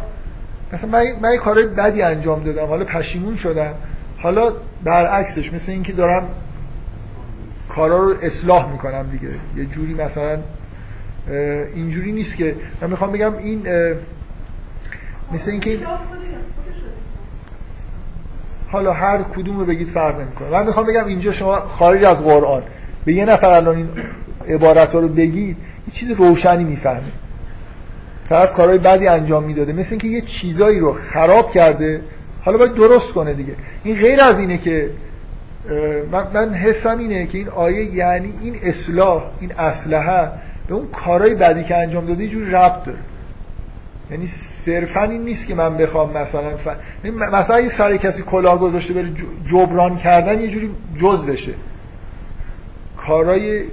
مثلا 0.73 0.89
من, 0.89 1.05
من 1.21 1.31
یه 1.31 1.37
کارهای 1.37 1.67
بدی 1.67 2.01
انجام 2.01 2.43
دادم. 2.43 2.65
حالا 2.65 2.85
پشیمون 2.85 3.37
شدم. 3.37 3.73
حالا 4.17 4.53
برعکسش 4.83 5.53
مثل 5.53 5.71
اینکه 5.71 5.93
دارم 5.93 6.27
کارا 7.69 7.97
رو 7.97 8.15
اصلاح 8.21 8.71
می‌کنم 8.71 9.09
دیگه. 9.11 9.33
یه 9.55 9.65
جوری 9.65 9.93
مثلا 9.93 10.37
اینجوری 11.75 12.11
نیست 12.11 12.37
که 12.37 12.55
من 12.81 12.89
می‌خوام 12.89 13.11
بگم 13.11 13.37
این 13.37 13.67
مثل 15.31 15.51
اینکه 15.51 15.79
حالا 18.71 18.93
هر 18.93 19.23
کدوم 19.23 19.59
رو 19.59 19.65
بگید 19.65 19.89
فرق 19.89 20.19
نمی‌کنه. 20.19 20.49
من 20.49 20.65
می‌خوام 20.65 20.85
بگم 20.85 21.05
اینجا 21.05 21.31
شما 21.31 21.59
خارج 21.59 22.03
از 22.03 22.23
قرآن. 22.23 22.63
به 23.05 23.13
یه 23.13 23.25
نفر 23.25 23.47
الان 23.47 23.77
این 23.77 23.89
عبارت 24.47 24.93
ها 24.93 24.99
رو 24.99 25.07
بگید 25.07 25.57
یه 25.87 25.93
چیز 25.93 26.11
روشنی 26.11 26.63
می‌فهمه. 26.63 27.01
طرف 28.29 28.53
کارهای 28.53 28.77
بدی 28.77 29.07
انجام 29.07 29.43
می‌داده 29.43 29.73
مثل 29.73 29.89
اینکه 29.91 30.07
یه 30.07 30.21
چیزایی 30.21 30.79
رو 30.79 30.93
خراب 30.93 31.51
کرده 31.51 32.01
حالا 32.41 32.57
باید 32.57 32.73
درست 32.73 33.13
کنه 33.13 33.33
دیگه. 33.33 33.53
این 33.83 33.95
غیر 33.95 34.21
از 34.21 34.39
اینه 34.39 34.57
که 34.57 34.89
من, 36.11 36.27
من 36.33 36.53
حسم 36.53 36.97
اینه 36.97 37.27
که 37.27 37.37
این 37.37 37.49
آیه 37.49 37.95
یعنی 37.95 38.33
این 38.41 38.55
اصلاح 38.63 39.23
این 39.39 39.51
اسلحه 39.51 40.29
به 40.67 40.75
اون 40.75 40.87
کارهای 40.87 41.35
بدی 41.35 41.63
که 41.63 41.77
انجام 41.77 42.05
داده 42.05 42.23
یه 42.23 42.29
جور 42.29 42.43
ربط 42.43 42.85
داره. 42.85 42.97
یعنی 44.11 44.29
صرفا 44.65 45.03
این 45.03 45.21
نیست 45.21 45.47
که 45.47 45.55
من 45.55 45.77
بخوام 45.77 46.17
مثلا 46.17 46.57
ف... 46.57 46.67
مثلا 47.33 47.61
یه 47.61 47.69
سر 47.69 47.97
کسی 47.97 48.21
کلاه 48.21 48.59
گذاشته 48.59 48.93
بره 48.93 49.09
جبران 49.51 49.97
کردن 49.97 50.39
یه 50.39 50.47
جوری 50.47 50.69
جز 51.01 51.25
بشه. 51.25 51.51
کارهای 52.97 53.63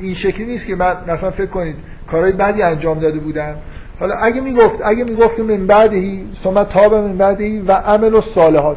این 0.00 0.14
شکلی 0.14 0.46
نیست 0.46 0.66
که 0.66 0.74
من 0.74 0.96
مثلا 1.08 1.30
فکر 1.30 1.46
کنید 1.46 1.76
کارهای 2.10 2.32
بدی 2.32 2.62
انجام 2.62 2.98
داده 2.98 3.18
بودم 3.18 3.54
حالا 4.00 4.14
اگه 4.14 4.40
می‌گفت 4.40 4.80
اگه 4.84 5.04
می‌گفت 5.04 5.36
که 5.36 5.42
من 5.42 5.66
بعدهی 5.66 6.26
ثم 6.42 6.64
تاب 6.64 6.94
من 6.94 7.16
بعدهی 7.16 7.58
و 7.58 7.72
عمل 7.72 8.14
و 8.14 8.20
صالحات 8.20 8.76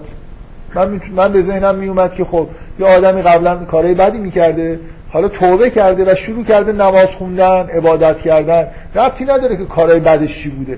من 0.75 1.01
من 1.15 1.33
به 1.33 1.41
ذهنم 1.41 1.75
میومد 1.75 2.13
که 2.13 2.25
خب 2.25 2.47
یه 2.79 2.85
آدمی 2.85 3.21
قبلا 3.21 3.55
کارهای 3.55 3.93
بدی 3.93 4.17
می‌کرده 4.17 4.79
حالا 5.15 5.27
توبه 5.27 5.69
کرده 5.69 6.11
و 6.11 6.15
شروع 6.15 6.43
کرده 6.43 6.71
نماز 6.71 7.09
خوندن 7.09 7.67
عبادت 7.69 8.21
کردن. 8.21 8.67
ربطی 8.95 9.23
نداره 9.23 9.57
که 9.57 9.65
کارهای 9.65 9.99
بدش 9.99 10.39
چی 10.39 10.49
بوده. 10.49 10.77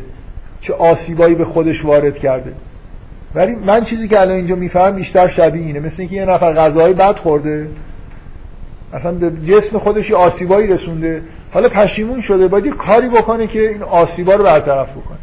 چه 0.61 0.73
آسیبایی 0.73 1.35
به 1.35 1.45
خودش 1.45 1.85
وارد 1.85 2.17
کرده. 2.17 2.53
ولی 3.35 3.55
من 3.55 3.83
چیزی 3.83 4.07
که 4.07 4.21
الان 4.21 4.35
اینجا 4.35 4.55
میفهم 4.55 4.95
بیشتر 4.95 5.27
شبیه 5.27 5.65
اینه. 5.65 5.79
مثل 5.79 6.01
اینکه 6.01 6.15
یه 6.15 6.25
نفر 6.25 6.53
غذای 6.53 6.93
بد 6.93 7.15
خورده 7.15 7.67
اصلا 8.93 9.11
به 9.11 9.31
جسم 9.45 9.77
خودش 9.77 10.11
آسیبایی 10.11 10.67
رسونده. 10.67 11.21
حالا 11.53 11.69
پشیمون 11.69 12.21
شده 12.21 12.47
باید 12.47 12.65
یه 12.65 12.71
کاری 12.71 13.07
بکنه 13.09 13.47
که 13.47 13.69
این 13.69 13.83
آسیبا 13.83 14.35
رو 14.35 14.43
برطرف 14.43 14.91
بکنه. 14.91 15.17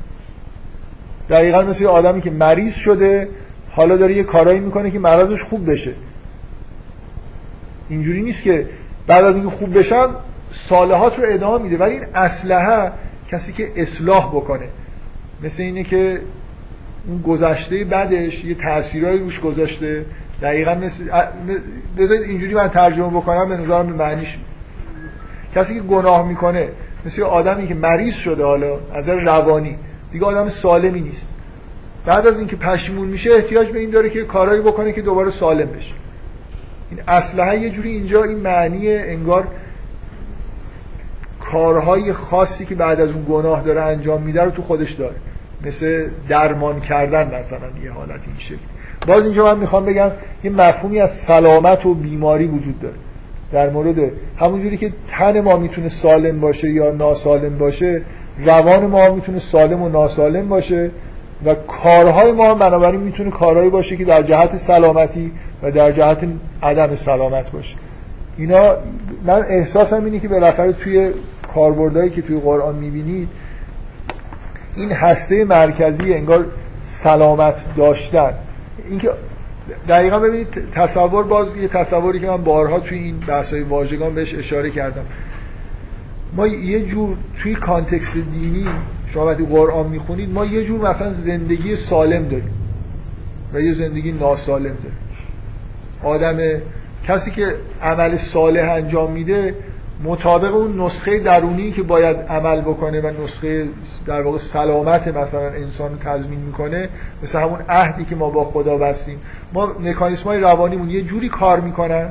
دقیقا 1.31 1.62
مثل 1.62 1.82
یه 1.82 1.89
آدمی 1.89 2.20
که 2.20 2.31
مریض 2.31 2.74
شده 2.74 3.28
حالا 3.70 3.97
داره 3.97 4.16
یه 4.16 4.23
کارایی 4.23 4.61
می‌کنه 4.61 4.91
که 4.91 4.99
مرضش 4.99 5.43
خوب 5.43 5.70
بشه. 5.70 5.93
اینجوری 7.89 8.23
نیست 8.23 8.43
که 8.43 8.66
بعد 9.07 9.24
از 9.24 9.36
اینکه 9.36 9.51
خوب 9.51 9.78
بشم 9.78 10.16
صالحات 10.53 11.19
رو 11.19 11.24
ادامه 11.28 11.62
میده. 11.62 11.77
ولی 11.77 11.93
این 11.93 12.05
اسلحه 12.15 12.93
کسی 13.31 13.53
که 13.53 13.69
اصلاح 13.77 14.28
بکنه. 14.28 14.69
مثل 15.43 15.62
اینه 15.62 15.85
که 15.85 16.20
اون 17.07 17.23
گذشته 17.23 17.85
بعدش 17.85 18.45
یه 18.45 18.55
تاثیرایی 18.55 19.19
روش 19.19 19.41
گذاشته. 19.41 20.05
دقیقا 20.43 20.74
مثل 20.74 21.05
بذارید 21.98 22.23
اینجوری 22.23 22.55
من 22.55 22.69
ترجمه 22.69 23.09
بکنم 23.09 23.48
به 23.48 23.56
نظرم 23.56 23.86
به 23.86 23.93
معنیش 23.93 24.39
کسی 25.55 25.74
که 25.74 25.81
گناه 25.81 26.28
می‌کنه 26.28 26.69
مثل 27.06 27.23
آدمی 27.23 27.69
که 27.69 27.74
مریض 27.74 28.15
شده 28.15 28.44
حالا 28.44 28.77
از 28.94 29.09
روانی 29.09 29.78
دیگه 30.12 30.24
آدم 30.24 30.48
سالمی 30.48 31.01
نیست. 31.01 31.28
بعد 32.06 32.27
از 32.27 32.39
اینکه 32.39 32.56
پشیمون 32.56 33.09
میشه 33.09 33.31
احتیاج 33.31 33.69
به 33.69 33.78
این 33.78 33.90
داره 33.90 34.11
که 34.11 34.24
کارایی 34.24 34.61
بکنه 34.61 34.93
که 34.93 35.02
دوباره 35.02 35.31
سالم 35.31 35.66
بشه. 35.66 35.93
این 36.90 37.01
اسلحه 37.09 37.59
یه 37.59 37.70
جوری 37.70 37.90
اینجا 37.90 38.24
این 38.24 38.39
معنی 38.39 38.94
انگار 38.94 39.48
کارهای 41.40 42.12
خاصی 42.12 42.66
که 42.66 42.74
بعد 42.74 43.01
از 43.01 43.11
اون 43.11 43.27
گناه 43.28 43.62
داره 43.62 43.82
انجام 43.82 44.23
میده 44.23 44.43
رو 44.43 44.51
تو 44.51 44.62
خودش 44.62 44.93
داره. 44.93 45.15
مثل 45.66 46.09
درمان 46.28 46.81
کردن 46.81 47.27
مثلا 47.27 47.85
یه 47.85 47.93
حالت 47.93 48.20
این 48.27 48.36
شکل 48.39 48.56
باز 49.06 49.24
اینجا 49.24 49.44
من 49.44 49.59
می‌خوام 49.59 49.85
بگم 49.85 50.10
یه 50.44 50.51
مفهومی 50.51 51.01
از 51.01 51.10
سلامت 51.10 51.86
و 51.86 51.94
بیماری 51.94 52.47
وجود 52.47 52.81
داره. 52.81 52.94
در 53.52 53.70
مورد 53.70 53.97
همونجوری 54.39 54.76
که 54.76 54.93
تن 55.09 55.40
ما 55.40 55.56
می‌تونه 55.56 55.89
سالم 55.89 56.40
باشه 56.40 56.70
یا 56.70 56.90
ناسالم 56.90 57.59
باشه 57.59 58.02
روان 58.39 58.86
ما 58.86 59.14
می‌تونه 59.14 59.39
سالم 59.39 59.82
و 59.82 59.89
ناسالم 59.89 60.48
باشه 60.48 60.90
و 61.44 61.55
کارهای 61.55 62.32
ما 62.32 62.55
بنابراین 62.55 63.01
می‌تونه 63.01 63.31
کارهایی 63.31 63.70
باشه 63.70 63.97
که 63.97 64.05
در 64.05 64.22
جهت 64.22 64.56
سلامتی 64.56 65.32
و 65.62 65.70
در 65.70 65.93
جهت 65.93 66.28
عدم 66.62 66.94
سلامت 66.94 67.51
باشه. 67.51 67.74
اینا 68.39 68.76
من 69.26 69.44
احساسم 69.48 70.05
اینه 70.05 70.20
که 70.20 70.28
بالاخره 70.28 70.72
توی 70.72 71.10
کاربردهایی 71.55 72.10
که 72.10 72.22
توی 72.22 72.40
قرآن 72.40 72.74
می‌بینید 72.74 73.28
این 74.76 74.93
هسته 74.93 75.44
مرکزی 75.44 76.14
انگار 76.14 76.47
سلامت 76.86 77.55
داشتن. 77.76 78.35
اینکه 78.89 79.11
دقیقا 79.89 80.19
ببینید 80.19 80.48
تصور 80.73 81.24
باز 81.24 81.56
یه 81.56 81.69
تصوری 81.69 82.20
که 82.20 82.27
من 82.27 82.44
بارها 82.44 82.81
توی 82.81 82.98
این 82.98 83.20
بحثای 83.20 83.62
واژگان 83.62 84.15
بهش 84.15 84.35
اشاره 84.35 84.70
کردم. 84.70 85.05
ما 86.36 86.47
یه 86.47 86.86
جور 86.86 87.16
توی 87.43 87.55
کانتکست 87.55 88.15
دینی 88.15 88.66
شما 89.09 89.27
وقتی 89.27 89.47
قرآن 89.47 89.86
می‌خونید 89.86 90.31
ما 90.31 90.44
یه 90.44 90.65
جور 90.65 90.90
مثلا 90.90 91.12
زندگی 91.12 91.77
سالم 91.77 92.23
داریم 92.23 92.52
و 93.55 93.61
یه 93.61 93.74
زندگی 93.74 94.12
ناسالم 94.12 94.62
داریم. 94.62 94.98
آدم 96.02 96.61
کسی 97.06 97.31
که 97.31 97.55
عمل 97.82 98.16
صالح 98.16 98.70
انجام 98.70 99.12
میده 99.12 99.55
مطابق 100.03 100.55
اون 100.55 100.81
نسخه 100.81 101.19
درونی 101.19 101.73
که 101.73 101.83
باید 101.83 102.16
عمل 102.16 102.61
بکنه 102.61 103.01
و 103.01 103.25
نسخه 103.25 103.66
در 104.07 104.23
واقع 104.23 104.39
سلامت 104.39 105.09
مثلا 105.09 105.49
انسان 105.49 105.99
تضمین 106.05 106.41
می‌کنه 106.41 106.89
مثل 107.23 107.39
همون 107.39 107.59
عهدی 107.69 108.05
که 108.05 108.16
ما 108.16 108.31
با 108.31 108.45
خدا 108.45 108.77
بستیم. 108.77 109.21
ما 109.53 109.66
مکانیسم 109.81 110.25
های 110.25 110.41
روانیمون 110.41 110.91
یه 110.91 111.03
جوری 111.03 111.29
کار 111.29 111.61
می‌کنن 111.61 112.09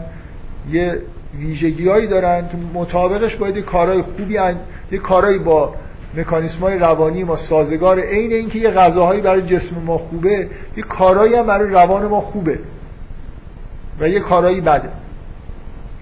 یه 0.72 0.97
ویژگیهایی 1.39 2.07
دارن 2.07 2.47
که 2.49 2.57
مطابقش 2.73 3.35
باید 3.35 3.55
یه 3.55 3.61
کارهای 3.61 4.01
خوبی 4.01 4.38
ان... 4.38 4.55
یه 4.91 4.99
کارهایی 4.99 5.39
با 5.39 5.73
مکانیسم 6.18 6.60
های 6.60 6.80
روانی 6.80 7.23
ما 7.23 7.38
سازگار 7.38 7.99
عین 7.99 8.34
اینکه 8.34 8.60
یه 8.60 8.69
غذاهایی 8.69 9.22
برای 9.22 9.41
جسم 9.41 9.76
ما 9.85 9.97
خوبه 9.97 10.47
یه 10.77 10.84
کارهایی 10.84 11.35
هم 11.35 11.45
برای 11.45 11.69
روان 11.69 12.07
ما 12.07 12.22
خوبه 12.22 12.60
و 13.99 14.10
یه 14.10 14.19
کارهایی 14.19 14.61
بده. 14.61 14.89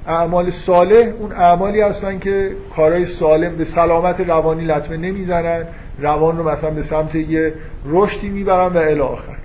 اعمال 0.08 0.52
صالح 0.52 1.08
اون 1.20 1.32
اعمالی 1.32 1.82
هستن 1.82 2.20
که 2.20 2.52
کارهای 2.76 3.06
سالم 3.06 3.56
به 3.56 3.66
سلامت 3.66 4.20
روانی 4.20 4.66
لطمه 4.66 4.98
نمی‌زنن. 4.98 5.64
روان 6.00 6.38
رو 6.38 6.50
مثلا 6.50 6.70
به 6.70 6.84
سمت 6.84 7.16
یه 7.16 7.54
رشدی 7.86 8.30
می‌برن 8.30 8.74
و 8.74 8.78
الی 8.78 9.00
آخر. 9.00 9.36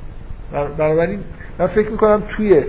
بنابراین 0.79 1.21
من 1.59 1.67
فکر 1.67 1.91
می‌کنم 1.91 2.23
توی 2.29 2.63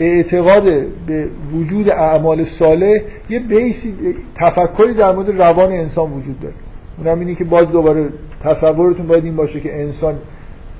اعتقاد 0.00 0.64
به 1.06 1.28
وجود 1.52 1.90
اعمال 1.90 2.44
صالح 2.44 3.00
یه 3.30 3.38
بیسی 3.38 3.94
تفکری 4.34 4.94
در 4.94 5.12
مورد 5.12 5.40
روان 5.42 5.72
انسان 5.72 6.12
وجود 6.12 6.40
داره. 6.40 6.54
اونم 6.98 7.20
اینه 7.20 7.34
که 7.34 7.44
باز 7.44 7.70
دوباره 7.70 8.08
تصورتون 8.44 9.06
باید 9.06 9.24
این 9.24 9.36
باشه 9.36 9.60
که 9.60 9.80
انسان 9.80 10.14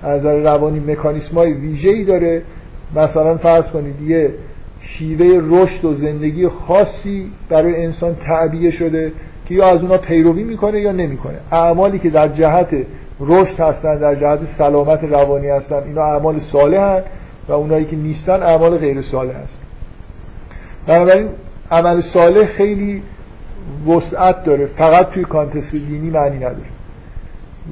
از 0.03 0.21
نظر 0.21 0.37
روانی 0.37 0.97
های 1.35 1.53
ویژه‌ای 1.53 2.05
داره. 2.05 2.43
مثلا 2.97 3.37
فرض 3.37 3.69
کنید 3.69 4.03
یه 4.03 4.31
شیوه 4.83 5.41
رشد 5.51 5.85
و 5.85 5.95
زندگی 5.95 6.49
خاصی 6.49 7.31
برای 7.49 7.85
انسان 7.85 8.15
تعبیه 8.15 8.71
شده 8.71 9.13
که 9.47 9.55
یا 9.55 9.69
از 9.69 9.83
اونا 9.83 9.99
پیروی 9.99 10.45
می‌کنه 10.45 10.81
یا 10.81 10.93
نمی‌کنه. 10.93 11.39
اعمالی 11.53 11.99
که 11.99 12.11
در 12.11 12.29
جهت 12.29 12.77
رشد 13.21 13.61
هستن 13.61 13.99
در 13.99 14.15
جهت 14.15 14.39
سلامت 14.59 15.05
روانی 15.05 15.49
هستن 15.49 15.83
اینا 15.83 16.03
اعمال 16.03 16.39
صالح 16.39 17.03
و 17.49 17.53
اونایی 17.53 17.85
که 17.85 17.97
نیستن 17.97 18.43
اعمال 18.43 18.79
غیر 18.79 19.03
صالح 19.03 19.35
هستن. 19.37 19.65
بنابراین 20.87 21.29
عمل 21.71 22.01
صالح 22.01 22.45
خیلی 22.45 23.03
وسعت 23.89 24.45
داره. 24.45 24.67
فقط 24.67 25.11
توی 25.11 25.25
کانتکست 25.25 25.73
دینی 25.73 26.11
معنی 26.11 26.37
نداره. 26.37 26.71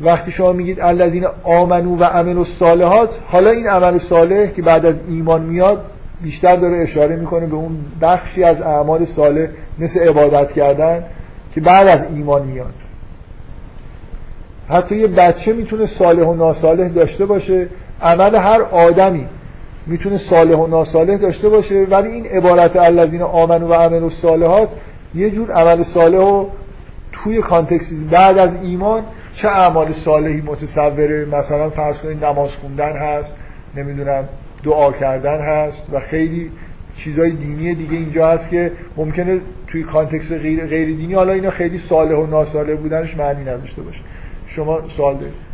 وقتی 0.02 0.32
شما 0.32 0.52
میگید 0.52 0.80
الذین 0.80 1.26
آمنو 1.44 1.97
و 1.97 2.05
عملوا 2.05 2.39
الصالحات 2.39 3.18
حالا 3.26 3.51
این 3.51 3.66
عمل 3.66 3.98
صالح 3.98 4.47
که 4.47 4.62
بعد 4.62 4.86
از 4.86 5.01
ایمان 5.09 5.43
میاد 5.43 5.85
بیشتر 6.23 6.57
داره 6.57 6.82
اشاره 6.82 7.16
می‌کنه 7.16 7.47
به 7.47 7.57
اون 7.57 7.77
بخشی 8.03 8.45
از 8.45 8.61
اعمال 8.61 9.05
صالح 9.05 9.47
مثل 9.78 10.01
عبادت 10.01 10.53
کردن 10.53 11.05
که 11.55 11.61
بعد 11.61 11.89
از 11.89 12.05
ایمان 12.15 12.43
میاد. 12.43 12.74
حتی 14.69 14.97
یه 14.97 15.07
بچه 15.07 15.53
می‌تونه 15.53 15.86
صالح 15.86 16.23
و 16.23 16.35
ناصالح 16.35 16.89
داشته 16.89 17.27
باشه 17.27 17.66
عمل 18.03 18.35
هر 18.35 18.62
آدمی 18.62 19.27
می‌تونه 19.86 20.19
صالح 20.19 20.57
و 20.57 20.66
ناصالح 20.66 21.16
داشته 21.16 21.49
باشه 21.49 21.86
ولی 21.90 22.09
این 22.09 22.27
عبارت 22.27 22.77
الذین 22.77 23.23
آمنو 23.23 23.69
و 23.69 23.73
عملوا 23.73 24.05
الصالحات 24.05 24.69
یه 25.15 25.31
جور 25.31 25.53
عمل 25.53 25.82
صالح 25.82 26.19
و 26.19 26.47
توی 27.12 27.43
کانتکست 27.43 27.93
بعد 28.11 28.39
از 28.39 28.51
ایمان 28.62 29.03
چه 29.35 29.49
اعمال 29.49 29.93
صالحی 29.93 30.40
متصوره؟ 30.40 31.24
مثلا 31.24 31.70
فرض 31.70 31.99
کنید 31.99 32.24
نماز 32.24 32.51
خوندن 32.51 32.97
هست 32.97 33.35
نمی‌دونم 33.77 34.28
دعا 34.64 34.93
کردن 34.93 35.40
هست 35.40 35.86
و 35.93 36.01
خیلی 36.01 36.51
چیزای 36.97 37.30
دینی 37.30 37.74
دیگه 37.74 37.93
اینجا 37.93 38.28
هست 38.28 38.48
که 38.48 38.72
ممکنه 38.97 39.40
توی 39.66 39.82
کانتکست 39.82 40.32
غیر, 40.32 40.66
غیر 40.66 40.97
دینی 40.97 41.14
حالا 41.14 41.32
اینا 41.32 41.51
خیلی 41.51 41.78
صالح 41.78 42.14
و 42.14 42.26
ناصالح 42.26 42.74
بودنش 42.74 43.16
معنی 43.16 43.43
نداشته 43.43 43.82
باشه. 43.82 44.01
شما 44.47 44.89
سوال 44.89 45.14
دارید. 45.14 45.48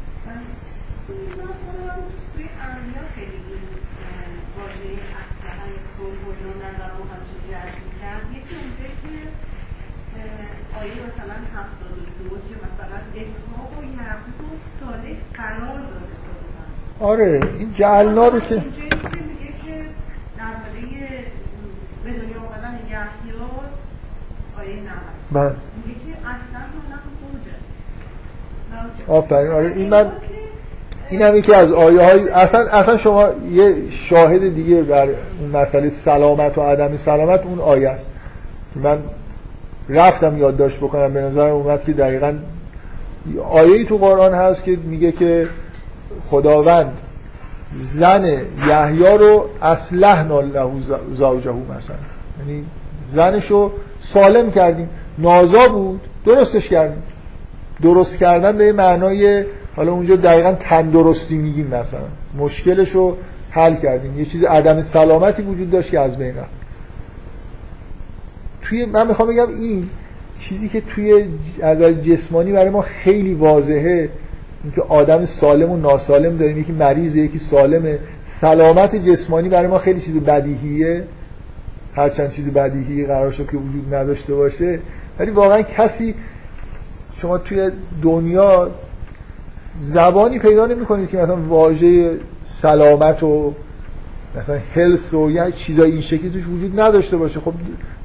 آره 17.00 17.40
این 17.58 17.72
جعلنا 17.74 18.28
رو 18.28 18.40
که 18.40 18.62
بله. 25.34 25.50
آفرین. 29.08 29.50
آره 29.50 29.72
این 29.72 29.88
من 29.88 30.12
این 31.10 31.22
هم 31.22 31.42
که 31.42 31.56
از 31.56 31.72
آیه 31.72 32.02
های 32.02 32.28
اصلا, 32.28 32.60
اصلا 32.70 32.96
شما 32.96 33.26
یه 33.52 33.90
شاهد 33.90 34.54
دیگه 34.54 34.82
بر 34.82 35.08
اون 35.40 35.50
مسئله 35.52 35.90
سلامت 35.90 36.58
و 36.58 36.60
عدم 36.60 36.96
سلامت 36.96 37.42
اون 37.44 37.60
آیه 37.60 37.88
است. 37.88 38.08
من 38.76 38.98
رفتم 39.88 40.38
یادداشت 40.38 40.76
بکنم 40.78 41.14
به 41.14 41.20
نظر 41.20 41.48
اومد 41.48 41.84
که 41.84 41.92
دقیقا 41.92 42.34
آیه 43.50 43.84
تو 43.84 43.98
قرآن 43.98 44.34
هست 44.34 44.64
که 44.64 44.76
میگه 44.84 45.12
که 45.12 45.48
خداوند 46.30 46.92
زن 47.76 48.42
یحیی 48.68 49.18
رو 49.18 49.48
اصلحنا 49.62 50.40
له 50.40 50.70
زوجه 51.14 51.52
مثلا. 51.52 51.96
یعنی 52.38 52.64
زنش 53.12 53.46
رو 53.46 53.72
سالم 54.00 54.50
کردیم. 54.50 54.88
نازا 55.18 55.68
بود. 55.68 56.00
درستش 56.26 56.68
کردیم. 56.68 57.02
درست 57.82 58.18
کردن 58.18 58.56
به 58.56 58.72
معنای 58.72 59.44
حالا 59.76 59.92
اونجا 59.92 60.16
دقیقا 60.16 60.52
تندرستی 60.52 61.34
میگیم 61.34 61.66
مثلا. 61.66 62.00
مشکلش 62.38 62.90
رو 62.90 63.16
حل 63.50 63.74
کردیم. 63.74 64.18
یه 64.18 64.24
چیز 64.24 64.44
عدم 64.44 64.82
سلامتی 64.82 65.42
وجود 65.42 65.70
داشت 65.70 65.90
که 65.90 66.00
از 66.00 66.18
بین 66.18 66.36
رفت. 66.36 66.50
توی 68.62 68.84
من 68.84 69.06
می‌خوام 69.06 69.28
بگم 69.28 69.48
این 69.48 69.88
چیزی 70.40 70.68
که 70.68 70.80
توی 70.80 71.24
از 71.62 71.78
جسمانی 71.78 72.52
برای 72.52 72.70
ما 72.70 72.80
خیلی 72.80 73.34
واضحه 73.34 74.08
اینکه 74.64 74.82
آدم 74.82 75.24
سالم 75.24 75.70
و 75.70 75.76
ناسالم 75.76 76.36
داریم. 76.36 76.58
یکی 76.58 76.72
مریضه 76.72 77.20
یکی 77.20 77.38
سالمه. 77.38 77.98
سلامت 78.24 78.96
جسمانی 78.96 79.48
برای 79.48 79.66
ما 79.66 79.78
خیلی 79.78 80.00
چیز 80.00 80.14
بدیهیه. 80.14 81.04
هرچند 81.96 82.32
چیز 82.32 82.46
بدیهی 82.46 83.06
قرار 83.06 83.30
شد 83.30 83.50
که 83.50 83.56
وجود 83.56 83.94
نداشته 83.94 84.34
باشه. 84.34 84.78
ولی 85.18 85.30
واقعا 85.30 85.62
کسی 85.62 86.14
شما 87.16 87.38
توی 87.38 87.70
دنیا 88.02 88.70
زبانی 89.80 90.38
پیدا 90.38 90.66
نمی 90.66 90.84
کنید 90.84 91.10
که 91.10 91.16
مثلا 91.16 91.36
واژه 91.36 92.10
سلامت 92.44 93.22
و 93.22 93.52
مثلا 94.38 94.58
هلس 94.74 95.14
و 95.14 95.30
یا 95.30 95.50
چیزای 95.50 95.90
این 95.90 96.00
شکلی 96.00 96.30
توش 96.30 96.46
وجود 96.46 96.80
نداشته 96.80 97.16
باشه. 97.16 97.40
خب 97.40 97.52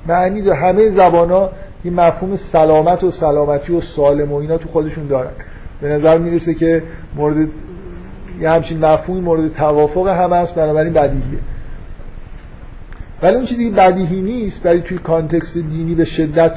معنی 0.08 0.42
داره 0.42 0.58
همه 0.58 0.90
زبان 0.90 1.30
ها 1.30 1.52
یه 1.86 1.92
مفهوم 1.92 2.36
سلامت 2.36 3.04
و 3.04 3.12
سلامتی 3.12 3.74
و 3.74 3.82
سالم 3.82 4.32
و 4.32 4.36
اینا 4.36 4.58
تو 4.58 4.70
خودشون 4.70 5.08
دارن. 5.08 5.32
به 5.82 5.88
نظر 5.88 6.18
می‌رسه 6.18 6.54
که 6.54 6.84
مورد 7.16 7.48
یه 8.42 8.50
همچین 8.50 8.86
مفهومی 8.86 9.22
مورد 9.22 9.54
توافق 9.54 10.08
همه 10.08 10.36
است 10.36 10.56
بنابراین 10.56 10.94
بدیهیه. 10.94 11.40
ولی 13.22 13.36
اون 13.36 13.46
چیزی 13.46 13.70
بدیهی 13.70 14.22
نیست 14.22 14.64
برای 14.64 14.82
توی 14.82 14.98
کانتکست 14.98 15.58
دینی 15.58 15.96
به 15.96 16.06
شدت 16.06 16.52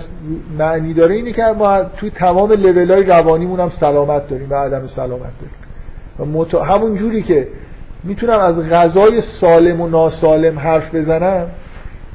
معنی 0.59 0.95
داره 0.95 1.15
اینه 1.15 1.33
که 1.33 1.45
ما 1.45 1.85
توی 1.85 2.11
تمام 2.11 2.53
لول 2.53 2.91
های 2.91 3.03
روانیمون 3.03 3.61
هم 3.61 3.71
سلامت 3.71 4.29
داریم 4.29 4.51
و 4.51 4.55
عدم 4.55 4.87
سلامت 4.87 5.33
داریم. 6.19 6.37
و 6.37 6.59
همون 6.65 6.97
جوری 6.97 7.23
که 7.23 7.49
می‌تونم 8.05 8.41
از 8.41 8.71
غذای 8.71 9.21
سالم 9.21 9.81
و 9.81 9.89
ناسالم 9.89 10.59
حرف 10.59 10.95
بزنم 10.95 11.47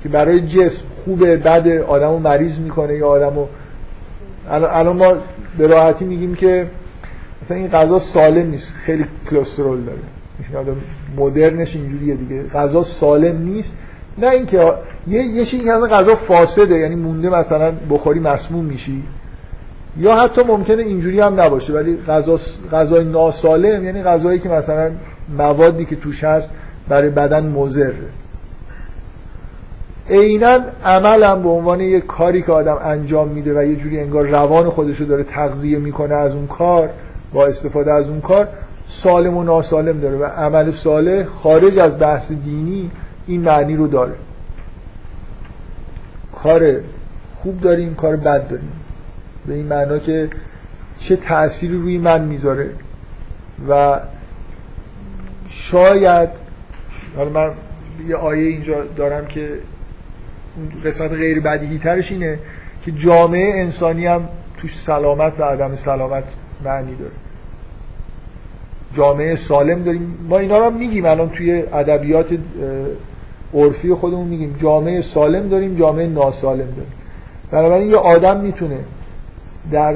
که 0.04 0.10
برای 0.10 0.42
جسم 0.42 0.86
خوبه 1.06 1.38
بد 1.38 1.68
آدمو 1.68 2.20
مریض 2.20 2.60
می‌کنه 2.60 2.96
یا 2.96 3.08
آدمو 3.08 3.46
الان 4.50 4.96
ما 4.98 5.14
به 5.58 5.68
راحتی 5.68 6.06
میگیم 6.06 6.36
که 6.36 6.68
مثلا 7.42 7.58
این 7.58 7.68
غذا 7.68 8.00
سالم 8.00 8.50
نیست 8.50 8.74
خیلی 8.74 9.06
کلسترول 9.30 9.80
داره. 9.82 10.00
مدرنش 11.18 11.76
اینجوریه 11.76 12.16
دیگه. 12.16 12.44
غذا 12.44 12.84
سالم 12.84 13.42
نیست 13.42 13.78
نه 14.18 14.30
اینکه 14.30 14.74
یه 15.08 15.24
یه 15.24 15.46
چیزی 15.46 15.64
که 15.64 15.72
غذا 15.72 16.16
فاسده 16.16 16.78
یعنی 16.78 16.96
مونده 16.96 17.30
مثلا 17.30 17.72
بخوری 17.90 18.20
مسموم 18.20 18.66
میشی. 18.66 19.04
یا 20.00 20.16
حتی 20.16 20.44
ممکنه 20.44 20.84
اینجوری 20.84 21.20
هم 21.20 21.42
نباشه 21.42 21.74
ولی 21.74 21.98
غذا 22.08 22.40
غذای 22.72 23.04
ناسالم 23.04 23.84
یعنی 23.84 24.04
غذایی 24.04 24.40
که 24.40 24.50
مثلا 24.50 24.92
موادی 25.38 25.86
که 25.86 25.96
توش 25.96 26.24
هست 26.24 26.52
برای 26.90 27.10
بدن 27.10 27.46
مضر 27.46 27.94
عینا 30.10 30.60
عملم 30.86 31.44
به 31.44 31.50
عنوان 31.50 31.82
یه 31.82 32.02
کاری 32.02 32.42
که 32.42 32.52
آدم 32.52 32.80
انجام 32.84 33.28
میده 33.28 33.60
و 33.60 33.64
یه 33.64 33.76
جوری 33.76 34.00
انگار 34.00 34.28
روان 34.28 34.70
خودش 34.70 34.98
رو 34.98 35.06
داره 35.06 35.24
تغذیه 35.24 35.80
می‌کنه 35.80 36.16
از 36.16 36.36
اون 36.36 36.48
کار 36.48 36.90
با 37.34 37.46
استفاده 37.46 37.94
از 37.94 38.08
اون 38.08 38.22
کار 38.22 38.48
سالم 38.88 39.38
و 39.38 39.44
ناسالم 39.44 40.00
داره 40.00 40.18
و 40.18 40.24
عمل 40.24 40.72
صالح 40.72 41.24
خارج 41.24 41.80
از 41.80 42.00
بحث 42.00 42.32
دینی 42.32 42.92
این 43.28 43.42
معنی 43.42 43.76
رو 43.76 43.88
داره. 43.88 44.16
کار 46.44 46.76
خوب 47.36 47.62
داریم 47.62 47.96
کار 47.96 48.16
بد 48.16 48.48
داریم. 48.48 48.72
به 49.48 49.54
این 49.54 49.66
معنا 49.66 50.00
که 50.00 50.30
چه 51.00 51.16
تأثیری 51.16 51.78
روی 51.78 51.98
من 51.98 52.22
می‌ذاره 52.22 52.70
و 53.70 54.00
شاید 55.50 56.30
حالا 57.16 57.30
من 57.30 57.52
یه 58.08 58.16
آیه 58.16 58.48
اینجا 58.48 58.84
دارم 58.84 59.26
که 59.26 59.50
قسمت 60.86 61.12
غیر 61.12 61.40
بدیهی 61.40 61.78
ترش 61.78 62.12
اینه 62.12 62.40
که 62.86 62.92
جامعه 62.92 63.62
انسانی 63.62 64.06
هم 64.06 64.30
توش 64.58 64.80
سلامت 64.80 65.40
و 65.40 65.44
عدم 65.44 65.76
سلامت 65.76 66.24
معنی 66.66 66.96
داره. 66.96 67.12
جامعه 68.96 69.36
سالم 69.36 69.84
داریم. 69.84 70.18
ما 70.30 70.38
اینا 70.38 70.58
رو 70.58 70.70
میگیم. 70.72 71.06
الان 71.06 71.30
توی 71.30 71.64
ادبیات 71.74 72.38
عرفی 73.54 73.94
خودمون 73.94 74.28
میگیم. 74.28 74.58
جامعه 74.62 75.02
سالم 75.02 75.50
داریم 75.50 75.76
جامعه 75.78 76.08
ناسالم 76.08 76.58
داریم. 76.58 76.94
بنابراین 77.52 77.90
یه 77.90 77.98
آدم 77.98 78.40
می‌تونه 78.40 78.78
در 79.72 79.96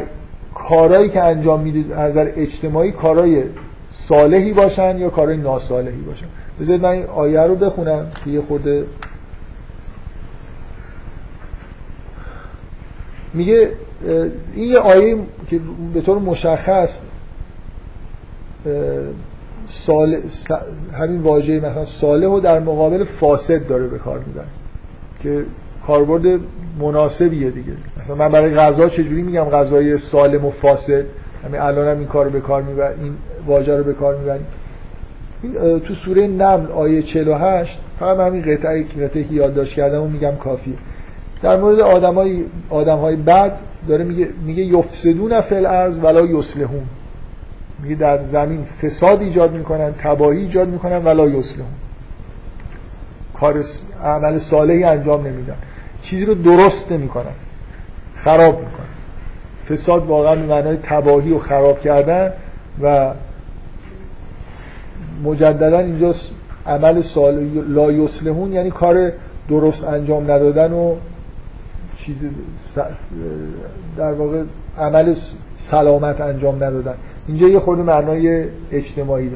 کارهایی 0.55 1.09
که 1.09 1.23
انجام 1.23 1.61
میده 1.61 1.95
از 1.95 2.11
نظر 2.11 2.31
اجتماعی 2.35 2.91
کارهای 2.91 3.43
صالحی 3.93 4.53
باشن 4.53 4.97
یا 4.97 5.09
کارهای 5.09 5.37
ناصالحی 5.37 6.01
باشن. 6.01 6.25
بذارید 6.59 6.81
من 6.81 6.89
این 6.89 7.05
آیه 7.05 7.41
رو 7.41 7.55
بخونم. 7.55 8.11
که 8.25 8.31
یه 8.31 8.41
خورده 8.41 8.85
میگه 13.33 13.69
این 14.53 14.69
یه 14.69 14.77
آیه 14.77 15.17
که 15.49 15.59
به 15.93 16.01
طور 16.01 16.19
مشخص 16.19 16.99
سال 19.71 20.21
همین 20.99 21.21
واژه 21.21 21.59
مثلا 21.59 21.85
صالح 21.85 22.25
رو 22.25 22.39
در 22.39 22.59
مقابل 22.59 23.03
فاسد 23.03 23.67
داره 23.67 23.87
به 23.87 23.97
کار 23.97 24.19
می‌بره 24.19 24.45
که 25.23 25.45
کاربرد 25.87 26.39
مناسبیه 26.79 27.49
دیگه. 27.49 27.71
مثلا 28.03 28.15
من 28.15 28.29
برای 28.29 28.55
غذا 28.55 28.89
چجوری 28.89 29.21
میگم 29.21 29.43
غذای 29.43 29.97
سالم 29.97 30.45
و 30.45 30.49
فاسد؟ 30.49 31.03
همین 31.45 31.61
الان 31.61 31.87
هم 31.87 31.97
این 31.97 32.07
کار 32.07 32.29
به 32.29 32.39
کار 32.39 32.61
می‌برم 32.61 32.93
این 33.03 33.13
واژه 33.47 33.77
رو 33.77 33.83
به 33.83 33.93
کار 33.93 34.17
می‌بریم. 34.17 34.45
تو 35.79 35.93
سوره 35.93 36.27
نمل 36.27 36.71
آیه 36.71 37.01
48 37.01 37.79
فقط 37.99 38.19
همین 38.19 38.41
قطعه 38.41 38.83
قطعه 38.83 39.23
که 39.23 39.33
یادداشت 39.33 39.75
کردم 39.75 40.01
و 40.01 40.07
میگم 40.07 40.35
کافیه. 40.35 40.73
در 41.41 41.59
مورد 41.59 41.79
آدمای 41.79 42.43
آدمهای 42.69 43.15
بد 43.15 43.57
داره 43.87 44.03
میگه 44.03 44.27
میگه 44.45 44.63
یفسدون 44.63 45.31
الارض 45.31 45.99
ولا 46.03 46.25
یصلحون. 46.25 46.83
میگه 47.83 47.95
در 47.95 48.23
زمین 48.23 48.65
فساد 48.81 49.21
ایجاد 49.21 49.51
می‌کنن 49.53 49.93
تباهی 49.93 50.39
ایجاد 50.39 50.67
می‌کنن 50.67 50.97
ولا 50.97 51.27
یصلحون. 51.27 51.71
کار 53.33 53.63
عمل 54.03 54.39
صالحی 54.39 54.83
انجام 54.83 55.27
نمیدن. 55.27 55.55
چیزی 56.01 56.25
رو 56.25 56.33
درست 56.33 56.91
نمی‌کنن. 56.91 57.33
خراب 58.15 58.59
می‌کنن. 58.59 58.85
فساد 59.69 60.07
واقعا 60.07 60.35
به 60.35 60.45
معنای 60.45 60.77
تباهی 60.83 61.31
و 61.31 61.39
خراب 61.39 61.81
کردن 61.81 62.33
و 62.81 63.11
مجددا 65.23 65.79
اینجا 65.79 66.15
عمل 66.67 67.01
سال 67.01 67.47
لا 67.67 67.91
یسلمون 67.91 68.53
یعنی 68.53 68.71
کار 68.71 69.11
درست 69.49 69.83
انجام 69.83 70.23
ندادن 70.23 70.73
و 70.73 70.95
چیز 71.97 72.15
در 73.97 74.13
واقع 74.13 74.43
عمل 74.79 75.15
سلامت 75.57 76.21
انجام 76.21 76.55
ندادن. 76.55 76.93
اینجا 77.31 77.47
یه 77.47 77.59
خورده 77.59 77.83
معنای 77.83 78.45
اجتماعی 78.71 79.31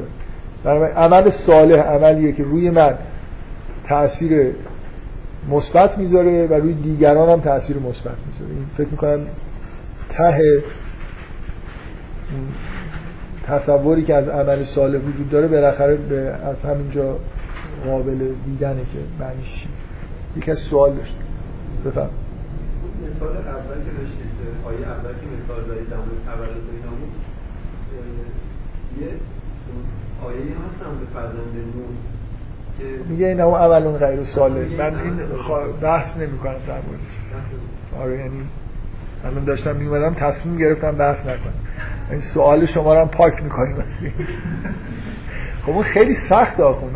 داره. 0.64 0.86
عمل 0.86 1.30
صالح 1.30 1.78
عملیه 1.78 2.32
که 2.32 2.44
روی 2.44 2.70
من 2.70 2.94
تاثیر 3.88 4.52
مثبت 5.50 5.98
می‌ذاره 5.98 6.46
و 6.46 6.54
روی 6.54 6.72
دیگران 6.72 7.28
هم 7.28 7.40
تاثیر 7.40 7.78
مثبت 7.78 8.16
می‌ذاره. 8.26 8.50
این 8.50 8.66
فکر 8.76 8.88
می‌کنم 8.88 9.26
ته 10.08 10.62
تصوری 13.46 14.02
که 14.02 14.14
از 14.14 14.28
عمل 14.28 14.62
صالح 14.62 14.98
وجود 14.98 15.30
داره 15.30 15.48
بالاخره 15.48 15.96
به 15.96 16.16
از 16.16 16.64
همینجا 16.64 17.16
قابل 17.86 18.18
دیدنه 18.46 18.80
که 18.80 19.24
معنیش 19.24 19.66
یکی 20.36 20.50
از 20.50 20.58
سوال 20.58 20.92
داشت. 20.92 21.14
بفهم. 21.86 22.08
مثال 23.06 23.28
اول 23.28 23.78
که 23.84 23.90
داشتید 23.98 24.30
آیه 24.64 24.78
اول 24.78 25.12
که 25.12 25.44
مثال 25.44 25.64
دارید 25.68 25.90
در 25.90 25.96
مورد 25.96 26.08
تولد 26.26 26.66
یه 29.00 29.06
آیه 30.24 30.38
هست 30.38 30.80
در 30.80 30.86
مورد 30.86 31.06
فرزند 31.14 31.46
میگه 33.08 33.26
این 33.26 33.40
اون 33.40 33.54
اولون 33.54 33.96
غیر 33.96 34.22
صالح 34.22 34.76
من 34.78 34.98
این 34.98 35.20
بحث 35.80 36.16
نمی 36.16 36.38
کنم 36.38 36.52
در 36.52 36.74
موردش 36.74 38.02
آره 38.02 38.18
یعنی 38.18 38.40
الان 39.24 39.44
داشتم 39.44 39.76
میومدم 39.76 40.14
تصمیم 40.14 40.56
گرفتم 40.56 40.92
بحث 40.92 41.20
نکنم. 41.20 41.52
این 42.10 42.20
سوال 42.20 42.66
شما 42.66 42.94
رو 42.94 43.00
هم 43.00 43.08
پاک 43.08 43.42
می‌کنیم 43.42 43.76
خب 45.66 45.72
اون 45.72 45.82
خیلی 45.82 46.14
سخت 46.14 46.60
آخونه 46.60 46.92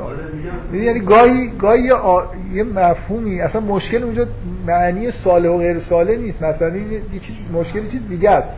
یعنی 0.73 1.01
گاهی 1.01 1.51
گاهی 1.59 1.91
آ... 1.91 2.23
یه 2.53 2.63
مفهومی 2.63 3.41
اصلا 3.41 3.61
مشکل 3.61 4.03
اونجا 4.03 4.27
معنی 4.67 5.11
صالح 5.11 5.49
و 5.49 5.59
غیر 5.59 5.79
صالح 5.79 6.17
نیست. 6.17 6.43
مثلا 6.43 6.69
این 6.69 6.93
یه 6.93 7.21
چیز 7.21 7.37
مشکل 7.53 7.89
چیز 7.89 8.09
دیگه 8.09 8.31
است. 8.31 8.53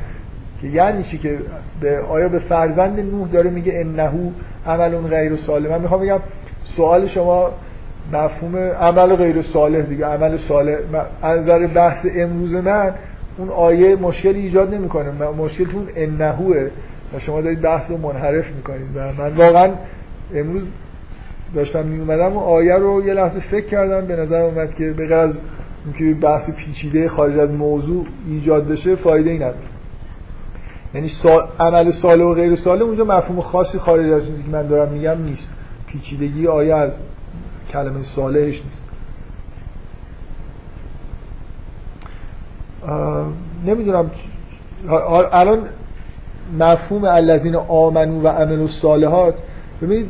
که 0.62 0.68
یعنی 0.68 1.02
چی 1.02 1.18
که 1.18 1.38
به 1.80 2.00
آیا 2.00 2.28
به 2.28 2.38
فرزند 2.38 3.00
نوح 3.00 3.28
داره 3.28 3.50
میگه 3.50 3.72
انهو 3.76 4.30
عمل 4.66 4.88
غیر 4.88 5.36
صالح؟ 5.36 5.70
من 5.70 5.80
می‌خوام 5.80 6.00
بگم 6.00 6.18
سوال 6.64 7.06
شما 7.06 7.50
مفهوم 8.12 8.56
عمل 8.56 9.16
غیر 9.16 9.42
صالح 9.42 9.80
دیگه. 9.80 10.06
عمل 10.06 10.36
صالح 10.36 10.76
از 11.22 11.40
نظر 11.40 11.66
بحث 11.66 12.06
امروز 12.16 12.54
من 12.54 12.94
اون 13.38 13.48
آیه 13.48 13.96
مشکلی 13.96 14.40
ایجاد 14.40 14.74
نمی‌کنه. 14.74 15.10
مشکلتون 15.38 15.88
انهوه. 15.96 16.68
و 17.14 17.18
شما 17.18 17.40
دارید 17.40 17.60
بحث 17.60 17.90
رو 17.90 17.96
منحرف 17.96 18.46
می‌کنید. 18.56 18.86
و 18.96 19.22
من 19.22 19.32
واقعا 19.36 19.70
امروز 20.34 20.62
داشتم 21.54 21.86
می 21.86 21.98
اومدم 21.98 22.36
و 22.36 22.38
آیه 22.38 22.74
رو 22.74 23.06
یه 23.06 23.14
لحظه 23.14 23.40
فکر 23.40 23.66
کردم. 23.66 24.06
به 24.06 24.16
نظر 24.16 24.42
اومد 24.42 24.74
که 24.74 24.90
به 24.90 25.14
از 25.14 25.38
اینکه 25.84 26.20
بحث 26.20 26.50
پیچیده 26.50 27.08
خارج 27.08 27.38
از 27.38 27.50
موضوع 27.50 28.06
ایجاد 28.28 28.68
بشه 28.68 28.96
فایده 28.96 29.30
ای 29.30 29.36
نداره. 29.36 29.71
یعنی 30.94 31.08
سال... 31.08 31.48
عمل 31.60 31.90
صالح 31.90 32.24
و 32.24 32.34
غیر 32.34 32.56
صالح 32.56 32.82
اونجا 32.82 33.04
مفهوم 33.04 33.40
خاصی 33.40 33.78
خارج 33.78 34.12
از 34.12 34.26
چیزی 34.26 34.42
که 34.42 34.48
من 34.48 34.66
دارم 34.66 34.92
میگم 34.92 35.22
نیست. 35.22 35.50
پیچیدگی 35.86 36.46
آیه 36.46 36.74
از 36.74 36.92
کلمه 37.72 38.02
صالحش 38.02 38.62
نیست. 38.64 38.82
نمی‌دونم. 43.66 44.10
الان 45.32 45.58
مفهوم 46.58 47.04
الذین 47.04 47.56
آمنو 47.56 48.20
و 48.20 48.28
عملوا 48.28 48.60
الصالحات 48.60 49.34
ببینید 49.82 50.08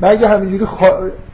من 0.00 0.08
اگه 0.08 0.28
همینجوری 0.28 0.66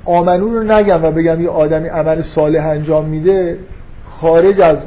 آمنو 0.05 0.49
رو 0.49 0.63
نگم 0.63 1.05
و 1.05 1.11
بگم 1.11 1.41
یه 1.41 1.49
آدمی 1.49 1.89
عمل 1.89 2.23
صالح 2.23 2.67
انجام 2.67 3.05
میده 3.05 3.59
خارج 4.05 4.61
از 4.61 4.79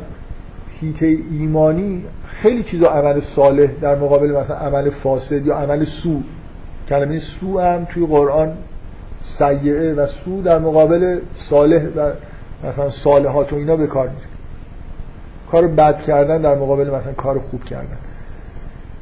هیته 0.82 1.18
ایمانی 1.32 2.04
خیلی 2.42 2.64
چیزا 2.64 2.88
عمل 2.88 3.22
صالح 3.22 3.68
در 3.82 3.96
مقابل 3.96 4.32
مثلا 4.32 4.58
عمل 4.58 4.90
فاسد 4.90 5.46
یا 5.46 5.56
عمل 5.56 5.84
سو. 5.84 6.22
کلمه 6.90 7.20
سو 7.20 7.60
هم 7.60 7.86
توی 7.86 8.06
قرآن 8.06 8.54
سیعه 9.24 9.94
و 9.94 10.06
سو 10.06 10.42
در 10.42 10.60
مقابل 10.60 11.20
صالح 11.36 11.82
و 11.96 12.12
مثلا 12.68 12.90
صالحات 12.90 13.54
و 13.54 13.56
اینا 13.56 13.76
به 13.76 13.88
کار 13.88 14.08
میره. 14.08 14.28
کار 15.52 15.68
بد 15.68 16.02
کردن 16.02 16.42
در 16.42 16.56
مقابل 16.56 16.90
مثلا 16.90 17.14
کار 17.14 17.40
خوب 17.40 17.64
کردن. 17.64 17.98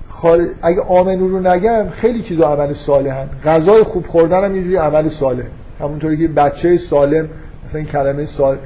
خال... 0.10 0.50
اگه 0.62 0.82
آمنو 0.82 1.28
رو 1.28 1.48
نگم 1.48 1.90
خیلی 1.90 2.22
چیزا 2.22 2.54
عمل 2.54 2.74
صالحن. 2.74 3.30
غذای 3.46 3.84
خوب 3.84 4.08
خوردن 4.08 4.44
هم 4.44 4.72
یه 4.72 4.80
عمل 4.80 5.10
صالح. 5.10 5.44
همونطوری 5.80 6.18
که 6.18 6.28
بچه 6.28 6.78
سالم 6.78 7.30
مثلا 7.66 7.80
این 7.80 7.86
کلمه 7.90 8.26
صالح. 8.26 8.60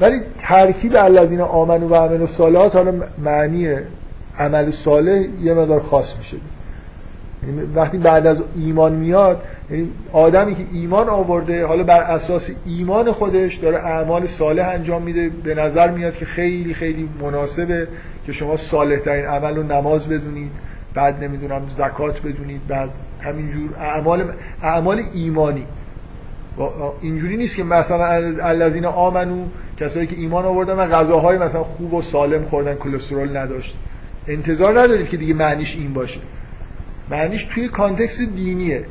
ولی 0.00 0.20
ترکیب 0.42 0.96
الذین 0.96 1.40
آمنو 1.40 1.88
و 1.88 1.94
عمل 1.94 2.26
صالحات 2.26 2.76
حالا 2.76 2.92
معنی 3.18 3.76
عمل 4.38 4.70
صالح 4.70 5.26
یه 5.42 5.54
مقدار 5.54 5.80
خاص 5.80 6.16
میشه. 6.18 6.36
یعنی 7.46 7.60
وقتی 7.74 7.98
بعد 7.98 8.26
از 8.26 8.42
ایمان 8.56 8.92
میاد 8.92 9.42
یعنی 9.70 9.88
آدمی 10.12 10.54
که 10.54 10.64
ایمان 10.72 11.08
آورده 11.08 11.66
حالا 11.66 11.82
بر 11.82 12.00
اساس 12.00 12.50
ایمان 12.66 13.12
خودش 13.12 13.54
داره 13.54 13.76
اعمال 13.76 14.26
صالح 14.26 14.68
انجام 14.68 15.02
میده 15.02 15.30
به 15.44 15.54
نظر 15.54 15.90
میاد 15.90 16.16
که 16.16 16.24
خیلی 16.24 16.74
خیلی 16.74 17.08
مناسبه 17.22 17.88
که 18.26 18.32
شما 18.32 18.56
صالح 18.56 18.96
ترین 18.96 19.24
عمل 19.24 19.56
رو 19.56 19.62
نماز 19.62 20.06
بدونید 20.06 20.50
بعد 20.94 21.24
نمی‌دونم 21.24 21.62
زکات 21.72 22.22
بدونید 22.22 22.66
بعد 22.68 22.90
همینجور 23.20 23.70
اعمال 23.78 24.32
اعمال 24.62 25.02
ایمانی. 25.14 25.66
اینجوری 27.00 27.36
نیست 27.36 27.56
که 27.56 27.64
مثلا 27.64 28.06
الذین 28.42 28.84
آمنو 28.84 29.44
کسایی 29.80 30.06
که 30.06 30.16
ایمان 30.16 30.44
آوردن 30.44 30.74
و 30.74 30.86
غذاهای 30.86 31.38
مثلا 31.38 31.64
خوب 31.64 31.94
و 31.94 32.02
سالم 32.02 32.44
خوردن 32.44 32.74
کلسترول 32.74 33.36
نداشت. 33.36 33.76
انتظار 34.28 34.80
ندارید 34.80 35.08
که 35.08 35.16
دیگه 35.16 35.34
معنیش 35.34 35.76
این 35.76 35.92
باشه. 35.92 36.20
معنیش 37.10 37.44
توی 37.44 37.68
کانتکست 37.68 38.20
دینیه. 38.20 38.84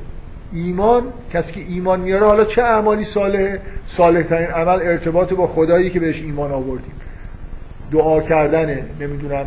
ایمان 0.54 1.04
کسی 1.34 1.52
که 1.52 1.60
ایمان 1.60 2.00
میاره 2.00 2.26
حالا 2.26 2.46
چه 2.46 2.62
اعمالی 2.62 3.06
صالحه؟ 3.06 3.60
صالح 3.88 4.22
ترین 4.22 4.48
عمل 4.48 4.80
ارتباط 4.82 5.34
با 5.34 5.48
خدایی 5.48 5.90
که 5.90 6.00
بهش 6.00 6.22
ایمان 6.22 6.52
آوردیم. 6.52 6.94
دعا 7.92 8.22
کردنه 8.22 8.84
نمی‌دونم 9.00 9.46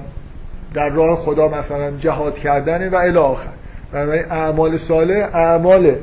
در 0.75 0.89
راه 0.89 1.17
خدا 1.17 1.49
مثلا 1.49 1.91
جهاد 1.91 2.39
کردنه 2.39 2.89
و 2.89 2.95
الی 2.95 3.19
آخر. 3.19 3.49
بنابراین 3.93 4.25
اعمال 4.25 4.77
صالح 4.77 5.31
اعمال 5.35 5.95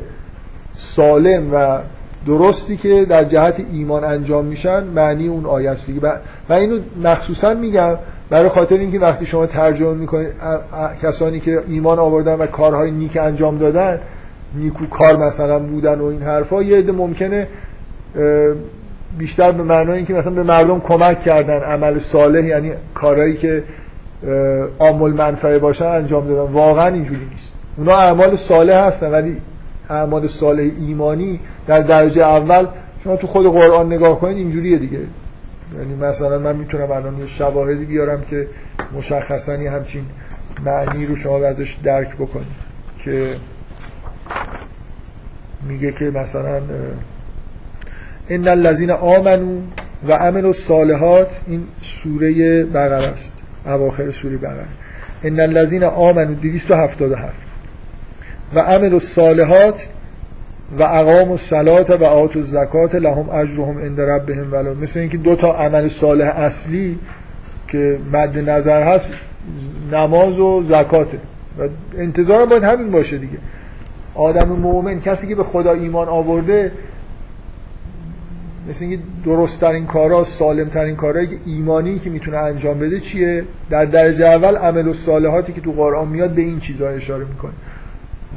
سالم 0.77 1.53
و 1.53 1.79
درستی 2.27 2.77
که 2.77 3.05
در 3.05 3.23
جهت 3.23 3.65
ایمان 3.71 4.03
انجام 4.03 4.45
میشن 4.45 4.83
معنی 4.83 5.27
اون 5.27 5.45
آیه 5.45 5.69
است. 5.69 5.89
و 6.49 6.53
اینو 6.53 6.79
مخصوصا 7.03 7.53
میگم 7.53 7.97
برای 8.33 8.49
خاطر 8.49 8.75
اینکه 8.75 8.99
وقتی 8.99 9.25
شما 9.25 9.45
ترجمه 9.45 9.93
می‌کنید 9.93 10.29
کسانی 11.03 11.39
که 11.39 11.59
ایمان 11.67 11.99
آوردن 11.99 12.33
و 12.33 12.45
کارهای 12.45 12.91
نیک 12.91 13.17
انجام 13.17 13.57
دادن 13.57 13.99
نیکو 14.55 14.85
کار 14.85 15.17
مثلا 15.17 15.59
بودن 15.59 15.99
و 15.99 16.05
این 16.05 16.21
حرفا 16.21 16.63
یه 16.63 16.77
عده 16.77 16.91
ممکنه 16.91 17.47
بیشتر 19.17 19.51
به 19.51 19.63
معنای 19.63 19.97
اینکه 19.97 20.13
مثلا 20.13 20.31
به 20.31 20.43
مردم 20.43 20.79
کمک 20.79 21.23
کردن 21.23 21.59
عمل 21.59 21.99
صالح 21.99 22.45
یعنی 22.45 22.71
کارهایی 22.93 23.37
که 23.37 23.63
عامل 24.79 25.11
منفعه 25.11 25.59
باشن 25.59 25.85
انجام 25.85 26.27
دادن. 26.27 26.51
واقعا 26.51 26.87
اینجوری 26.87 27.25
نیست. 27.31 27.53
اونا 27.77 27.97
اعمال 27.97 28.35
صالح 28.35 28.75
هستن 28.75 29.11
ولی 29.11 29.37
اعمال 29.89 30.27
صالح 30.27 30.71
ایمانی 30.87 31.39
در 31.67 31.81
درجه 31.81 32.23
اول 32.23 32.67
شما 33.03 33.15
تو 33.15 33.27
خود 33.27 33.45
قرآن 33.45 33.93
نگاه 33.93 34.19
کنید 34.19 34.37
اینجوریه 34.37 34.77
دیگه. 34.77 34.99
یعنی 35.77 35.95
مثلا 35.95 36.39
من 36.39 36.55
می‌تونم 36.55 36.91
الان 36.91 37.19
یه 37.19 37.27
شواهدی 37.27 37.85
بیارم 37.85 38.21
که 38.21 38.47
مشخصا 38.97 39.53
همچین 39.53 40.05
معنی 40.65 41.05
رو 41.05 41.15
شما 41.15 41.37
ازش 41.37 41.77
درک 41.83 42.15
بکنید 42.15 42.63
که 43.03 43.35
میگه 45.67 45.91
که 45.91 46.05
مثلا 46.05 46.61
ان 48.29 48.47
الذين 48.47 48.91
آمنو 48.91 49.61
و 50.07 50.13
عملوا 50.13 50.47
الصالحات 50.47 51.27
این 51.47 51.63
سوره 51.81 52.63
بقره 52.63 53.07
است 53.07 53.33
اواخر 53.65 54.11
سوره 54.11 54.37
بقره. 54.37 54.65
ان 55.23 55.39
الذين 55.39 55.83
آمنو 55.83 56.35
277 56.35 57.33
و 58.55 58.59
عملوا 58.59 58.93
الصالحات 58.93 59.75
و 60.79 60.83
اقام 60.83 61.31
الصلاه 61.31 61.91
و 61.91 62.03
آتوا 62.03 62.41
الزکات 62.41 62.95
لهم 62.95 63.29
اجرهم 63.29 63.77
عند 63.77 64.01
ربهم 64.01 64.53
ولا 64.53 64.73
مثل 64.73 64.99
اینکه 64.99 65.17
دو 65.17 65.35
تا 65.35 65.53
عمل 65.53 65.87
صالح 65.87 66.27
اصلی 66.27 66.99
که 67.67 67.97
مد 68.13 68.49
نظر 68.49 68.83
هست 68.83 69.09
نماز 69.91 70.39
و 70.39 70.63
زکاته. 70.63 71.17
و 71.59 71.67
انتظار 71.97 72.45
باید 72.45 72.63
همین 72.63 72.91
باشه 72.91 73.17
دیگه. 73.17 73.37
آدم 74.15 74.49
مؤمن 74.49 74.99
کسی 74.99 75.27
که 75.27 75.35
به 75.35 75.43
خدا 75.43 75.71
ایمان 75.73 76.07
آورده 76.07 76.71
مثل 78.69 78.85
اینکه 78.85 79.03
درست 79.25 79.61
ترین 79.61 79.85
کارا 79.85 80.23
سالم 80.23 80.69
ترین 80.69 80.95
کارهایی 80.95 81.27
که 81.27 81.37
ایمانی 81.45 81.99
که 81.99 82.09
می‌تونه 82.09 82.37
انجام 82.37 82.79
بده 82.79 82.99
چیه؟ 82.99 83.43
در 83.69 83.85
درجه 83.85 84.25
اول 84.25 84.57
عمل 84.57 84.87
و 84.87 84.93
صالحاتی 84.93 85.53
که 85.53 85.61
تو 85.61 85.71
قرآن 85.71 86.07
میاد 86.07 86.29
به 86.29 86.41
این 86.41 86.59
چیزها 86.59 86.87
اشاره 86.87 87.25
می‌کنه. 87.25 87.51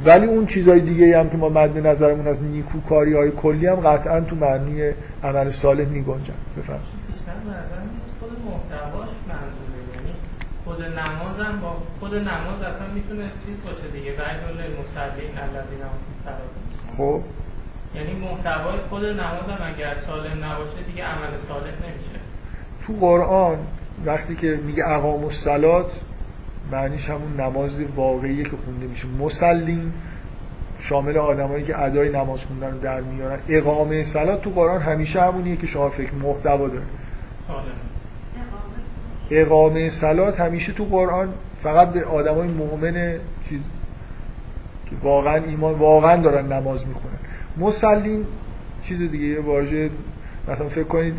ولی 0.05 0.25
اون 0.27 0.45
چیزهای 0.45 0.79
دیگه 0.79 1.19
هم 1.19 1.29
که 1.29 1.37
ما 1.37 1.49
مد 1.49 1.87
نظرمون 1.87 2.27
از 2.27 2.43
نیکوکاری 2.43 3.13
های 3.13 3.31
کلی 3.31 3.67
هم 3.67 3.75
قطعا 3.75 4.21
تو 4.21 4.35
معنی 4.35 4.91
عمل 5.23 5.49
صالح 5.49 5.85
میگنجن. 5.85 6.33
بفرمایید. 6.57 7.07
خود 8.19 8.31
محتواش 8.45 9.09
یعنی 9.95 10.13
خود 10.65 10.81
نماز 10.81 11.39
هم 11.39 11.59
با 11.61 11.77
خود 11.99 12.15
نماز 12.15 12.61
اصلا 12.61 12.87
می‌تونه 12.95 13.23
چیز 13.45 13.55
باشه 13.65 13.87
دیگه. 13.93 14.11
بعد 14.11 14.37
المصلین 14.47 15.37
الذین 15.37 15.81
هم 15.81 16.97
خب. 16.97 17.21
یعنی 17.95 18.13
محتوای 18.19 18.77
خود 18.89 19.05
نماز 19.05 19.49
هم 19.49 19.73
اگر 19.75 19.95
سالم 20.07 20.45
نباشه 20.45 20.83
دیگه 20.87 21.03
عمل 21.03 21.37
صالح 21.47 21.63
نمیشه. 21.63 22.19
تو 22.87 22.93
قرآن 22.93 23.57
وقتی 24.05 24.35
که 24.35 24.59
میگه 24.65 24.83
اقام 24.87 25.23
الصلات 25.23 25.91
معنیش 26.71 27.09
همون 27.09 27.39
نماز 27.39 27.71
واقعیه 27.95 28.43
که 28.43 28.57
خونده 28.65 28.87
میشه. 28.87 29.07
مسلین 29.19 29.91
شامل 30.79 31.17
آدمایی 31.17 31.63
که 31.63 31.81
ادای 31.81 32.09
نماز 32.09 32.39
خوندن 32.41 32.71
رو 32.71 32.79
در 32.79 33.01
میارن. 33.01 33.39
اقامه 33.49 34.03
صلات 34.03 34.41
تو 34.41 34.49
قرآن 34.49 34.81
همیشه 34.81 35.21
همونیه 35.21 35.55
که 35.55 35.67
شما 35.67 35.89
فکر 35.89 36.13
محتوا 36.13 36.67
داره 36.67 36.83
اقامه 39.31 39.89
صلات 39.89 40.39
همیشه 40.39 40.73
تو 40.73 40.85
قرآن 40.85 41.29
فقط 41.63 41.89
به 41.89 42.05
آدمای 42.05 42.47
مؤمن 42.47 43.15
چیز 43.49 43.61
که 44.89 44.95
واقعا 45.03 45.35
ایمان 45.35 45.73
واقعا 45.73 46.21
دارن 46.21 46.53
نماز 46.53 46.87
می‌خونن. 46.87 47.17
مسلین 47.57 48.25
چیز 48.83 48.99
دیگه 48.99 49.25
یه 49.25 49.39
واژه 49.39 49.89
مثلا 50.47 50.69
فکر 50.69 50.83
کنید 50.83 51.13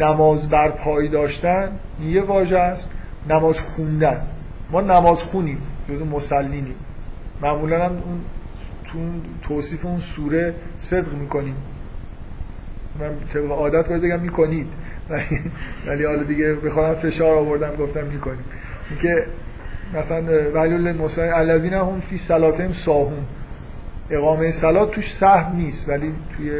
نماز 0.00 0.48
بر 0.48 0.68
پای 0.70 1.08
داشتن 1.08 1.68
یه 2.02 2.22
واژه 2.22 2.58
است 2.58 2.88
نماز 3.30 3.58
خوندن. 3.58 4.20
ما 4.70 4.80
نماز 4.80 5.18
خونیم 5.18 5.58
جز 5.88 6.02
مسلینیم 6.02 6.74
معمولا 7.42 7.84
هم 7.84 7.92
اون 7.92 8.20
تو 8.84 8.98
توصیف 9.48 9.86
اون 9.86 10.00
سوره 10.00 10.54
صدق 10.80 11.12
می‌کنیم. 11.12 11.54
من 13.00 13.10
طبق 13.34 13.50
عادت 13.50 13.88
باید 13.88 14.02
بگم 14.02 14.20
می‌کنید. 14.20 14.66
ولی 15.86 16.04
حالا 16.04 16.22
دیگه 16.22 16.54
بخوام 16.54 16.94
فشار 16.94 17.38
آوردم 17.38 17.76
گفتم 17.76 18.04
می‌کنیم. 18.04 18.44
که 19.02 19.26
مثلا 19.94 20.50
ولی 20.54 20.74
المسلمین 20.74 21.32
الذین 21.32 21.72
هم 21.72 22.00
فی 22.00 22.18
صلاتهم 22.18 22.72
ساهون. 22.72 23.24
اقامه 24.10 24.50
سلات 24.50 24.90
توش 24.90 25.14
سهم 25.14 25.56
نیست 25.56 25.88
ولی 25.88 26.12
توی 26.36 26.50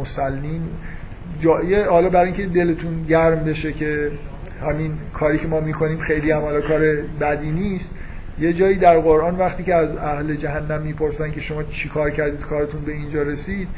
مسلین 0.00 0.62
جایه 1.40 1.88
حالا 1.88 2.08
برای 2.08 2.26
اینکه 2.26 2.46
دلتون 2.46 3.02
گرم 3.02 3.44
بشه 3.44 3.72
که 3.72 4.10
همین 4.62 4.92
کاری 5.14 5.38
که 5.38 5.46
ما 5.46 5.60
می‌کنیم 5.60 5.98
خیلی 5.98 6.30
هم 6.30 6.40
حالا 6.40 6.60
کار 6.60 6.80
بدی 7.20 7.50
نیست. 7.50 7.94
یه 8.38 8.52
جایی 8.52 8.76
در 8.76 9.00
قرآن 9.00 9.36
وقتی 9.36 9.62
که 9.62 9.74
از 9.74 9.96
اهل 9.96 10.34
جهنم 10.34 10.82
می‌پرسن 10.82 11.30
که 11.30 11.40
شما 11.40 11.62
چی 11.62 11.88
کار 11.88 12.10
کردید 12.10 12.40
کارتون 12.40 12.80
به 12.80 12.92
اینجا 12.92 13.22
رسید 13.22 13.68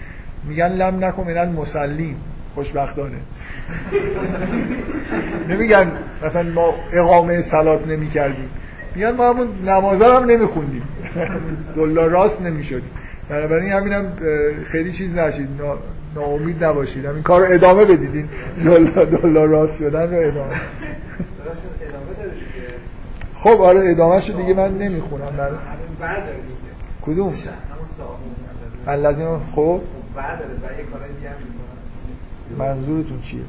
میگن 0.48 0.68
لم 0.68 1.04
نکن 1.04 1.30
من 1.30 1.48
مسلیم 1.48 2.16
خوشبختانه. 2.54 3.16
نمیگن 5.48 5.92
مثلا 6.24 6.42
ما 6.42 6.74
اقامه 6.92 7.40
سلات 7.40 7.88
نمی 7.88 8.08
کردیم 8.08 8.50
میگن 8.94 9.10
ما 9.10 9.30
همون 9.30 9.48
نمازا 9.64 10.20
هم 10.20 10.30
نمیخوندیم. 10.30 10.82
دلار 11.76 12.10
راست 12.10 12.42
نمی‌شدیم 12.42 12.90
بنابراین 13.28 13.72
همین 13.72 13.92
هم 13.92 14.06
خیلی 14.72 14.92
چیز 14.92 15.14
نشید. 15.14 15.48
ناامید 16.14 16.64
نباشید. 16.64 17.04
همین 17.04 17.22
کار 17.22 17.46
رو 17.46 17.54
ادامه 17.54 17.84
بدید 17.84 18.14
این 18.14 18.28
دلار 19.04 19.48
راست 19.48 19.78
شدن 19.78 20.10
رو 20.10 20.28
ادامه. 20.28 20.60
خب 23.34 23.60
آره 23.60 23.90
ادامه 23.90 24.20
شد 24.20 24.36
دیگه 24.36 24.54
من 24.54 24.78
نمی‌خونم. 24.78 25.32
کدوم؟ 27.02 27.34
الذین 28.86 29.38
خب. 29.54 29.80
منظورتون 32.58 33.20
چیه؟ 33.20 33.40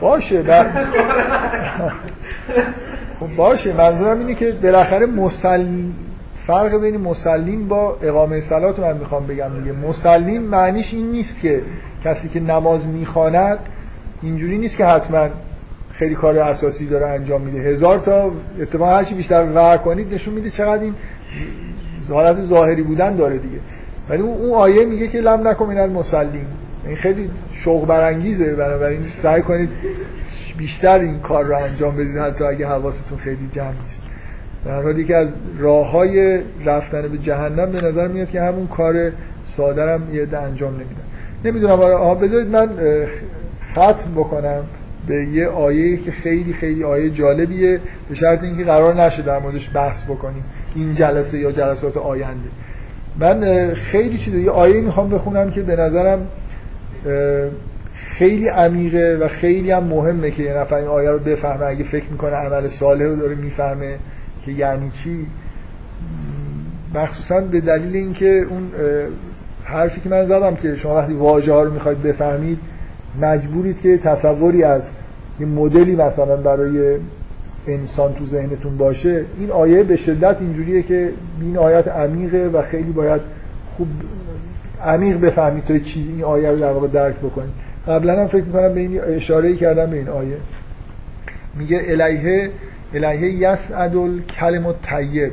باشه 0.00 0.42
بر... 0.42 0.86
خب 3.20 3.26
باشه 3.36 3.72
منظورم 3.72 4.18
اینه 4.18 4.34
که 4.34 4.52
بالاخره 4.62 5.06
مسلم 5.06 5.92
فرق 6.36 6.80
بین 6.80 6.96
مسلم 6.96 7.68
با 7.68 7.96
اقامه 8.02 8.40
صلات 8.40 8.78
من 8.78 8.96
می‌خوام 8.96 9.26
بگم 9.26 9.48
دیگه. 9.58 9.72
مسلم 9.72 10.42
معنیش 10.42 10.94
این 10.94 11.10
نیست 11.10 11.40
که 11.40 11.62
کسی 12.04 12.28
که 12.28 12.40
نماز 12.40 12.86
می‌خواند 12.86 13.58
اینجوری 14.22 14.58
نیست 14.58 14.76
که 14.76 14.86
حتما 14.86 15.28
خیلی 15.92 16.14
کار 16.14 16.38
اساسی 16.38 16.86
داره 16.86 17.06
انجام 17.06 17.40
میده. 17.40 17.58
هزار 17.58 17.98
تا 17.98 18.30
اتفاقا 18.60 18.96
هرچی 18.96 19.14
بیشتر 19.14 19.44
ور 19.54 19.76
کنید 19.76 20.14
نشون 20.14 20.34
میده 20.34 20.50
چقدر 20.50 20.82
این 20.82 20.94
حالت 22.10 22.42
ظاهری 22.42 22.82
بودن 22.82 23.16
داره 23.16 23.38
دیگه. 23.38 23.58
ولی 24.08 24.22
اون 24.22 24.54
آیه 24.54 24.84
میگه 24.84 25.08
که 25.08 25.18
لم 25.18 25.48
نکن 25.48 25.78
المسلین 25.78 26.46
این 26.86 26.96
خیلی 26.96 27.30
شوق 27.52 27.86
برانگیزه 27.86 28.54
بنابراین 28.54 29.00
سعی 29.22 29.42
کنید 29.42 29.68
بیشتر 30.56 30.98
این 30.98 31.18
کار 31.18 31.44
رو 31.44 31.56
انجام 31.56 31.96
بدید 31.96 32.16
حتی 32.16 32.44
اگه 32.44 32.66
حواستون 32.66 33.18
خیلی 33.18 33.48
جمع 33.52 33.72
نیست. 33.84 34.02
در 34.64 34.82
حالی 34.82 35.04
که 35.04 35.16
از 35.16 35.28
راه 35.58 35.90
های 35.90 36.40
رفتن 36.64 37.02
به 37.02 37.18
جهنم 37.18 37.72
به 37.72 37.86
نظر 37.86 38.08
میاد 38.08 38.30
که 38.30 38.42
همون 38.42 38.66
کار 38.66 39.12
سادرم 39.44 40.14
یه 40.14 40.26
ده 40.26 40.38
انجام 40.38 40.74
نمیدن. 40.74 41.02
نمی‌دونم 41.44 41.80
آره 41.80 42.20
بذارید 42.20 42.48
من 42.48 42.68
ختم 43.72 44.12
بکنم 44.16 44.64
به 45.06 45.24
یه 45.24 45.46
آیه 45.46 45.96
که 45.96 46.10
خیلی 46.10 46.52
خیلی 46.52 46.84
آیه 46.84 47.10
جالبیه 47.10 47.80
به 48.08 48.14
شرط 48.14 48.42
اینکه 48.42 48.64
قرار 48.64 48.94
نشه 48.94 49.22
در 49.22 49.38
موردش 49.38 49.70
بحث 49.74 50.04
بکنیم 50.04 50.44
این 50.74 50.94
جلسه 50.94 51.38
یا 51.38 51.52
جلسات 51.52 51.96
آینده. 51.96 52.48
من 53.18 53.74
خیلی 53.74 54.18
چیز 54.18 54.34
یه 54.34 54.50
آیه 54.50 54.80
می‌خوام 54.80 55.10
بخونم 55.10 55.50
که 55.50 55.62
به 55.62 55.76
نظرم 55.76 56.26
خیلی 57.96 58.48
عمیقه 58.48 59.18
و 59.20 59.28
خیلی 59.28 59.70
هم 59.70 59.84
مهمه 59.84 60.30
که 60.30 60.42
یه 60.42 60.54
نفر 60.54 60.74
این 60.74 60.88
آیه 60.88 61.10
رو 61.10 61.18
بفهمه. 61.18 61.64
اگه 61.64 61.84
فکر 61.84 62.04
می‌کنه 62.10 62.34
عمل 62.36 62.68
صالح 62.68 63.04
رو 63.04 63.16
داره 63.16 63.34
می‌فهمه 63.34 63.98
که 64.44 64.52
یعنی 64.52 64.90
چی 65.04 65.26
مخصوصا 66.94 67.40
به 67.40 67.60
دلیل 67.60 67.96
اینکه 67.96 68.46
اون 68.50 68.70
حرفی 69.64 70.00
که 70.00 70.08
من 70.08 70.26
زدم 70.26 70.54
که 70.54 70.76
شما 70.76 70.94
وقتی 70.94 71.12
واژه 71.12 71.52
ها 71.52 71.62
رو 71.62 71.72
می‌خواید 71.72 72.02
بفهمید 72.02 72.58
مجبورید 73.20 73.80
که 73.80 73.98
تصوری 73.98 74.62
از 74.62 74.82
یه 75.40 75.46
مدلی 75.46 75.96
مثلا 75.96 76.36
برای 76.36 76.96
انسان 77.66 78.14
تو 78.14 78.24
ذهنتون 78.24 78.76
باشه. 78.76 79.24
این 79.38 79.50
آیه 79.50 79.82
به 79.82 79.96
شدت 79.96 80.36
اینجوریه 80.40 80.82
که 80.82 81.10
این 81.40 81.56
آیات 81.58 81.88
عمیقه 81.88 82.50
و 82.52 82.62
خیلی 82.62 82.92
باید 82.92 83.20
خوب 83.76 83.88
عمیق 84.84 85.20
بفهمید 85.20 85.64
تا 85.64 85.78
چیزی 85.78 86.12
این 86.12 86.24
آیه 86.24 86.50
رو 86.50 86.56
در 86.56 86.72
واقع 86.72 86.88
درک 86.88 87.16
بکنید. 87.16 87.65
قبلا 87.88 88.20
هم 88.20 88.26
فکر 88.26 88.44
می‌کنم 88.44 88.74
به 88.74 88.80
این 88.80 89.00
اشاره 89.00 89.56
کردم 89.56 89.90
به 89.90 89.96
این 89.96 90.08
آیه. 90.08 90.36
میگه 91.54 91.82
الیه 91.88 92.50
الیه 92.94 93.30
یسعد 93.30 93.96
الکلم 93.96 94.66
الطیب. 94.66 95.32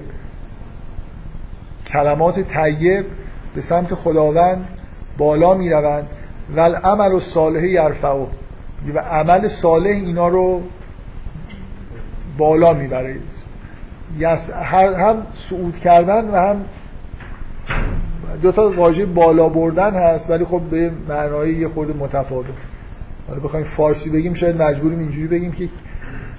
کلمات 1.88 2.40
طیب 2.40 3.06
به 3.56 3.62
سمت 3.62 3.94
خداوند 3.94 4.68
بالا 5.18 5.54
می‌روند. 5.54 6.08
و 6.56 6.60
العمل 6.60 7.20
صالح 7.20 7.66
یرفعه. 7.66 8.28
و 8.94 9.00
عمل 9.00 9.48
صالح 9.48 9.90
اینا 9.90 10.28
رو 10.28 10.62
بالا 12.38 12.74
می‌بره. 12.74 13.16
هم 14.98 15.18
صعود 15.34 15.80
کردن 15.80 16.30
و 16.30 16.36
هم 16.36 16.66
دو 18.42 18.52
تا 18.52 18.72
واژه 18.72 19.06
بالا 19.06 19.50
بردن 19.50 19.94
هست 19.94 20.30
ولی 20.30 20.46
خب 20.46 20.60
به 20.60 20.92
معنای 21.10 21.54
یه 21.54 21.68
خورده 21.68 21.94
متفاوت. 21.94 22.46
حالا 23.28 23.40
بخوایم 23.40 23.66
فارسی 23.66 24.10
بگیم 24.10 24.34
شاید 24.34 24.62
مجبوریم 24.62 25.00
اینجوری 25.00 25.28
بگیم 25.28 25.52
که 25.52 25.70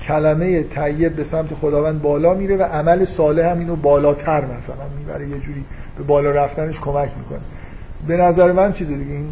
کلمه 0.09 0.63
طیب 0.63 1.17
به 1.17 1.25
سمت 1.25 1.55
خداوند 1.55 2.03
بالا 2.03 2.35
میره 2.35 2.57
و 2.57 2.63
عمل 2.63 3.05
صالح 3.05 3.51
هم 3.51 3.59
اینو 3.59 3.77
بالاتر 3.77 4.45
مثلا 4.45 4.75
می‌بره 4.99 5.29
یه 5.29 5.39
جوری 5.39 5.65
به 5.99 6.05
بالا 6.05 6.31
رفتنش 6.31 6.79
کمک 6.81 7.11
می‌کنه. 7.19 7.41
به 8.07 8.17
نظر 8.17 8.53
من 8.53 8.73
چیز 8.73 8.89
دیگه 8.89 9.13
این 9.13 9.29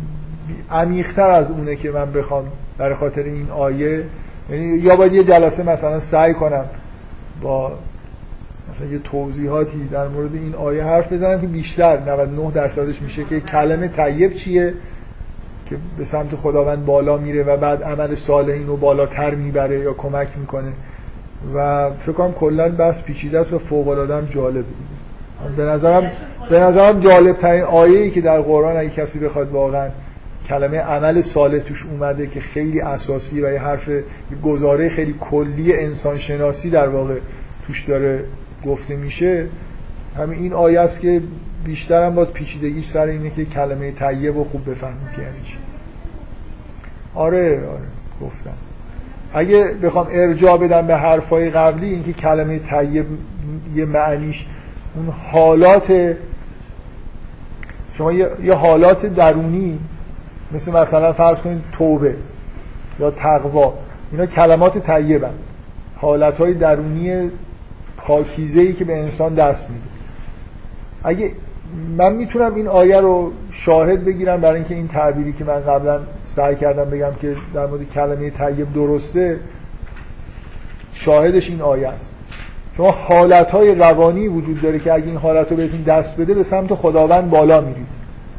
عمیقتر 0.71 1.31
از 1.31 1.51
اونه 1.51 1.77
که 1.77 1.91
من 1.91 2.13
بخوام 2.13 2.45
برای 2.79 2.95
خاطر 2.95 3.23
این 3.23 3.51
آیه 3.51 4.05
یعنی 4.51 4.65
یا 4.65 4.97
باید 4.97 5.13
یه 5.13 5.25
جلسه 5.25 5.63
مثلا 5.63 6.01
سعی 6.01 6.35
کنم 6.35 6.65
با 7.43 7.73
مثلا 8.74 8.86
یه 8.86 8.99
توضیحاتی 8.99 9.89
در 9.93 10.09
مورد 10.09 10.35
این 10.35 10.55
آیه 10.55 10.85
حرف 10.85 11.12
بزنم 11.12 11.40
که 11.40 11.47
بیشتر 11.47 11.99
99 11.99 12.51
درصدش 12.51 13.03
میشه 13.03 13.24
که 13.24 13.40
کلمه 13.40 13.89
طیب 13.89 14.35
چیه 14.35 14.74
که 15.66 15.77
به 15.99 16.05
سمت 16.05 16.36
خداوند 16.36 16.86
بالا 16.86 17.16
میره 17.16 17.43
و 17.43 17.57
بعد 17.57 17.82
عمل 17.82 18.15
صالح 18.15 18.53
اینو 18.53 18.77
بالاتر 18.77 19.35
می‌بره 19.35 19.81
یا 19.81 19.93
کمک 19.93 20.28
می‌کنه. 20.40 20.73
و 21.55 21.90
فکر 21.90 22.12
کنم 22.12 22.32
کلا 22.32 22.69
بس 22.69 23.03
پیچیده 23.03 23.40
است 23.40 23.53
و 23.53 23.59
فوق 23.59 23.89
العاده 23.89 24.16
هم 24.16 24.24
جالبه 24.24 24.65
به 25.57 25.62
نظرم 25.62 26.11
به 26.51 26.61
نظرم 26.61 27.01
جالب 27.01 27.36
ترین 27.36 27.62
آیه 27.62 28.01
ای 28.01 28.11
که 28.11 28.20
در 28.20 28.40
قرآن 28.40 28.77
اگه 28.77 28.90
کسی 28.90 29.19
بخواد 29.19 29.51
واقعا 29.51 29.89
کلمه 30.49 30.78
عمل 30.78 31.20
صالح 31.20 31.59
توش 31.59 31.86
اومده 31.90 32.27
که 32.27 32.40
خیلی 32.40 32.81
اساسی 32.81 33.40
و 33.40 33.53
یه 33.53 33.61
حرف 33.61 33.90
گزاره 34.43 34.89
خیلی 34.89 35.15
کلی 35.20 35.77
انسان 35.77 36.19
شناسی 36.19 36.70
در 36.70 36.89
واقع 36.89 37.15
توش 37.66 37.85
داره 37.85 38.24
گفته 38.67 38.97
میشه 38.97 39.47
همین 40.19 40.39
این 40.39 40.53
آیه 40.53 40.81
است 40.81 41.01
که 41.01 41.23
بیشتر 41.65 42.07
هم 42.07 42.15
باز 42.15 42.33
پیچیدگیش 42.33 42.89
سر 42.89 43.07
اینه 43.07 43.31
که 43.31 43.45
کلمه 43.45 43.91
طیب 43.93 44.37
و 44.37 44.45
خوب 44.45 44.71
بفهمیم 44.71 45.09
که 45.17 45.23
یعنی 45.23 45.43
چی. 45.45 45.57
آره 47.15 47.69
آره 47.69 47.87
گفتم. 48.23 48.55
اگه 49.35 49.65
بخوام 49.83 50.07
ارجاع 50.13 50.57
بدم 50.57 50.87
به 50.87 50.97
حرفای 50.97 51.51
قبلی 51.51 51.87
اینکه 51.87 52.13
کلمه 52.13 52.59
طیب 52.59 53.07
یه 53.75 53.85
معنیش 53.85 54.47
اون 54.95 55.09
حالات 55.33 56.17
شما 57.99 58.13
یه 58.13 58.55
حالات 58.55 59.07
درونی 59.07 59.79
مثل 60.53 60.73
مثلا 60.73 61.13
فرض 61.13 61.39
کنید 61.39 61.63
توبه 61.73 62.15
یا 63.01 63.11
تقوا 63.11 63.75
اینا 64.13 64.27
کلمات 64.27 64.79
طیبن. 64.79 65.35
حالت 65.97 66.39
های 66.39 66.55
درونی 66.55 67.31
پاکیزه 68.07 68.61
ای 68.61 68.73
که 68.73 68.85
به 68.85 68.99
انسان 68.99 69.35
دست 69.35 69.70
میده. 69.70 69.83
اگه 71.05 71.31
من 71.97 72.12
می‌تونم 72.12 72.55
این 72.55 72.69
آیه 72.69 73.01
رو 73.01 73.33
شاهد 73.51 74.05
بگیرم 74.05 74.41
برای 74.41 74.55
اینکه 74.55 74.74
این 74.74 74.89
تعبیری 74.89 75.33
که 75.33 75.45
من 75.45 75.61
قبلا 75.61 76.01
سعی 76.27 76.57
کردم 76.57 76.85
بگم 76.85 77.12
که 77.20 77.37
در 77.55 77.66
مورد 77.66 77.91
کلمه 77.95 78.31
طیب 78.31 78.74
درسته 78.74 79.39
شاهدش 80.93 81.51
این 81.51 81.61
آیه 81.61 81.89
است. 81.89 82.15
شما 82.77 82.91
حالت 82.91 83.51
های 83.51 83.74
روانی 83.74 84.29
وجود 84.29 84.61
داره 84.62 84.79
که 84.79 84.93
اگه 84.93 85.07
این 85.07 85.16
حالت 85.16 85.51
رو 85.51 85.57
بهتون 85.57 85.83
دست 85.83 86.20
بده 86.20 86.35
به 86.35 86.43
سمت 86.43 86.74
خداوند 86.74 87.31
بالا 87.31 87.61
میرید. 87.61 87.87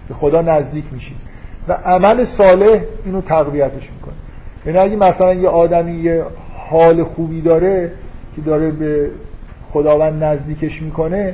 به 0.07 0.13
خدا 0.13 0.41
نزدیک 0.41 0.85
میشید. 0.91 1.17
و 1.67 1.73
عمل 1.73 2.25
صالح 2.25 2.79
اینو 3.05 3.21
تقویتش 3.21 3.89
می‌کنه. 3.95 4.13
یعنی 4.65 4.77
اگه 4.77 4.95
مثلا 4.95 5.33
یه 5.33 5.49
آدمی 5.49 6.01
یه 6.01 6.23
حال 6.69 7.03
خوبی 7.03 7.41
داره 7.41 7.91
که 8.35 8.41
داره 8.41 8.71
به 8.71 9.09
خداوند 9.73 10.23
نزدیکش 10.23 10.81
می‌کنه 10.81 11.33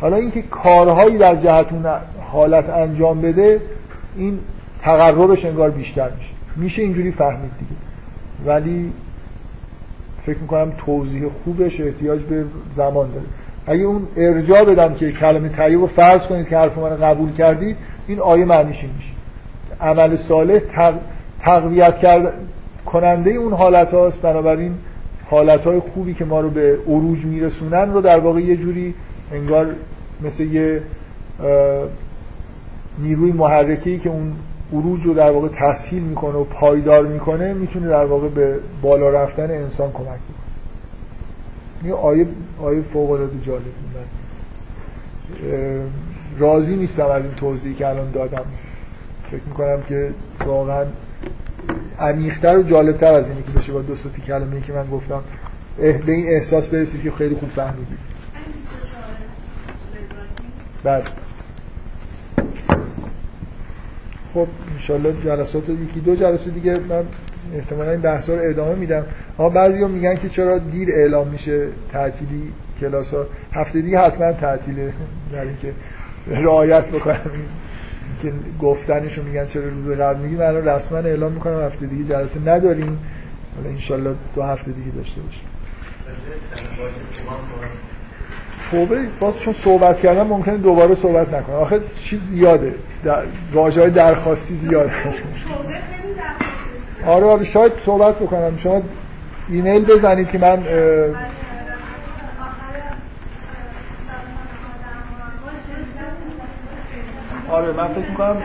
حالا 0.00 0.16
اینکه 0.16 0.42
کارهایی 0.42 1.18
در 1.18 1.36
جهت 1.36 1.72
اون 1.72 1.86
حالت 2.32 2.70
انجام 2.70 3.20
بده 3.20 3.60
این 4.16 4.38
تقربش 4.82 5.44
انگار 5.44 5.70
بیشتر 5.70 6.08
میشه. 6.18 6.30
میشه 6.56 6.82
اینجوری 6.82 7.12
فهمید 7.12 7.50
دیگه. 7.58 7.80
ولی 8.46 8.92
فکر 10.26 10.38
می‌کنم 10.38 10.72
توضیح 10.86 11.22
خوبش 11.44 11.80
احتیاج 11.80 12.22
به 12.22 12.44
زمان 12.74 13.08
داره. 13.10 13.26
اگه 13.66 13.84
اون 13.84 14.08
ارجاع 14.16 14.64
بدم 14.64 14.94
که 14.94 15.12
کلمه 15.12 15.48
طیب 15.48 15.80
رو 15.80 15.86
فرض 15.86 16.26
کنید 16.26 16.48
که 16.48 16.58
حرف 16.58 16.78
من 16.78 16.96
قبول 16.96 17.32
کردید 17.32 17.76
این 18.06 18.20
آیه 18.20 18.44
معنیش 18.44 18.76
میشه. 18.76 19.12
عمل 19.80 20.16
صالح 20.16 20.60
تقویت 21.42 21.98
کرد 21.98 22.32
کننده 22.86 23.30
اون 23.30 23.52
حالت 23.52 23.94
هاست 23.94 24.22
بنابراین 24.22 24.74
حالت 25.32 25.64
های 25.66 25.80
خوبی 25.80 26.14
که 26.14 26.24
ما 26.24 26.40
رو 26.40 26.50
به 26.50 26.78
عروج 26.86 27.24
میرسونن 27.24 27.92
رو 27.92 28.00
در 28.00 28.18
واقع 28.18 28.40
یه 28.40 28.56
جوری 28.56 28.94
انگار 29.32 29.74
مثل 30.22 30.42
یه 30.42 30.82
نیروی 32.98 33.32
محرکی 33.32 33.98
که 33.98 34.08
اون 34.08 34.32
عروج 34.72 35.02
رو 35.02 35.14
در 35.14 35.30
واقع 35.30 35.48
تسهیل 35.48 36.02
می‌کنه 36.02 36.34
و 36.34 36.44
پایدار 36.44 37.06
می‌کنه 37.06 37.52
می‌تونه 37.52 37.88
در 37.88 38.04
واقع 38.04 38.28
به 38.28 38.58
بالا 38.82 39.10
رفتن 39.10 39.50
انسان 39.50 39.92
کمک 39.92 40.06
بکنه. 40.06 40.18
این 41.82 41.92
آیه 41.92 42.26
آیه 42.62 42.82
فوق 42.82 43.10
العاده 43.10 43.32
جالب 43.46 43.62
من 43.94 44.04
راضی 46.38 46.76
نیستم 46.76 47.06
از 47.06 47.22
این 47.22 47.34
توضیحی 47.34 47.74
که 47.74 47.88
الان 47.88 48.10
دادم. 48.10 48.44
فکر 49.30 49.40
می‌کنم 49.46 49.82
که 49.88 50.10
واقعا 50.46 50.84
عمیق‌تر 51.98 52.58
و 52.58 52.62
جالبتر 52.62 53.12
از 53.12 53.28
اینی 53.28 53.42
که 53.42 53.58
بشه 53.58 53.72
با 53.72 53.82
دو 53.82 53.96
سطح 53.96 54.22
کلمه 54.26 54.60
که 54.60 54.72
من 54.72 54.90
گفتم 54.90 55.22
به 55.78 56.12
این 56.12 56.26
احساس 56.28 56.68
برسید 56.68 57.02
که 57.02 57.10
خیلی 57.10 57.34
خوب 57.34 57.48
فهمیدید 57.48 57.98
بعد. 60.84 61.08
خب 64.34 64.46
انشالله 64.72 65.14
جلسات 65.24 65.68
یکی 65.68 66.00
دو 66.00 66.16
جلسه 66.16 66.50
دیگه 66.50 66.78
من 66.88 67.04
احتمالا 67.54 67.90
این 67.90 68.00
بحث 68.00 68.28
رو 68.28 68.38
ادامه 68.40 68.74
میدم. 68.74 69.04
اما 69.38 69.48
بعضی 69.48 69.84
میگن 69.84 70.14
که 70.14 70.28
چرا 70.28 70.58
دیر 70.58 70.88
اعلام 70.92 71.28
میشه 71.28 71.68
تعطیلی 71.92 72.52
کلاس 72.80 73.14
ها 73.14 73.26
هفته 73.52 73.80
دیگه 73.80 73.98
حتما 73.98 74.32
تعطیله. 74.32 74.92
در 75.32 75.42
اینکه 75.42 75.72
رعایت 76.26 76.86
بکنم. 76.86 77.30
که 78.22 78.32
گفتنش 78.60 79.18
رو 79.18 79.24
میگن 79.24 79.46
چرا 79.46 79.62
روز 79.68 79.98
قبل 79.98 80.20
میگیم 80.20 80.40
الان 80.40 80.68
رسما 80.68 80.98
اعلام 80.98 81.32
می‌کنم 81.32 81.60
هفته 81.60 81.86
دیگه 81.86 82.04
جلسه 82.04 82.40
نداریم. 82.40 82.98
حالا 83.56 83.68
انشالله 83.68 84.14
دو 84.34 84.42
هفته 84.42 84.72
دیگه 84.72 84.90
داشته 84.90 85.20
باشیم. 85.20 85.44
توبه 88.70 89.00
باز 89.20 89.34
چون 89.38 89.54
صحبت 89.54 90.00
کردم 90.00 90.26
ممکنه 90.26 90.56
دوباره 90.56 90.94
صحبت 90.94 91.34
نکنم. 91.34 91.56
آخه 91.56 91.80
چیز 92.04 92.20
زیاده. 92.20 92.74
واجه 93.52 93.80
های 93.80 93.90
درخواستی 93.90 94.54
زیاده. 94.54 94.92
آره 97.06 97.26
آره 97.26 97.44
شاید 97.44 97.72
صحبت 97.86 98.18
بکنم. 98.18 98.58
شما 98.58 98.82
ایمیل 99.48 99.84
بزنید 99.84 100.30
که 100.30 100.38
من 100.38 100.62
آره 107.52 107.72
من 107.72 107.88
فکر 107.88 108.08
می‌کنم 108.08 108.42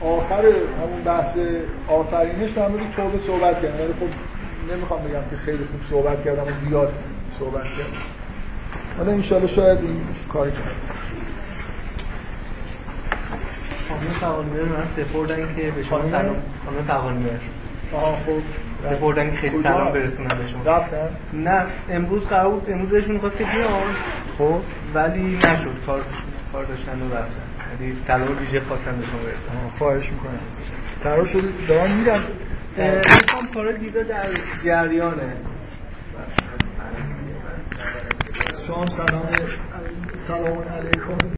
آخر 0.00 0.44
همون 0.44 1.02
بحث 1.04 1.38
آفرینش 1.88 2.50
در 2.50 2.68
مورد 2.68 2.82
توبه 2.96 3.18
صحبت 3.18 3.62
کردم 3.62 3.84
ولی 3.84 3.92
خب 3.92 4.72
نمی‌خوام 4.74 5.00
بگم 5.00 5.30
که 5.30 5.36
خیلی 5.36 5.64
خوب 5.64 5.80
صحبت 5.90 6.24
کردم 6.24 6.42
و 6.42 6.68
زیاد 6.68 6.92
صحبت 7.38 7.64
کردم. 7.64 8.02
حالا 8.98 9.12
انشالله 9.12 9.46
شاید 9.46 9.78
این 9.78 10.00
کاری 10.28 10.50
کنم. 10.50 10.62
خانم 13.88 14.00
فقانمیر 14.20 14.62
من. 14.62 14.84
سپردن 14.96 15.54
که 15.56 15.70
به 15.70 15.82
شما 15.82 16.10
سلام. 16.10 16.36
خانم 16.66 16.82
فقانمیر 16.86 17.30
آها 17.92 18.12
خب. 18.26 18.42
سپردن 18.90 19.30
که 19.30 19.36
خیلی 19.36 19.62
سلام 19.62 19.92
برسونن 19.92 20.38
به 20.38 20.46
شما. 20.48 20.64
رفتن؟ 20.64 21.08
نه 21.32 21.62
امروز 21.90 22.24
قرار 22.24 22.50
بود 22.50 22.70
امروز 22.70 22.88
بهشون 22.88 23.12
می‌خواست 23.14 23.38
که 23.38 23.44
بیان. 23.44 23.82
خب. 24.38 24.60
ولی 24.94 25.36
نشد. 25.36 25.70
کار 25.86 26.00
کار 26.52 26.64
داشتن 26.64 27.02
و 27.02 27.14
رفتن. 27.14 27.32
یعنی 27.80 27.96
طلا 28.06 28.32
ویژه 28.32 28.60
خواستن 28.60 28.96
به 28.96 29.06
شما 29.06 29.20
برسن. 29.22 29.68
خواهش 29.78 30.10
می‌کنم. 30.12 30.38
قرار 31.04 31.24
شد 31.24 31.52
دارم 31.68 31.96
میرم 31.96 32.20
می‌خوام 32.76 33.46
کارا 33.54 33.72
دیگه 33.72 34.02
در 34.02 34.26
جریانه. 34.64 35.32
شما 38.66 38.86
سلام 38.86 39.28
سلام 40.26 40.58
علیکم. 40.58 41.28